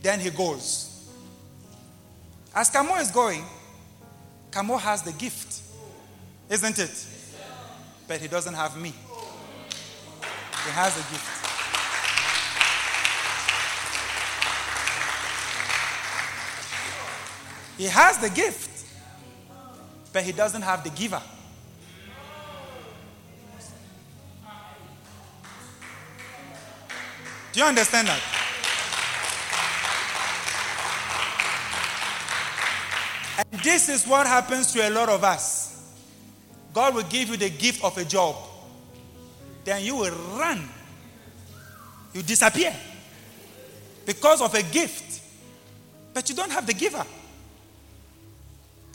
then 0.02 0.20
he 0.20 0.30
goes. 0.30 1.08
As 2.54 2.68
Camo 2.70 2.96
is 2.96 3.10
going, 3.10 3.44
Camo 4.50 4.76
has 4.76 5.02
the 5.02 5.12
gift, 5.12 5.60
isn't 6.48 6.78
it? 6.78 7.06
But 8.06 8.20
he 8.20 8.28
doesn't 8.28 8.54
have 8.54 8.76
me. 8.80 8.92
He 10.64 10.70
has 10.70 10.94
the 10.94 11.02
gift. 11.12 11.38
He 17.78 17.84
has 17.84 18.18
the 18.18 18.30
gift, 18.30 18.86
but 20.12 20.24
he 20.24 20.32
doesn't 20.32 20.62
have 20.62 20.82
the 20.82 20.90
giver. 20.90 21.22
Do 27.52 27.60
you 27.60 27.66
understand 27.66 28.08
that? 28.08 28.37
And 33.38 33.60
this 33.62 33.88
is 33.88 34.04
what 34.04 34.26
happens 34.26 34.72
to 34.72 34.86
a 34.86 34.90
lot 34.90 35.08
of 35.08 35.22
us. 35.22 35.94
God 36.74 36.96
will 36.96 37.04
give 37.04 37.28
you 37.28 37.36
the 37.36 37.50
gift 37.50 37.82
of 37.84 37.96
a 37.96 38.04
job, 38.04 38.36
then 39.64 39.84
you 39.84 39.96
will 39.96 40.14
run, 40.36 40.68
you 42.12 42.22
disappear 42.22 42.74
because 44.04 44.40
of 44.40 44.54
a 44.54 44.62
gift, 44.62 45.22
but 46.12 46.28
you 46.28 46.34
don't 46.34 46.50
have 46.50 46.66
the 46.66 46.74
giver. 46.74 47.04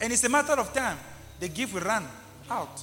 And 0.01 0.11
it's 0.11 0.23
a 0.23 0.29
matter 0.29 0.53
of 0.53 0.73
time. 0.73 0.97
The 1.39 1.47
gift 1.47 1.73
will 1.73 1.81
run 1.81 2.05
out. 2.49 2.81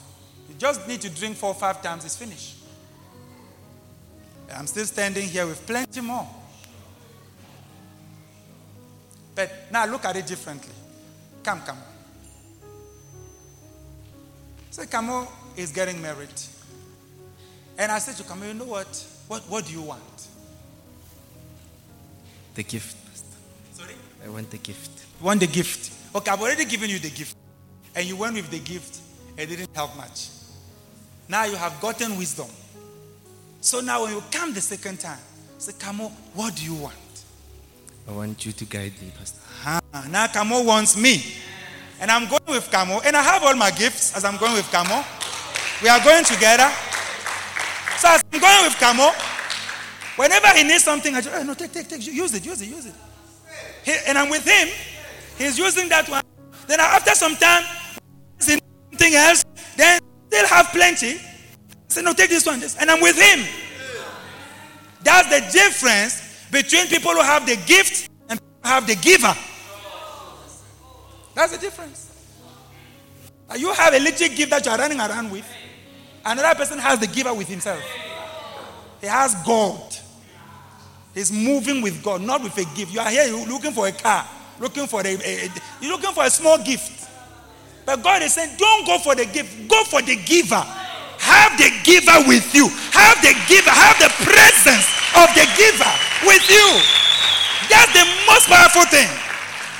You 0.48 0.54
just 0.58 0.86
need 0.88 1.00
to 1.02 1.10
drink 1.10 1.36
four 1.36 1.50
or 1.50 1.54
five 1.54 1.82
times, 1.82 2.04
it's 2.04 2.16
finished. 2.16 2.56
I'm 4.54 4.66
still 4.66 4.86
standing 4.86 5.28
here 5.28 5.46
with 5.46 5.64
plenty 5.66 6.00
more. 6.00 6.26
But 9.34 9.50
now 9.70 9.86
look 9.86 10.04
at 10.04 10.16
it 10.16 10.26
differently. 10.26 10.74
Come, 11.42 11.60
come. 11.62 11.78
So 14.70 14.84
Camo 14.86 15.26
is 15.56 15.72
getting 15.72 16.00
married. 16.00 16.28
And 17.78 17.90
I 17.90 17.98
said 17.98 18.16
to 18.16 18.22
Camo, 18.24 18.46
you 18.46 18.54
know 18.54 18.66
what? 18.66 19.06
What, 19.28 19.42
what 19.48 19.66
do 19.66 19.72
you 19.72 19.82
want? 19.82 20.28
The 22.54 22.62
gift, 22.62 22.96
Sorry? 23.72 23.94
I 24.24 24.28
want 24.28 24.50
the 24.50 24.58
gift. 24.58 24.90
You 25.20 25.26
want 25.26 25.40
the 25.40 25.46
gift. 25.46 25.92
Okay, 26.14 26.30
I've 26.30 26.40
already 26.40 26.64
given 26.64 26.90
you 26.90 26.98
the 26.98 27.10
gift. 27.10 27.36
And 27.94 28.06
you 28.06 28.16
went 28.16 28.34
with 28.34 28.50
the 28.50 28.58
gift. 28.58 29.00
It 29.36 29.46
didn't 29.46 29.74
help 29.74 29.96
much. 29.96 30.28
Now 31.28 31.44
you 31.44 31.56
have 31.56 31.80
gotten 31.80 32.18
wisdom. 32.18 32.48
So 33.60 33.80
now 33.80 34.02
when 34.02 34.14
you 34.14 34.22
come 34.30 34.52
the 34.52 34.60
second 34.60 35.00
time, 35.00 35.18
say, 35.58 35.72
Camo, 35.78 36.08
what 36.34 36.54
do 36.56 36.64
you 36.64 36.74
want? 36.74 36.96
I 38.08 38.12
want 38.12 38.44
you 38.44 38.52
to 38.52 38.64
guide 38.64 38.92
me, 39.00 39.12
Pastor. 39.16 39.40
Ah, 39.64 40.06
now 40.10 40.26
Camo 40.26 40.62
wants 40.62 40.96
me. 40.96 41.24
And 42.00 42.10
I'm 42.10 42.28
going 42.28 42.42
with 42.48 42.70
Camo. 42.70 43.00
And 43.00 43.16
I 43.16 43.22
have 43.22 43.42
all 43.42 43.54
my 43.54 43.70
gifts 43.70 44.16
as 44.16 44.24
I'm 44.24 44.36
going 44.38 44.54
with 44.54 44.70
Camo. 44.72 45.04
We 45.82 45.88
are 45.88 46.02
going 46.02 46.24
together. 46.24 46.68
So 47.98 48.08
as 48.08 48.24
I'm 48.32 48.40
going 48.40 48.64
with 48.64 48.76
Camo, 48.80 49.10
whenever 50.16 50.48
he 50.56 50.64
needs 50.64 50.84
something, 50.84 51.14
I 51.14 51.20
just, 51.20 51.36
oh, 51.36 51.42
no, 51.42 51.54
take, 51.54 51.72
take, 51.72 51.88
take, 51.88 52.06
use 52.06 52.34
it, 52.34 52.44
use 52.44 52.62
it, 52.62 52.68
use 52.68 52.86
it. 52.86 52.94
He, 53.84 53.94
and 54.06 54.16
I'm 54.16 54.30
with 54.30 54.46
him. 54.46 54.68
He's 55.36 55.58
using 55.58 55.88
that 55.90 56.08
one. 56.08 56.24
Then 56.66 56.80
after 56.80 57.14
some 57.14 57.36
time, 57.36 57.64
something 58.38 59.14
else, 59.14 59.44
then 59.76 60.00
they'll 60.30 60.46
have 60.46 60.66
plenty. 60.68 61.18
Say, 61.88 62.02
no, 62.02 62.12
take 62.14 62.30
this 62.30 62.46
one. 62.46 62.60
This. 62.60 62.76
And 62.76 62.90
I'm 62.90 63.00
with 63.00 63.18
him. 63.18 63.46
That's 65.02 65.28
the 65.28 65.40
difference 65.52 66.29
between 66.50 66.86
people 66.88 67.12
who 67.12 67.22
have 67.22 67.46
the 67.46 67.56
gift 67.66 68.10
and 68.28 68.40
have 68.62 68.86
the 68.86 68.96
giver. 68.96 69.34
That's 71.34 71.52
the 71.52 71.58
difference. 71.58 72.08
You 73.58 73.72
have 73.72 73.94
a 73.94 73.98
little 73.98 74.28
gift 74.28 74.50
that 74.50 74.64
you 74.64 74.70
are 74.70 74.78
running 74.78 75.00
around 75.00 75.30
with. 75.30 75.46
Another 76.24 76.54
person 76.54 76.78
has 76.78 76.98
the 76.98 77.06
giver 77.06 77.32
with 77.34 77.48
himself. 77.48 77.82
He 79.00 79.06
has 79.06 79.34
God. 79.44 79.96
He's 81.14 81.32
moving 81.32 81.82
with 81.82 82.02
God, 82.02 82.20
not 82.20 82.42
with 82.42 82.56
a 82.58 82.76
gift. 82.76 82.92
You 82.92 83.00
are 83.00 83.10
here 83.10 83.32
looking 83.48 83.72
for 83.72 83.88
a 83.88 83.92
car, 83.92 84.26
looking 84.60 84.86
for 84.86 85.00
a, 85.00 85.06
a, 85.06 85.46
a 85.46 85.50
you're 85.80 85.90
looking 85.90 86.12
for 86.12 86.24
a 86.24 86.30
small 86.30 86.58
gift. 86.62 87.08
But 87.84 88.02
God 88.02 88.22
is 88.22 88.34
saying, 88.34 88.56
don't 88.56 88.86
go 88.86 88.98
for 88.98 89.14
the 89.14 89.24
gift, 89.24 89.68
go 89.68 89.82
for 89.84 90.02
the 90.02 90.16
giver. 90.16 90.62
Have 91.20 91.56
the 91.58 91.70
giver 91.84 92.26
with 92.26 92.54
you. 92.54 92.68
Have 92.96 93.20
the 93.20 93.36
giver, 93.46 93.70
have 93.70 93.98
the 94.00 94.10
presence 94.24 94.88
of 95.14 95.28
the 95.36 95.44
giver 95.56 95.92
with 96.24 96.44
you. 96.48 96.68
That's 97.68 97.92
the 97.92 98.04
most 98.26 98.48
powerful 98.48 98.84
thing. 98.88 99.08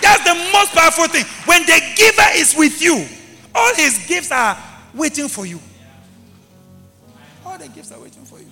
That's 0.01 0.25
the 0.25 0.35
most 0.53 0.73
powerful 0.73 1.09
thing. 1.09 1.25
When 1.47 1.65
the 1.67 1.81
giver 1.97 2.29
is 2.37 2.55
with 2.57 2.81
you, 2.81 3.07
all 3.55 3.75
his 3.75 4.07
gifts 4.07 4.31
are 4.31 4.57
waiting 4.95 5.29
for 5.29 5.47
you. 5.47 5.61
All 7.45 7.59
the 7.59 7.69
gifts 7.69 7.93
are 7.93 8.01
waiting 8.01 8.25
for 8.25 8.39
you. 8.39 8.47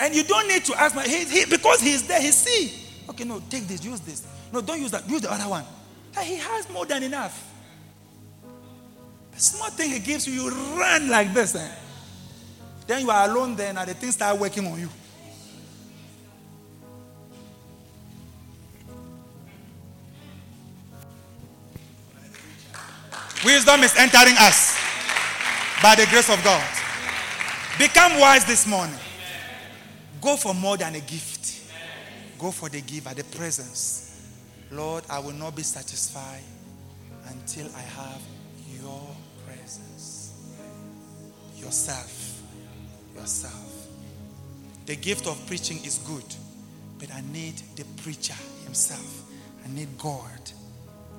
And 0.00 0.14
you 0.14 0.24
don't 0.24 0.48
need 0.48 0.64
to 0.64 0.74
ask 0.74 0.96
my 0.96 1.04
he, 1.04 1.24
he, 1.24 1.44
because 1.46 1.80
he's 1.80 2.06
there, 2.08 2.20
he 2.20 2.32
see. 2.32 2.72
Okay, 3.08 3.24
no, 3.24 3.40
take 3.48 3.68
this, 3.68 3.84
use 3.84 4.00
this. 4.00 4.26
No, 4.52 4.60
don't 4.60 4.80
use 4.80 4.90
that, 4.90 5.08
use 5.08 5.20
the 5.20 5.32
other 5.32 5.48
one. 5.48 5.64
He 6.22 6.36
has 6.36 6.68
more 6.70 6.84
than 6.84 7.04
enough. 7.04 7.51
The 9.32 9.40
small 9.40 9.70
thing 9.70 9.90
he 9.90 9.98
gives 9.98 10.26
you, 10.26 10.34
you 10.34 10.50
run 10.78 11.08
like 11.08 11.32
this. 11.32 11.54
Eh? 11.54 11.74
Then 12.86 13.02
you 13.02 13.10
are 13.10 13.28
alone 13.28 13.56
then 13.56 13.78
and 13.78 13.88
the 13.88 13.94
things 13.94 14.14
start 14.14 14.38
working 14.38 14.66
on 14.66 14.78
you. 14.78 14.88
Wisdom 23.44 23.82
is 23.82 23.96
entering 23.96 24.36
us 24.38 24.78
by 25.82 25.96
the 25.96 26.06
grace 26.10 26.30
of 26.30 26.42
God. 26.44 26.62
Become 27.76 28.20
wise 28.20 28.44
this 28.44 28.66
morning. 28.68 28.94
Go 30.20 30.36
for 30.36 30.54
more 30.54 30.76
than 30.76 30.94
a 30.94 31.00
gift. 31.00 31.60
Go 32.38 32.52
for 32.52 32.68
the 32.68 32.80
giver, 32.80 33.12
the 33.14 33.24
presence. 33.24 34.30
Lord, 34.70 35.04
I 35.10 35.18
will 35.18 35.32
not 35.32 35.56
be 35.56 35.62
satisfied 35.62 36.42
until 37.28 37.66
I 37.74 37.80
have 37.80 38.20
Yourself. 41.62 42.42
Yourself. 43.14 43.86
The 44.86 44.96
gift 44.96 45.26
of 45.26 45.46
preaching 45.46 45.78
is 45.84 45.98
good, 45.98 46.24
but 46.98 47.12
I 47.14 47.22
need 47.32 47.54
the 47.76 47.84
preacher 48.02 48.34
himself. 48.64 49.22
I 49.64 49.72
need 49.72 49.96
God 49.96 50.40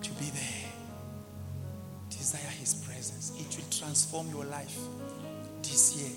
to 0.02 0.10
be 0.11 0.26
there. 0.26 0.72
Desire 2.10 2.52
his 2.60 2.76
presence. 2.86 3.32
It 3.40 3.56
will 3.57 3.70
transform 3.72 4.30
your 4.30 4.45
life 4.45 4.78
this 5.61 5.95
year. 5.98 6.11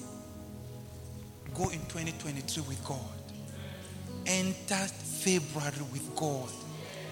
Go 1.54 1.64
in 1.70 1.80
2023 1.86 2.64
with 2.68 2.84
God. 2.84 2.98
Enter 4.26 4.74
February 4.74 5.86
with 5.92 6.14
God. 6.16 6.50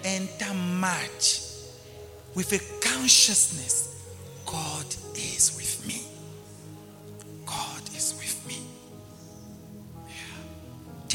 Enter 0.03 0.53
March 0.53 1.39
with 2.35 2.51
a 2.51 2.85
consciousness 2.85 4.05
God 4.45 4.85
is 5.15 5.55
with 5.55 5.87
me. 5.87 6.14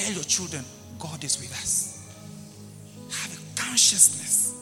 Tell 0.00 0.14
your 0.14 0.24
children, 0.24 0.64
God 0.98 1.22
is 1.22 1.38
with 1.38 1.52
us. 1.52 2.08
Have 3.10 3.38
a 3.38 3.60
consciousness. 3.60 4.54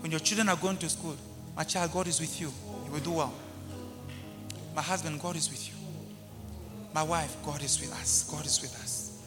When 0.00 0.10
your 0.10 0.18
children 0.18 0.48
are 0.48 0.56
going 0.56 0.78
to 0.78 0.88
school, 0.88 1.16
my 1.56 1.62
child, 1.62 1.92
God 1.92 2.08
is 2.08 2.18
with 2.18 2.40
you. 2.40 2.52
You 2.86 2.90
will 2.90 2.98
do 2.98 3.12
well. 3.12 3.32
My 4.74 4.82
husband, 4.82 5.20
God 5.20 5.36
is 5.36 5.48
with 5.48 5.68
you. 5.68 5.74
My 6.92 7.04
wife, 7.04 7.36
God 7.44 7.62
is 7.62 7.80
with 7.80 7.92
us. 7.92 8.28
God 8.28 8.44
is 8.44 8.60
with 8.60 8.74
us. 8.82 9.22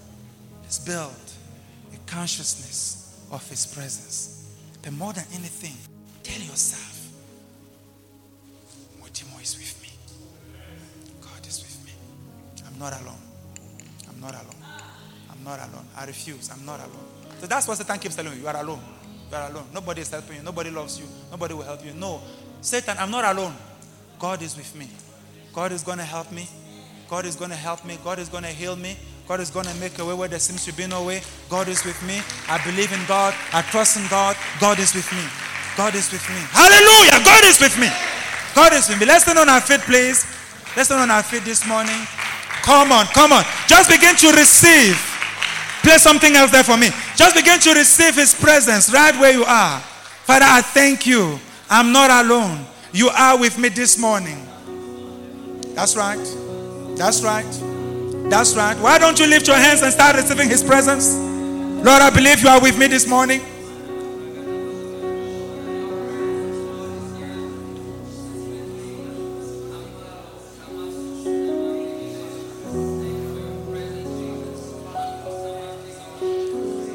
Let's 0.63 0.79
build 0.79 1.15
a 1.93 2.11
consciousness 2.11 3.25
of 3.31 3.49
His 3.49 3.67
presence. 3.67 4.53
But 4.81 4.91
more 4.91 5.13
than 5.13 5.23
anything, 5.33 5.77
tell 6.23 6.41
yourself, 6.41 7.07
Modimo 9.01 9.41
is 9.41 9.57
with 9.57 9.81
me. 9.81 9.89
God 11.21 11.47
is 11.47 11.61
with 11.61 11.85
me. 11.85 11.93
I'm 12.67 12.77
not 12.77 12.99
alone. 13.01 13.21
I'm 14.09 14.19
not 14.19 14.33
alone. 14.33 14.58
I'm 15.39 15.45
not 15.45 15.59
alone. 15.59 15.85
I 15.95 16.05
refuse. 16.05 16.49
I'm 16.51 16.65
not 16.65 16.79
alone. 16.79 17.05
So 17.39 17.47
that's 17.47 17.67
what 17.67 17.77
Satan 17.77 17.97
keeps 17.99 18.15
telling 18.15 18.33
you. 18.33 18.41
You 18.41 18.47
are 18.47 18.57
alone. 18.61 18.81
You 19.31 19.37
are 19.37 19.49
alone. 19.49 19.67
Nobody 19.73 20.01
is 20.01 20.11
helping 20.11 20.37
you. 20.37 20.43
Nobody 20.43 20.69
loves 20.69 20.99
you. 20.99 21.05
Nobody 21.31 21.53
will 21.53 21.63
help 21.63 21.85
you. 21.85 21.93
No. 21.93 22.21
Satan, 22.61 22.97
I'm 22.99 23.09
not 23.09 23.23
alone. 23.23 23.55
God 24.19 24.41
is 24.41 24.57
with 24.57 24.75
me. 24.75 24.89
God 25.53 25.71
is 25.71 25.81
going 25.83 25.97
to 25.97 26.03
help 26.03 26.31
me. 26.31 26.47
God 27.09 27.25
is 27.25 27.35
going 27.35 27.49
to 27.49 27.55
help 27.55 27.85
me. 27.85 27.97
God 28.03 28.19
is 28.19 28.27
going 28.29 28.43
to 28.43 28.49
heal 28.49 28.75
me. 28.75 28.97
God 29.27 29.39
is 29.39 29.49
going 29.49 29.65
to 29.65 29.73
make 29.75 29.97
a 29.99 30.05
way 30.05 30.13
where 30.13 30.27
there 30.27 30.39
seems 30.39 30.65
to 30.65 30.73
be 30.73 30.87
no 30.87 31.05
way. 31.05 31.21
God 31.49 31.67
is 31.67 31.85
with 31.85 32.01
me. 32.03 32.19
I 32.47 32.61
believe 32.65 32.91
in 32.91 32.99
God. 33.07 33.33
I 33.53 33.61
trust 33.61 33.97
in 33.97 34.05
God. 34.09 34.35
God 34.59 34.77
is 34.79 34.93
with 34.93 35.09
me. 35.13 35.23
God 35.77 35.95
is 35.95 36.11
with 36.11 36.27
me. 36.29 36.41
Hallelujah. 36.51 37.23
God 37.23 37.45
is 37.45 37.59
with 37.61 37.79
me. 37.79 37.87
God 38.53 38.73
is 38.73 38.89
with 38.89 38.99
me. 38.99 39.05
Let's 39.05 39.23
stand 39.23 39.39
on 39.39 39.47
our 39.47 39.61
feet, 39.61 39.81
please. 39.81 40.25
Let's 40.75 40.89
stand 40.89 41.01
on 41.01 41.11
our 41.11 41.23
feet 41.23 41.45
this 41.45 41.65
morning. 41.65 41.97
Come 42.63 42.91
on, 42.91 43.05
come 43.07 43.31
on. 43.31 43.43
Just 43.67 43.89
begin 43.89 44.15
to 44.17 44.31
receive. 44.33 45.08
Play 45.83 45.97
something 45.97 46.35
else 46.35 46.51
there 46.51 46.63
for 46.63 46.77
me. 46.77 46.89
Just 47.15 47.35
begin 47.35 47.59
to 47.59 47.73
receive 47.73 48.15
His 48.15 48.33
presence 48.33 48.91
right 48.93 49.15
where 49.19 49.33
you 49.33 49.43
are. 49.45 49.79
Father, 49.79 50.45
I 50.47 50.61
thank 50.61 51.05
you. 51.05 51.39
I'm 51.69 51.91
not 51.91 52.25
alone. 52.25 52.65
You 52.91 53.09
are 53.09 53.37
with 53.39 53.57
me 53.57 53.69
this 53.69 53.97
morning. 53.97 54.45
That's 55.75 55.95
right. 55.95 56.19
That's 56.97 57.23
right. 57.23 57.45
That's 58.29 58.55
right. 58.55 58.77
Why 58.79 58.99
don't 58.99 59.19
you 59.19 59.27
lift 59.27 59.47
your 59.47 59.55
hands 59.55 59.81
and 59.81 59.91
start 59.91 60.15
receiving 60.15 60.49
His 60.49 60.63
presence? 60.63 61.15
Lord, 61.15 62.01
I 62.01 62.09
believe 62.09 62.41
you 62.41 62.49
are 62.49 62.61
with 62.61 62.77
me 62.77 62.87
this 62.87 63.07
morning. 63.07 63.41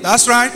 That's 0.04 0.28
right. 0.28 0.52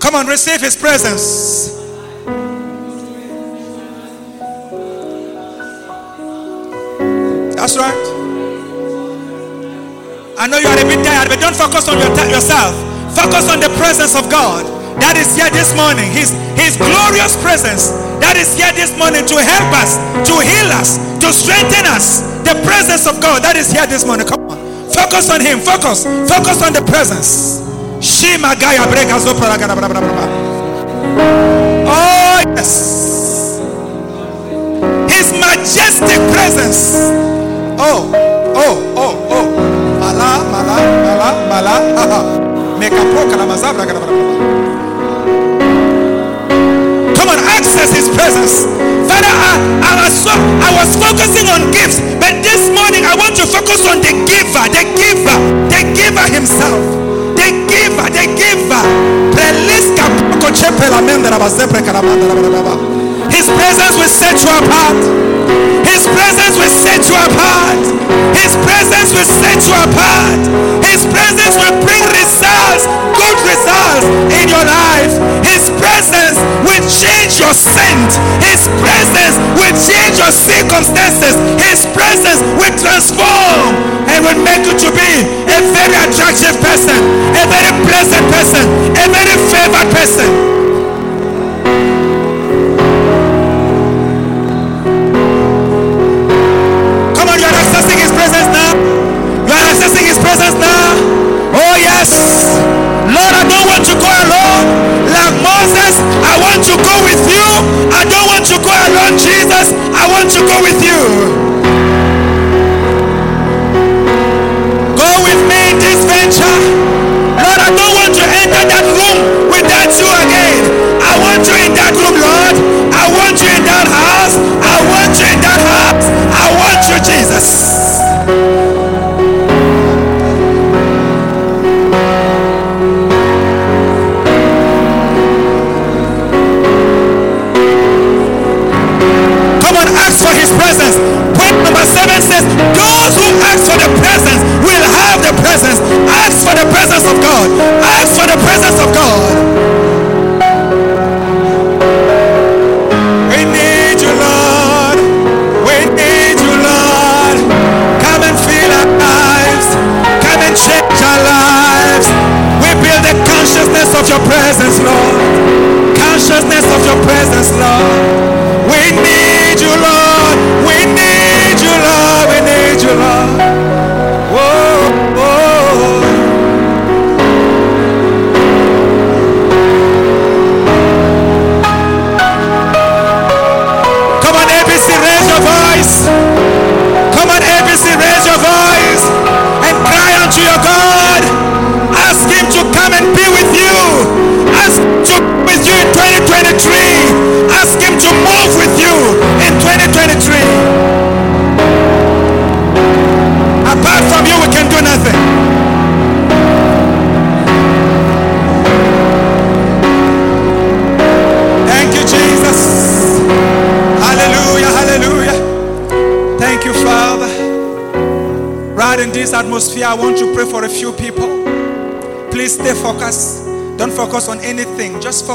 Come 0.00 0.14
on, 0.14 0.26
receive 0.26 0.62
His 0.62 0.74
presence. 0.74 1.76
That's 7.52 7.76
right. 7.76 7.92
I 10.40 10.48
know 10.48 10.56
you 10.56 10.64
are 10.64 10.80
a 10.80 10.88
bit 10.88 11.04
tired, 11.04 11.28
but 11.28 11.44
don't 11.44 11.52
focus 11.52 11.92
on 11.92 12.00
your 12.00 12.08
yourself. 12.32 12.72
Focus 13.12 13.52
on 13.52 13.60
the 13.60 13.68
presence 13.76 14.16
of 14.16 14.30
God 14.32 14.64
that 15.04 15.20
is 15.20 15.36
here 15.36 15.52
this 15.52 15.76
morning. 15.76 16.08
His, 16.08 16.32
His 16.56 16.80
glorious 16.80 17.36
presence 17.44 17.92
that 18.24 18.40
is 18.40 18.56
here 18.56 18.72
this 18.72 18.96
morning 18.96 19.28
to 19.28 19.36
help 19.44 19.68
us, 19.76 20.00
to 20.24 20.40
heal 20.40 20.72
us, 20.72 20.96
to 21.20 21.28
strengthen 21.36 21.84
us. 21.84 22.24
The 22.48 22.56
presence 22.64 23.04
of 23.06 23.20
God 23.20 23.42
that 23.44 23.56
is 23.56 23.70
here 23.70 23.84
this 23.84 24.06
morning. 24.06 24.26
Come 24.26 24.48
on. 24.48 24.63
Focus 24.94 25.28
on 25.30 25.40
Him. 25.40 25.58
Focus. 25.58 26.06
Focus 26.30 26.62
on 26.62 26.72
the 26.72 26.82
presence. 26.86 27.58
Shima 27.98 28.54
Gaya 28.54 28.86
Oh, 31.86 32.38
yes. 32.54 33.58
His 35.10 35.32
majestic 35.34 36.20
presence. 36.30 36.94
Oh, 37.76 38.06
oh, 38.54 38.74
oh, 38.94 39.14
oh. 39.34 39.46
Mala, 39.98 40.44
mala, 40.46 40.76
mala, 41.02 41.28
mala. 41.50 41.74
Come 47.16 47.28
on, 47.28 47.38
access 47.50 47.90
His 47.92 48.08
presence. 48.14 48.93
I, 49.44 49.60
I, 49.84 49.92
was 50.00 50.16
I 50.24 50.70
was 50.80 50.90
focusing 50.96 51.46
on 51.52 51.68
gifts, 51.68 52.00
but 52.16 52.40
this 52.40 52.72
morning 52.72 53.04
I 53.04 53.14
want 53.14 53.36
to 53.36 53.44
focus 53.44 53.84
on 53.84 54.00
the 54.00 54.12
giver, 54.24 54.64
the 54.72 54.84
giver, 54.96 55.38
the 55.68 55.80
giver 55.92 56.26
Himself. 56.32 56.80
The 57.36 57.48
giver, 57.68 58.08
the 58.08 58.24
giver. 58.40 58.84
His 63.34 63.46
presence 63.50 63.94
will 63.98 64.08
set 64.08 64.40
you 64.40 64.48
apart. 64.48 64.96
His 65.84 66.06
presence 66.08 66.56
will 66.56 66.72
set 66.72 67.02
you 67.04 67.16
apart. 67.16 67.82
His 68.32 68.56
presence 68.64 69.10
will 69.12 69.28
set 69.28 69.60
you 69.68 69.74
apart. 69.74 70.40
His 70.88 71.04
presence 71.04 71.54
will 71.60 71.76
bring 71.84 72.04
results, 72.16 72.88
good 73.18 73.38
results 73.44 74.06
in 74.40 74.48
your 74.48 74.64
life. 74.64 75.12
His 75.44 75.68
presence 75.76 76.23
will 76.64 76.84
change 76.88 77.38
your 77.40 77.54
scent. 77.54 78.10
His 78.42 78.66
presence 78.80 79.36
will 79.58 79.74
change 79.74 80.18
your 80.18 80.32
circumstances. 80.32 81.34
His 81.60 81.86
presence 81.92 82.40
will 82.58 82.74
transform 82.78 83.74
and 84.08 84.18
will 84.24 84.40
make 84.42 84.64
you 84.66 84.76
to 84.78 84.90
be 84.94 85.10
a 85.50 85.58
very 85.74 85.96
attractive 86.06 86.56
person, 86.62 86.98
a 87.34 87.44
very 87.50 87.72
pleasant 87.86 88.24
person, 88.30 88.64
a 88.94 89.04
very 89.10 89.36
favored 89.50 89.88
person. 89.92 90.53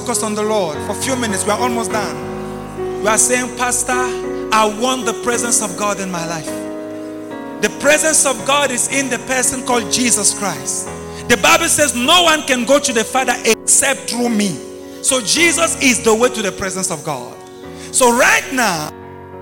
Focus 0.09 0.23
on 0.23 0.33
the 0.33 0.41
Lord. 0.41 0.75
For 0.87 0.93
a 0.93 1.01
few 1.01 1.15
minutes, 1.15 1.45
we 1.45 1.51
are 1.51 1.59
almost 1.59 1.91
done. 1.91 3.01
We 3.01 3.07
are 3.07 3.17
saying, 3.19 3.55
Pastor, 3.57 3.93
I 3.93 4.65
want 4.81 5.05
the 5.05 5.13
presence 5.23 5.61
of 5.61 5.77
God 5.77 5.99
in 5.99 6.09
my 6.09 6.25
life. 6.25 6.47
The 7.61 7.69
presence 7.79 8.25
of 8.25 8.35
God 8.47 8.71
is 8.71 8.91
in 8.91 9.11
the 9.11 9.19
person 9.27 9.63
called 9.67 9.93
Jesus 9.93 10.35
Christ. 10.35 10.87
The 11.29 11.37
Bible 11.37 11.67
says 11.67 11.95
no 11.95 12.23
one 12.23 12.41
can 12.47 12.65
go 12.65 12.79
to 12.79 12.91
the 12.91 13.03
Father 13.03 13.35
except 13.45 14.09
through 14.09 14.29
me. 14.29 14.49
So 15.03 15.21
Jesus 15.21 15.79
is 15.79 16.03
the 16.03 16.15
way 16.15 16.29
to 16.29 16.41
the 16.41 16.53
presence 16.53 16.89
of 16.89 17.03
God. 17.03 17.37
So 17.93 18.11
right 18.11 18.49
now, 18.51 18.89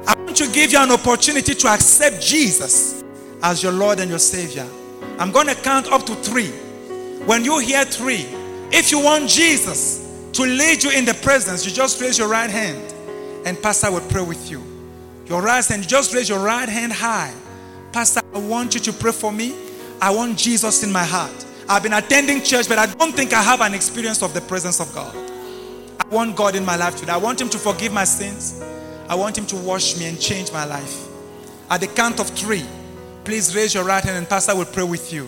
I 0.06 0.15
want 0.19 0.35
to 0.35 0.52
give 0.52 0.73
you 0.73 0.80
an 0.80 0.91
opportunity 0.91 1.53
to 1.53 1.68
accept 1.69 2.22
Jesus 2.22 3.06
as 3.41 3.64
your 3.64 3.72
Lord 3.72 4.02
and 4.02 4.10
your 4.10 4.19
Savior. 4.19 4.68
I'm 5.18 5.31
going 5.31 5.48
to 5.48 5.56
count 5.56 5.88
up 5.94 6.06
to 6.07 6.15
three. 6.15 6.49
When 7.26 7.45
you 7.45 7.60
hear 7.60 7.85
three, 7.85 8.26
if 8.69 8.91
you 8.91 8.99
want 9.02 9.30
Jesus 9.30 9.97
to 10.38 10.43
lead 10.43 10.84
you 10.84 10.91
in 10.91 11.03
the 11.03 11.15
presence, 11.15 11.65
you 11.65 11.72
just 11.72 11.99
raise 11.99 12.19
your 12.19 12.27
right 12.27 12.49
hand 12.49 12.93
and 13.43 13.59
Pastor 13.59 13.89
will 13.89 14.01
pray 14.01 14.22
with 14.22 14.51
you. 14.51 14.61
Your 15.26 15.41
right 15.41 15.65
hand, 15.65 15.88
just 15.88 16.14
raise 16.14 16.30
your 16.30 16.38
right 16.39 16.69
hand 16.69 16.93
high. 16.93 17.34
Pastor, 17.91 18.22
I 18.35 18.38
want 18.38 18.76
you 18.76 18.80
to 18.81 18.93
pray 18.93 19.11
for 19.11 19.31
me. 19.31 19.55
I 19.99 20.11
want 20.11 20.38
Jesus 20.38 20.84
in 20.84 20.91
my 20.91 21.03
heart. 21.03 21.43
I've 21.68 21.81
been 21.81 21.93
attending 21.93 22.43
church, 22.43 22.69
but 22.69 22.77
I 22.77 22.85
don't 22.85 23.14
think 23.14 23.34
I 23.34 23.41
have 23.41 23.61
an 23.61 23.73
experience 23.73 24.22
of 24.22 24.35
the 24.35 24.41
presence 24.41 24.80
of 24.80 24.93
God. 24.93 25.15
I 25.99 26.07
want 26.14 26.35
God 26.35 26.55
in 26.55 26.64
my 26.64 26.76
life 26.76 26.95
today. 26.95 27.14
I 27.14 27.18
want 27.18 27.41
Him 27.41 27.49
to 27.49 27.57
forgive 27.57 27.91
my 27.91 28.03
sins. 28.03 28.61
I 29.09 29.15
want 29.15 29.35
Him 29.35 29.47
to 29.47 29.55
wash 29.55 29.97
me 29.97 30.05
and 30.05 30.22
change 30.22 30.51
my 30.51 30.65
life. 30.65 31.07
At 31.72 31.81
the 31.81 31.88
count 31.88 32.19
of 32.19 32.30
three, 32.30 32.64
please 33.23 33.55
raise 33.55 33.73
your 33.73 33.85
right 33.85 34.03
hand 34.03 34.18
and 34.18 34.30
Pastor 34.30 34.55
will 34.55 34.65
pray 34.65 34.84
with 34.84 35.11
you. 35.11 35.26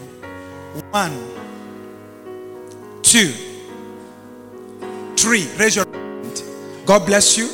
One, 0.91 1.17
two, 3.01 3.33
three. 5.21 5.47
Raise 5.57 5.75
your 5.75 5.85
hand. 5.91 6.43
God 6.85 7.05
bless 7.05 7.37
you. 7.37 7.49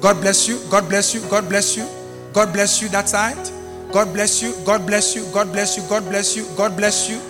God 0.00 0.20
bless 0.20 0.48
you. 0.48 0.58
God 0.70 0.88
bless 0.88 1.14
you. 1.14 1.20
God 1.28 1.48
bless 1.48 1.76
you. 1.76 1.86
God 2.32 2.52
bless 2.52 2.82
you. 2.82 2.88
That 2.88 3.08
side. 3.08 3.50
God 3.92 4.12
bless 4.12 4.42
you. 4.42 4.54
God 4.64 4.86
bless 4.86 5.14
you. 5.14 5.24
God 5.32 5.52
bless 5.52 5.76
you. 5.76 5.82
God 5.88 6.04
bless 6.08 6.36
you. 6.36 6.46
God 6.56 6.76
bless 6.76 7.10
you. 7.10 7.20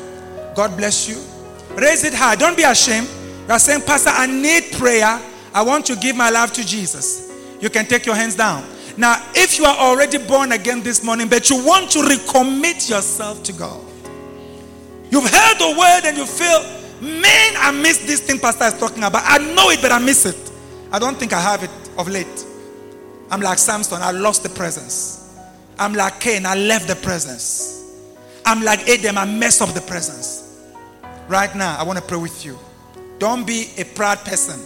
God 0.55 0.77
bless 0.77 1.09
you. 1.09 1.17
Raise 1.77 2.05
it 2.05 2.15
high. 2.15 2.37
Don't 2.37 2.57
be 2.57 2.63
ashamed. 2.63 3.09
You 3.49 3.55
are 3.55 3.59
saying, 3.59 3.83
Pastor, 3.83 4.11
I 4.11 4.27
need 4.27 4.73
prayer. 4.73 5.21
I 5.53 5.63
want 5.63 5.87
to 5.87 5.97
give 5.97 6.15
my 6.17 6.31
life 6.31 6.53
to 6.55 6.65
Jesus. 6.65 7.33
You 7.61 7.69
can 7.69 7.87
take 7.87 8.07
your 8.07 8.15
hands 8.15 8.37
down. 8.37 8.65
Now, 8.97 9.17
if 9.35 9.59
you 9.59 9.65
are 9.65 9.77
already 9.77 10.19
born 10.19 10.53
again 10.53 10.83
this 10.83 11.03
morning, 11.03 11.29
but 11.29 11.51
you 11.51 11.65
want 11.65 11.91
to 11.93 12.01
recommit 12.01 12.89
yourself 12.91 13.43
to 13.45 13.53
God, 13.53 13.81
you've 15.11 15.29
heard 15.29 15.59
the 15.59 15.75
word 15.79 16.03
and 16.05 16.17
you 16.17 16.27
feel, 16.27 16.82
man, 17.03 17.55
I 17.59 17.73
miss 17.73 17.99
this 18.07 18.21
thing 18.21 18.39
Pastor 18.39 18.65
is 18.65 18.79
talking 18.79 19.03
about. 19.03 19.23
I 19.27 19.39
know 19.55 19.71
it, 19.71 19.83
but 19.83 19.93
I 19.93 19.99
miss 19.99 20.25
it. 20.25 20.53
I 20.93 20.99
don't 20.99 21.17
think 21.17 21.33
I 21.33 21.41
have 21.41 21.63
it 21.63 21.71
of 21.99 22.09
late. 22.09 22.47
I'm 23.31 23.41
like 23.41 23.59
Samson, 23.59 24.03
I 24.03 24.11
lost 24.11 24.43
the 24.43 24.49
presence. 24.49 25.39
I'm 25.79 25.95
like 25.95 26.21
Cain, 26.21 26.47
I 26.47 26.55
left 26.55 26.87
the 26.87 26.97
presence. 26.97 27.99
I'm 28.45 28.63
like 28.63 28.89
Adam, 28.89 29.19
I 29.19 29.25
messed 29.25 29.63
up 29.63 29.71
the 29.71 29.81
presence. 29.81 30.61
Right 31.29 31.55
now, 31.55 31.77
I 31.79 31.83
want 31.83 31.99
to 31.99 32.05
pray 32.05 32.19
with 32.19 32.45
you. 32.45 32.59
Don't 33.19 33.47
be 33.47 33.71
a 33.79 33.85
proud 33.85 34.19
person. 34.19 34.61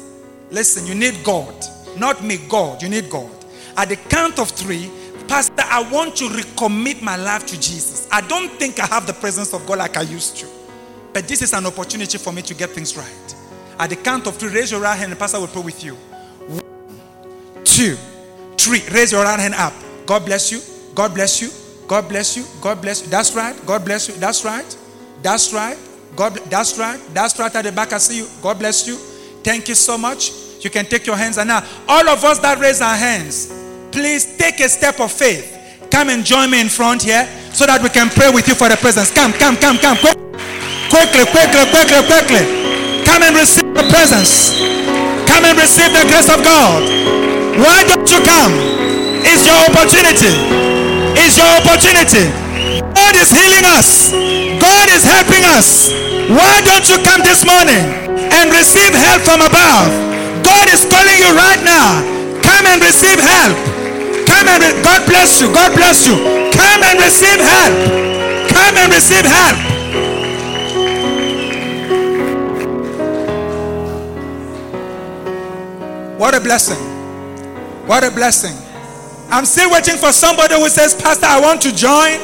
Listen, 0.51 0.87
you 0.87 0.95
need 0.95 1.23
God. 1.25 1.55
Not 1.97 2.25
me, 2.25 2.39
God. 2.49 2.83
You 2.83 2.89
need 2.89 3.11
God. 3.11 3.31
At 3.77 3.89
the 3.89 3.97
count 3.97 4.39
of 4.39 4.49
three, 4.51 4.91
Pastor, 5.29 5.63
I 5.65 5.89
want 5.91 6.17
to 6.17 6.29
recommit 6.29 7.03
my 7.03 7.17
life 7.17 7.47
to 7.47 7.55
Jesus. 7.55 8.09
I 8.11 8.21
don't 8.23 8.51
think 8.53 8.81
I 8.81 8.87
have 8.87 9.07
the 9.07 9.13
presence 9.13 9.53
of 9.53 9.67
God 9.67 9.79
like 9.79 9.97
I 9.97 10.03
used 10.03 10.37
to. 10.39 10.47
But 11.17 11.27
this 11.27 11.41
is 11.41 11.55
an 11.55 11.65
opportunity 11.65 12.19
for 12.19 12.31
me 12.31 12.43
to 12.43 12.53
get 12.53 12.69
things 12.73 12.95
right. 12.95 13.35
At 13.79 13.89
the 13.89 13.97
count 13.97 14.27
of 14.27 14.37
three, 14.37 14.51
raise 14.51 14.71
your 14.71 14.83
right 14.83 14.99
hand 14.99 15.13
and 15.13 15.19
Pastor 15.19 15.41
will 15.41 15.47
pray 15.47 15.63
with 15.63 15.83
you. 15.83 15.95
One, 15.95 17.65
two, 17.65 17.97
three. 18.59 18.83
Raise 18.93 19.13
your 19.13 19.25
right 19.25 19.41
hand 19.41 19.55
up. 19.55 19.73
God 20.05 20.27
bless 20.27 20.53
you. 20.53 20.61
God 20.95 21.15
bless 21.15 21.41
you. 21.41 21.49
God 21.89 22.07
bless 22.07 22.37
you. 22.37 22.45
God 22.61 22.83
bless 22.83 23.03
you. 23.03 23.09
That's 23.09 23.35
right. 23.35 23.57
God 23.65 23.83
bless 23.87 24.09
you. 24.11 24.15
That's 24.17 24.45
right. 24.45 24.77
That's 25.23 25.55
right. 25.55 25.79
God, 26.17 26.35
that's 26.51 26.79
right. 26.79 27.01
That's 27.15 27.39
right 27.39 27.57
at 27.57 27.65
the 27.65 27.73
back. 27.73 27.95
I 27.95 27.97
see 27.97 28.19
you. 28.19 28.29
God 28.43 28.59
bless 28.59 28.87
you. 28.87 28.97
Thank 29.43 29.71
you 29.71 29.75
so 29.75 29.97
much. 29.97 30.33
You 30.61 30.69
can 30.69 30.85
take 30.85 31.07
your 31.07 31.17
hands 31.17 31.39
and 31.39 31.49
now, 31.49 31.65
all 31.89 32.07
of 32.11 32.23
us 32.25 32.41
that 32.41 32.59
raise 32.59 32.83
our 32.83 32.95
hands, 32.95 33.47
please 33.91 34.37
take 34.37 34.61
a 34.61 34.69
step 34.69 35.01
of 35.01 35.11
faith. 35.11 35.89
Come 35.91 36.11
and 36.11 36.27
join 36.27 36.51
me 36.51 36.61
in 36.61 36.69
front 36.69 37.05
here 37.05 37.27
so 37.55 37.65
that 37.65 37.83
we 37.83 37.89
can 37.89 38.11
pray 38.11 38.29
with 38.31 38.47
you 38.49 38.55
for 38.55 38.69
the 38.69 38.77
presence. 38.77 39.11
Come, 39.11 39.33
come, 39.33 39.57
come, 39.57 39.79
come. 39.79 40.26
Quick. 40.91 41.11
Quickly, 41.11 41.25
quickly, 41.33 41.65
quickly, 41.73 42.01
quickly. 42.07 42.43
Come 43.05 43.23
and 43.23 43.35
receive 43.37 43.67
the 43.75 43.85
presence. 43.91 44.55
Come 45.27 45.45
and 45.45 45.57
receive 45.59 45.91
the 45.93 46.05
grace 46.07 46.31
of 46.31 46.43
God. 46.43 46.83
Why 47.59 47.83
don't 47.89 48.07
you 48.07 48.21
come? 48.23 48.53
It's 49.27 49.47
your 49.47 49.59
opportunity. 49.67 50.31
It's 51.19 51.37
your 51.37 51.49
opportunity. 51.59 52.31
God 52.95 53.15
is 53.19 53.31
healing 53.33 53.67
us. 53.77 54.13
God 54.63 54.87
is 54.95 55.03
helping 55.03 55.45
us. 55.57 55.91
Why 56.31 56.61
don't 56.63 56.87
you 56.89 56.99
come 57.03 57.23
this 57.23 57.43
morning 57.47 57.83
and 58.31 58.51
receive 58.53 58.95
help 58.95 59.23
from 59.23 59.43
above? 59.43 59.91
God 60.45 60.67
is 60.71 60.87
calling 60.87 61.19
you 61.19 61.31
right 61.35 61.63
now. 61.67 62.03
Come 62.43 62.67
and 62.67 62.79
receive 62.83 63.19
help. 63.19 63.57
Come 64.27 64.47
and 64.49 64.61
re- 64.63 64.79
God 64.83 65.03
bless 65.07 65.41
you. 65.41 65.51
God 65.53 65.75
bless 65.75 66.07
you. 66.07 66.17
Come 66.55 66.83
and 66.83 66.99
receive 67.01 67.41
help. 67.41 67.75
Come 68.51 68.75
and 68.79 68.93
receive 68.93 69.27
help. 69.27 69.76
What 76.17 76.35
a 76.35 76.41
blessing. 76.41 76.79
What 77.87 78.03
a 78.05 78.11
blessing. 78.11 78.57
I'm 79.31 79.45
still 79.45 79.71
waiting 79.71 79.97
for 79.97 80.13
somebody 80.13 80.55
who 80.55 80.69
says, 80.69 80.95
Pastor, 80.95 81.27
I 81.27 81.41
want 81.41 81.61
to 81.63 81.75
join. 81.75 82.19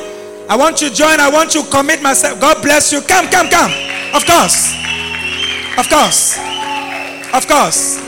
I 0.48 0.56
want 0.56 0.76
to 0.78 0.90
join. 0.90 1.20
I 1.20 1.28
want 1.28 1.50
to 1.52 1.62
commit 1.70 2.02
myself. 2.02 2.40
God 2.40 2.62
bless 2.62 2.92
you. 2.92 3.00
Come, 3.02 3.28
come, 3.28 3.48
come. 3.48 3.70
Of 4.14 4.24
course. 4.24 4.74
Of 5.78 5.88
course. 5.88 6.38
Of 7.34 7.46
course. 7.46 8.00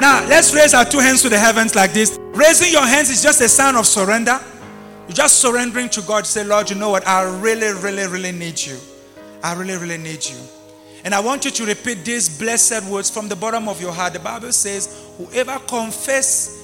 Now, 0.00 0.26
let's 0.28 0.54
raise 0.54 0.72
our 0.72 0.84
two 0.84 0.98
hands 0.98 1.22
to 1.22 1.28
the 1.28 1.38
heavens 1.38 1.74
like 1.74 1.92
this. 1.92 2.18
Raising 2.32 2.72
your 2.72 2.86
hands 2.86 3.10
is 3.10 3.22
just 3.22 3.40
a 3.40 3.48
sign 3.48 3.76
of 3.76 3.86
surrender. 3.86 4.40
You're 5.06 5.16
just 5.16 5.40
surrendering 5.40 5.90
to 5.90 6.02
God. 6.02 6.26
Say, 6.26 6.44
Lord, 6.44 6.70
you 6.70 6.76
know 6.76 6.90
what? 6.90 7.06
I 7.06 7.22
really, 7.40 7.72
really, 7.82 8.06
really 8.06 8.32
need 8.32 8.60
you. 8.60 8.78
I 9.42 9.54
really, 9.54 9.76
really 9.76 9.98
need 9.98 10.24
you. 10.24 10.36
And 11.04 11.14
I 11.14 11.20
want 11.20 11.44
you 11.44 11.50
to 11.50 11.66
repeat 11.66 12.04
these 12.04 12.38
blessed 12.38 12.84
words 12.84 13.08
from 13.08 13.28
the 13.28 13.36
bottom 13.36 13.68
of 13.68 13.80
your 13.80 13.92
heart. 13.92 14.12
The 14.12 14.20
Bible 14.20 14.52
says, 14.52 15.06
Whoever 15.16 15.58
confess 15.60 16.58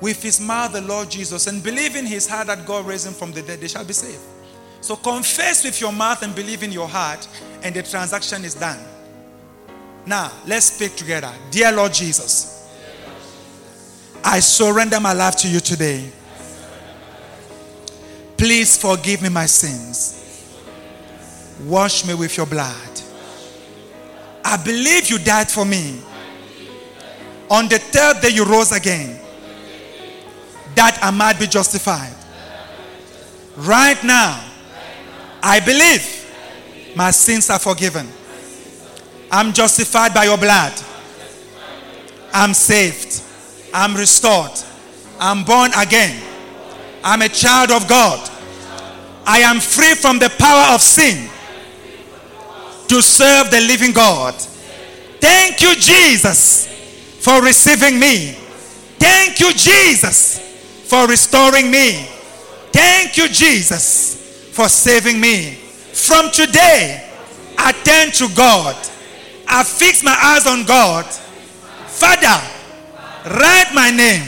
with 0.00 0.22
his 0.22 0.40
mouth 0.40 0.72
the 0.72 0.80
Lord 0.80 1.10
Jesus 1.10 1.46
and 1.46 1.62
believe 1.62 1.94
in 1.94 2.06
his 2.06 2.26
heart 2.26 2.48
that 2.48 2.66
God 2.66 2.86
raised 2.86 3.06
him 3.06 3.12
from 3.12 3.32
the 3.32 3.42
dead, 3.42 3.60
they 3.60 3.68
shall 3.68 3.84
be 3.84 3.92
saved. 3.92 4.22
So 4.80 4.96
confess 4.96 5.64
with 5.64 5.80
your 5.80 5.92
mouth 5.92 6.22
and 6.22 6.34
believe 6.34 6.62
in 6.62 6.72
your 6.72 6.88
heart, 6.88 7.28
and 7.62 7.74
the 7.74 7.82
transaction 7.82 8.44
is 8.44 8.54
done. 8.54 8.78
Now, 10.06 10.32
let's 10.46 10.66
speak 10.66 10.96
together. 10.96 11.32
Dear 11.50 11.72
Lord 11.72 11.92
Jesus, 11.92 12.68
I 14.24 14.40
surrender 14.40 14.98
my 14.98 15.12
life 15.12 15.36
to 15.38 15.48
you 15.48 15.60
today. 15.60 16.10
Please 18.36 18.80
forgive 18.80 19.22
me 19.22 19.28
my 19.28 19.44
sins. 19.44 20.16
Wash 21.64 22.06
me 22.06 22.14
with 22.14 22.36
your 22.38 22.46
blood. 22.46 22.89
I 24.44 24.56
believe 24.62 25.10
you 25.10 25.18
died 25.18 25.50
for 25.50 25.64
me. 25.64 26.00
On 27.50 27.68
the 27.68 27.78
third 27.78 28.20
day, 28.20 28.28
you 28.28 28.44
rose 28.44 28.72
again 28.72 29.18
that 30.74 30.98
I 31.02 31.10
might 31.10 31.38
be 31.38 31.46
justified. 31.46 32.14
Right 33.56 34.02
now, 34.04 34.42
I 35.42 35.60
believe 35.60 36.94
my 36.96 37.10
sins 37.10 37.50
are 37.50 37.58
forgiven. 37.58 38.08
I'm 39.30 39.52
justified 39.52 40.14
by 40.14 40.24
your 40.24 40.38
blood. 40.38 40.72
I'm 42.32 42.54
saved. 42.54 43.22
I'm 43.74 43.94
restored. 43.94 44.52
I'm 45.18 45.44
born 45.44 45.70
again. 45.76 46.22
I'm 47.02 47.22
a 47.22 47.28
child 47.28 47.70
of 47.70 47.88
God. 47.88 48.28
I 49.26 49.40
am 49.40 49.60
free 49.60 49.94
from 49.94 50.18
the 50.18 50.30
power 50.38 50.74
of 50.74 50.80
sin 50.80 51.30
to 52.90 53.00
serve 53.00 53.52
the 53.52 53.60
living 53.60 53.92
God. 53.92 54.34
Thank 55.20 55.62
you, 55.62 55.76
Jesus, 55.76 56.66
for 57.20 57.40
receiving 57.40 58.00
me. 58.00 58.32
Thank 58.98 59.38
you, 59.38 59.52
Jesus, 59.52 60.40
for 60.88 61.06
restoring 61.06 61.70
me. 61.70 62.08
Thank 62.72 63.16
you, 63.16 63.28
Jesus, 63.28 64.50
for 64.52 64.68
saving 64.68 65.20
me. 65.20 65.52
From 65.92 66.32
today, 66.32 67.08
I 67.56 67.70
turn 67.70 68.10
to 68.10 68.34
God. 68.34 68.74
I 69.46 69.62
fix 69.62 70.02
my 70.02 70.16
eyes 70.20 70.48
on 70.48 70.64
God. 70.66 71.04
Father, 71.86 72.42
write 73.38 73.70
my 73.72 73.92
name 73.92 74.26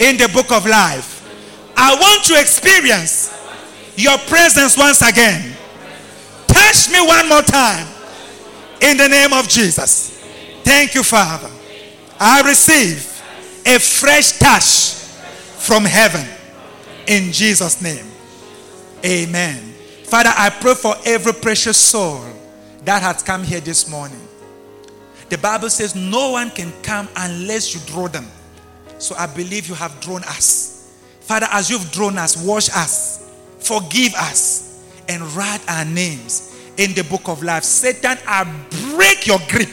in 0.00 0.18
the 0.18 0.28
book 0.34 0.52
of 0.52 0.66
life. 0.66 1.16
I 1.78 1.94
want 1.94 2.24
to 2.24 2.38
experience 2.38 3.34
your 3.96 4.18
presence 4.18 4.76
once 4.76 5.00
again. 5.00 5.56
Touch 6.52 6.90
me 6.90 7.00
one 7.00 7.28
more 7.28 7.42
time 7.42 7.86
in 8.82 8.96
the 8.96 9.08
name 9.08 9.32
of 9.32 9.48
Jesus. 9.48 10.18
Thank 10.62 10.94
you, 10.94 11.02
Father. 11.02 11.50
I 12.18 12.42
receive 12.42 13.06
a 13.66 13.78
fresh 13.78 14.38
touch 14.38 14.94
from 15.58 15.84
heaven 15.84 16.26
in 17.06 17.32
Jesus' 17.32 17.80
name. 17.80 18.06
Amen. 19.04 19.72
Father, 20.04 20.30
I 20.36 20.50
pray 20.50 20.74
for 20.74 20.94
every 21.04 21.32
precious 21.32 21.76
soul 21.76 22.24
that 22.84 23.02
has 23.02 23.22
come 23.22 23.44
here 23.44 23.60
this 23.60 23.88
morning. 23.88 24.20
The 25.28 25.38
Bible 25.38 25.70
says 25.70 25.94
no 25.94 26.32
one 26.32 26.50
can 26.50 26.72
come 26.82 27.08
unless 27.16 27.74
you 27.74 27.80
draw 27.86 28.08
them. 28.08 28.26
So 28.98 29.14
I 29.16 29.26
believe 29.26 29.68
you 29.68 29.74
have 29.74 29.98
drawn 30.00 30.24
us. 30.24 30.98
Father, 31.20 31.46
as 31.50 31.70
you've 31.70 31.90
drawn 31.92 32.18
us, 32.18 32.36
wash 32.44 32.68
us, 32.70 33.32
forgive 33.60 34.14
us, 34.14 34.69
and 35.10 35.22
write 35.34 35.60
our 35.68 35.84
names 35.84 36.54
in 36.76 36.94
the 36.94 37.02
book 37.02 37.28
of 37.28 37.42
life. 37.42 37.64
Satan, 37.64 38.16
I 38.26 38.46
break 38.94 39.26
your 39.26 39.40
grip 39.48 39.68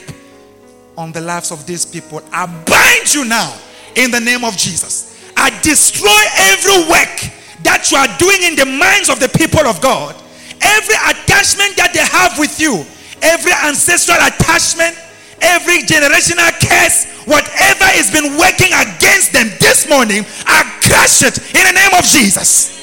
on 0.98 1.12
the 1.12 1.22
lives 1.22 1.52
of 1.52 1.66
these 1.68 1.86
people. 1.86 2.24
I 2.34 2.48
bind 2.66 3.14
you 3.14 3.24
now 3.24 3.54
in 3.96 4.10
the 4.10 4.20
name 4.20 4.44
of 4.44 4.58
Jesus. 4.58 5.14
I 5.38 5.54
destroy 5.62 6.24
every 6.50 6.90
work 6.90 7.16
that 7.62 7.86
you 7.94 8.02
are 8.02 8.10
doing 8.18 8.50
in 8.50 8.58
the 8.58 8.66
minds 8.66 9.14
of 9.14 9.22
the 9.22 9.30
people 9.30 9.62
of 9.62 9.80
God. 9.80 10.18
Every 10.58 10.98
attachment 11.06 11.78
that 11.78 11.94
they 11.94 12.02
have 12.02 12.34
with 12.42 12.58
you, 12.60 12.82
every 13.22 13.54
ancestral 13.70 14.18
attachment, 14.18 14.98
every 15.38 15.86
generational 15.86 16.50
curse, 16.58 17.06
whatever 17.30 17.86
has 17.94 18.10
been 18.10 18.42
working 18.42 18.74
against 18.74 19.38
them 19.38 19.54
this 19.62 19.86
morning, 19.86 20.26
I 20.50 20.66
crush 20.82 21.22
it 21.22 21.38
in 21.54 21.62
the 21.62 21.78
name 21.78 21.94
of 21.94 22.10
Jesus. 22.10 22.74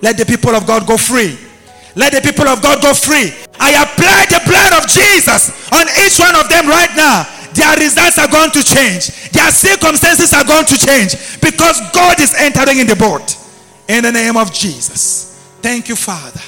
Let 0.00 0.16
the 0.16 0.24
people 0.24 0.54
of 0.54 0.64
God 0.64 0.86
go 0.86 0.96
free. 0.96 1.47
Let 1.98 2.14
the 2.14 2.22
people 2.22 2.46
of 2.46 2.62
God 2.62 2.80
go 2.80 2.94
free. 2.94 3.34
I 3.58 3.74
apply 3.74 4.30
the 4.30 4.38
blood 4.46 4.78
of 4.78 4.86
Jesus 4.86 5.50
on 5.74 5.82
each 6.06 6.14
one 6.22 6.38
of 6.38 6.48
them 6.48 6.70
right 6.70 6.94
now. 6.94 7.26
Their 7.58 7.74
results 7.74 8.18
are 8.22 8.30
going 8.30 8.52
to 8.52 8.62
change. 8.62 9.10
Their 9.34 9.50
circumstances 9.50 10.32
are 10.32 10.44
going 10.44 10.64
to 10.66 10.78
change 10.78 11.40
because 11.40 11.82
God 11.90 12.20
is 12.20 12.34
entering 12.38 12.78
in 12.78 12.86
the 12.86 12.94
boat. 12.94 13.36
In 13.88 14.04
the 14.04 14.12
name 14.12 14.36
of 14.36 14.52
Jesus. 14.52 15.42
Thank 15.60 15.88
you, 15.88 15.96
Father. 15.96 16.40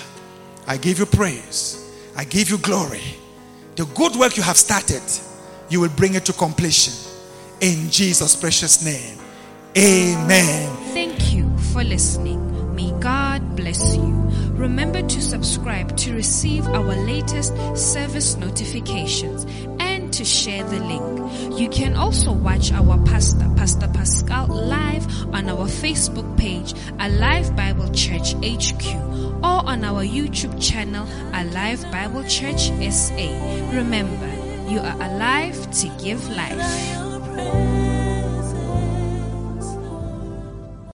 I 0.69 0.77
give 0.77 1.01
you 1.01 1.07
praise. 1.07 1.83
I 2.17 2.23
give 2.23 2.49
you 2.49 2.59
glory. 2.59 3.03
The 3.75 3.87
good 3.87 4.15
work 4.15 4.37
you 4.37 4.45
have 4.45 4.57
started, 4.57 5.03
you 5.69 5.81
will 5.81 5.89
bring 5.97 6.15
it 6.15 6.25
to 6.27 6.33
completion. 6.33 6.95
In 7.61 7.91
Jesus' 7.91 8.37
precious 8.37 8.85
name. 8.85 9.19
Amen. 9.77 10.77
Thank 10.95 11.33
you 11.33 11.51
for 11.73 11.83
listening. 11.83 12.50
May 12.81 12.99
God 12.99 13.57
bless 13.57 13.95
you. 13.95 14.11
Remember 14.55 15.03
to 15.03 15.21
subscribe 15.21 15.95
to 15.99 16.15
receive 16.15 16.67
our 16.67 16.97
latest 17.05 17.55
service 17.77 18.39
notifications 18.39 19.45
and 19.79 20.11
to 20.15 20.25
share 20.25 20.65
the 20.65 20.81
link. 20.81 21.61
You 21.61 21.69
can 21.69 21.95
also 21.95 22.33
watch 22.33 22.73
our 22.73 22.97
pastor, 23.05 23.47
Pastor 23.55 23.87
Pascal, 23.89 24.47
live 24.47 25.07
on 25.35 25.51
our 25.51 25.67
Facebook 25.67 26.39
page, 26.39 26.73
Alive 26.99 27.55
Bible 27.55 27.93
Church 27.93 28.33
HQ, 28.37 28.87
or 29.45 29.61
on 29.69 29.85
our 29.85 30.03
YouTube 30.03 30.57
channel, 30.59 31.07
Alive 31.35 31.83
Bible 31.93 32.25
Church 32.25 32.71
SA. 32.91 33.29
Remember, 33.77 34.31
you 34.71 34.81
are 34.81 34.97
alive 35.03 35.71
to 35.73 35.89
give 36.03 36.27
life. 36.31 37.80